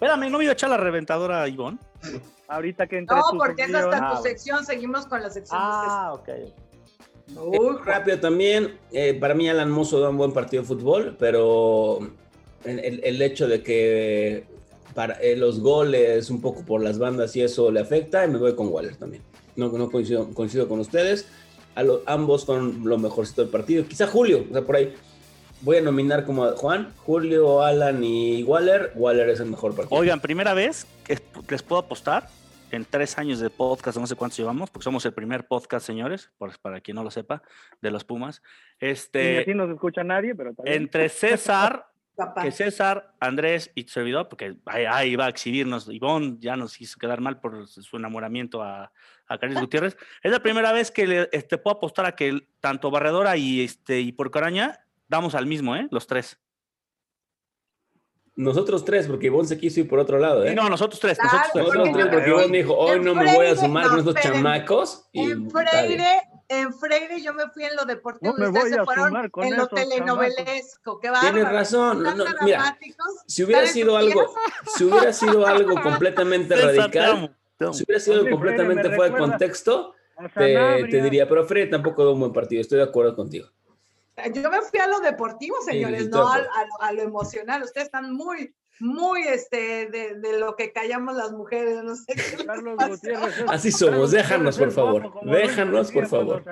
Espérame, 0.00 0.30
¿no 0.30 0.38
me 0.38 0.44
iba 0.44 0.52
a 0.52 0.54
echar 0.54 0.70
la 0.70 0.76
reventadora 0.76 1.42
a 1.42 1.48
Ivonne? 1.48 1.76
Ahorita 2.46 2.86
que 2.86 2.98
entre 2.98 3.16
No, 3.16 3.22
porque 3.36 3.62
es 3.62 3.68
sección- 3.68 3.92
hasta 3.94 4.08
Ah, 4.10 4.16
tu 4.16 4.22
sección. 4.22 4.64
Seguimos 4.64 5.06
con 5.06 5.20
la 5.20 5.28
sección. 5.28 5.58
Ah, 5.60 6.12
ok. 6.14 6.28
Uy, 7.36 7.76
Rápido 7.84 8.20
también, 8.20 8.78
eh, 8.92 9.14
para 9.14 9.34
mí 9.34 9.48
Alan 9.48 9.70
Mozo 9.70 9.98
da 9.98 10.08
un 10.10 10.16
buen 10.16 10.32
partido 10.32 10.62
de 10.62 10.68
fútbol, 10.68 11.16
pero 11.18 11.98
el, 12.64 12.78
el- 12.78 13.00
el 13.04 13.20
hecho 13.22 13.48
de 13.48 13.62
que 13.62 14.46
para 14.94 15.14
eh, 15.20 15.36
los 15.36 15.58
goles, 15.60 16.30
un 16.30 16.40
poco 16.40 16.64
por 16.64 16.80
las 16.80 16.98
bandas 16.98 17.34
y 17.36 17.42
eso 17.42 17.70
le 17.72 17.80
afecta, 17.80 18.24
y 18.24 18.28
me 18.28 18.38
voy 18.38 18.54
con 18.54 18.68
Waller 18.68 18.96
también. 18.96 19.22
No, 19.56 19.68
no 19.68 19.90
coincido, 19.90 20.32
coincido 20.32 20.68
con 20.68 20.78
ustedes. 20.78 21.26
A 21.74 21.82
lo- 21.82 22.02
ambos 22.06 22.46
fueron 22.46 22.82
lo 22.84 22.98
mejorcito 22.98 23.42
del 23.42 23.50
partido. 23.50 23.84
Quizá 23.86 24.06
Julio, 24.06 24.44
o 24.48 24.52
sea, 24.52 24.62
por 24.62 24.76
ahí. 24.76 24.94
Voy 25.60 25.76
a 25.78 25.80
nominar 25.80 26.24
como 26.24 26.44
a 26.44 26.52
Juan, 26.52 26.92
Julio, 26.98 27.62
Alan 27.62 28.02
y 28.04 28.42
Waller. 28.44 28.92
Waller 28.94 29.28
es 29.30 29.40
el 29.40 29.50
mejor 29.50 29.74
partido. 29.74 29.98
Oigan, 29.98 30.20
primera 30.20 30.54
vez 30.54 30.86
que 31.04 31.18
les 31.48 31.62
puedo 31.62 31.80
apostar 31.82 32.28
en 32.70 32.84
tres 32.84 33.18
años 33.18 33.40
de 33.40 33.50
podcast, 33.50 33.98
no 33.98 34.06
sé 34.06 34.14
cuántos 34.14 34.38
llevamos, 34.38 34.70
porque 34.70 34.84
somos 34.84 35.04
el 35.06 35.12
primer 35.14 35.46
podcast, 35.46 35.84
señores, 35.86 36.30
por- 36.38 36.56
para 36.60 36.80
quien 36.80 36.94
no 36.94 37.02
lo 37.02 37.10
sepa, 37.10 37.42
de 37.80 37.90
los 37.90 38.04
Pumas. 38.04 38.42
Este, 38.78 39.38
aquí 39.38 39.54
no 39.54 39.66
se 39.66 39.72
escucha 39.72 40.04
nadie, 40.04 40.34
pero 40.34 40.52
bien. 40.62 40.82
entre 40.82 41.08
César, 41.08 41.86
que 42.42 42.52
César, 42.52 43.14
Andrés 43.20 43.70
y 43.74 43.84
servidor, 43.84 44.28
porque 44.28 44.56
ahí, 44.66 44.84
ahí 44.84 45.16
va 45.16 45.26
a 45.26 45.30
exhibirnos, 45.30 45.88
Ivonne 45.88 46.36
ya 46.40 46.56
nos 46.56 46.80
hizo 46.80 46.98
quedar 46.98 47.20
mal 47.20 47.40
por 47.40 47.66
su 47.66 47.96
enamoramiento 47.96 48.62
a, 48.62 48.92
a 49.26 49.38
Carlos 49.38 49.60
Gutiérrez. 49.60 49.96
Es 50.22 50.30
la 50.30 50.40
primera 50.40 50.70
vez 50.72 50.90
que 50.90 51.06
le 51.06 51.28
este, 51.32 51.58
puedo 51.58 51.78
apostar 51.78 52.04
a 52.06 52.14
que 52.14 52.46
tanto 52.60 52.90
Barredora 52.90 53.36
y, 53.36 53.62
este, 53.62 54.00
y 54.00 54.12
Porcoraña 54.12 54.78
damos 55.08 55.34
al 55.34 55.46
mismo, 55.46 55.74
¿eh? 55.74 55.88
Los 55.90 56.06
tres. 56.06 56.38
Nosotros 58.36 58.84
tres, 58.84 59.08
porque 59.08 59.26
Ivonne 59.26 59.48
se 59.48 59.58
quiso 59.58 59.80
ir 59.80 59.88
por 59.88 59.98
otro 59.98 60.16
lado, 60.20 60.44
¿eh? 60.44 60.54
No, 60.54 60.68
nosotros 60.68 61.00
tres, 61.00 61.18
Claro, 61.18 61.38
nosotros 61.38 61.52
tres. 61.52 61.64
Nosotros 61.66 61.92
tres, 61.92 62.06
porque 62.14 62.30
Ivonne 62.30 62.58
dijo, 62.58 62.76
hoy 62.76 63.00
no 63.00 63.12
me 63.16 63.24
voy 63.24 63.46
a 63.46 63.50
Freire- 63.50 63.56
sumar 63.56 63.84
no, 63.86 63.90
con 63.90 63.98
estos 63.98 64.14
chamacos. 64.22 65.08
Y 65.12 65.22
En 65.32 65.48
dale. 65.48 65.70
Freire, 65.70 66.20
en 66.48 66.72
Freire 66.72 67.20
yo 67.20 67.34
me 67.34 67.48
fui 67.48 67.64
en 67.64 67.74
lo 67.74 67.84
deportivo 67.84 68.32
No 68.32 68.38
me 68.38 68.48
voy 68.48 68.70
a 68.72 68.84
sumar 68.84 69.30
con 69.32 69.44
en 69.44 69.56
lo 69.56 69.66
telenovelesco. 69.66 71.00
Qué 71.00 71.10
bárbaro. 71.10 71.34
Tienes 71.34 71.52
razón. 71.52 72.00
No, 72.00 72.14
no, 72.14 72.24
mira, 72.42 72.78
si 73.26 73.42
hubiera 73.42 73.64
¿Están 73.64 73.76
en 73.76 73.82
sido 73.82 73.96
algo, 73.96 74.32
si 74.76 74.84
hubiera 74.84 75.12
sido 75.12 75.44
algo 75.44 75.82
completamente 75.82 76.54
radical, 76.54 77.36
si 77.72 77.82
hubiera 77.82 77.98
sido 78.00 78.20
Freire, 78.20 78.30
completamente 78.30 78.88
me 78.88 78.94
fuera 78.94 79.14
de 79.14 79.18
contexto, 79.18 79.94
te, 80.36 81.02
diría, 81.02 81.28
pero 81.28 81.44
Fred 81.44 81.70
tampoco 81.70 82.02
dio 82.02 82.12
un 82.12 82.20
buen 82.20 82.32
partido. 82.32 82.60
Estoy 82.60 82.78
de 82.78 82.84
acuerdo 82.84 83.16
contigo. 83.16 83.48
Yo 84.34 84.50
me 84.50 84.60
fui 84.62 84.80
a 84.80 84.86
lo 84.86 85.00
deportivo, 85.00 85.56
señores, 85.62 86.04
sí, 86.04 86.08
no 86.10 86.28
a, 86.28 86.36
a 86.36 86.38
lo, 86.38 86.82
a 86.82 86.92
lo 86.92 87.02
emocional. 87.02 87.62
Ustedes 87.62 87.86
están 87.86 88.12
muy, 88.12 88.54
muy 88.80 89.22
este, 89.22 89.86
de, 89.86 90.14
de 90.14 90.38
lo 90.38 90.56
que 90.56 90.72
callamos 90.72 91.16
las 91.16 91.32
mujeres. 91.32 91.82
No 91.82 91.94
sé 91.94 92.14
qué 92.14 92.44
Carlos. 92.46 92.76
Gutiérrez. 92.88 93.44
Así 93.48 93.70
somos, 93.70 94.10
déjanos, 94.10 94.58
por 94.58 94.70
favor. 94.70 95.12
Déjanos, 95.24 95.92
por 95.92 96.06
favor. 96.06 96.44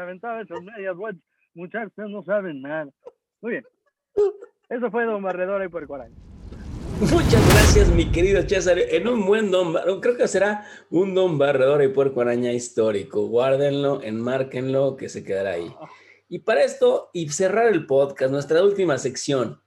Muchachos, 1.55 1.89
ustedes 1.89 2.11
no 2.11 2.23
saben 2.23 2.61
nada. 2.61 2.91
Muy 3.41 3.53
bien. 3.53 3.67
Eso 4.69 4.91
fue 4.91 5.05
Don 5.05 5.23
Barredora 5.23 5.65
y 5.65 5.69
Puerco 5.69 5.95
Araña. 5.95 6.17
Muchas 7.01 7.47
gracias, 7.51 7.89
mi 7.91 8.11
querido 8.11 8.41
César. 8.49 8.79
En 8.79 9.07
un 9.07 9.27
buen 9.27 9.51
don, 9.51 9.75
creo 10.01 10.17
que 10.17 10.27
será 10.27 10.65
un 10.91 11.15
don 11.15 11.37
barredor 11.37 11.83
y 11.83 11.89
puerco 11.89 12.23
araña 12.23 12.53
histórico. 12.53 13.27
Guárdenlo, 13.27 14.03
enmárquenlo, 14.03 14.97
que 14.97 15.11
se 15.11 15.23
quedará 15.23 15.53
ahí. 15.53 15.75
Y 16.29 16.41
para 16.41 16.65
esto, 16.65 17.11
y 17.13 17.29
cerrar 17.29 17.69
el 17.69 17.87
podcast, 17.87 18.33
nuestra 18.33 18.63
última 18.63 18.99
sección. 18.99 19.61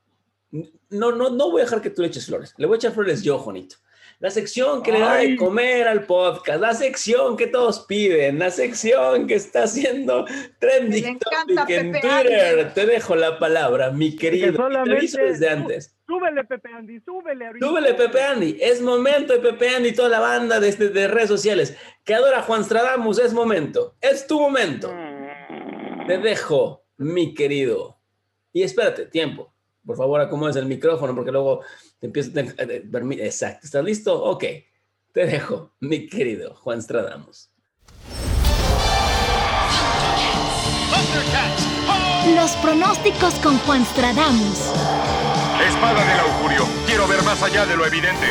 No, 0.89 1.11
no, 1.11 1.29
no 1.29 1.51
voy 1.51 1.61
a 1.61 1.65
dejar 1.65 1.81
que 1.81 1.89
tú 1.89 2.01
le 2.01 2.07
eches 2.07 2.25
flores. 2.25 2.53
Le 2.57 2.65
voy 2.65 2.75
a 2.75 2.77
echar 2.77 2.91
flores 2.91 3.21
yo, 3.23 3.37
Juanito. 3.39 3.77
La 4.19 4.29
sección 4.31 4.83
que 4.83 4.91
le 4.91 4.99
da 4.99 5.15
de 5.15 5.37
comer 5.37 5.87
al 5.87 6.03
podcast, 6.05 6.59
la 6.59 6.73
sección 6.73 7.37
que 7.37 7.47
todos 7.47 7.85
piden, 7.85 8.37
la 8.39 8.51
sección 8.51 9.27
que 9.27 9.35
está 9.35 9.63
haciendo 9.63 10.25
trending 10.59 11.17
topic 11.19 11.69
en 11.69 11.91
Pepe 11.93 12.01
Twitter. 12.01 12.59
Andy. 12.59 12.73
Te 12.73 12.85
dejo 12.85 13.15
la 13.15 13.39
palabra, 13.39 13.91
mi 13.91 14.17
querido. 14.17 14.51
Te 14.51 14.77
aviso 14.77 15.13
solamente- 15.17 15.23
desde 15.23 15.49
antes. 15.49 15.95
Súbele, 16.05 16.43
Pepe 16.43 16.69
Andy, 16.73 16.99
súbele 16.99 17.45
ahorita. 17.47 17.65
Súbele 17.65 17.93
Pepe 17.93 18.21
Andy, 18.21 18.57
es 18.59 18.81
momento 18.81 19.31
de 19.31 19.39
Pepe 19.39 19.69
Andy 19.69 19.89
y 19.89 19.93
toda 19.93 20.09
la 20.09 20.19
banda 20.19 20.59
de, 20.59 20.71
de- 20.73 20.89
de 20.89 21.07
redes 21.07 21.29
sociales 21.29 21.77
que 22.03 22.13
adora 22.15 22.39
a 22.39 22.41
Juan 22.41 22.65
Stradamus, 22.65 23.19
es 23.19 23.31
momento, 23.31 23.95
es 24.01 24.27
tu 24.27 24.37
momento. 24.41 24.91
Te 26.09 26.17
dejo, 26.17 26.85
mi 26.97 27.35
querido. 27.35 27.99
Y 28.51 28.63
espérate, 28.63 29.05
tiempo. 29.05 29.53
Por 29.85 29.95
favor, 29.95 30.19
acomodes 30.19 30.55
el 30.55 30.65
micrófono 30.65 31.13
porque 31.13 31.31
luego 31.31 31.61
te 31.99 32.07
empiezo 32.07 32.31
a... 32.35 32.41
eh, 32.63 32.83
permi- 32.89 33.21
Exacto, 33.21 33.59
¿estás 33.67 33.83
listo? 33.83 34.19
Ok. 34.23 34.43
Te 35.13 35.27
dejo, 35.27 35.75
mi 35.81 36.07
querido 36.07 36.55
Juan 36.55 36.81
Stradamus. 36.81 37.51
Los 42.35 42.51
pronósticos 42.53 43.35
con 43.35 43.59
Juan 43.59 43.85
Stradamus. 43.85 44.59
Espada 45.67 46.03
del 46.05 46.19
augurio. 46.21 46.65
Quiero 46.87 47.07
ver 47.07 47.21
más 47.21 47.43
allá 47.43 47.67
de 47.67 47.77
lo 47.77 47.85
evidente. 47.85 48.25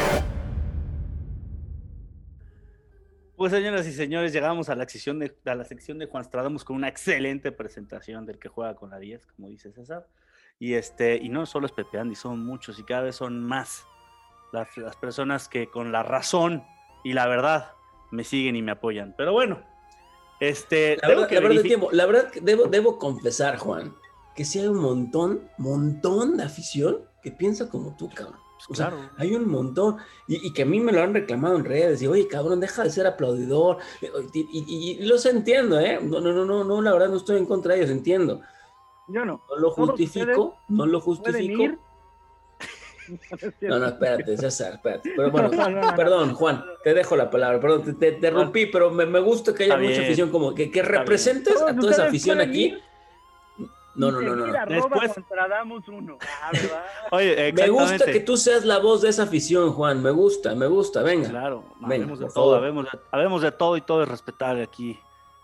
Pues 3.38 3.52
señoras 3.52 3.86
y 3.86 3.92
señores, 3.92 4.32
llegamos 4.32 4.68
a 4.68 4.74
la 4.74 4.88
sección 4.88 5.20
de, 5.20 5.32
a 5.44 5.54
la 5.54 5.64
sección 5.64 5.96
de 5.96 6.06
Juan 6.06 6.24
Stradamus 6.24 6.64
con 6.64 6.74
una 6.74 6.88
excelente 6.88 7.52
presentación 7.52 8.26
del 8.26 8.40
que 8.40 8.48
juega 8.48 8.74
con 8.74 8.90
la 8.90 8.98
10, 8.98 9.26
como 9.26 9.48
dice 9.48 9.70
César. 9.70 10.08
Y 10.58 10.74
este, 10.74 11.18
y 11.18 11.28
no 11.28 11.46
solo 11.46 11.66
es 11.66 11.72
Pepe 11.72 12.00
Andy, 12.00 12.16
son 12.16 12.44
muchos 12.44 12.80
y 12.80 12.82
cada 12.82 13.02
vez 13.02 13.14
son 13.14 13.40
más 13.44 13.86
las, 14.52 14.76
las 14.76 14.96
personas 14.96 15.48
que 15.48 15.70
con 15.70 15.92
la 15.92 16.02
razón 16.02 16.64
y 17.04 17.12
la 17.12 17.28
verdad 17.28 17.70
me 18.10 18.24
siguen 18.24 18.56
y 18.56 18.62
me 18.62 18.72
apoyan. 18.72 19.14
Pero 19.16 19.32
bueno, 19.32 19.62
este, 20.40 20.96
La 21.00 21.06
verdad, 21.06 21.28
que 21.28 21.34
la 21.36 21.40
verdad, 21.42 21.62
tiempo, 21.62 21.90
la 21.92 22.06
verdad 22.06 22.32
que 22.32 22.40
debo, 22.40 22.64
debo 22.64 22.98
confesar, 22.98 23.56
Juan, 23.58 23.94
que 24.34 24.44
sí 24.44 24.58
hay 24.58 24.66
un 24.66 24.80
montón, 24.80 25.48
montón 25.58 26.38
de 26.38 26.42
afición 26.42 27.04
que 27.22 27.30
piensa 27.30 27.68
como 27.68 27.96
tú, 27.96 28.10
cabrón. 28.10 28.47
O 28.68 28.74
sea, 28.74 29.12
hay 29.16 29.34
un 29.34 29.48
montón. 29.48 29.96
Y, 30.26 30.46
y 30.48 30.52
que 30.52 30.62
a 30.62 30.66
mí 30.66 30.80
me 30.80 30.92
lo 30.92 31.02
han 31.02 31.14
reclamado 31.14 31.56
en 31.56 31.64
redes. 31.64 32.02
Y, 32.02 32.06
oye, 32.06 32.26
cabrón, 32.26 32.60
deja 32.60 32.82
de 32.82 32.90
ser 32.90 33.06
aplaudidor. 33.06 33.78
Y, 34.32 34.98
y- 35.00 35.06
los 35.06 35.24
entiendo, 35.26 35.78
¿eh? 35.78 35.98
No, 36.02 36.20
no, 36.20 36.32
no, 36.32 36.44
no, 36.44 36.64
no, 36.64 36.82
la 36.82 36.92
verdad 36.92 37.08
no 37.08 37.16
estoy 37.16 37.38
en 37.38 37.46
contra 37.46 37.74
de 37.74 37.80
ellos, 37.80 37.90
entiendo. 37.90 38.40
Yo 39.08 39.24
no. 39.24 39.42
No 39.48 39.56
lo 39.56 39.70
justifico, 39.70 40.56
no 40.68 40.86
lo 40.86 41.00
justifico. 41.00 41.62
ir. 41.62 41.78
No, 43.62 43.78
no, 43.78 43.86
espérate, 43.86 44.36
César, 44.36 44.74
espérate. 44.74 45.12
Pero 45.16 45.30
bueno, 45.30 45.48
No, 45.52 45.70
no, 45.70 45.80
no. 45.80 45.96
perdón, 45.96 46.34
Juan, 46.34 46.62
te 46.84 46.92
dejo 46.92 47.16
la 47.16 47.30
palabra. 47.30 47.58
Perdón, 47.58 47.82
te, 47.84 47.92
te 47.94 48.08
interrumpí, 48.16 48.66
pero 48.66 48.90
me, 48.90 49.06
me 49.06 49.18
gusta 49.20 49.54
que 49.54 49.64
haya 49.64 49.78
mucha 49.78 50.02
afición, 50.02 50.28
como 50.30 50.54
que, 50.54 50.70
que 50.70 50.82
representes 50.82 51.60
a 51.62 51.74
toda 51.74 51.92
esa 51.92 52.04
afición 52.04 52.40
aquí. 52.40 52.64
ir. 52.66 52.82
No, 53.98 54.12
no, 54.12 54.20
no, 54.20 54.36
no. 54.36 54.66
Después. 54.66 55.12
Ah, 56.40 56.52
Oye, 57.10 57.52
me 57.52 57.68
gusta 57.68 58.04
que 58.06 58.20
tú 58.20 58.36
seas 58.36 58.64
la 58.64 58.78
voz 58.78 59.02
de 59.02 59.08
esa 59.08 59.24
afición, 59.24 59.72
Juan. 59.72 60.00
Me 60.00 60.10
gusta, 60.10 60.54
me 60.54 60.68
gusta. 60.68 61.02
Venga. 61.02 61.28
Claro, 61.28 61.64
venga, 61.80 62.14
de 62.14 62.28
todo, 62.28 62.56
habemos 63.10 63.42
de, 63.42 63.50
todo 63.50 63.76
y 63.76 63.80
todo 63.80 64.04
es 64.04 64.08
respetable 64.08 64.62
aquí. 64.62 64.98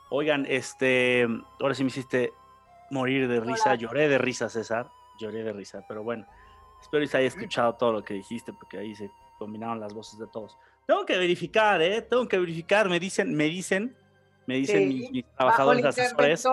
Oigan, 0.09 0.47
este, 0.49 1.27
ahora 1.61 1.75
sí 1.75 1.83
me 1.83 1.89
hiciste 1.89 2.33
morir 2.91 3.27
de 3.27 3.41
risa. 3.41 3.75
Lloré 3.75 4.09
de 4.09 4.19
risa, 4.19 4.49
César. 4.49 4.89
Lloré 5.19 5.43
de 5.43 5.53
risa, 5.53 5.85
pero 5.89 6.05
bueno. 6.05 6.25
Espero 6.81 7.03
que 7.03 7.09
se 7.09 7.17
haya 7.17 7.29
escuchado 7.29 7.75
todo 7.75 7.93
lo 7.93 8.05
que 8.05 8.15
dijiste, 8.15 8.53
porque 8.53 8.79
ahí 8.79 8.95
se 8.95 9.11
combinaron 9.39 9.81
las 9.81 9.93
voces 9.93 10.19
de 10.19 10.27
todos. 10.29 10.57
Tengo 10.87 11.05
que 11.05 11.19
verificar, 11.19 11.83
¿eh? 11.83 12.03
Tengo 12.03 12.29
que 12.29 12.39
verificar. 12.39 12.89
Me 12.89 13.01
dicen, 13.01 13.35
me 13.35 13.45
dicen 13.45 13.97
me 14.47 14.57
dicen 14.57 14.89
mis, 14.89 15.25
trabajadores 15.37 15.85
asesores. 15.85 16.45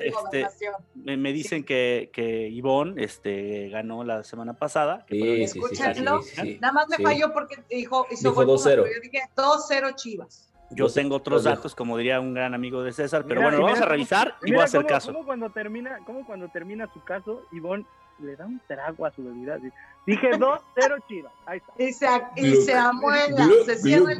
este, 0.00 0.46
me, 0.94 1.32
dicen 1.32 1.64
que, 1.64 2.10
que 2.12 2.48
Ivonne 2.48 3.02
este, 3.02 3.68
ganó 3.68 4.04
la 4.04 4.22
semana 4.22 4.54
pasada. 4.54 5.04
Sí, 5.08 5.46
sí, 5.46 5.60
sí, 5.72 6.58
Nada 6.60 6.72
más 6.72 6.88
me 6.88 6.98
falló 6.98 7.32
porque 7.32 7.62
dijo, 7.70 8.06
hizo 8.10 8.34
2-0. 8.34 8.76
Yo 8.76 9.00
dije 9.02 9.22
2-0 9.36 9.94
Chivas. 9.94 10.48
Yo 10.70 10.88
tengo 10.88 11.16
otros 11.16 11.44
datos, 11.44 11.74
como 11.74 11.96
diría 11.96 12.20
un 12.20 12.34
gran 12.34 12.52
amigo 12.54 12.82
de 12.82 12.92
César, 12.92 13.24
pero 13.26 13.40
bueno, 13.40 13.62
vamos 13.62 13.80
a 13.80 13.86
revisar 13.86 14.36
y 14.44 14.52
voy 14.52 14.60
a 14.60 14.64
hacer 14.64 14.84
caso. 14.84 15.12
¿cómo 15.12 15.24
cuando, 15.24 15.50
termina, 15.50 16.00
¿Cómo 16.04 16.26
cuando 16.26 16.48
termina 16.48 16.92
su 16.92 17.02
caso, 17.02 17.46
Ivonne 17.52 17.86
le 18.20 18.36
da 18.36 18.46
un 18.46 18.60
trago 18.66 19.06
a 19.06 19.10
su 19.12 19.24
bebida? 19.24 19.58
Dije 20.06 20.30
2-0 20.32 20.60
Chivas. 21.08 21.32
Ahí 21.46 21.58
está. 21.58 21.82
Y 21.82 21.92
se, 21.92 22.06
y 22.36 22.56
se 22.62 22.74
amuela, 22.74 23.48
se 23.64 23.76
cierra 23.76 24.12
el 24.12 24.18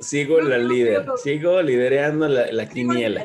Sigo 0.00 0.40
la 0.40 0.58
líder, 0.58 1.06
sigo 1.22 1.60
liderando 1.62 2.28
la, 2.28 2.52
la 2.52 2.68
quiniela. 2.68 3.24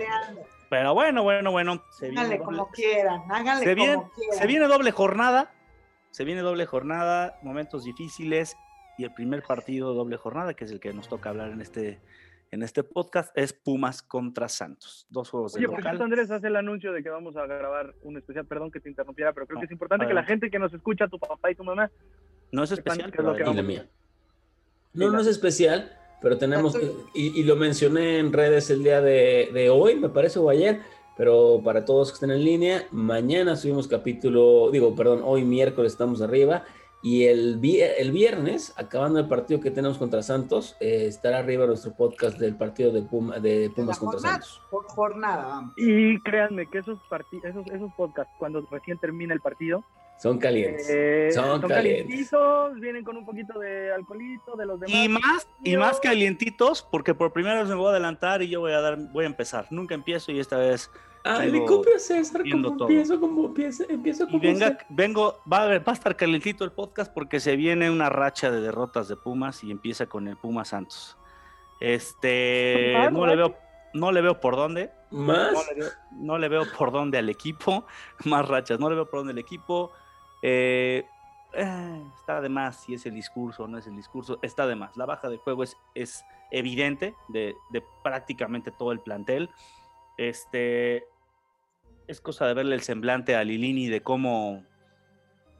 Pero 0.69 0.93
bueno, 0.95 1.21
bueno, 1.21 1.51
bueno. 1.51 1.83
Se 1.91 2.07
háganle 2.07 2.39
como 2.39 2.69
quieran, 2.71 3.21
háganle 3.29 3.63
se 3.63 3.75
viene, 3.75 3.95
como 3.95 4.11
quieran. 4.11 4.39
Se 4.39 4.47
viene 4.47 4.67
doble 4.67 4.91
jornada, 4.91 5.51
se 6.09 6.23
viene 6.23 6.41
doble 6.41 6.65
jornada, 6.65 7.37
momentos 7.43 7.83
difíciles 7.83 8.57
y 8.97 9.03
el 9.03 9.13
primer 9.13 9.43
partido 9.43 9.93
doble 9.93 10.17
jornada, 10.17 10.53
que 10.55 10.65
es 10.65 10.71
el 10.71 10.79
que 10.79 10.93
nos 10.93 11.07
toca 11.07 11.29
hablar 11.29 11.51
en 11.51 11.61
este 11.61 11.99
en 12.53 12.61
este 12.61 12.83
podcast 12.83 13.35
es 13.35 13.51
Pumas 13.51 14.03
contra 14.03 14.47
Santos. 14.47 15.07
Dos 15.09 15.27
juegos 15.31 15.53
de 15.53 15.57
Oye, 15.57 15.75
local. 15.75 15.95
Oye, 15.95 16.03
Andrés 16.03 16.29
hace 16.29 16.47
el 16.47 16.55
anuncio 16.55 16.93
de 16.93 17.01
que 17.01 17.09
vamos 17.09 17.35
a 17.35 17.47
grabar 17.47 17.95
un 18.03 18.15
especial. 18.15 18.45
Perdón 18.45 18.69
que 18.69 18.79
te 18.79 18.89
interrumpiera, 18.89 19.33
pero 19.33 19.47
creo 19.47 19.59
que 19.59 19.65
es 19.65 19.71
importante 19.71 20.05
que 20.05 20.13
la 20.13 20.23
gente 20.23 20.51
que 20.51 20.59
nos 20.59 20.71
escucha, 20.71 21.07
tu 21.07 21.17
papá 21.17 21.49
y 21.49 21.55
tu 21.55 21.63
mamá. 21.63 21.89
No 22.51 22.63
es 22.63 22.71
especial, 22.71 23.11
que 23.11 23.17
es 23.17 23.23
lo 23.23 23.33
que 23.33 23.43
vamos 23.43 23.63
mía. 23.63 23.87
No, 24.93 25.09
no 25.09 25.19
es 25.19 25.25
especial, 25.25 25.97
pero 26.21 26.37
tenemos. 26.37 26.77
Y, 27.15 27.39
y, 27.39 27.43
lo 27.43 27.55
mencioné 27.55 28.19
en 28.19 28.31
redes 28.31 28.69
el 28.69 28.83
día 28.83 29.01
de, 29.01 29.49
de 29.51 29.71
hoy, 29.71 29.95
me 29.95 30.09
parece, 30.09 30.37
o 30.37 30.47
ayer. 30.47 30.81
Pero 31.17 31.59
para 31.63 31.85
todos 31.85 32.11
que 32.11 32.15
estén 32.15 32.29
en 32.29 32.43
línea, 32.43 32.85
mañana 32.91 33.55
subimos 33.55 33.87
capítulo, 33.87 34.69
digo, 34.71 34.93
perdón, 34.93 35.21
hoy 35.23 35.43
miércoles 35.43 35.93
estamos 35.93 36.21
arriba 36.21 36.65
y 37.03 37.25
el, 37.25 37.59
el 37.61 38.11
viernes, 38.13 38.73
acabando 38.77 39.19
el 39.19 39.27
partido 39.27 39.59
que 39.59 39.71
tenemos 39.71 39.97
contra 39.97 40.23
Santos, 40.23 40.77
eh, 40.79 41.05
estará 41.07 41.39
arriba 41.39 41.67
nuestro 41.67 41.93
podcast 41.93 42.39
del 42.39 42.55
partido 42.55 42.93
de, 42.93 43.01
Puma, 43.01 43.39
de 43.39 43.69
Pumas 43.75 43.99
contra 43.99 44.21
Santos. 44.21 44.61
Por 44.71 44.85
jornada, 44.85 45.43
vamos. 45.45 45.73
Y 45.75 46.17
créanme 46.21 46.65
que 46.69 46.77
esos, 46.77 46.97
esos, 47.43 47.67
esos 47.67 47.93
podcasts, 47.95 48.33
cuando 48.39 48.65
recién 48.71 48.97
termina 48.99 49.33
el 49.33 49.41
partido, 49.41 49.83
son 50.17 50.37
calientes. 50.37 50.87
Eh, 50.89 51.29
son, 51.33 51.61
calientitos, 51.63 52.79
vienen 52.79 53.03
con 53.03 53.17
un 53.17 53.25
poquito 53.25 53.59
de 53.59 53.91
alcoholito 53.91 54.55
de 54.55 54.65
los 54.65 54.79
demás. 54.79 54.95
Y 54.95 55.09
más, 55.09 55.47
y 55.61 55.75
más 55.75 55.99
calientitos, 55.99 56.87
porque 56.89 57.13
por 57.13 57.33
primera 57.33 57.59
vez 57.59 57.67
me 57.67 57.75
voy 57.75 57.87
a 57.87 57.89
adelantar 57.89 58.41
y 58.41 58.47
yo 58.47 58.61
voy 58.61 58.71
a 58.71 58.79
dar, 58.79 58.97
voy 59.11 59.25
a 59.25 59.27
empezar. 59.27 59.67
Nunca 59.71 59.93
empiezo 59.93 60.31
y 60.31 60.39
esta 60.39 60.55
vez 60.55 60.89
Ah, 61.25 61.45
le 61.45 61.63
copio 61.63 61.95
a 61.95 61.99
César 61.99 62.43
como 62.51 62.67
empiezo, 62.67 63.17
como 63.17 63.45
empiezo, 63.45 63.85
empiezo 63.87 64.25
como 64.25 64.37
y 64.37 64.41
venga, 64.41 64.77
vengo, 64.89 65.39
va 65.51 65.63
a, 65.63 65.65
ver, 65.67 65.87
va 65.87 65.93
a 65.93 65.95
estar 65.95 66.17
calentito 66.17 66.65
el 66.65 66.73
podcast 66.73 67.13
porque 67.13 67.39
se 67.39 67.55
viene 67.55 67.89
una 67.89 68.09
racha 68.09 68.51
de 68.51 68.59
derrotas 68.59 69.07
de 69.07 69.15
Pumas 69.15 69.63
y 69.63 69.71
empieza 69.71 70.07
con 70.07 70.27
el 70.27 70.35
Puma 70.35 70.65
Santos. 70.65 71.17
Este, 71.79 72.93
no 73.09 73.25
le 73.25 73.37
veo, 73.37 73.55
no 73.93 74.11
le 74.11 74.21
veo 74.21 74.41
por 74.41 74.57
dónde. 74.57 74.91
¿Más? 75.11 75.53
No 76.11 76.37
le, 76.37 76.49
veo, 76.49 76.63
por 76.77 76.91
dónde 76.91 77.17
al 77.19 77.29
equipo. 77.29 77.85
Más 78.25 78.45
rachas, 78.47 78.79
no 78.79 78.89
le 78.89 78.95
veo 78.95 79.09
por 79.09 79.21
dónde 79.21 79.31
al 79.31 79.39
equipo. 79.39 79.91
Eh, 80.41 81.05
eh, 81.53 82.03
está 82.19 82.41
de 82.41 82.49
más 82.49 82.83
si 82.83 82.95
es 82.95 83.05
el 83.05 83.13
discurso 83.13 83.63
o 83.63 83.67
no 83.67 83.77
es 83.77 83.87
el 83.87 83.95
discurso. 83.95 84.39
Está 84.41 84.67
de 84.67 84.75
más. 84.75 84.97
La 84.97 85.05
baja 85.05 85.29
de 85.29 85.37
juego 85.37 85.63
es, 85.63 85.77
es 85.95 86.25
evidente 86.51 87.15
de, 87.29 87.55
de 87.69 87.81
prácticamente 88.03 88.71
todo 88.71 88.91
el 88.91 88.99
plantel. 88.99 89.49
Este, 90.17 91.07
es 92.07 92.21
cosa 92.21 92.47
de 92.47 92.53
verle 92.53 92.75
el 92.75 92.81
semblante 92.81 93.35
a 93.35 93.43
Lilini 93.43 93.87
de 93.87 94.01
cómo, 94.01 94.63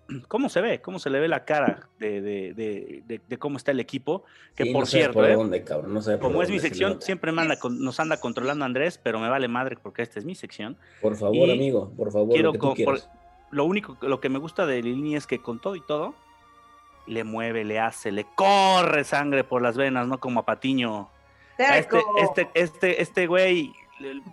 cómo 0.28 0.50
se 0.50 0.62
ve, 0.62 0.82
cómo 0.82 1.00
se 1.00 1.10
le 1.10 1.20
ve 1.20 1.28
la 1.28 1.46
cara 1.46 1.90
de, 2.00 2.22
de, 2.22 3.04
de, 3.28 3.38
cómo 3.38 3.58
está 3.58 3.72
el 3.72 3.80
equipo. 3.80 4.24
Que 4.56 4.68
por 4.68 4.88
cierto, 4.88 5.26
¿eh? 5.26 5.36
como 6.20 6.42
es 6.42 6.50
mi 6.50 6.60
sección, 6.60 7.02
siempre 7.02 7.32
nos 7.32 8.00
anda 8.00 8.20
controlando 8.20 8.66
Andrés, 8.66 9.00
pero 9.02 9.20
me 9.20 9.30
vale 9.30 9.48
madre 9.48 9.78
porque 9.82 10.02
esta 10.02 10.20
es 10.20 10.26
mi 10.26 10.36
sección. 10.36 10.78
Por 11.02 11.16
favor, 11.16 11.50
amigo, 11.50 11.92
por 11.96 12.12
favor. 12.12 12.34
Quiero 12.34 12.54
lo 13.52 13.66
único, 13.66 13.98
lo 14.02 14.20
que 14.20 14.30
me 14.30 14.40
gusta 14.40 14.66
de 14.66 14.82
Lilini 14.82 15.16
es 15.16 15.28
que 15.28 15.40
con 15.40 15.60
todo 15.60 15.76
y 15.76 15.82
todo, 15.82 16.16
le 17.06 17.24
mueve, 17.24 17.64
le 17.64 17.80
hace, 17.80 18.12
le 18.12 18.26
corre 18.36 19.04
sangre 19.04 19.44
por 19.44 19.62
las 19.62 19.78
venas, 19.78 20.08
no 20.08 20.20
como 20.20 20.40
a 20.40 20.46
Patiño. 20.46 21.10
este, 21.60 22.00
este, 22.20 22.50
este, 22.56 23.02
este 23.02 23.28
güey, 23.28 23.74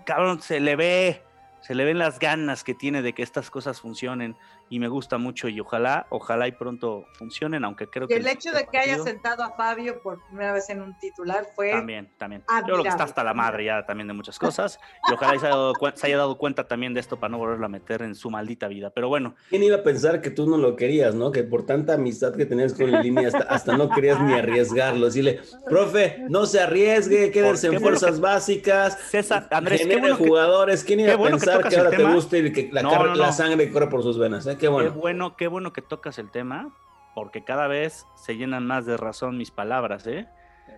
cabrón, 0.07 0.41
se 0.41 0.59
le 0.59 0.75
ve 0.75 1.23
se 1.61 1.75
le 1.75 1.85
ven 1.85 1.99
las 1.99 2.19
ganas 2.19 2.65
que 2.65 2.75
tiene 2.75 3.03
de 3.03 3.13
que 3.13 3.23
estas 3.23 3.51
cosas 3.51 3.81
funcionen 3.81 4.37
y 4.69 4.79
me 4.79 4.89
gusta 4.89 5.19
mucho 5.19 5.49
y 5.49 5.59
ojalá, 5.59 6.07
ojalá 6.11 6.47
y 6.47 6.53
pronto 6.53 7.05
funcionen, 7.15 7.65
aunque 7.65 7.89
creo 7.89 8.07
que... 8.07 8.15
El 8.15 8.27
hecho 8.29 8.53
de 8.53 8.67
que 8.71 8.79
haya 8.79 8.99
sentado 9.03 9.43
a 9.43 9.51
Fabio 9.57 10.01
por 10.01 10.25
primera 10.27 10.53
vez 10.53 10.71
en 10.71 10.81
un 10.81 10.97
titular 10.99 11.45
fue... 11.57 11.73
También, 11.73 12.09
también. 12.19 12.45
Yo 12.67 12.75
creo 12.75 12.83
que 12.85 12.89
está 12.89 13.03
hasta 13.03 13.25
la 13.25 13.35
madre 13.35 13.65
ya 13.65 13.85
también 13.85 14.07
de 14.07 14.15
muchas 14.15 14.39
cosas 14.39 14.79
y 15.11 15.13
ojalá 15.13 15.39
se 15.41 15.47
haya, 15.47 15.57
dado, 15.57 15.73
se 15.95 16.07
haya 16.07 16.17
dado 16.17 16.39
cuenta 16.39 16.69
también 16.69 16.95
de 16.95 17.01
esto 17.01 17.19
para 17.19 17.33
no 17.33 17.39
volverlo 17.39 17.67
a 17.67 17.69
meter 17.69 18.03
en 18.03 18.15
su 18.15 18.31
maldita 18.31 18.69
vida, 18.69 18.91
pero 18.91 19.09
bueno. 19.09 19.35
¿Quién 19.49 19.65
iba 19.65 19.77
a 19.77 19.83
pensar 19.83 20.21
que 20.21 20.31
tú 20.31 20.49
no 20.49 20.57
lo 20.57 20.77
querías, 20.77 21.17
no? 21.17 21.33
Que 21.33 21.43
por 21.43 21.67
tanta 21.67 21.95
amistad 21.95 22.37
que 22.37 22.47
tenías 22.47 22.73
con 22.73 22.91
Lini 22.91 23.25
hasta, 23.25 23.41
hasta 23.41 23.77
no 23.77 23.91
querías 23.91 24.21
ni 24.23 24.35
arriesgarlo, 24.35 25.07
decirle, 25.07 25.41
profe, 25.67 26.25
no 26.29 26.47
se 26.47 26.61
arriesgue, 26.61 27.33
quédense 27.33 27.67
en 27.67 27.81
fuerzas 27.81 28.21
básicas, 28.21 28.97
César, 29.11 29.49
Andrés, 29.51 29.81
genere 29.81 30.13
jugadores, 30.13 30.85
¿quién 30.85 31.01
iba 31.01 31.15
a 31.15 31.19
pensar 31.19 31.50
que, 31.59 31.77
ahora 31.77 31.91
te 31.91 32.05
guste 32.05 32.39
y 32.39 32.53
que 32.53 32.71
la, 32.73 32.83
la 33.15 33.33
sangre 33.33 33.71
corre 33.71 33.89
por 33.89 34.03
sus 34.03 34.19
venas? 34.19 34.47
¿eh? 34.47 34.57
Qué 34.59 34.69
bueno. 34.69 34.93
Qué 34.93 34.99
bueno, 34.99 35.37
qué 35.37 35.49
bueno 35.49 35.73
que 35.73 35.83
tocas 35.83 36.19
el 36.19 36.31
tema, 36.31 36.75
porque 37.15 37.43
cada 37.45 37.67
vez 37.67 38.07
se 38.15 38.37
llenan 38.37 38.67
más 38.67 38.87
de 38.87 38.97
razón 38.97 39.37
mis 39.37 39.51
palabras, 39.51 40.07
¿eh? 40.07 40.27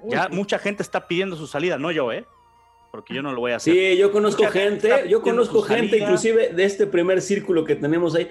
Ya 0.09 0.29
mucha 0.29 0.59
gente 0.59 0.83
está 0.83 1.07
pidiendo 1.07 1.37
su 1.37 1.47
salida, 1.47 1.79
no 1.79 1.91
yo, 1.91 2.13
¿eh? 2.13 2.25
Porque 2.91 3.15
yo 3.15 3.23
no 3.23 3.33
lo 3.33 3.41
voy 3.41 3.53
a 3.53 3.57
hacer. 3.57 3.73
Sí, 3.73 3.97
yo 3.97 4.13
conozco 4.13 4.47
gente, 4.49 5.09
yo 5.09 5.23
conozco 5.23 5.63
gente, 5.63 5.99
inclusive 5.99 6.51
de 6.51 6.65
este 6.65 6.87
primer 6.87 7.23
círculo 7.23 7.65
que 7.65 7.77
tenemos 7.77 8.15
ahí. 8.15 8.31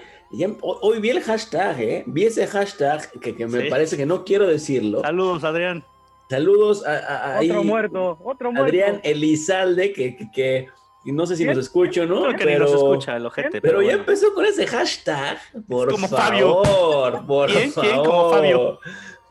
hoy 0.62 1.00
vi 1.00 1.10
el 1.10 1.22
hashtag, 1.22 1.80
¿eh? 1.80 2.04
Vi 2.06 2.26
ese 2.26 2.46
hashtag 2.46 3.10
que, 3.20 3.34
me 3.48 3.70
parece 3.70 3.98
que 3.98 4.06
no 4.06 4.24
quiero 4.24 4.46
decirlo. 4.48 5.02
Saludos, 5.02 5.44
Adrián. 5.44 5.84
Saludos 6.30 6.86
a, 6.86 7.40
otro 7.42 7.64
muerto, 7.64 8.20
otro 8.24 8.52
muerto. 8.52 8.68
Adrián 8.68 9.02
Elizalde, 9.04 9.92
que, 9.92 10.16
que 10.32 10.70
y 11.04 11.12
no 11.12 11.26
sé 11.26 11.36
si 11.36 11.46
nos 11.46 11.58
escucho, 11.58 12.06
¿no? 12.06 12.24
Creo 12.24 12.38
que 12.38 12.46
pero, 12.46 12.66
nos 12.66 12.74
escucha 12.74 13.18
el 13.18 13.26
ojete. 13.26 13.60
Pero, 13.62 13.82
ya 13.82 13.94
empezó 13.94 14.34
con 14.34 14.46
ese 14.46 14.68
hashtag. 14.68 15.40
Por 15.68 15.90
como 15.92 16.08
favor, 16.08 17.14
Fabio. 17.14 17.26
por 17.26 17.50
¿Quién? 17.52 17.72
favor. 17.72 17.90
¿Quién? 17.90 18.06
Como 18.06 18.30
Fabio. 18.32 18.80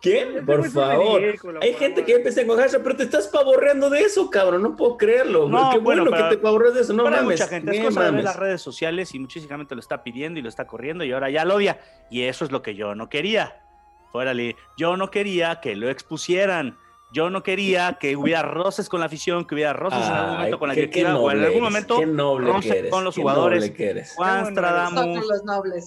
¿Quién? 0.00 0.46
Por 0.46 0.70
favor. 0.70 1.22
Hay 1.60 1.74
gente 1.74 2.04
que 2.04 2.14
empieza 2.14 2.46
con 2.46 2.58
hashtag, 2.58 2.82
pero 2.82 2.96
te 2.96 3.02
estás 3.04 3.28
pavorreando 3.28 3.88
de 3.90 4.00
eso, 4.00 4.30
cabrón. 4.30 4.62
No 4.62 4.74
puedo 4.74 4.96
creerlo. 4.96 5.48
No, 5.48 5.70
Qué 5.70 5.78
bueno, 5.78 6.04
que 6.06 6.22
te 6.24 6.38
pavorreas 6.38 6.74
de 6.74 6.80
eso. 6.80 6.92
No 6.92 7.04
mames. 7.04 7.22
mucha 7.22 7.46
gente. 7.46 7.76
Es 7.76 7.84
cosa 7.84 8.04
de 8.04 8.10
ver 8.12 8.24
las 8.24 8.36
redes 8.36 8.62
sociales 8.62 9.14
y 9.14 9.18
muchísima 9.18 9.56
gente 9.56 9.74
lo 9.74 9.80
está 9.80 10.02
pidiendo 10.02 10.38
y 10.40 10.42
lo 10.42 10.48
está 10.48 10.66
corriendo 10.66 11.04
y 11.04 11.12
ahora 11.12 11.30
ya 11.30 11.44
lo 11.44 11.54
odia. 11.54 11.78
Y 12.10 12.22
eso 12.22 12.44
es 12.44 12.50
lo 12.50 12.62
que 12.62 12.74
yo 12.74 12.94
no 12.94 13.08
quería. 13.08 13.62
Fuérale. 14.10 14.56
Yo 14.76 14.96
no 14.96 15.10
quería 15.10 15.60
que 15.60 15.76
lo 15.76 15.88
expusieran 15.88 16.76
yo 17.12 17.30
no 17.30 17.42
quería 17.42 17.98
que 18.00 18.16
hubiera 18.16 18.42
roces 18.42 18.88
con 18.88 19.00
la 19.00 19.06
afición, 19.06 19.44
que 19.44 19.54
hubiera 19.54 19.72
roces 19.72 20.06
en 20.06 20.12
algún 20.12 20.36
momento 20.36 20.58
con 20.58 20.68
la 20.68 20.74
directiva 20.74 21.16
o 21.16 21.30
en 21.30 21.44
algún 21.44 21.62
momento 21.62 22.00
roces 22.38 22.90
con 22.90 23.04
los 23.04 23.16
jugadores. 23.16 23.72
Juan 24.14 24.46
Stradamus 24.46 25.26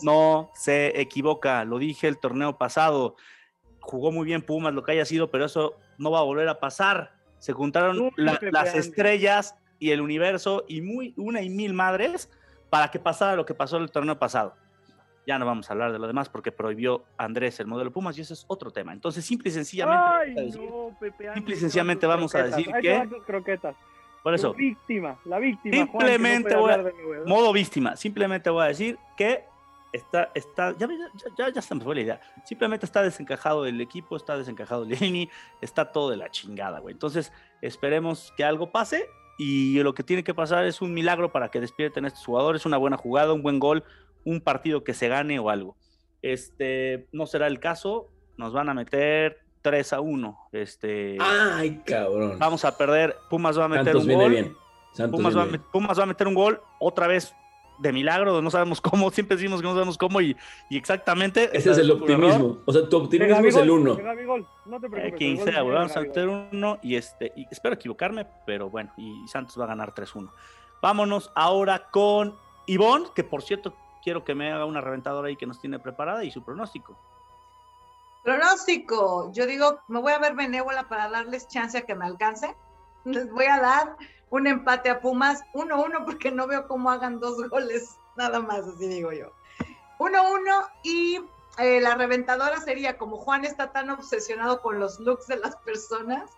no 0.04 0.52
se 0.54 1.00
equivoca, 1.00 1.64
lo 1.66 1.80
dije 1.80 2.08
el 2.08 2.18
torneo 2.18 2.58
pasado. 2.58 3.16
Jugó 3.80 4.12
muy 4.12 4.26
bien 4.26 4.42
Pumas, 4.42 4.74
lo 4.74 4.84
que 4.84 4.94
haya 4.94 5.06
sido, 5.06 5.30
pero 5.30 5.46
eso 5.46 5.76
no 5.98 6.12
va 6.12 6.20
a 6.20 6.24
volver 6.24 6.48
a 6.48 6.60
pasar. 6.60 7.14
Se 7.40 7.54
juntaron 7.54 8.12
las 8.16 8.76
estrellas 8.76 9.56
y 9.80 9.92
el 9.92 10.02
universo 10.02 10.64
y 10.68 10.82
muy 10.82 11.14
una 11.18 11.42
y 11.42 11.50
mil 11.50 11.74
madres 11.74 12.30
para 12.70 12.90
que 12.90 13.00
pasara 13.00 13.36
lo 13.36 13.46
que 13.46 13.54
pasó 13.54 13.78
el 13.78 13.92
torneo 13.92 14.18
pasado. 14.18 14.56
Ya 15.26 15.40
no 15.40 15.46
vamos 15.46 15.70
a 15.70 15.74
hablar 15.74 15.92
de 15.92 16.00
lo 16.00 16.08
demás 16.08 16.30
porque 16.30 16.52
prohibió 16.52 17.04
Andrés 17.18 17.60
el 17.60 17.68
modelo 17.68 17.92
Pumas 17.92 18.18
y 18.18 18.22
eso 18.22 18.34
es 18.34 18.46
otro 18.48 18.72
tema. 18.72 18.92
Entonces, 18.94 19.24
simple 19.26 19.50
y 19.50 19.52
sencillamente, 19.52 20.52
simple 21.34 21.56
y 21.56 21.58
sencillamente 21.58 22.06
vamos 22.06 22.36
a 22.36 22.44
decir 22.44 22.70
que 22.82 23.08
Por 24.22 24.34
eso. 24.34 24.52
La 24.52 24.58
víctima, 24.58 25.20
la 25.26 25.40
víctima. 25.40 25.76
Simplemente 25.76 26.56
voy 26.56 26.72
a, 26.72 26.84
modo 27.26 27.54
víctima. 27.54 27.96
Simplemente 27.96 28.50
voy 28.50 28.66
a 28.66 28.68
decir 28.68 28.98
que 29.16 29.46
está, 29.94 30.30
está, 30.34 30.76
ya, 30.78 30.88
ya, 31.38 31.50
ya, 31.50 31.62
se 31.62 31.76
me 31.76 31.84
fue 31.84 31.96
la 31.96 32.02
idea. 32.02 32.22
Simplemente 32.44 32.86
está 32.86 33.02
desencajado 33.02 33.66
el 33.66 33.80
equipo, 33.80 34.18
está 34.18 34.38
desencajado 34.38 34.84
Lini, 34.86 35.30
está 35.62 35.92
todo 35.92 36.10
de 36.10 36.18
la 36.18 36.30
chingada, 36.30 36.80
güey. 36.80 36.94
Entonces, 36.94 37.32
esperemos 37.62 38.34
que 38.36 38.44
algo 38.44 38.72
pase 38.72 39.08
y 39.38 39.80
lo 39.82 39.94
que 39.94 40.04
tiene 40.04 40.24
que 40.24 40.34
pasar 40.34 40.66
es 40.66 40.82
un 40.82 40.94
milagro 40.94 41.32
para 41.32 41.50
que 41.50 41.60
despierten 41.60 42.06
estos 42.06 42.26
jugadores, 42.26 42.66
una 42.66 42.78
buena 42.78 42.98
jugada, 42.98 43.34
un 43.34 43.42
buen 43.42 43.60
gol, 43.60 43.84
un 44.24 44.42
partido 44.42 44.84
que 44.84 44.94
se 44.94 45.08
gane 45.08 45.40
o 45.40 45.50
algo. 45.50 45.76
Este, 46.22 47.08
no 47.12 47.26
será 47.26 47.48
el 47.48 47.60
caso, 47.60 48.10
nos 48.38 48.54
van 48.54 48.70
a 48.70 48.74
meter 48.74 49.40
3 49.62 49.94
a 49.94 50.02
1. 50.02 50.40
Este, 50.52 51.18
Ay, 51.20 51.82
cabrón. 51.86 52.38
Vamos 52.40 52.64
a 52.66 52.78
perder, 52.78 53.16
Pumas 53.30 53.58
va 53.58 53.66
a 53.66 53.70
meter 53.70 53.96
un 53.96 54.08
gol. 54.08 54.58
Pumas, 55.10 55.36
va, 55.36 55.48
Pumas 55.72 56.00
va 56.00 56.04
a 56.04 56.08
meter 56.08 56.28
un 56.28 56.36
gol 56.36 56.62
otra 56.80 57.08
vez 57.08 57.34
de 57.80 57.92
milagro, 57.92 58.42
no 58.42 58.52
sabemos 58.52 58.80
cómo, 58.80 59.10
siempre 59.12 59.36
decimos 59.36 59.62
que 59.62 59.68
no 59.68 59.74
sabemos 59.74 59.98
cómo 59.98 60.22
y, 60.22 60.36
exactamente 60.70 61.50
Ese 61.54 61.72
es 61.72 61.78
el 61.78 61.92
optimismo. 61.92 62.60
O 62.66 62.72
sea, 62.72 62.88
tu 62.88 62.98
optimismo 62.98 63.46
es 63.46 63.56
el 63.56 63.70
uno. 63.70 63.98
No 64.66 64.80
te 64.80 64.90
preocupes. 64.90 65.14
quien 65.18 65.38
sea, 65.40 65.64
vamos 65.64 65.96
a 65.96 66.02
meter 66.02 66.28
uno 66.28 66.80
y 66.82 66.96
este, 66.96 67.32
y 67.36 67.48
espero 67.50 67.76
equivocarme, 67.76 68.28
pero 68.46 68.70
bueno, 68.70 68.92
y 68.98 69.28
Santos 69.28 69.60
va 69.60 69.66
a 69.66 69.68
ganar 69.68 69.94
3-1. 69.94 70.32
Vámonos 70.82 71.32
ahora 71.36 71.90
con 71.92 72.36
Ivonne, 72.68 73.08
que 73.16 73.24
por 73.24 73.42
cierto 73.42 73.74
quiero 74.04 74.24
que 74.24 74.36
me 74.36 74.52
haga 74.52 74.66
una 74.66 74.82
reventadora 74.82 75.30
ahí 75.30 75.36
que 75.36 75.48
nos 75.48 75.60
tiene 75.60 75.80
preparada 75.80 76.24
y 76.24 76.32
su 76.32 76.44
pronóstico. 76.44 76.98
Pronóstico, 78.24 79.32
yo 79.34 79.46
digo, 79.46 79.80
me 79.88 80.00
voy 80.00 80.14
a 80.14 80.20
ver 80.20 80.36
benévola 80.36 80.88
para 80.88 81.10
darles 81.10 81.48
chance 81.48 81.78
a 81.78 81.86
que 81.86 81.96
me 81.96 82.06
alcance. 82.06 82.56
Les 83.06 83.30
voy 83.32 83.46
a 83.46 83.60
dar 83.60 83.98
un 84.30 84.48
empate 84.48 84.90
a 84.90 85.02
Pumas, 85.02 85.44
1-1 85.54 86.06
porque 86.06 86.32
no 86.32 86.48
veo 86.48 86.68
cómo 86.68 86.90
hagan 86.90 87.20
dos 87.20 87.50
goles, 87.50 87.98
nada 88.16 88.40
más, 88.40 88.66
así 88.66 88.88
digo 88.88 89.12
yo. 89.12 89.32
1-1 90.00 90.70
y 90.84 91.20
eh, 91.58 91.82
la 91.82 91.96
reventadora 91.96 92.60
sería, 92.62 92.98
como 92.98 93.18
Juan 93.18 93.46
está 93.46 93.72
tan 93.72 93.90
obsesionado 93.90 94.62
con 94.62 94.80
los 94.80 95.00
looks 95.00 95.28
de 95.28 95.38
las 95.38 95.56
personas, 95.58 96.32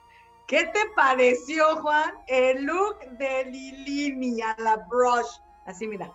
¿qué 0.47 0.65
te 0.65 0.89
pareció, 0.95 1.77
Juan, 1.77 2.15
el 2.27 2.65
look 2.65 2.99
de 3.11 3.45
Lilini 3.45 4.41
a 4.41 4.55
la 4.57 4.77
brush? 4.89 5.39
Así, 5.65 5.87
mira. 5.87 6.11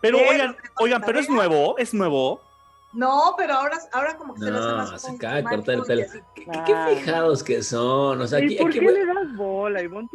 Pero, 0.00 0.18
oigan, 0.18 0.56
oigan, 0.78 1.02
pero 1.04 1.18
es 1.18 1.28
nuevo, 1.28 1.76
es 1.78 1.92
nuevo. 1.92 2.40
No, 2.92 3.34
pero 3.36 3.52
ahora, 3.54 3.78
ahora 3.92 4.16
como 4.16 4.34
que 4.34 4.40
se 4.40 4.50
le 4.50 4.58
hace 4.58 4.72
más. 4.72 5.02
se 5.02 5.10
acaba 5.10 5.34
de 5.36 5.44
cortar 5.44 5.74
el 5.74 5.82
pelo. 5.82 6.02
¿Qué, 6.34 6.96
fijados 6.96 7.42
que 7.42 7.62
son. 7.62 8.20
O 8.20 8.26
sea, 8.26 8.40
¿Y 8.40 8.56
por 8.56 8.72
qué 8.72 8.80
le 8.80 9.04
das 9.04 9.36
bola, 9.36 9.82
Ivonne? 9.82 10.08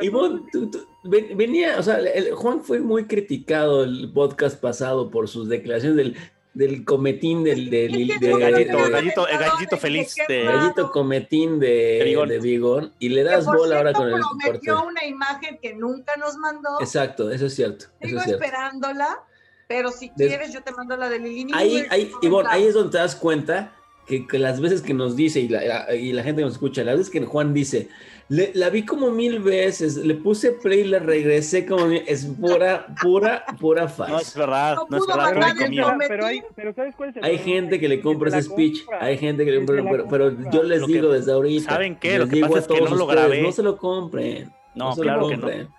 Ivonne, 0.00 0.42
tú, 0.52 0.70
venía, 1.02 1.78
o 1.78 1.82
sea, 1.82 1.98
el, 1.98 2.34
Juan 2.34 2.60
fue 2.60 2.80
muy 2.80 3.06
criticado 3.06 3.84
el 3.84 4.12
podcast 4.12 4.60
pasado 4.60 5.10
por 5.10 5.28
sus 5.28 5.48
declaraciones 5.48 5.96
del, 5.96 6.16
del 6.58 6.84
cometín 6.84 7.44
del, 7.44 7.70
del, 7.70 7.92
gallito, 7.92 8.90
gallito, 8.90 9.28
el 9.28 9.38
gallito 9.38 9.76
feliz 9.76 10.16
de 10.26 10.42
gallito 10.42 10.90
cometín 10.90 11.60
de, 11.60 12.02
de 12.28 12.38
Vigón 12.40 12.92
y 12.98 13.10
le 13.10 13.22
das 13.22 13.46
bola 13.46 13.76
ahora 13.76 13.92
con 13.92 14.08
el 14.08 14.18
prometió 14.18 14.84
una 14.84 15.04
imagen 15.04 15.58
que 15.62 15.74
nunca 15.74 16.16
nos 16.16 16.36
mandó. 16.36 16.80
Exacto, 16.80 17.30
eso 17.30 17.46
es 17.46 17.54
cierto. 17.54 17.86
Sigo 18.02 18.20
esperándola 18.20 19.24
pero 19.68 19.92
si 19.92 20.08
quieres, 20.08 20.52
yo 20.52 20.62
te 20.62 20.72
mando 20.72 20.96
la 20.96 21.10
de 21.10 21.18
Lilini. 21.18 21.52
Ahí, 21.54 21.84
ahí, 21.90 22.10
ahí 22.48 22.64
es 22.64 22.72
donde 22.72 22.90
te 22.90 22.98
das 22.98 23.14
cuenta 23.14 23.74
que, 24.06 24.26
las 24.38 24.60
veces 24.60 24.80
que 24.80 24.94
nos 24.94 25.14
dice 25.14 25.40
y 25.40 25.48
la, 25.48 25.94
y 25.94 26.12
la 26.12 26.22
gente 26.22 26.40
nos 26.40 26.54
escucha, 26.54 26.82
las 26.82 26.96
veces 26.96 27.12
que 27.12 27.20
Juan 27.20 27.52
dice, 27.52 27.90
la 28.28 28.68
vi 28.70 28.84
como 28.84 29.10
mil 29.10 29.40
veces, 29.40 29.96
le 29.96 30.14
puse 30.14 30.52
play 30.52 30.80
y 30.80 30.84
la 30.84 30.98
regresé 30.98 31.64
como 31.64 31.86
mil, 31.86 32.02
es 32.06 32.26
pura, 32.26 32.86
pura, 33.00 33.44
pura 33.58 33.88
falsa. 33.88 34.12
No 34.12 34.18
es 34.18 34.36
verdad, 34.36 34.76
no, 34.88 34.96
es 34.98 35.06
verdad. 35.06 35.96
Pero, 36.06 36.26
hay, 36.26 36.42
pero 36.54 36.74
¿sabes 36.74 36.94
cuál 36.94 37.10
es 37.10 37.16
el 37.16 37.24
Hay 37.24 37.38
gente 37.38 37.80
que 37.80 37.88
le 37.88 38.00
compra 38.00 38.28
ese 38.28 38.42
speech, 38.42 38.84
hay 39.00 39.16
gente 39.16 39.44
que 39.44 39.52
le 39.52 39.56
compra, 39.58 39.82
pero, 39.90 40.08
pero, 40.08 40.50
yo 40.50 40.62
les 40.62 40.86
digo 40.86 41.10
desde 41.10 41.32
ahorita. 41.32 41.72
¿Saben 41.72 41.96
qué? 41.96 42.18
Lo 42.18 42.28
que 42.28 42.40
pasa 42.40 42.58
es 42.58 42.66
que 42.66 42.80
no 42.80 42.94
lo 42.94 43.06
grabé. 43.06 43.42
no 43.42 43.52
se 43.52 43.62
lo 43.62 43.76
compren. 43.76 44.52
No, 44.74 44.94
claro 44.94 45.28
que 45.28 45.36
no. 45.36 45.78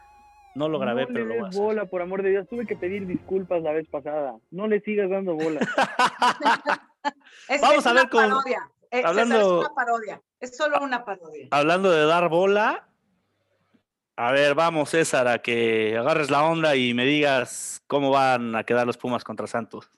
No 0.55 0.67
lo 0.67 0.79
grabé, 0.79 1.07
pero 1.07 1.25
lo 1.25 1.35
voy 1.35 1.43
a 1.43 1.47
hacer. 1.47 1.61
bola, 1.61 1.85
por 1.85 2.01
amor 2.01 2.23
de 2.23 2.31
Dios. 2.31 2.47
Tuve 2.49 2.65
que 2.65 2.75
pedir 2.75 3.05
disculpas 3.05 3.61
la 3.61 3.71
vez 3.71 3.87
pasada. 3.87 4.35
No 4.49 4.67
le 4.67 4.81
sigas 4.81 5.09
dando 5.09 5.35
bola. 5.35 5.59
es, 7.47 7.61
Vamos 7.61 7.85
a 7.85 7.93
ver 7.93 8.09
con. 8.09 8.29
Eh, 8.91 9.03
hablando... 9.05 9.35
es 9.35 9.65
una 9.65 9.75
parodia. 9.75 10.21
Es 10.39 10.57
solo 10.57 10.81
una 10.81 11.05
parodia. 11.05 11.47
Hablando 11.51 11.91
de 11.91 12.05
dar 12.05 12.29
bola. 12.29 12.87
A 14.15 14.31
ver, 14.31 14.53
vamos, 14.53 14.89
César, 14.89 15.27
a 15.27 15.39
que 15.39 15.97
agarres 15.97 16.29
la 16.29 16.43
onda 16.43 16.75
y 16.75 16.93
me 16.93 17.05
digas 17.05 17.81
cómo 17.87 18.11
van 18.11 18.55
a 18.55 18.63
quedar 18.63 18.85
los 18.85 18.97
Pumas 18.97 19.23
contra 19.23 19.47
Santos. 19.47 19.89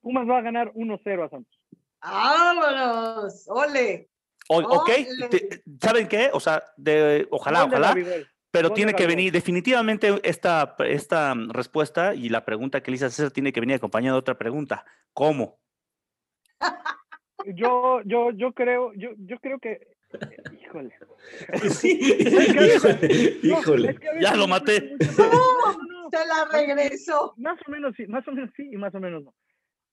Pumas 0.00 0.28
va 0.28 0.38
a 0.38 0.42
ganar 0.42 0.72
1-0 0.72 1.24
a 1.24 1.28
Santos. 1.28 1.60
¡Vámonos! 2.00 3.44
¡Ole! 3.48 4.08
ok, 4.48 4.90
¿saben 5.80 6.08
qué? 6.08 6.30
O 6.32 6.40
sea, 6.40 6.62
de, 6.76 7.26
ojalá, 7.30 7.64
ojalá. 7.64 7.94
Pero 8.50 8.70
tiene 8.70 8.94
que 8.94 9.06
venir, 9.06 9.32
definitivamente 9.32 10.20
esta, 10.22 10.76
esta 10.78 11.34
respuesta 11.48 12.14
y 12.14 12.28
la 12.28 12.44
pregunta 12.44 12.82
que 12.82 12.90
Elisa 12.90 13.10
César 13.10 13.32
tiene 13.32 13.52
que 13.52 13.60
venir 13.60 13.76
acompañada 13.76 14.14
de 14.14 14.20
otra 14.20 14.38
pregunta. 14.38 14.84
¿Cómo? 15.12 15.58
Yo, 17.46 18.00
yo, 18.04 18.30
yo 18.30 18.52
creo, 18.52 18.92
yo, 18.94 19.10
yo 19.18 19.38
creo 19.38 19.58
que. 19.58 19.86
Híjole. 20.62 20.94
Sí, 21.70 21.98
híjole. 23.42 23.98
ya 24.20 24.36
lo 24.36 24.46
maté. 24.46 24.96
No, 25.16 26.10
se 26.10 26.26
la 26.26 26.44
regreso. 26.52 27.34
Más 27.38 27.58
o 27.66 27.70
menos 27.70 27.94
sí, 27.96 28.06
más 28.06 28.26
o 28.28 28.32
menos 28.32 28.50
sí 28.56 28.68
y 28.70 28.76
más 28.76 28.94
o 28.94 29.00
menos 29.00 29.24
no. 29.24 29.34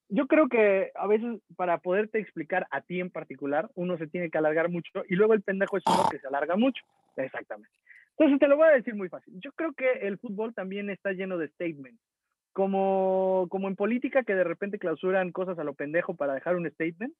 Yo 0.08 0.26
creo 0.26 0.48
que 0.48 0.90
a 0.94 1.06
veces 1.06 1.40
para 1.56 1.78
poderte 1.78 2.18
explicar 2.18 2.66
a 2.70 2.82
ti 2.82 3.00
en 3.00 3.10
particular, 3.10 3.70
uno 3.74 3.96
se 3.96 4.06
tiene 4.06 4.30
que 4.30 4.36
alargar 4.36 4.68
mucho 4.68 5.02
y 5.08 5.14
luego 5.14 5.32
el 5.32 5.42
pendejo 5.42 5.78
es 5.78 5.84
uno 5.86 6.06
que 6.10 6.18
se 6.18 6.26
alarga 6.26 6.56
mucho. 6.56 6.84
Exactamente. 7.16 7.74
Entonces 8.18 8.38
te 8.38 8.48
lo 8.48 8.56
voy 8.56 8.68
a 8.68 8.72
decir 8.72 8.94
muy 8.94 9.08
fácil. 9.08 9.34
Yo 9.40 9.52
creo 9.52 9.72
que 9.72 9.90
el 10.06 10.18
fútbol 10.18 10.54
también 10.54 10.90
está 10.90 11.12
lleno 11.12 11.38
de 11.38 11.48
statements. 11.48 12.00
Como, 12.52 13.46
como 13.48 13.68
en 13.68 13.76
política 13.76 14.24
que 14.24 14.34
de 14.34 14.44
repente 14.44 14.78
clausuran 14.78 15.32
cosas 15.32 15.58
a 15.58 15.64
lo 15.64 15.72
pendejo 15.72 16.14
para 16.14 16.34
dejar 16.34 16.56
un 16.56 16.70
statement, 16.70 17.14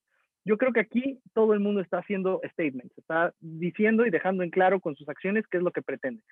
yo 0.45 0.59
creo 0.59 0.72
que 0.72 0.80
aquí 0.80 1.20
todo 1.34 1.55
el 1.55 1.61
mundo 1.61 1.80
está 1.80 1.99
haciendo 1.99 2.40
statements, 2.53 2.97
está 2.99 3.32
diciendo 3.40 4.05
y 4.05 4.11
dejando 4.11 4.43
en 4.43 4.51
claro 4.51 4.80
con 4.80 4.97
sus 4.97 5.09
acciones 5.09 5.47
qué 5.49 5.59
es 5.59 5.62
lo 5.62 5.70
que 5.70 5.82
pretende. 5.82 6.22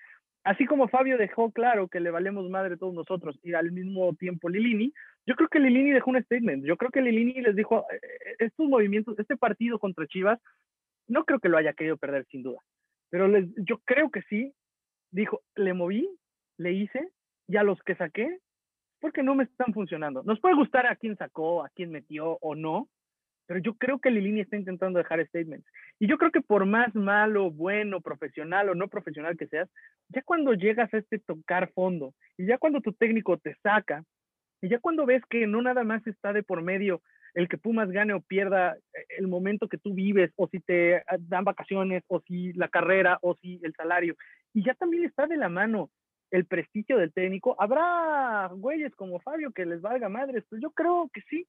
Así 0.42 0.66
como 0.66 0.88
Fabio 0.88 1.16
dejó 1.16 1.52
claro 1.52 1.88
que 1.88 2.00
le 2.00 2.10
valemos 2.10 2.48
madre 2.50 2.76
todos 2.76 2.94
nosotros 2.94 3.38
y 3.42 3.54
al 3.54 3.70
mismo 3.72 4.12
tiempo 4.14 4.48
Lilini, 4.48 4.92
yo 5.26 5.36
creo 5.36 5.48
que 5.48 5.60
Lilini 5.60 5.92
dejó 5.92 6.10
un 6.10 6.22
statement. 6.22 6.64
Yo 6.64 6.76
creo 6.76 6.90
que 6.90 7.02
Lilini 7.02 7.40
les 7.40 7.54
dijo, 7.54 7.86
eh, 7.92 8.00
eh, 8.02 8.36
estos 8.40 8.66
movimientos, 8.66 9.18
este 9.18 9.36
partido 9.36 9.78
contra 9.78 10.06
Chivas, 10.06 10.40
no 11.06 11.24
creo 11.24 11.38
que 11.38 11.48
lo 11.48 11.58
haya 11.58 11.72
querido 11.72 11.96
perder 11.96 12.26
sin 12.30 12.42
duda. 12.42 12.58
Pero 13.10 13.28
yo 13.56 13.78
creo 13.84 14.10
que 14.10 14.22
sí, 14.22 14.52
dijo, 15.10 15.42
le 15.56 15.74
moví, 15.74 16.08
le 16.56 16.72
hice, 16.72 17.10
y 17.48 17.56
a 17.56 17.64
los 17.64 17.80
que 17.82 17.96
saqué, 17.96 18.38
porque 19.00 19.22
no 19.22 19.34
me 19.34 19.44
están 19.44 19.72
funcionando. 19.72 20.22
Nos 20.22 20.40
puede 20.40 20.54
gustar 20.54 20.86
a 20.86 20.96
quién 20.96 21.16
sacó, 21.16 21.64
a 21.64 21.68
quién 21.70 21.90
metió 21.90 22.38
o 22.40 22.54
no, 22.54 22.88
pero 23.50 23.58
yo 23.58 23.74
creo 23.74 23.98
que 23.98 24.12
Lilini 24.12 24.42
está 24.42 24.56
intentando 24.56 25.00
dejar 25.00 25.26
statements. 25.26 25.66
Y 25.98 26.06
yo 26.06 26.18
creo 26.18 26.30
que 26.30 26.40
por 26.40 26.66
más 26.66 26.94
malo, 26.94 27.50
bueno, 27.50 28.00
profesional 28.00 28.68
o 28.68 28.76
no 28.76 28.86
profesional 28.86 29.36
que 29.36 29.48
seas, 29.48 29.68
ya 30.08 30.22
cuando 30.22 30.54
llegas 30.54 30.94
a 30.94 30.98
este 30.98 31.18
tocar 31.18 31.72
fondo, 31.72 32.14
y 32.38 32.46
ya 32.46 32.58
cuando 32.58 32.80
tu 32.80 32.92
técnico 32.92 33.38
te 33.38 33.56
saca, 33.60 34.04
y 34.62 34.68
ya 34.68 34.78
cuando 34.78 35.04
ves 35.04 35.24
que 35.28 35.48
no 35.48 35.62
nada 35.62 35.82
más 35.82 36.06
está 36.06 36.32
de 36.32 36.44
por 36.44 36.62
medio 36.62 37.02
el 37.34 37.48
que 37.48 37.58
Pumas 37.58 37.90
gane 37.90 38.12
o 38.12 38.20
pierda 38.20 38.76
eh, 38.76 39.04
el 39.18 39.26
momento 39.26 39.66
que 39.66 39.78
tú 39.78 39.94
vives, 39.94 40.30
o 40.36 40.46
si 40.46 40.60
te 40.60 40.98
ah, 40.98 41.16
dan 41.18 41.42
vacaciones, 41.42 42.04
o 42.06 42.20
si 42.20 42.52
la 42.52 42.68
carrera, 42.68 43.18
o 43.20 43.34
si 43.34 43.58
el 43.64 43.74
salario. 43.74 44.14
Y 44.54 44.64
ya 44.64 44.74
también 44.74 45.06
está 45.06 45.26
de 45.26 45.36
la 45.36 45.48
mano 45.48 45.90
el 46.30 46.46
prestigio 46.46 46.98
del 46.98 47.12
técnico. 47.12 47.56
Habrá 47.58 48.48
güeyes 48.52 48.94
como 48.94 49.18
Fabio 49.18 49.50
que 49.50 49.66
les 49.66 49.80
valga 49.80 50.08
madres, 50.08 50.44
pero 50.48 50.62
yo 50.62 50.70
creo 50.70 51.10
que 51.12 51.22
sí. 51.22 51.48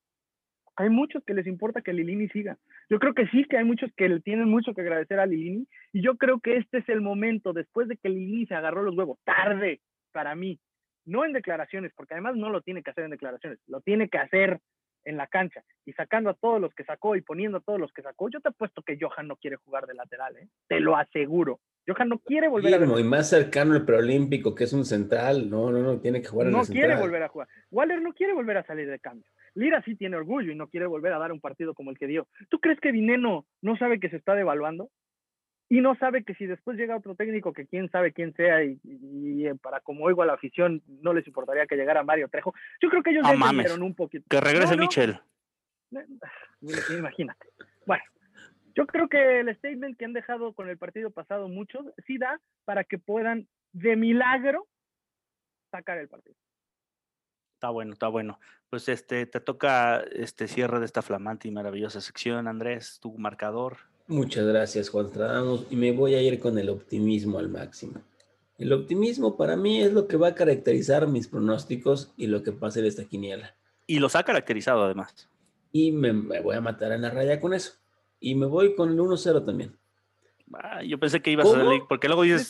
Hay 0.75 0.89
muchos 0.89 1.23
que 1.25 1.33
les 1.33 1.47
importa 1.47 1.81
que 1.81 1.93
Lilini 1.93 2.29
siga. 2.29 2.57
Yo 2.89 2.99
creo 2.99 3.13
que 3.13 3.27
sí, 3.27 3.45
que 3.45 3.57
hay 3.57 3.65
muchos 3.65 3.91
que 3.95 4.09
le 4.09 4.19
tienen 4.21 4.49
mucho 4.49 4.73
que 4.73 4.81
agradecer 4.81 5.19
a 5.19 5.25
Lilini. 5.25 5.67
Y 5.91 6.01
yo 6.01 6.15
creo 6.15 6.39
que 6.39 6.57
este 6.57 6.79
es 6.79 6.89
el 6.89 7.01
momento, 7.01 7.53
después 7.53 7.87
de 7.87 7.97
que 7.97 8.09
Lilini 8.09 8.45
se 8.45 8.55
agarró 8.55 8.81
los 8.83 8.95
huevos, 8.95 9.19
tarde 9.23 9.81
para 10.11 10.35
mí, 10.35 10.59
no 11.05 11.25
en 11.25 11.33
declaraciones, 11.33 11.91
porque 11.95 12.13
además 12.13 12.35
no 12.35 12.49
lo 12.49 12.61
tiene 12.61 12.83
que 12.83 12.91
hacer 12.91 13.05
en 13.05 13.11
declaraciones, 13.11 13.59
lo 13.67 13.81
tiene 13.81 14.09
que 14.09 14.17
hacer 14.17 14.59
en 15.03 15.17
la 15.17 15.27
cancha 15.27 15.63
y 15.85 15.93
sacando 15.93 16.29
a 16.29 16.35
todos 16.35 16.61
los 16.61 16.73
que 16.75 16.83
sacó 16.83 17.15
y 17.15 17.21
poniendo 17.21 17.57
a 17.57 17.61
todos 17.61 17.79
los 17.79 17.91
que 17.91 18.01
sacó, 18.01 18.29
yo 18.29 18.39
te 18.39 18.49
apuesto 18.49 18.83
que 18.83 18.97
Johan 18.99 19.27
no 19.27 19.35
quiere 19.35 19.55
jugar 19.57 19.87
de 19.87 19.95
lateral, 19.95 20.37
¿eh? 20.37 20.47
te 20.67 20.79
lo 20.79 20.95
aseguro. 20.95 21.59
Johan 21.87 22.09
no 22.09 22.19
quiere 22.19 22.47
volver 22.47 22.71
a 22.75 22.99
y 22.99 23.03
más 23.03 23.29
cercano 23.29 23.73
al 23.73 23.85
preolímpico, 23.85 24.53
que 24.53 24.65
es 24.65 24.73
un 24.73 24.85
central, 24.85 25.49
no, 25.49 25.71
no, 25.71 25.79
no, 25.79 25.99
tiene 25.99 26.21
que 26.21 26.27
jugar 26.27 26.47
en 26.47 26.53
No 26.53 26.61
quiere 26.61 26.95
volver 26.95 27.23
a 27.23 27.27
jugar. 27.27 27.47
Waller 27.71 28.01
no 28.01 28.13
quiere 28.13 28.33
volver 28.33 28.57
a 28.57 28.63
salir 28.63 28.87
de 28.87 28.99
cambio. 28.99 29.25
Lira 29.55 29.81
sí 29.83 29.95
tiene 29.95 30.17
orgullo 30.17 30.51
y 30.51 30.55
no 30.55 30.67
quiere 30.67 30.85
volver 30.85 31.13
a 31.13 31.19
dar 31.19 31.31
un 31.31 31.41
partido 31.41 31.73
como 31.73 31.91
el 31.91 31.97
que 31.97 32.07
dio. 32.07 32.27
¿Tú 32.49 32.59
crees 32.59 32.79
que 32.79 32.91
Dineno 32.91 33.45
no 33.61 33.77
sabe 33.77 33.99
que 33.99 34.09
se 34.09 34.17
está 34.17 34.35
devaluando? 34.35 34.89
y 35.71 35.79
no 35.79 35.95
sabe 35.95 36.25
que 36.25 36.35
si 36.35 36.45
después 36.45 36.77
llega 36.77 36.97
otro 36.97 37.15
técnico 37.15 37.53
que 37.53 37.65
quién 37.65 37.89
sabe 37.89 38.11
quién 38.11 38.33
sea 38.33 38.61
y, 38.61 38.77
eh, 38.83 39.55
para 39.55 39.79
como 39.79 40.03
oigo 40.03 40.21
a 40.21 40.25
la 40.25 40.33
afición 40.33 40.83
no 40.85 41.13
les 41.13 41.25
importaría 41.25 41.65
que 41.65 41.77
llegara 41.77 42.03
Mario 42.03 42.27
Trejo. 42.27 42.53
Yo 42.81 42.89
creo 42.89 43.01
que 43.01 43.11
ellos 43.11 43.23
ya 43.25 43.33
entendieron 43.33 43.81
un 43.81 43.95
poquito. 43.95 44.25
Que 44.29 44.41
regrese 44.41 44.75
Michel. 44.75 45.17
Imagínate. 46.97 47.47
Bueno, 47.85 48.03
yo 48.75 48.85
creo 48.85 49.07
que 49.07 49.39
el 49.39 49.55
statement 49.55 49.97
que 49.97 50.03
han 50.03 50.11
dejado 50.11 50.51
con 50.51 50.67
el 50.67 50.77
partido 50.77 51.09
pasado 51.09 51.47
muchos 51.47 51.85
sí 52.05 52.17
da 52.17 52.41
para 52.65 52.83
que 52.83 52.97
puedan 52.97 53.47
de 53.71 53.95
milagro 53.95 54.67
sacar 55.71 55.99
el 55.99 56.09
partido. 56.09 56.35
Está 57.61 57.69
bueno, 57.69 57.93
está 57.93 58.07
bueno. 58.07 58.39
Pues 58.71 58.89
este 58.89 59.27
te 59.27 59.39
toca 59.39 59.99
este 60.13 60.47
cierre 60.47 60.79
de 60.79 60.85
esta 60.87 61.03
flamante 61.03 61.47
y 61.47 61.51
maravillosa 61.51 62.01
sección, 62.01 62.47
Andrés, 62.47 62.97
tu 62.99 63.15
marcador. 63.19 63.77
Muchas 64.07 64.47
gracias, 64.47 64.89
Juan 64.89 65.09
Stradamos. 65.09 65.67
Y 65.69 65.75
me 65.75 65.91
voy 65.91 66.15
a 66.15 66.23
ir 66.23 66.39
con 66.39 66.57
el 66.57 66.69
optimismo 66.69 67.37
al 67.37 67.49
máximo. 67.49 68.01
El 68.57 68.73
optimismo 68.73 69.37
para 69.37 69.57
mí 69.57 69.79
es 69.79 69.93
lo 69.93 70.07
que 70.07 70.17
va 70.17 70.29
a 70.29 70.33
caracterizar 70.33 71.07
mis 71.07 71.27
pronósticos 71.27 72.11
y 72.17 72.25
lo 72.25 72.41
que 72.41 72.51
pase 72.51 72.81
de 72.81 72.87
esta 72.87 73.05
quiniela. 73.05 73.55
Y 73.85 73.99
los 73.99 74.15
ha 74.15 74.23
caracterizado 74.23 74.83
además. 74.83 75.29
Y 75.71 75.91
me, 75.91 76.13
voy 76.41 76.55
a 76.55 76.61
matar 76.61 76.93
en 76.93 77.03
la 77.03 77.11
raya 77.11 77.39
con 77.39 77.53
eso. 77.53 77.73
Y 78.19 78.33
me 78.33 78.47
voy 78.47 78.73
con 78.73 78.89
el 78.89 78.97
1-0 78.97 79.45
también. 79.45 79.77
Ah, 80.59 80.83
yo 80.83 80.99
pensé 80.99 81.21
que 81.21 81.31
ibas 81.31 81.47
a 81.47 81.51
salir, 81.51 81.83
porque 81.87 82.07
luego 82.07 82.23
dices, 82.23 82.49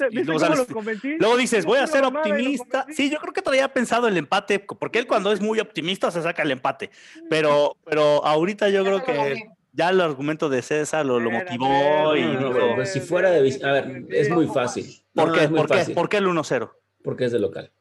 luego, 1.20 1.38
dices, 1.38 1.66
voy 1.66 1.80
a 1.80 1.88
ser 1.88 2.04
optimista. 2.04 2.86
Sí, 2.90 3.10
yo 3.10 3.20
creo 3.20 3.34
que 3.34 3.42
todavía 3.42 3.72
pensado 3.72 4.08
el 4.08 4.18
empate, 4.18 4.60
porque 4.60 5.00
él 5.00 5.08
cuando 5.08 5.32
es 5.32 5.42
muy 5.42 5.60
optimista 5.60 6.12
se 6.12 6.22
saca 6.22 6.44
el 6.44 6.52
empate. 6.52 6.90
Pero, 7.30 7.78
pero 7.86 8.26
ahorita 8.26 8.70
yo 8.70 8.84
creo 8.84 9.04
que 9.04 9.50
ya 9.74 9.90
el 9.90 10.02
argumento 10.02 10.50
de 10.50 10.62
César 10.62 11.06
lo, 11.06 11.20
lo 11.20 11.32
motivó 11.32 12.16
y 12.16 12.86
si 12.86 13.00
fuera 13.00 13.32
de 13.32 13.60
a 13.64 13.72
ver, 13.72 14.06
es 14.10 14.30
muy 14.30 14.48
fácil. 14.48 14.86
¿Por 15.14 15.34
qué? 15.34 15.48
¿Por, 15.50 16.10
qué? 16.10 16.18
el 16.18 16.28
1-0? 16.28 16.72
Porque 17.04 17.26
es 17.26 17.32
de 17.32 17.40
local. 17.40 17.72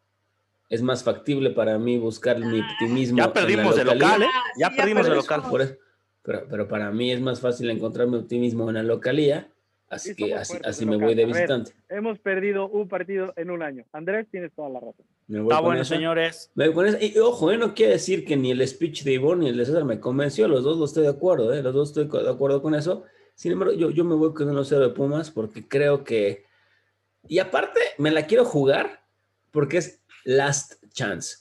Es 0.69 0.83
más 0.83 1.03
factible 1.03 1.51
para 1.51 1.79
mí 1.79 1.99
buscar 1.99 2.39
mi 2.39 2.61
optimismo. 2.61 3.19
Ya 3.19 3.33
perdimos 3.33 3.75
de 3.75 3.85
local, 3.85 4.23
¿eh? 4.23 4.29
Ya, 4.57 4.71
perdimos 4.71 5.07
de 5.07 5.15
local. 5.15 5.43
pero, 6.23 6.47
pero 6.49 6.69
para 6.69 6.91
mí 6.91 7.11
es 7.11 7.21
más 7.21 7.41
fácil 7.41 7.71
encontrar 7.71 8.07
mi 8.07 8.17
optimismo 8.19 8.69
en 8.69 8.77
la 8.77 8.83
localía 8.83 9.51
Así 9.91 10.15
que 10.15 10.33
así, 10.33 10.87
me 10.87 10.97
voy 10.97 11.17
de 11.17 11.27
visitante. 11.27 11.73
hemos 11.89 12.21
perdido 12.21 12.69
un 12.69 12.89
partido 12.89 13.33
en 13.35 13.51
un 13.51 13.61
año. 13.61 13.85
Andrés, 13.93 14.29
tienes 14.31 14.53
toda 14.55 14.69
la 14.69 14.79
razón. 14.79 15.05
Está 15.29 15.61
bueno, 15.61 15.85
señores. 15.85 16.53
Y, 17.01 17.19
ojo, 17.19 17.51
eh, 17.51 17.59
no 17.59 17.75
quiere 17.75 17.95
decir 17.95 18.25
que 18.25 18.37
ni 18.37 18.53
el 18.53 18.67
speech 18.67 19.03
de 19.03 19.15
Ivonne 19.15 19.43
ni 19.43 19.51
el 19.51 19.57
de 19.57 19.67
César 19.67 19.85
me 19.85 19.99
convenció. 19.99 20.47
Los 20.47 20.63
dos 20.63 20.79
lo 20.79 20.85
estoy 20.85 21.03
de 21.03 21.09
acuerdo, 21.09 21.53
¿eh? 21.53 21.61
Los 21.61 21.75
dos 21.75 21.89
estoy 21.89 22.23
de 22.23 22.31
acuerdo 22.31 22.63
con 22.63 22.77
eso. 22.77 23.03
Sin 23.35 23.51
embargo, 23.51 23.75
yo, 23.75 23.91
yo 23.91 24.05
me 24.05 24.15
voy 24.15 24.33
con 24.33 24.49
un 24.49 24.65
0 24.65 24.81
de 24.81 24.95
Pumas 24.95 25.33
porque 25.33 25.67
creo 25.67 26.05
que. 26.05 26.45
Y 27.27 27.41
aparte, 27.41 27.81
me 27.99 28.13
la 28.13 28.29
quiero 28.29 28.45
jugar 28.45 29.05
porque 29.51 29.79
es 29.79 30.05
last 30.25 30.75
chance. 30.93 31.39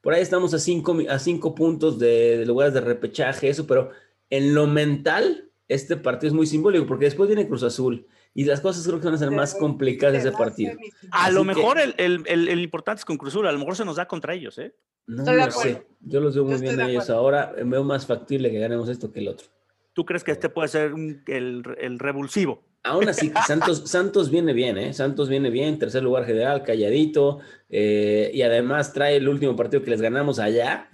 Por 0.00 0.14
ahí 0.14 0.22
estamos 0.22 0.54
a 0.54 0.58
cinco, 0.58 0.96
a 1.10 1.18
cinco 1.18 1.54
puntos 1.54 1.98
de, 1.98 2.38
de 2.38 2.46
lugares 2.46 2.72
de 2.72 2.80
repechaje, 2.80 3.50
eso, 3.50 3.66
pero 3.66 3.90
en 4.30 4.54
lo 4.54 4.66
mental 4.66 5.51
este 5.68 5.96
partido 5.96 6.28
es 6.28 6.34
muy 6.34 6.46
simbólico 6.46 6.86
porque 6.86 7.06
después 7.06 7.28
viene 7.28 7.46
Cruz 7.46 7.62
Azul 7.62 8.06
y 8.34 8.44
las 8.44 8.60
cosas 8.60 8.86
creo 8.86 8.98
que 8.98 9.06
van 9.06 9.14
a 9.14 9.18
ser 9.18 9.30
más 9.30 9.54
complicadas 9.54 10.14
de 10.14 10.28
ese 10.28 10.36
partido. 10.36 10.74
A 11.10 11.30
lo 11.30 11.44
mejor 11.44 11.78
el, 11.78 12.60
importante 12.60 13.00
es 13.00 13.04
con 13.04 13.16
Cruz 13.16 13.32
Azul, 13.32 13.46
a 13.46 13.52
lo 13.52 13.58
mejor 13.58 13.76
se 13.76 13.84
nos 13.84 13.96
da 13.96 14.06
contra 14.06 14.34
ellos, 14.34 14.58
¿eh? 14.58 14.74
No, 15.06 15.32
lo 15.32 15.50
sé, 15.50 15.82
yo 16.00 16.20
los 16.20 16.34
veo 16.34 16.44
muy 16.44 16.60
bien 16.60 16.80
a 16.80 16.88
ellos 16.88 17.10
ahora, 17.10 17.52
veo 17.64 17.82
más 17.82 18.06
factible 18.06 18.50
que 18.50 18.58
ganemos 18.58 18.88
esto 18.88 19.12
que 19.12 19.20
el 19.20 19.28
otro. 19.28 19.48
¿Tú 19.92 20.06
crees 20.06 20.24
que 20.24 20.32
este 20.32 20.48
puede 20.48 20.68
ser 20.68 20.94
el, 21.26 21.98
revulsivo? 21.98 22.62
Aún 22.84 23.08
así, 23.08 23.30
Santos, 23.46 23.82
Santos 23.86 24.30
viene 24.30 24.52
bien, 24.52 24.78
¿eh? 24.78 24.94
Santos 24.94 25.28
viene 25.28 25.50
bien, 25.50 25.78
tercer 25.78 26.02
lugar 26.02 26.24
general, 26.24 26.62
calladito, 26.62 27.40
eh, 27.68 28.30
y 28.32 28.42
además 28.42 28.92
trae 28.92 29.16
el 29.16 29.28
último 29.28 29.56
partido 29.56 29.82
que 29.82 29.90
les 29.90 30.00
ganamos 30.00 30.38
allá, 30.38 30.88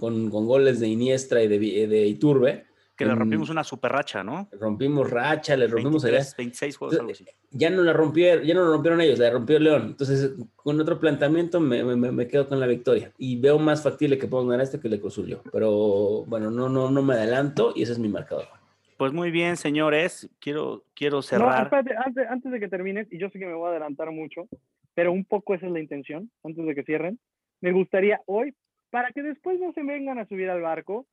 con, 0.00 0.30
goles 0.30 0.80
de 0.80 0.88
Iniestra 0.88 1.42
y 1.42 1.48
de, 1.48 1.86
de 1.86 2.06
Iturbe. 2.06 2.67
Que 2.98 3.06
le 3.06 3.14
rompimos 3.14 3.48
una 3.48 3.62
super 3.62 3.92
racha, 3.92 4.24
¿no? 4.24 4.48
Rompimos 4.58 5.08
racha, 5.08 5.56
le 5.56 5.68
rompimos 5.68 6.02
23, 6.02 6.36
26 6.36 6.76
juegos, 6.76 6.98
algo 6.98 7.12
así. 7.12 7.24
Ya 7.52 7.70
no 7.70 7.84
la 7.84 7.92
rompieron, 7.92 8.44
ya 8.44 8.54
no 8.54 8.64
lo 8.64 8.72
rompieron 8.72 9.00
ellos, 9.00 9.20
la 9.20 9.30
rompió 9.30 9.60
León. 9.60 9.82
Entonces, 9.90 10.32
con 10.56 10.80
otro 10.80 10.98
planteamiento 10.98 11.60
me, 11.60 11.84
me, 11.84 12.10
me, 12.10 12.26
quedo 12.26 12.48
con 12.48 12.58
la 12.58 12.66
victoria. 12.66 13.12
Y 13.16 13.40
veo 13.40 13.60
más 13.60 13.84
factible 13.84 14.18
que 14.18 14.26
puedo 14.26 14.44
ganar 14.44 14.64
este 14.64 14.80
que 14.80 14.88
le 14.88 14.98
yo. 14.98 15.42
Pero 15.52 16.24
bueno, 16.26 16.50
no, 16.50 16.68
no, 16.68 16.90
no 16.90 17.02
me 17.02 17.14
adelanto 17.14 17.72
y 17.76 17.82
ese 17.82 17.92
es 17.92 18.00
mi 18.00 18.08
marcador. 18.08 18.46
Pues 18.96 19.12
muy 19.12 19.30
bien, 19.30 19.56
señores. 19.56 20.28
Quiero, 20.40 20.82
quiero 20.92 21.22
cerrar. 21.22 21.70
No, 21.70 21.78
antes, 22.04 22.26
antes 22.28 22.50
de 22.50 22.58
que 22.58 22.66
termines, 22.66 23.06
y 23.12 23.18
yo 23.18 23.30
sé 23.30 23.38
que 23.38 23.46
me 23.46 23.54
voy 23.54 23.68
a 23.68 23.70
adelantar 23.70 24.10
mucho, 24.10 24.48
pero 24.94 25.12
un 25.12 25.24
poco 25.24 25.54
esa 25.54 25.66
es 25.66 25.72
la 25.72 25.78
intención, 25.78 26.32
antes 26.42 26.66
de 26.66 26.74
que 26.74 26.82
cierren. 26.82 27.20
Me 27.60 27.70
gustaría 27.70 28.20
hoy, 28.26 28.56
para 28.90 29.12
que 29.12 29.22
después 29.22 29.60
no 29.60 29.72
se 29.72 29.84
vengan 29.84 30.18
a 30.18 30.26
subir 30.26 30.50
al 30.50 30.62
barco, 30.62 31.06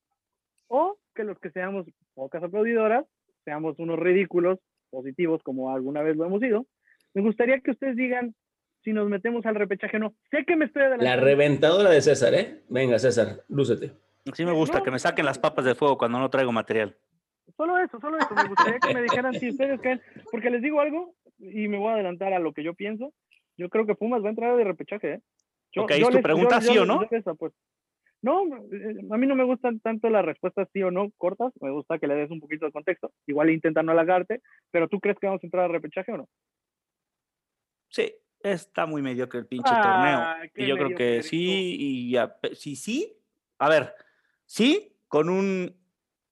o 0.67 0.97
que 1.13 1.23
los 1.23 1.39
que 1.39 1.51
seamos 1.51 1.85
pocas 2.13 2.43
aplaudidoras, 2.43 3.05
seamos 3.43 3.79
unos 3.79 3.99
ridículos 3.99 4.59
positivos 4.89 5.41
como 5.43 5.73
alguna 5.73 6.01
vez 6.01 6.15
lo 6.15 6.25
hemos 6.25 6.41
sido. 6.41 6.65
Me 7.13 7.21
gustaría 7.21 7.59
que 7.59 7.71
ustedes 7.71 7.95
digan 7.95 8.35
si 8.83 8.93
nos 8.93 9.09
metemos 9.09 9.45
al 9.45 9.55
repechaje 9.55 9.97
o 9.97 9.99
no. 9.99 10.13
Sé 10.29 10.45
que 10.45 10.55
me 10.55 10.65
estoy 10.65 10.83
adelantando. 10.83 11.15
La 11.15 11.21
reventadora 11.21 11.89
de 11.89 12.01
César, 12.01 12.33
¿eh? 12.33 12.63
Venga, 12.69 12.99
César, 12.99 13.43
lúcete. 13.47 13.93
Sí 14.33 14.45
me 14.45 14.51
gusta, 14.51 14.81
que 14.81 14.91
me 14.91 14.99
saquen 14.99 15.25
las 15.25 15.39
papas 15.39 15.65
de 15.65 15.75
fuego 15.75 15.97
cuando 15.97 16.19
no 16.19 16.29
traigo 16.29 16.51
material. 16.51 16.95
Solo 17.57 17.77
eso, 17.77 17.99
solo 17.99 18.17
eso. 18.17 18.33
Me 18.33 18.47
gustaría 18.47 18.79
que 18.79 18.93
me 18.93 19.03
dijeran 19.03 19.33
si 19.35 19.49
ustedes 19.49 19.79
creen, 19.79 20.01
porque 20.31 20.49
les 20.49 20.61
digo 20.61 20.81
algo 20.81 21.13
y 21.37 21.67
me 21.67 21.77
voy 21.77 21.89
a 21.89 21.93
adelantar 21.93 22.33
a 22.33 22.39
lo 22.39 22.53
que 22.53 22.63
yo 22.63 22.73
pienso. 22.73 23.13
Yo 23.57 23.69
creo 23.69 23.85
que 23.85 23.95
Pumas 23.95 24.23
va 24.23 24.27
a 24.27 24.31
entrar 24.31 24.55
de 24.57 24.63
repechaje, 24.63 25.13
¿eh? 25.13 25.21
Yo, 25.71 25.83
ok, 25.83 25.91
¿es 25.91 26.09
tu 26.09 26.21
pregunta 26.21 26.61
sí 26.61 26.77
o 26.77 26.85
no? 26.85 27.01
Pues. 27.37 27.53
No, 28.25 28.41
eh, 28.71 29.05
a 29.11 29.17
mí 29.17 29.27
no 29.27 29.35
me 29.35 29.43
gustan 29.43 29.79
tanto 29.81 30.09
las 30.09 30.25
respuestas 30.25 30.67
sí 30.73 30.81
o 30.81 30.89
no 30.89 31.11
cortas, 31.15 31.53
me 31.61 31.69
gusta 31.69 31.99
que 31.99 32.07
le 32.07 32.15
des 32.15 32.31
un 32.31 32.39
poquito 32.39 32.65
de 32.65 32.71
contexto. 32.71 33.11
Igual 33.27 33.51
intenta 33.51 33.83
no 33.83 33.91
halagarte, 33.91 34.41
pero 34.71 34.87
¿tú 34.87 34.99
crees 34.99 35.19
que 35.19 35.27
vamos 35.27 35.43
a 35.43 35.45
entrar 35.45 35.65
a 35.65 35.67
repechaje 35.67 36.11
o 36.11 36.17
no? 36.17 36.29
Sí, 37.87 38.11
está 38.41 38.87
muy 38.87 39.03
mediocre 39.03 39.41
el 39.41 39.45
pinche 39.45 39.71
torneo. 39.71 40.23
Y 40.55 40.65
yo 40.65 40.75
creo 40.75 40.97
que 40.97 41.21
sí, 41.21 41.75
y 41.79 42.11
ya, 42.13 42.35
sí, 42.53 42.75
sí. 42.75 43.15
A 43.59 43.69
ver, 43.69 43.93
sí, 44.43 44.97
con 45.07 45.29
un 45.29 45.75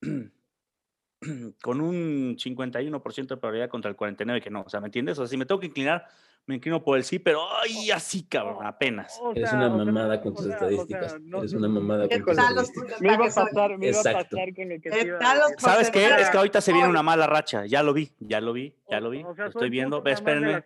con 1.62 1.80
un 1.80 2.38
51% 2.38 3.36
de 3.36 3.38
probabilidad 3.38 3.70
contra 3.70 3.92
el 3.92 3.98
49% 3.98 4.42
que 4.42 4.50
no. 4.50 4.64
O 4.64 4.70
sea, 4.70 4.80
¿me 4.80 4.88
entiendes? 4.88 5.20
O 5.20 5.22
sea, 5.22 5.30
si 5.30 5.38
me 5.38 5.46
tengo 5.46 5.62
que 5.62 5.68
inclinar, 5.68 6.08
me 6.46 6.56
inclino 6.56 6.84
por 6.84 6.98
el 6.98 7.06
sí, 7.06 7.20
pero 7.20 7.42
¡ay, 7.62 7.90
así, 7.92 8.24
cabrón! 8.24 8.66
Apenas. 8.66 9.18
Eres 9.34 9.54
una 9.54 9.70
mamada 9.70 10.22
con 10.22 10.36
tus 10.36 10.48
estadísticas. 10.48 11.16
Eres 11.38 11.54
una 11.54 11.70
mamada 11.70 12.10
con 12.10 12.22
tus 12.22 12.38
estadísticas. 12.38 13.02
Me 13.02 13.14
iba 13.14 13.26
a 13.26 13.30
pasar, 13.30 13.78
me 13.78 13.88
iba 13.88 14.00
a 14.00 14.04
pasar 14.04 14.28
con 14.28 14.72
el 14.72 14.82
que 14.82 15.18
¿Sabes 15.58 15.90
qué? 15.90 16.06
Es 16.20 16.30
que 16.30 16.38
ahorita 16.38 16.60
se 16.60 16.74
viene 16.74 16.90
una 16.90 17.04
mala 17.04 17.28
racha. 17.28 17.66
Ya 17.66 17.82
lo 17.82 17.94
vi, 17.94 18.12
ya 18.20 18.42
lo 18.42 18.52
vi, 18.52 18.76
ya 18.90 19.00
lo 19.00 19.10
vi. 19.10 19.24
lo 19.24 19.48
estoy 19.48 19.70
viendo. 19.70 20.02
Ve, 20.02 20.12
espérenme. 20.12 20.62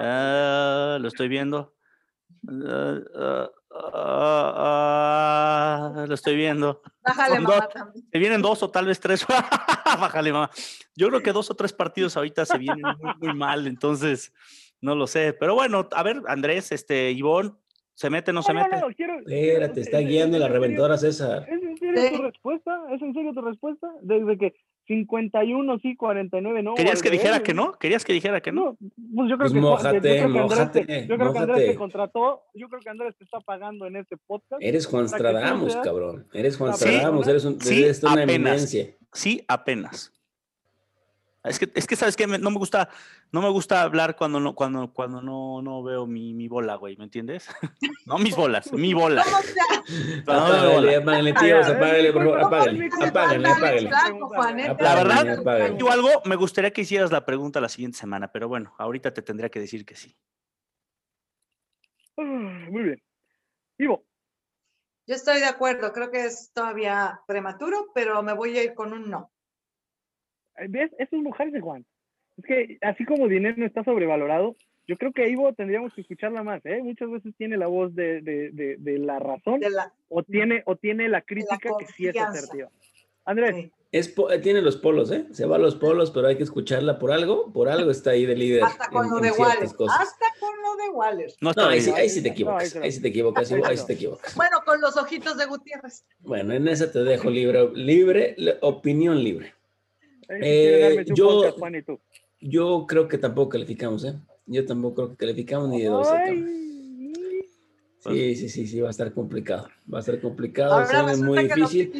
Ah, 0.00 0.98
lo 1.00 1.06
estoy 1.06 1.28
viendo. 1.28 1.74
Ah, 2.48 3.50
ah, 5.94 6.04
lo 6.08 6.14
estoy 6.14 6.34
viendo. 6.36 6.82
Bájale, 7.02 7.38
mamá, 7.40 7.68
Se 8.12 8.18
vienen 8.18 8.42
dos 8.42 8.62
o 8.64 8.70
tal 8.70 8.86
vez 8.86 8.98
tres. 8.98 9.24
Bájale, 9.84 10.32
mamá. 10.32 10.50
Yo 10.96 11.08
creo 11.08 11.22
que 11.22 11.32
dos 11.32 11.50
o 11.50 11.54
tres 11.54 11.72
partidos 11.72 12.16
ahorita 12.16 12.44
se 12.44 12.58
vienen 12.58 12.84
muy, 12.98 13.14
muy 13.20 13.34
mal, 13.34 13.66
entonces 13.66 14.32
no 14.84 14.94
lo 14.94 15.06
sé. 15.06 15.32
Pero 15.32 15.54
bueno, 15.54 15.88
a 15.90 16.02
ver, 16.02 16.22
Andrés, 16.28 16.70
este, 16.70 17.10
Ivonne, 17.10 17.52
¿se 17.94 18.10
mete 18.10 18.30
o 18.30 18.34
no, 18.34 18.42
se 18.42 18.52
mete? 18.52 18.76
No, 18.76 18.88
quiero, 18.94 19.18
Espérate, 19.18 19.80
está 19.80 19.98
guiando 20.00 20.38
la 20.38 20.48
reventadora 20.48 20.98
César. 20.98 21.46
¿Es 21.48 21.62
en 21.62 21.76
serio 21.78 22.16
tu 22.18 22.22
respuesta? 22.22 22.80
¿Es 22.92 23.02
en 23.02 23.14
serio 23.14 23.32
tu 23.32 23.40
respuesta? 23.40 23.88
Desde 24.02 24.36
que 24.36 24.54
51 24.86 25.78
sí, 25.78 25.96
49 25.96 26.62
no. 26.62 26.74
¿Querías 26.74 27.00
que 27.00 27.10
dijera 27.10 27.42
que 27.42 27.54
no? 27.54 27.72
¿Querías 27.72 28.04
que 28.04 28.12
dijera 28.12 28.42
que 28.42 28.52
no? 28.52 28.76
pues 28.78 29.30
yo 29.30 29.38
creo 29.38 29.38
pues 29.38 29.52
que 29.54 29.60
mójate, 29.60 30.20
yo 30.20 30.28
mójate, 30.28 31.06
yo 31.08 31.16
creo 31.16 31.32
que 31.32 31.38
Andrés 31.38 31.66
te 31.70 31.74
contrató, 31.76 32.42
yo 32.52 32.68
creo 32.68 32.80
que 32.82 32.90
Andrés 32.90 33.16
te 33.16 33.24
está 33.24 33.40
pagando 33.40 33.86
en 33.86 33.96
este 33.96 34.18
podcast. 34.18 34.62
Eres 34.62 34.86
Juan 34.86 35.08
Stradamos, 35.08 35.74
cabrón. 35.76 36.26
Eres 36.34 36.58
Juan 36.58 36.74
Stradamos, 36.74 37.26
eres, 37.26 37.46
un, 37.46 37.58
sí, 37.58 37.84
eres 37.84 38.02
una 38.02 38.22
eminencia. 38.22 38.94
Sí, 39.14 39.42
apenas. 39.48 40.12
Es 41.44 41.58
que, 41.58 41.70
es 41.74 41.86
que 41.86 41.94
sabes 41.94 42.16
que 42.16 42.26
no 42.26 42.50
me 42.50 42.56
gusta, 42.56 42.88
no 43.30 43.42
me 43.42 43.50
gusta 43.50 43.82
hablar 43.82 44.16
cuando 44.16 44.40
no, 44.40 44.54
cuando, 44.54 44.90
cuando 44.94 45.20
no, 45.20 45.60
no 45.60 45.82
veo 45.82 46.06
mi, 46.06 46.32
mi 46.32 46.48
bola, 46.48 46.76
güey, 46.76 46.96
¿me 46.96 47.04
entiendes? 47.04 47.48
no 48.06 48.16
mis 48.16 48.34
bolas, 48.34 48.72
mi 48.72 48.94
bola. 48.94 49.22
Apágale, 50.26 50.96
apágale, 50.96 52.12
por 52.14 52.24
favor, 52.24 52.40
apágale, 52.40 52.90
apágale, 53.02 53.48
apágale. 53.48 54.74
La 54.80 54.94
verdad, 54.94 55.76
yo 55.76 55.90
algo, 55.90 56.08
me 56.24 56.36
gustaría 56.36 56.70
que 56.70 56.80
hicieras 56.80 57.12
la 57.12 57.26
pregunta 57.26 57.60
la 57.60 57.68
siguiente 57.68 57.98
semana, 57.98 58.32
pero 58.32 58.48
bueno, 58.48 58.74
ahorita 58.78 59.12
te 59.12 59.20
tendría 59.20 59.50
que 59.50 59.60
decir 59.60 59.84
que 59.84 59.96
sí. 59.96 60.16
Muy 62.16 62.82
bien. 62.82 63.02
Ivo. 63.76 64.06
Yo 65.06 65.14
estoy 65.14 65.40
de 65.40 65.46
acuerdo, 65.46 65.92
creo 65.92 66.10
que 66.10 66.24
es 66.24 66.50
todavía 66.54 67.20
prematuro, 67.26 67.90
pero 67.94 68.22
me 68.22 68.32
voy 68.32 68.56
a 68.56 68.62
ir 68.62 68.72
con 68.72 68.94
un 68.94 69.10
no. 69.10 69.33
¿Ves? 70.68 70.90
Esas 70.98 71.20
mujeres 71.20 71.52
de 71.52 71.60
Juan. 71.60 71.84
Es 72.36 72.44
que 72.44 72.78
así 72.80 73.04
como 73.04 73.28
Dinero 73.28 73.64
está 73.64 73.84
sobrevalorado, 73.84 74.56
yo 74.86 74.96
creo 74.96 75.12
que 75.12 75.28
Ivo 75.28 75.52
tendríamos 75.54 75.94
que 75.94 76.02
escucharla 76.02 76.42
más, 76.42 76.64
¿eh? 76.66 76.80
Muchas 76.82 77.10
veces 77.10 77.34
tiene 77.38 77.56
la 77.56 77.66
voz 77.66 77.94
de, 77.94 78.20
de, 78.20 78.76
de, 78.78 78.98
la 78.98 79.18
razón 79.18 79.60
o, 80.08 80.22
tiene, 80.22 80.62
o 80.66 80.76
tiene 80.76 81.08
la 81.08 81.22
crítica 81.22 81.70
que 81.78 81.86
sí 81.86 82.08
es 82.08 82.16
asertiva. 82.16 82.68
Andrés. 83.24 83.70
Es, 83.92 84.12
eh, 84.30 84.38
tiene 84.40 84.60
los 84.60 84.76
polos, 84.76 85.10
¿eh? 85.12 85.26
Se 85.30 85.46
va 85.46 85.56
a 85.56 85.58
los 85.58 85.76
polos, 85.76 86.10
pero 86.10 86.26
hay 86.26 86.36
que 86.36 86.42
escucharla 86.42 86.98
por 86.98 87.12
algo, 87.12 87.52
por 87.52 87.68
algo 87.68 87.90
está 87.90 88.10
ahí 88.10 88.26
de 88.26 88.36
líder. 88.36 88.64
Hasta 88.64 88.88
con 88.88 89.08
lo 89.08 89.20
de 89.20 89.30
Waller. 89.30 89.62
Hasta 89.64 90.26
con 90.40 90.50
lo 90.62 90.76
de 90.76 90.90
Waller. 90.90 91.32
No, 91.40 91.52
ahí, 91.68 91.80
sí, 91.80 91.90
ahí, 91.92 92.10
sí, 92.10 92.22
te 92.22 92.30
equivocas, 92.30 92.74
ahí 92.76 92.90
sí 92.90 93.00
te 93.00 93.08
equivocas, 93.08 93.50
ahí 93.52 93.76
sí 93.76 93.86
te 93.86 93.92
equivocas. 93.92 94.34
Bueno, 94.34 94.58
con 94.66 94.80
los 94.80 94.96
ojitos 94.96 95.38
de 95.38 95.46
Gutiérrez. 95.46 96.04
Bueno, 96.18 96.52
en 96.52 96.66
esa 96.68 96.90
te 96.90 97.04
dejo 97.04 97.30
libre, 97.30 97.70
libre, 97.74 98.36
opinión 98.60 99.22
libre. 99.22 99.54
Eh, 100.28 101.04
yo, 101.14 101.54
yo 102.40 102.86
creo 102.86 103.08
que 103.08 103.18
tampoco 103.18 103.50
calificamos, 103.50 104.04
¿eh? 104.04 104.14
Yo 104.46 104.64
tampoco 104.66 104.94
creo 104.94 105.10
que 105.10 105.16
calificamos 105.16 105.68
ni 105.68 105.82
de 105.82 105.88
12. 105.88 106.64
Sí, 108.00 108.36
sí, 108.36 108.48
sí, 108.50 108.66
sí, 108.66 108.80
va 108.80 108.88
a 108.88 108.90
estar 108.90 109.12
complicado. 109.14 109.68
Va 109.92 109.98
a 109.98 110.00
estar 110.00 110.20
complicado, 110.20 110.82
es 111.08 111.20
muy 111.20 111.48
difícil. 111.48 111.90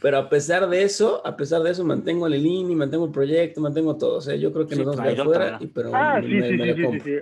Pero 0.00 0.18
a 0.18 0.28
pesar 0.28 0.68
de 0.68 0.84
eso, 0.84 1.26
a 1.26 1.36
pesar 1.36 1.62
de 1.62 1.72
eso, 1.72 1.84
mantengo 1.84 2.28
el 2.28 2.46
y 2.46 2.64
mantengo 2.76 3.06
el 3.06 3.10
proyecto, 3.10 3.60
mantengo 3.60 3.96
todo. 3.96 4.18
O 4.18 4.20
sea, 4.20 4.36
yo 4.36 4.52
creo 4.52 4.68
que 4.68 4.76
nos 4.76 4.86
vamos 4.86 5.00
a 5.00 5.04
ver 5.04 5.20
afuera, 5.20 5.60
pero 5.74 5.90
ah, 5.92 6.20
sí, 6.22 6.40
sí, 6.40 6.58
sí, 6.58 7.00
sí, 7.02 7.16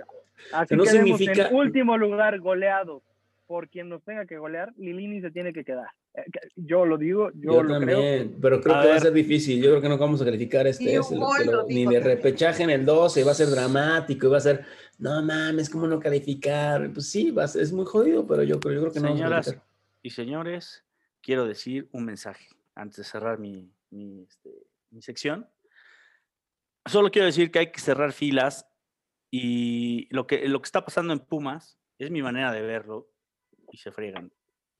Así 0.51 0.75
no 0.75 0.85
significa... 0.85 1.47
en 1.47 1.55
último 1.55 1.97
lugar 1.97 2.39
goleado 2.39 3.01
por 3.45 3.69
quien 3.69 3.89
nos 3.89 4.03
tenga 4.03 4.25
que 4.25 4.37
golear, 4.37 4.73
Lilini 4.77 5.21
se 5.21 5.31
tiene 5.31 5.53
que 5.53 5.63
quedar. 5.63 5.87
Eh, 6.13 6.23
yo 6.55 6.85
lo 6.85 6.97
digo, 6.97 7.31
yo, 7.35 7.63
lo 7.63 7.73
también, 7.73 8.29
creo. 8.29 8.41
Pero 8.41 8.61
creo 8.61 8.81
que 8.81 8.87
va 8.87 8.95
a 8.95 8.99
ser 8.99 9.13
difícil. 9.13 9.61
Yo 9.61 9.69
creo 9.69 9.81
que 9.81 9.89
no 9.89 9.97
vamos 9.97 10.21
a 10.21 10.25
calificar 10.25 10.67
este, 10.67 10.99
ni 11.67 11.85
de 11.85 11.99
repechaje 11.99 12.63
en 12.63 12.69
el 12.69 12.85
12, 12.85 13.23
va 13.23 13.31
a 13.31 13.35
ser 13.35 13.49
dramático 13.49 14.27
y 14.27 14.29
va 14.29 14.37
a 14.37 14.41
ser, 14.41 14.65
no 14.97 15.21
mames, 15.23 15.69
¿cómo 15.69 15.87
no 15.87 15.99
calificar? 15.99 16.91
Pues 16.93 17.09
sí, 17.09 17.31
va 17.31 17.45
es 17.45 17.71
muy 17.71 17.85
jodido, 17.85 18.25
pero 18.25 18.43
yo, 18.43 18.59
creo 18.59 18.91
que 18.91 18.99
no 18.99 19.09
Señoras 19.09 19.47
vamos 19.47 19.61
a 19.61 19.73
y 20.03 20.09
señores, 20.09 20.85
quiero 21.21 21.47
decir 21.47 21.87
un 21.93 22.03
mensaje 22.03 22.47
antes 22.75 22.97
de 22.97 23.03
cerrar 23.05 23.39
mi, 23.39 23.71
mi, 23.89 24.23
este, 24.23 24.67
mi 24.89 25.01
sección. 25.01 25.49
Solo 26.85 27.09
quiero 27.09 27.25
decir 27.25 27.51
que 27.51 27.59
hay 27.59 27.71
que 27.71 27.79
cerrar 27.79 28.11
filas 28.11 28.67
y 29.31 30.13
lo 30.13 30.27
que, 30.27 30.47
lo 30.49 30.61
que 30.61 30.65
está 30.65 30.83
pasando 30.83 31.13
en 31.13 31.19
Pumas 31.19 31.79
es 31.97 32.11
mi 32.11 32.21
manera 32.21 32.51
de 32.51 32.61
verlo 32.61 33.12
y 33.73 33.77
se 33.77 33.91
friegan. 33.91 34.31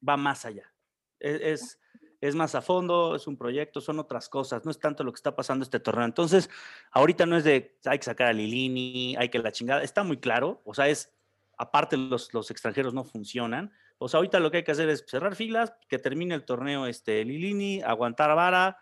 Va 0.07 0.15
más 0.15 0.45
allá. 0.45 0.71
E, 1.19 1.51
es, 1.51 1.79
es, 2.21 2.35
más 2.35 2.53
a 2.55 2.61
fondo, 2.61 3.15
es 3.15 3.27
un 3.27 3.35
proyecto, 3.35 3.81
son 3.81 3.99
otras 3.99 4.29
cosas, 4.29 4.63
no 4.63 4.71
es 4.71 4.79
tanto 4.79 5.03
lo 5.03 5.11
que 5.11 5.17
está 5.17 5.35
pasando 5.35 5.63
este 5.63 5.79
torneo. 5.79 6.05
Entonces, 6.05 6.49
ahorita 6.91 7.25
no 7.25 7.35
es 7.35 7.43
de 7.43 7.79
hay 7.85 7.97
que 7.97 8.05
sacar 8.05 8.27
a 8.27 8.33
Lilini, 8.33 9.15
hay 9.17 9.29
que 9.29 9.39
la 9.39 9.51
chingada, 9.51 9.83
está 9.83 10.03
muy 10.03 10.17
claro, 10.17 10.61
o 10.63 10.73
sea, 10.73 10.87
es 10.87 11.11
aparte 11.57 11.97
los, 11.97 12.33
los 12.33 12.51
extranjeros 12.51 12.93
no 12.93 13.03
funcionan. 13.03 13.73
O 13.97 14.07
sea, 14.07 14.19
ahorita 14.19 14.39
lo 14.39 14.51
que 14.51 14.57
hay 14.57 14.63
que 14.63 14.71
hacer 14.71 14.89
es 14.89 15.03
cerrar 15.07 15.35
filas, 15.35 15.73
que 15.89 15.97
termine 15.97 16.35
el 16.35 16.45
torneo 16.45 16.85
este 16.85 17.25
Lilini, 17.25 17.81
aguantar 17.81 18.35
vara, 18.35 18.77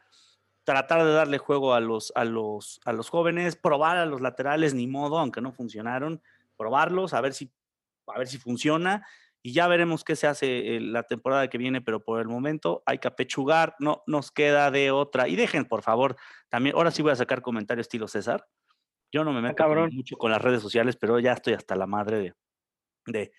tratar 0.66 1.06
de 1.06 1.12
darle 1.12 1.38
juego 1.38 1.74
a 1.74 1.80
los, 1.80 2.12
a 2.16 2.26
los, 2.26 2.82
a 2.84 2.92
los 2.92 3.10
jóvenes, 3.10 3.56
probar 3.56 3.98
a 3.98 4.06
los 4.06 4.20
laterales, 4.20 4.74
ni 4.74 4.88
modo, 4.88 5.20
aunque 5.20 5.42
no 5.42 5.54
funcionaron, 5.54 6.22
probarlos, 6.58 7.14
a 7.14 7.22
ver 7.22 7.34
si, 7.34 7.52
a 8.08 8.18
ver 8.18 8.28
si 8.28 8.38
funciona 8.38 9.06
y 9.44 9.54
ya 9.54 9.68
veremos 9.68 10.04
qué 10.04 10.16
se 10.16 10.28
hace 10.28 10.76
eh, 10.76 10.82
la 10.82 11.04
temporada 11.04 11.48
que 11.50 11.58
viene, 11.58 11.82
pero 11.82 12.04
por 12.04 12.22
el 12.22 12.28
momento 12.28 12.84
hay 12.86 13.00
que 13.00 13.08
apechugar, 13.08 13.76
no 13.80 14.04
nos 14.06 14.32
queda 14.32 14.70
de 14.70 14.92
otra. 14.92 15.28
Y 15.28 15.36
dejen, 15.36 15.66
por 15.66 15.82
favor, 15.82 16.16
también, 16.50 16.76
ahora 16.76 16.92
sí 16.92 17.02
voy 17.02 17.12
a 17.12 17.16
sacar 17.16 17.42
comentarios 17.42 17.86
estilo 17.86 18.08
César. 18.08 18.46
Yo 19.12 19.24
no 19.24 19.34
me 19.34 19.42
meto 19.42 19.64
mucho 19.92 20.16
con 20.16 20.32
las 20.32 20.42
redes 20.42 20.62
sociales, 20.62 20.96
pero 20.96 21.20
ya 21.20 21.34
estoy 21.34 21.54
hasta 21.54 21.76
la 21.76 21.88
madre 21.88 22.18
de, 22.20 22.34
de 23.08 23.34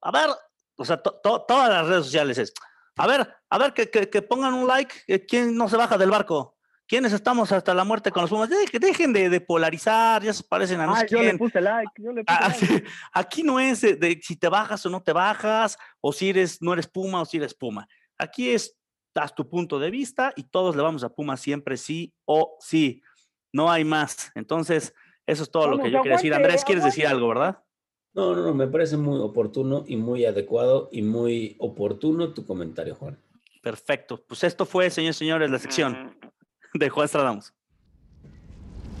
a 0.00 0.12
ver, 0.12 0.30
o 0.76 0.84
sea, 0.84 0.98
todas 0.98 1.68
las 1.70 1.86
redes 1.88 2.04
sociales 2.04 2.38
es, 2.38 2.52
a 2.96 3.06
ver, 3.06 3.28
a 3.48 3.58
ver, 3.58 3.72
que, 3.72 3.90
que, 3.90 4.08
que 4.10 4.22
pongan 4.22 4.54
un 4.54 4.68
like, 4.68 5.26
¿quién 5.26 5.56
no 5.56 5.68
se 5.68 5.76
baja 5.76 5.98
del 5.98 6.10
barco? 6.10 6.57
¿Quiénes 6.88 7.12
estamos 7.12 7.52
hasta 7.52 7.74
la 7.74 7.84
muerte 7.84 8.10
con 8.10 8.22
los 8.22 8.30
Pumas? 8.30 8.48
Dejen 8.48 9.12
de, 9.12 9.40
polarizar, 9.42 10.22
ya 10.22 10.32
se 10.32 10.42
parecen 10.42 10.80
a 10.80 10.86
nosotros. 10.86 11.10
yo 11.10 11.22
le 11.22 11.36
puse 11.36 11.60
like, 11.60 11.92
yo 11.98 12.12
le 12.12 12.24
puse 12.24 12.38
ah, 12.40 12.48
like. 12.48 12.84
Aquí 13.12 13.42
no 13.42 13.60
es 13.60 13.82
de, 13.82 14.18
si 14.22 14.36
te 14.36 14.48
bajas 14.48 14.86
o 14.86 14.90
no 14.90 15.02
te 15.02 15.12
bajas, 15.12 15.76
o 16.00 16.14
si 16.14 16.30
eres, 16.30 16.62
no 16.62 16.72
eres 16.72 16.86
Puma 16.86 17.20
o 17.20 17.26
si 17.26 17.36
eres 17.36 17.52
Puma. 17.52 17.86
Aquí 18.16 18.48
es, 18.48 18.74
das 19.14 19.34
tu 19.34 19.50
punto 19.50 19.78
de 19.78 19.90
vista 19.90 20.32
y 20.34 20.44
todos 20.44 20.76
le 20.76 20.82
vamos 20.82 21.04
a 21.04 21.10
Puma 21.10 21.36
siempre 21.36 21.76
sí 21.76 22.14
o 22.24 22.56
sí. 22.58 23.02
No 23.52 23.70
hay 23.70 23.84
más. 23.84 24.32
Entonces, 24.34 24.94
eso 25.26 25.42
es 25.42 25.50
todo 25.50 25.68
lo 25.68 25.78
que 25.78 25.90
yo 25.90 26.00
quería 26.00 26.16
decir. 26.16 26.32
Andrés, 26.32 26.64
¿quieres 26.64 26.84
decir 26.84 27.06
algo, 27.06 27.28
verdad? 27.28 27.62
No, 28.14 28.34
no, 28.34 28.42
no, 28.42 28.54
me 28.54 28.66
parece 28.66 28.96
muy 28.96 29.20
oportuno 29.20 29.84
y 29.86 29.96
muy 29.96 30.24
adecuado 30.24 30.88
y 30.90 31.02
muy 31.02 31.54
oportuno 31.58 32.32
tu 32.32 32.46
comentario, 32.46 32.94
Juan. 32.94 33.22
Perfecto. 33.62 34.24
Pues 34.26 34.42
esto 34.42 34.64
fue, 34.64 34.88
señores 34.88 35.16
y 35.16 35.18
señores, 35.18 35.50
la 35.50 35.58
sección 35.58 36.16
de 36.74 36.88
Juan 36.88 37.08
Stradamos. 37.08 37.52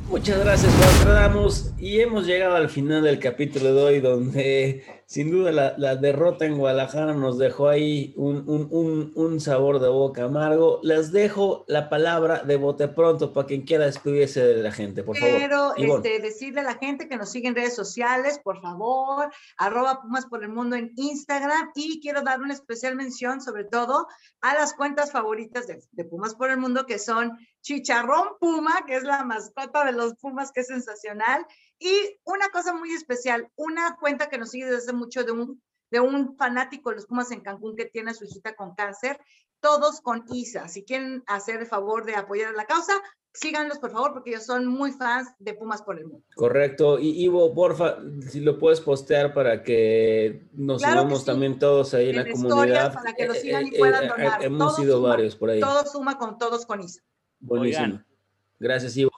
Muchas 0.08 0.38
gracias, 0.38 0.72
Juan 0.74 0.90
Stradamos. 1.00 1.72
Y 1.78 2.00
hemos 2.00 2.26
llegado 2.26 2.56
al 2.56 2.70
final 2.70 3.02
del 3.02 3.18
capítulo 3.18 3.74
de 3.74 3.82
hoy, 3.82 4.00
donde 4.00 5.02
sin 5.08 5.30
duda 5.30 5.74
la, 5.76 5.96
derrota 5.96 6.44
en 6.44 6.58
Guadalajara 6.58 7.14
nos 7.14 7.38
dejó 7.38 7.68
ahí 7.68 8.12
un, 8.16 9.40
sabor 9.40 9.80
de 9.80 9.88
boca 9.88 10.24
amargo. 10.24 10.80
Les 10.82 11.12
dejo 11.12 11.64
la 11.66 11.88
palabra 11.88 12.42
de 12.42 12.56
bote 12.56 12.88
pronto 12.88 13.32
para 13.32 13.46
quien 13.46 13.62
quiera 13.62 13.86
despedirse 13.86 14.44
de 14.44 14.62
la 14.62 14.70
gente, 14.70 15.02
por 15.02 15.16
favor. 15.16 15.36
Quiero 15.36 15.76
este, 15.76 16.20
decirle 16.20 16.60
a 16.60 16.64
la 16.64 16.74
gente 16.74 17.08
que 17.08 17.16
nos 17.16 17.30
sigue 17.30 17.48
en 17.48 17.54
redes 17.54 17.74
sociales, 17.74 18.38
por 18.44 18.60
favor, 18.60 19.30
arroba 19.56 20.02
Pumas 20.02 20.26
por 20.26 20.42
el 20.42 20.50
Mundo 20.50 20.76
en 20.76 20.92
Instagram 20.96 21.70
y 21.74 22.00
quiero 22.00 22.20
dar 22.20 22.40
una 22.40 22.52
especial 22.52 22.94
mención 22.94 23.40
sobre 23.40 23.64
todo 23.64 24.08
a 24.42 24.52
las 24.52 24.74
cuentas 24.74 25.10
favoritas 25.10 25.66
de, 25.66 25.82
de 25.92 26.04
Pumas 26.04 26.34
por 26.34 26.50
el 26.50 26.58
Mundo 26.58 26.84
que 26.84 26.98
son 26.98 27.32
Chicharrón 27.68 28.38
Puma, 28.40 28.86
que 28.86 28.96
es 28.96 29.02
la 29.02 29.24
mascota 29.24 29.84
de 29.84 29.92
los 29.92 30.14
Pumas, 30.14 30.52
que 30.52 30.60
es 30.60 30.68
sensacional, 30.68 31.46
y 31.78 31.92
una 32.24 32.48
cosa 32.48 32.72
muy 32.72 32.94
especial, 32.94 33.50
una 33.56 33.98
cuenta 34.00 34.30
que 34.30 34.38
nos 34.38 34.52
sigue 34.52 34.70
desde 34.70 34.94
mucho 34.94 35.22
de 35.22 35.32
un, 35.32 35.62
de 35.90 36.00
un 36.00 36.34
fanático 36.38 36.88
de 36.88 36.96
los 36.96 37.06
Pumas 37.06 37.30
en 37.30 37.42
Cancún 37.42 37.76
que 37.76 37.84
tiene 37.84 38.12
a 38.12 38.14
su 38.14 38.24
hijita 38.24 38.56
con 38.56 38.74
cáncer, 38.74 39.20
todos 39.60 40.00
con 40.00 40.24
ISA. 40.32 40.66
Si 40.68 40.82
quieren 40.82 41.22
hacer 41.26 41.60
el 41.60 41.66
favor 41.66 42.06
de 42.06 42.14
apoyar 42.14 42.54
la 42.54 42.64
causa, 42.64 42.94
síganlos 43.34 43.78
por 43.78 43.90
favor, 43.90 44.14
porque 44.14 44.30
ellos 44.30 44.46
son 44.46 44.66
muy 44.66 44.92
fans 44.92 45.28
de 45.38 45.52
Pumas 45.52 45.82
por 45.82 45.98
el 45.98 46.06
mundo. 46.06 46.24
Correcto. 46.36 46.98
Y 46.98 47.22
Ivo, 47.22 47.54
porfa, 47.54 47.98
si 48.30 48.40
lo 48.40 48.58
puedes 48.58 48.80
postear 48.80 49.34
para 49.34 49.62
que 49.62 50.48
nos 50.54 50.80
sigamos 50.80 51.26
también 51.26 51.58
todos 51.58 51.92
ahí 51.92 52.08
en, 52.08 52.16
la 52.16 52.30
comunidad. 52.30 52.94
Para 52.94 53.12
que 53.12 53.26
lo 53.26 53.34
eh, 53.34 53.40
sigan 53.40 53.66
y 53.66 53.74
eh, 53.74 53.78
puedan 53.78 54.04
eh, 54.04 54.08
donar. 54.08 54.42
hemos 54.42 54.74
sido 54.74 55.02
varios 55.02 55.36
por 55.36 55.50
ahí. 55.50 55.60
Todo 55.60 55.84
suma 55.84 56.16
con 56.16 56.38
todos 56.38 56.64
con 56.64 56.80
ISA. 56.80 57.02
Buenísimo. 57.40 58.00
Gracias, 58.58 58.96
Ivo. 58.96 59.12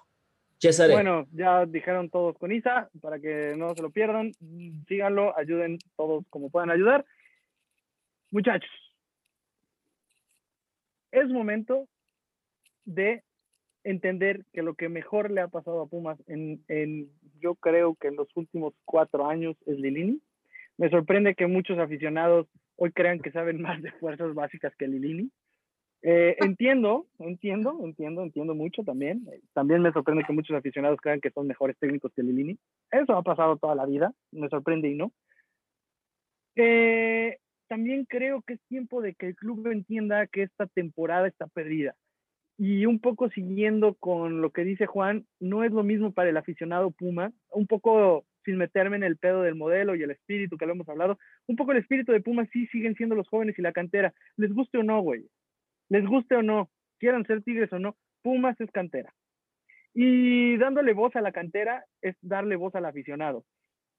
Bueno, 0.90 1.26
ya 1.32 1.64
dijeron 1.64 2.10
todos 2.10 2.36
con 2.36 2.52
Isa, 2.52 2.90
para 3.00 3.18
que 3.18 3.54
no 3.56 3.74
se 3.74 3.80
lo 3.80 3.90
pierdan, 3.90 4.32
síganlo, 4.86 5.36
ayuden 5.38 5.78
todos 5.96 6.24
como 6.28 6.50
puedan 6.50 6.70
ayudar. 6.70 7.06
Muchachos, 8.30 8.70
es 11.12 11.28
momento 11.28 11.88
de 12.84 13.24
entender 13.84 14.44
que 14.52 14.62
lo 14.62 14.74
que 14.74 14.90
mejor 14.90 15.30
le 15.30 15.40
ha 15.40 15.48
pasado 15.48 15.80
a 15.80 15.86
Pumas 15.86 16.18
en, 16.26 16.62
en 16.68 17.10
yo 17.40 17.54
creo 17.54 17.94
que 17.94 18.08
en 18.08 18.16
los 18.16 18.28
últimos 18.36 18.74
cuatro 18.84 19.28
años 19.28 19.56
es 19.64 19.78
Lilini. 19.78 20.20
Me 20.76 20.90
sorprende 20.90 21.34
que 21.34 21.46
muchos 21.46 21.78
aficionados 21.78 22.46
hoy 22.76 22.92
crean 22.92 23.20
que 23.20 23.32
saben 23.32 23.62
más 23.62 23.80
de 23.80 23.92
fuerzas 23.92 24.34
básicas 24.34 24.74
que 24.76 24.88
Lilini. 24.88 25.30
Eh, 26.02 26.34
entiendo, 26.38 27.06
entiendo, 27.18 27.78
entiendo, 27.84 28.22
entiendo 28.22 28.54
mucho 28.54 28.82
también. 28.84 29.26
También 29.52 29.82
me 29.82 29.92
sorprende 29.92 30.24
que 30.24 30.32
muchos 30.32 30.56
aficionados 30.56 30.98
crean 31.00 31.20
que 31.20 31.30
son 31.30 31.46
mejores 31.46 31.76
técnicos 31.78 32.12
que 32.14 32.22
Lilini. 32.22 32.58
Eso 32.90 33.16
ha 33.16 33.22
pasado 33.22 33.56
toda 33.58 33.74
la 33.74 33.86
vida, 33.86 34.12
me 34.32 34.48
sorprende 34.48 34.88
y 34.88 34.94
no. 34.94 35.12
Eh, 36.56 37.38
también 37.68 38.04
creo 38.06 38.42
que 38.42 38.54
es 38.54 38.60
tiempo 38.68 39.02
de 39.02 39.14
que 39.14 39.28
el 39.28 39.36
club 39.36 39.66
entienda 39.68 40.26
que 40.26 40.42
esta 40.42 40.66
temporada 40.66 41.28
está 41.28 41.46
perdida. 41.48 41.94
Y 42.58 42.84
un 42.86 42.98
poco 43.00 43.30
siguiendo 43.30 43.94
con 43.94 44.42
lo 44.42 44.50
que 44.50 44.64
dice 44.64 44.86
Juan, 44.86 45.26
no 45.38 45.64
es 45.64 45.72
lo 45.72 45.82
mismo 45.82 46.12
para 46.12 46.30
el 46.30 46.36
aficionado 46.36 46.90
Puma, 46.90 47.32
un 47.50 47.66
poco 47.66 48.24
sin 48.44 48.56
meterme 48.56 48.96
en 48.96 49.04
el 49.04 49.16
pedo 49.18 49.42
del 49.42 49.54
modelo 49.54 49.94
y 49.94 50.02
el 50.02 50.10
espíritu 50.10 50.56
que 50.56 50.66
lo 50.66 50.72
hemos 50.72 50.88
hablado, 50.88 51.18
un 51.46 51.56
poco 51.56 51.72
el 51.72 51.78
espíritu 51.78 52.12
de 52.12 52.20
Puma 52.20 52.46
sí 52.52 52.66
siguen 52.68 52.94
siendo 52.96 53.14
los 53.14 53.28
jóvenes 53.28 53.58
y 53.58 53.62
la 53.62 53.72
cantera, 53.72 54.12
les 54.36 54.52
guste 54.52 54.78
o 54.78 54.82
no, 54.82 55.00
güey 55.00 55.26
les 55.90 56.06
guste 56.06 56.36
o 56.36 56.42
no, 56.42 56.70
quieran 56.98 57.26
ser 57.26 57.42
Tigres 57.42 57.72
o 57.72 57.78
no, 57.78 57.96
Pumas 58.22 58.58
es 58.60 58.70
cantera. 58.70 59.12
Y 59.92 60.56
dándole 60.56 60.94
voz 60.94 61.14
a 61.16 61.20
la 61.20 61.32
cantera 61.32 61.84
es 62.00 62.16
darle 62.22 62.56
voz 62.56 62.74
al 62.74 62.86
aficionado. 62.86 63.44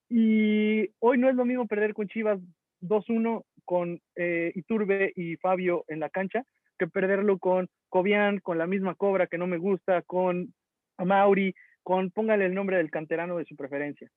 Y 0.09 0.89
hoy 0.99 1.17
no 1.17 1.29
es 1.29 1.35
lo 1.35 1.45
mismo 1.45 1.67
perder 1.67 1.93
con 1.93 2.07
Chivas 2.07 2.39
2-1 2.81 3.43
con 3.65 4.01
eh, 4.15 4.51
Iturbe 4.55 5.13
y 5.15 5.35
Fabio 5.37 5.85
en 5.87 5.99
la 5.99 6.09
cancha 6.09 6.43
que 6.77 6.87
perderlo 6.87 7.37
con 7.37 7.69
Cobian, 7.89 8.39
con 8.39 8.57
la 8.57 8.65
misma 8.65 8.95
Cobra 8.95 9.27
que 9.27 9.37
no 9.37 9.45
me 9.45 9.57
gusta, 9.57 10.01
con 10.01 10.53
Mauri, 10.97 11.53
con 11.83 12.09
póngale 12.09 12.45
el 12.45 12.55
nombre 12.55 12.77
del 12.77 12.89
canterano 12.89 13.37
de 13.37 13.45
su 13.45 13.55
preferencia. 13.55 14.09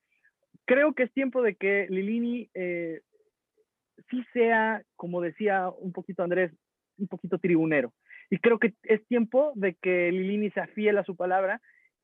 Creo 0.65 0.95
que 0.95 1.03
es 1.03 1.13
tiempo 1.13 1.43
de 1.43 1.57
que 1.57 1.87
Lilini 1.91 2.49
eh, 2.55 3.03
sí 4.09 4.25
sea, 4.33 4.83
como 4.97 5.21
decía 5.21 5.69
un 5.69 5.93
poquito 5.93 6.23
Andrés, 6.23 6.53
un 6.99 7.09
poquito 7.09 7.39
tribunero. 7.39 7.93
Y 8.31 8.39
creo 8.39 8.59
que 8.59 8.75
es 8.85 9.07
tiempo 9.07 9.53
de 9.55 9.75
que 9.75 10.11
Lilini 10.11 10.51
se 10.51 10.67
fiel 10.69 10.99
a 10.99 11.05
su 11.05 11.17
palabra 11.17 11.61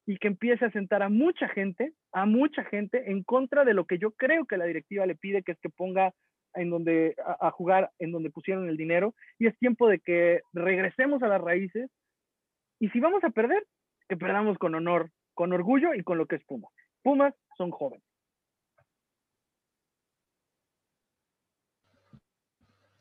y 0.07 0.19
que 0.19 0.29
empiece 0.29 0.65
a 0.65 0.71
sentar 0.73 1.03
a 1.03 1.09
mucha 1.09 1.49
gente, 1.49 1.93
a 2.13 2.27
mucha 2.27 2.65
gente 2.65 3.11
en 3.11 3.23
contra 3.23 3.65
de 3.65 3.75
lo 3.75 3.87
que 3.87 3.99
yo 3.99 4.13
creo 4.13 4.47
que 4.47 4.57
la 4.57 4.65
directiva 4.65 5.07
le 5.07 5.15
pide, 5.15 5.43
que 5.43 5.53
es 5.53 5.59
que 5.61 5.69
ponga 5.69 6.13
en 6.55 6.71
donde 6.71 7.15
a, 7.25 7.51
jugar 7.51 7.91
en 7.99 8.11
donde 8.11 8.31
pusieron 8.31 8.69
el 8.69 8.77
dinero 8.77 9.15
y 9.39 9.47
es 9.47 9.57
tiempo 9.59 9.89
de 9.89 10.01
que 10.01 10.41
regresemos 10.53 11.23
a 11.23 11.29
las 11.29 11.41
raíces 11.41 11.91
y 12.81 12.89
si 12.89 12.99
vamos 12.99 13.23
a 13.23 13.31
perder, 13.31 13.65
que 14.09 14.17
perdamos 14.17 14.59
con 14.59 14.75
honor, 14.75 15.11
con 15.35 15.53
orgullo 15.53 15.95
y 15.95 16.03
con 16.03 16.19
lo 16.19 16.27
que 16.27 16.37
es 16.37 16.45
Pumas. 16.45 16.73
Pumas 17.03 17.35
son 17.57 17.71
jóvenes. 17.71 18.10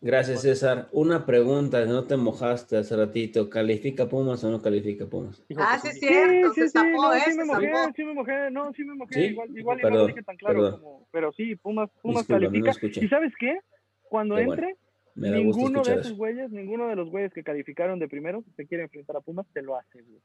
Gracias, 0.01 0.43
César. 0.43 0.87
Una 0.93 1.25
pregunta, 1.25 1.83
no 1.85 2.05
te 2.05 2.15
mojaste 2.15 2.77
hace 2.77 2.95
ratito. 2.95 3.49
¿Califica 3.49 4.07
Pumas 4.07 4.41
o 4.45 4.49
no 4.49 4.61
califica 4.61 5.05
Pumas? 5.05 5.43
Ah, 5.57 5.77
sí, 5.81 5.89
es 5.89 5.99
cierto. 5.99 6.53
Sí, 6.53 6.61
sí, 6.61 6.69
sí, 6.69 6.77
no, 6.77 7.13
sí 7.13 7.37
me 7.37 7.45
mojé, 7.45 7.93
sí 7.95 8.03
me 8.05 8.13
mojé, 8.13 8.51
no, 8.51 8.73
sí 8.73 8.83
me 8.85 8.95
mojé. 8.95 9.25
Igual, 9.27 9.57
igual 9.57 9.79
no 9.81 9.89
lo 9.89 10.07
dije 10.07 10.23
tan 10.23 10.37
claro 10.37 10.71
como, 10.71 11.07
pero 11.11 11.33
sí, 11.33 11.55
Pumas, 11.57 11.89
Pumas 12.01 12.25
califica. 12.25 12.71
¿Y 12.81 13.07
sabes 13.09 13.33
qué? 13.37 13.59
Cuando 14.03 14.37
entre, 14.37 14.77
ninguno 15.15 15.83
de 15.83 15.95
esos 15.95 16.13
güeyes, 16.13 16.49
ninguno 16.49 16.87
de 16.87 16.95
los 16.95 17.09
güeyes 17.09 17.33
que 17.33 17.43
calificaron 17.43 17.99
de 17.99 18.07
primero, 18.07 18.43
se 18.55 18.65
quiere 18.65 18.83
enfrentar 18.83 19.17
a 19.17 19.21
Pumas, 19.21 19.47
te 19.53 19.61
lo 19.61 19.75
hace, 19.75 20.01
güey. 20.01 20.21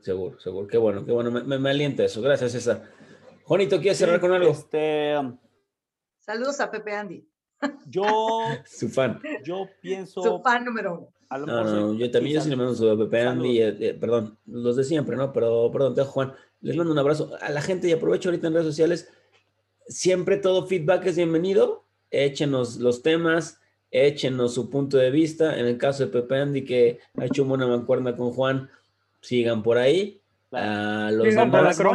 Seguro, 0.00 0.38
seguro. 0.40 0.66
Qué 0.66 0.78
bueno, 0.78 1.04
qué 1.04 1.12
bueno. 1.12 1.30
Me, 1.30 1.58
me, 1.58 1.70
alienta 1.70 2.04
eso. 2.04 2.22
Gracias, 2.22 2.52
César. 2.52 2.82
Juanito, 3.44 3.80
¿quieres 3.80 3.98
cerrar 3.98 4.20
con 4.20 4.32
algo? 4.32 4.50
Este, 4.50 5.16
um, 5.18 5.36
Saludos 6.20 6.60
a 6.60 6.70
Pepe 6.70 6.92
Andy. 6.92 7.26
Yo. 7.86 8.04
Su 8.66 8.88
fan. 8.88 9.20
Yo 9.44 9.68
pienso. 9.80 10.22
Su 10.22 10.40
fan 10.42 10.64
número 10.64 10.94
uno. 10.94 11.16
No, 11.28 11.64
no, 11.64 11.94
yo 11.94 12.10
también, 12.10 12.36
yo 12.36 12.40
sí 12.40 12.48
le 12.48 12.54
mando 12.54 12.74
su 12.74 12.88
a 12.88 12.96
Pepe 12.96 13.22
Andy, 13.22 13.60
eh, 13.60 13.76
eh, 13.80 13.94
perdón, 13.94 14.38
los 14.46 14.76
de 14.76 14.84
siempre, 14.84 15.16
¿no? 15.16 15.32
Pero, 15.32 15.70
perdón, 15.72 15.94
te 15.94 16.02
dejo, 16.02 16.12
Juan. 16.12 16.32
Les 16.60 16.76
mando 16.76 16.92
un 16.92 16.98
abrazo 16.98 17.36
a 17.40 17.50
la 17.50 17.60
gente 17.60 17.88
y 17.88 17.92
aprovecho 17.92 18.28
ahorita 18.28 18.46
en 18.46 18.52
redes 18.52 18.66
sociales. 18.66 19.12
Siempre 19.88 20.36
todo 20.36 20.66
feedback 20.66 21.06
es 21.06 21.16
bienvenido. 21.16 21.84
Échenos 22.10 22.76
los 22.76 23.02
temas, 23.02 23.60
échenos 23.90 24.54
su 24.54 24.70
punto 24.70 24.98
de 24.98 25.10
vista. 25.10 25.58
En 25.58 25.66
el 25.66 25.78
caso 25.78 26.04
de 26.04 26.12
Pepe 26.12 26.36
Andy, 26.36 26.64
que 26.64 27.00
ha 27.16 27.24
hecho 27.24 27.42
una 27.42 27.66
mancuerna 27.66 28.16
con 28.16 28.30
Juan, 28.30 28.70
sigan 29.20 29.62
por 29.62 29.78
ahí. 29.78 30.22
A 30.56 31.10
los 31.10 31.34
demás, 31.34 31.78
el 31.78 31.86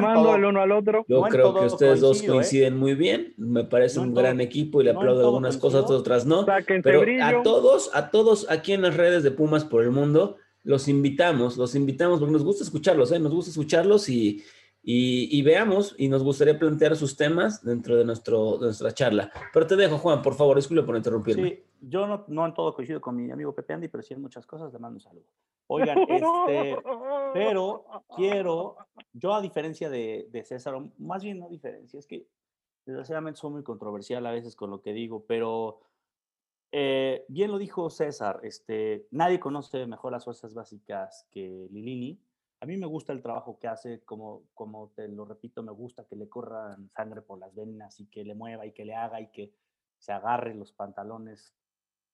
uno 0.46 0.62
al 0.62 0.72
otro. 0.72 1.04
Yo 1.08 1.22
creo 1.24 1.54
que 1.54 1.66
ustedes 1.66 2.00
dos 2.00 2.22
¿eh? 2.22 2.28
coinciden 2.28 2.78
muy 2.78 2.94
bien. 2.94 3.34
Me 3.38 3.64
parece 3.64 4.00
un 4.00 4.14
gran 4.14 4.40
equipo 4.40 4.82
y 4.82 4.86
le 4.86 4.92
aplaudo 4.92 5.26
algunas 5.26 5.58
cosas, 5.58 5.90
otras 5.90 6.26
no. 6.26 6.46
Pero 6.84 7.04
a 7.24 7.44
todos, 7.44 7.90
a 7.94 8.12
todos 8.12 8.50
aquí 8.50 8.74
en 8.74 8.84
las 8.84 8.96
redes 8.96 9.24
de 9.24 9.32
Pumas 9.32 9.66
por 9.66 9.84
el 9.84 9.92
mundo, 9.92 10.38
los 10.64 10.88
invitamos, 10.88 11.58
los 11.58 11.74
invitamos 11.74 12.20
porque 12.20 12.34
nos 12.34 12.44
gusta 12.44 12.64
escucharlos, 12.64 13.12
¿eh? 13.12 13.20
nos 13.20 13.34
gusta 13.34 13.50
escucharlos 13.50 14.08
y, 14.10 14.44
y, 14.84 15.42
veamos 15.44 15.96
y 15.98 16.08
nos 16.08 16.24
gustaría 16.24 16.58
plantear 16.58 16.96
sus 16.96 17.16
temas 17.16 17.64
dentro 17.64 17.96
de, 17.96 18.04
nuestro, 18.04 18.58
nuestra 18.60 18.92
charla. 18.92 19.32
Pero 19.54 19.68
te 19.68 19.76
dejo, 19.76 19.98
Juan, 19.98 20.22
por 20.22 20.34
favor, 20.34 20.56
disculpe 20.56 20.84
por 20.84 20.96
interrumpirme. 20.96 21.50
Sí, 21.50 21.64
yo 21.82 22.08
no, 22.08 22.26
no 22.28 22.46
en 22.46 22.54
todo 22.54 22.74
coincido 22.74 23.00
con 23.00 23.16
mi 23.16 23.30
amigo 23.32 23.54
Pepe 23.54 23.74
Andy, 23.74 23.88
pero 23.88 24.02
sí 24.02 24.14
en 24.14 24.22
muchas 24.22 24.46
cosas 24.48 24.74
le 24.74 24.80
mando 24.80 24.96
un 24.96 25.02
saludo. 25.02 25.26
Oigan, 25.68 25.98
este, 26.10 26.78
pero 27.34 27.86
quiero, 28.16 28.76
yo 29.14 29.34
a 29.34 29.42
diferencia 29.42 29.90
de, 29.90 30.28
de 30.32 30.44
César, 30.44 30.76
más 30.98 31.24
bien 31.24 31.40
no 31.40 31.48
diferencia, 31.48 32.00
es 32.00 32.08
que 32.08 32.28
desgraciadamente 32.86 33.40
soy 33.40 33.52
muy 33.52 33.64
controversial 33.64 34.26
a 34.26 34.32
veces 34.32 34.56
con 34.56 34.72
lo 34.72 34.82
que 34.82 34.94
digo, 34.94 35.26
pero 35.28 35.80
eh, 36.72 37.26
bien 37.28 37.52
lo 37.52 37.58
dijo 37.58 37.90
César, 37.90 38.40
este, 38.44 39.08
nadie 39.12 39.40
conoce 39.40 39.86
mejor 39.86 40.12
las 40.12 40.24
fuerzas 40.24 40.54
básicas 40.54 41.28
que 41.32 41.68
Lilini 41.72 42.20
a 42.62 42.68
mí 42.68 42.78
me 42.78 42.86
gusta 42.86 43.12
el 43.12 43.24
trabajo 43.24 43.58
que 43.58 43.68
hace, 43.68 44.02
como, 44.06 44.44
te 44.96 45.08
lo 45.08 45.26
repito, 45.26 45.64
me 45.64 45.72
gusta 45.72 46.06
que 46.06 46.16
le 46.16 46.30
corran 46.30 46.92
sangre 46.92 47.24
por 47.24 47.40
las 47.40 47.56
venas 47.56 48.00
y 48.00 48.06
que 48.06 48.24
le 48.24 48.36
mueva 48.36 48.68
y 48.68 48.72
que 48.72 48.86
le 48.86 48.94
haga 48.94 49.20
y 49.20 49.32
que 49.32 49.52
se 49.98 50.12
agarre 50.12 50.54
los 50.54 50.72
pantalones. 50.72 51.56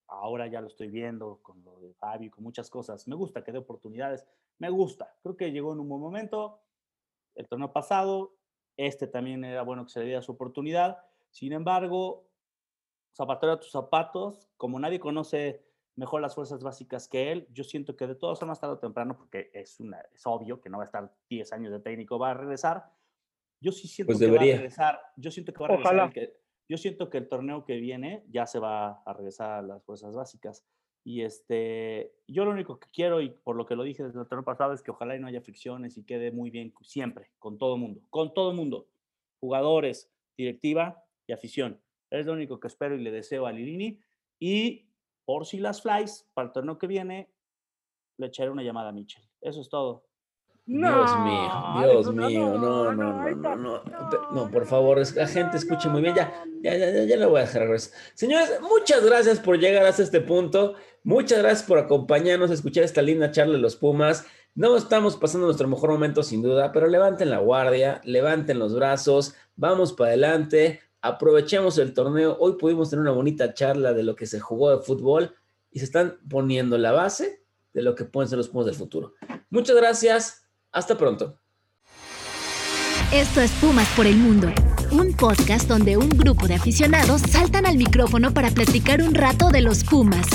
Ahora 0.08 0.48
ya 0.48 0.62
lo 0.62 0.68
estoy 0.68 0.90
viendo 0.90 1.40
con 1.42 1.62
lo 1.66 1.82
de 1.82 1.94
Fabio 1.96 2.28
y 2.28 2.30
con 2.30 2.46
muchas 2.46 2.70
cosas. 2.70 3.10
Me 3.10 3.16
gusta 3.16 3.44
que 3.44 3.52
dé 3.52 3.58
oportunidades. 3.58 4.26
Me 4.58 4.70
gusta. 4.70 5.14
Creo 5.22 5.36
que 5.36 5.52
llegó 5.52 5.74
en 5.74 5.82
un 5.82 5.90
buen 5.90 6.02
momento. 6.02 6.62
El 7.36 7.50
torneo 7.50 7.74
pasado, 7.74 8.38
este 8.78 9.06
también 9.06 9.44
era 9.44 9.64
bueno 9.64 9.84
que 9.84 9.92
se 9.92 10.00
le 10.00 10.06
diera 10.06 10.22
su 10.22 10.32
oportunidad. 10.32 11.04
Sin 11.30 11.52
embargo, 11.52 12.26
zapatero 13.14 13.52
a 13.52 13.60
tus 13.60 13.72
zapatos, 13.72 14.48
como 14.56 14.80
nadie 14.80 15.02
conoce 15.02 15.67
mejor 15.98 16.22
las 16.22 16.36
fuerzas 16.36 16.64
básicas 16.64 17.08
que 17.08 17.32
él. 17.32 17.48
Yo 17.52 17.64
siento 17.64 17.98
que 17.98 18.08
de 18.08 18.16
todas 18.16 18.40
formas, 18.40 18.62
tarde 18.62 18.76
o 18.76 18.80
temprano, 18.80 19.18
porque 19.18 19.50
es, 19.54 19.80
una, 19.80 20.00
es 20.14 20.26
obvio 20.26 20.62
que 20.62 20.70
no 20.70 20.78
va 20.78 20.84
a 20.84 20.86
estar 20.86 21.14
10 21.30 21.52
años 21.54 21.72
de 21.74 21.80
técnico, 21.80 22.18
va 22.18 22.32
a 22.32 22.34
regresar. 22.36 22.86
Yo 23.60 23.72
sí 23.72 23.88
siento 23.88 24.14
pues 24.14 24.20
que 24.20 24.30
va 24.30 24.38
a 24.38 24.40
regresar. 24.40 25.00
Yo 25.18 25.32
siento 25.32 25.52
que 25.52 25.60
va 25.60 25.66
a 25.66 25.70
regresar. 25.70 26.14
Que, 26.14 26.38
yo 26.70 26.78
siento 26.78 27.10
que 27.10 27.18
el 27.18 27.28
torneo 27.28 27.66
que 27.66 27.78
viene 27.78 28.24
ya 28.30 28.46
se 28.46 28.60
va 28.60 29.02
a 29.02 29.14
regresar 29.14 29.52
a 29.52 29.62
las 29.64 29.84
fuerzas 29.84 30.16
básicas. 30.16 30.66
Y 31.04 31.22
este, 31.22 32.14
yo 32.28 32.46
lo 32.46 32.52
único 32.52 32.80
que 32.80 32.90
quiero, 32.92 33.22
y 33.22 33.30
por 33.30 33.56
lo 33.56 33.66
que 33.66 33.76
lo 33.76 33.84
dije 33.84 34.04
desde 34.04 34.20
el 34.20 34.28
torneo 34.28 34.46
pasado, 34.46 34.74
es 34.74 34.84
que 34.84 34.92
ojalá 34.92 35.16
y 35.16 35.20
no 35.20 35.28
haya 35.28 35.42
fricciones 35.42 35.98
y 35.98 36.04
quede 36.04 36.32
muy 36.32 36.52
bien 36.52 36.74
siempre, 36.82 37.32
con 37.40 37.58
todo 37.58 37.76
el 37.76 37.82
mundo, 37.82 38.02
con 38.10 38.34
todo 38.34 38.52
el 38.52 38.58
mundo, 38.58 38.90
jugadores, 39.40 40.12
directiva 40.38 41.06
y 41.26 41.32
afición. 41.32 41.82
Es 42.12 42.26
lo 42.26 42.34
único 42.34 42.60
que 42.60 42.68
espero 42.68 42.96
y 42.96 43.02
le 43.02 43.12
deseo 43.12 43.48
a 43.48 43.52
Lirini. 43.52 44.00
Y 44.40 44.87
por 45.28 45.46
si 45.46 45.60
las 45.60 45.82
flies, 45.82 46.26
para 46.34 46.48
el 46.48 46.54
torneo 46.54 46.78
que 46.78 46.88
viene, 46.88 47.30
le 48.18 48.28
echaré 48.28 48.50
una 48.50 48.64
llamada 48.64 48.90
a 48.90 48.92
Mitchell. 48.94 49.22
Eso 49.42 49.60
es 49.60 49.68
todo. 49.68 50.06
Dios 50.66 51.20
mío, 51.20 51.52
Dios 51.82 52.14
mío, 52.14 52.58
no, 52.58 52.94
no, 52.94 53.14
no, 53.36 53.56
no, 53.56 53.84
no, 54.32 54.52
por 54.52 54.66
favor, 54.66 55.02
la 55.16 55.28
gente 55.28 55.58
escuche 55.58 55.88
muy 55.88 56.02
bien, 56.02 56.16
ya, 56.16 56.44
ya, 56.62 56.76
ya, 56.76 57.04
ya 57.04 57.16
le 57.16 57.26
voy 57.26 57.40
a 57.40 57.46
dejar 57.46 57.64
regresar. 57.64 57.98
Señores, 58.16 58.60
muchas 58.62 59.06
gracias 59.06 59.40
por 59.40 59.58
llegar 59.60 59.86
hasta 59.86 60.04
este 60.04 60.20
punto, 60.20 60.76
muchas 61.04 61.40
gracias 61.40 61.64
por 61.68 61.80
acompañarnos 61.80 62.52
a 62.52 62.54
escuchar 62.54 62.84
esta 62.84 63.02
linda 63.02 63.32
charla 63.32 63.54
de 63.54 63.60
los 63.60 63.78
Pumas. 63.78 64.26
No 64.56 64.76
estamos 64.76 65.16
pasando 65.16 65.46
nuestro 65.46 65.70
mejor 65.70 65.90
momento 65.92 66.22
sin 66.22 66.42
duda, 66.42 66.74
pero 66.74 66.88
levanten 66.88 67.30
la 67.30 67.40
guardia, 67.40 68.02
levanten 68.04 68.60
los 68.60 68.76
brazos, 68.76 69.36
vamos 69.56 69.94
para 69.94 70.10
adelante, 70.10 70.82
aprovechemos 71.02 71.78
el 71.78 71.94
torneo. 71.94 72.38
Hoy 72.40 72.54
pudimos 72.58 72.90
tener 72.90 73.02
una 73.02 73.12
bonita 73.12 73.54
charla 73.54 73.94
de 73.94 74.04
lo 74.04 74.16
que 74.16 74.26
se 74.26 74.40
jugó 74.40 74.72
de 74.72 74.84
fútbol 74.84 75.36
y 75.72 75.80
se 75.80 75.86
están 75.86 76.18
poniendo 76.30 76.78
la 76.78 76.92
base 76.92 77.44
de 77.74 77.82
lo 77.82 77.96
que 77.96 78.06
pueden 78.06 78.30
ser 78.30 78.38
los 78.38 78.50
Pumas 78.50 78.66
del 78.66 78.76
futuro. 78.76 79.14
Muchas 79.50 79.76
gracias. 79.76 80.44
Hasta 80.72 80.98
pronto. 80.98 81.40
Esto 83.14 83.40
es 83.40 83.52
Pumas 83.62 83.88
por 83.96 84.06
el 84.06 84.18
Mundo, 84.18 84.50
un 84.92 85.14
podcast 85.14 85.68
donde 85.68 85.96
un 85.96 86.10
grupo 86.10 86.48
de 86.48 86.56
aficionados 86.56 87.22
saltan 87.22 87.66
al 87.66 87.78
micrófono 87.78 88.34
para 88.34 88.50
platicar 88.50 89.02
un 89.02 89.16
rato 89.16 89.50
de 89.50 89.62
los 89.62 89.84
Pumas 89.84 90.28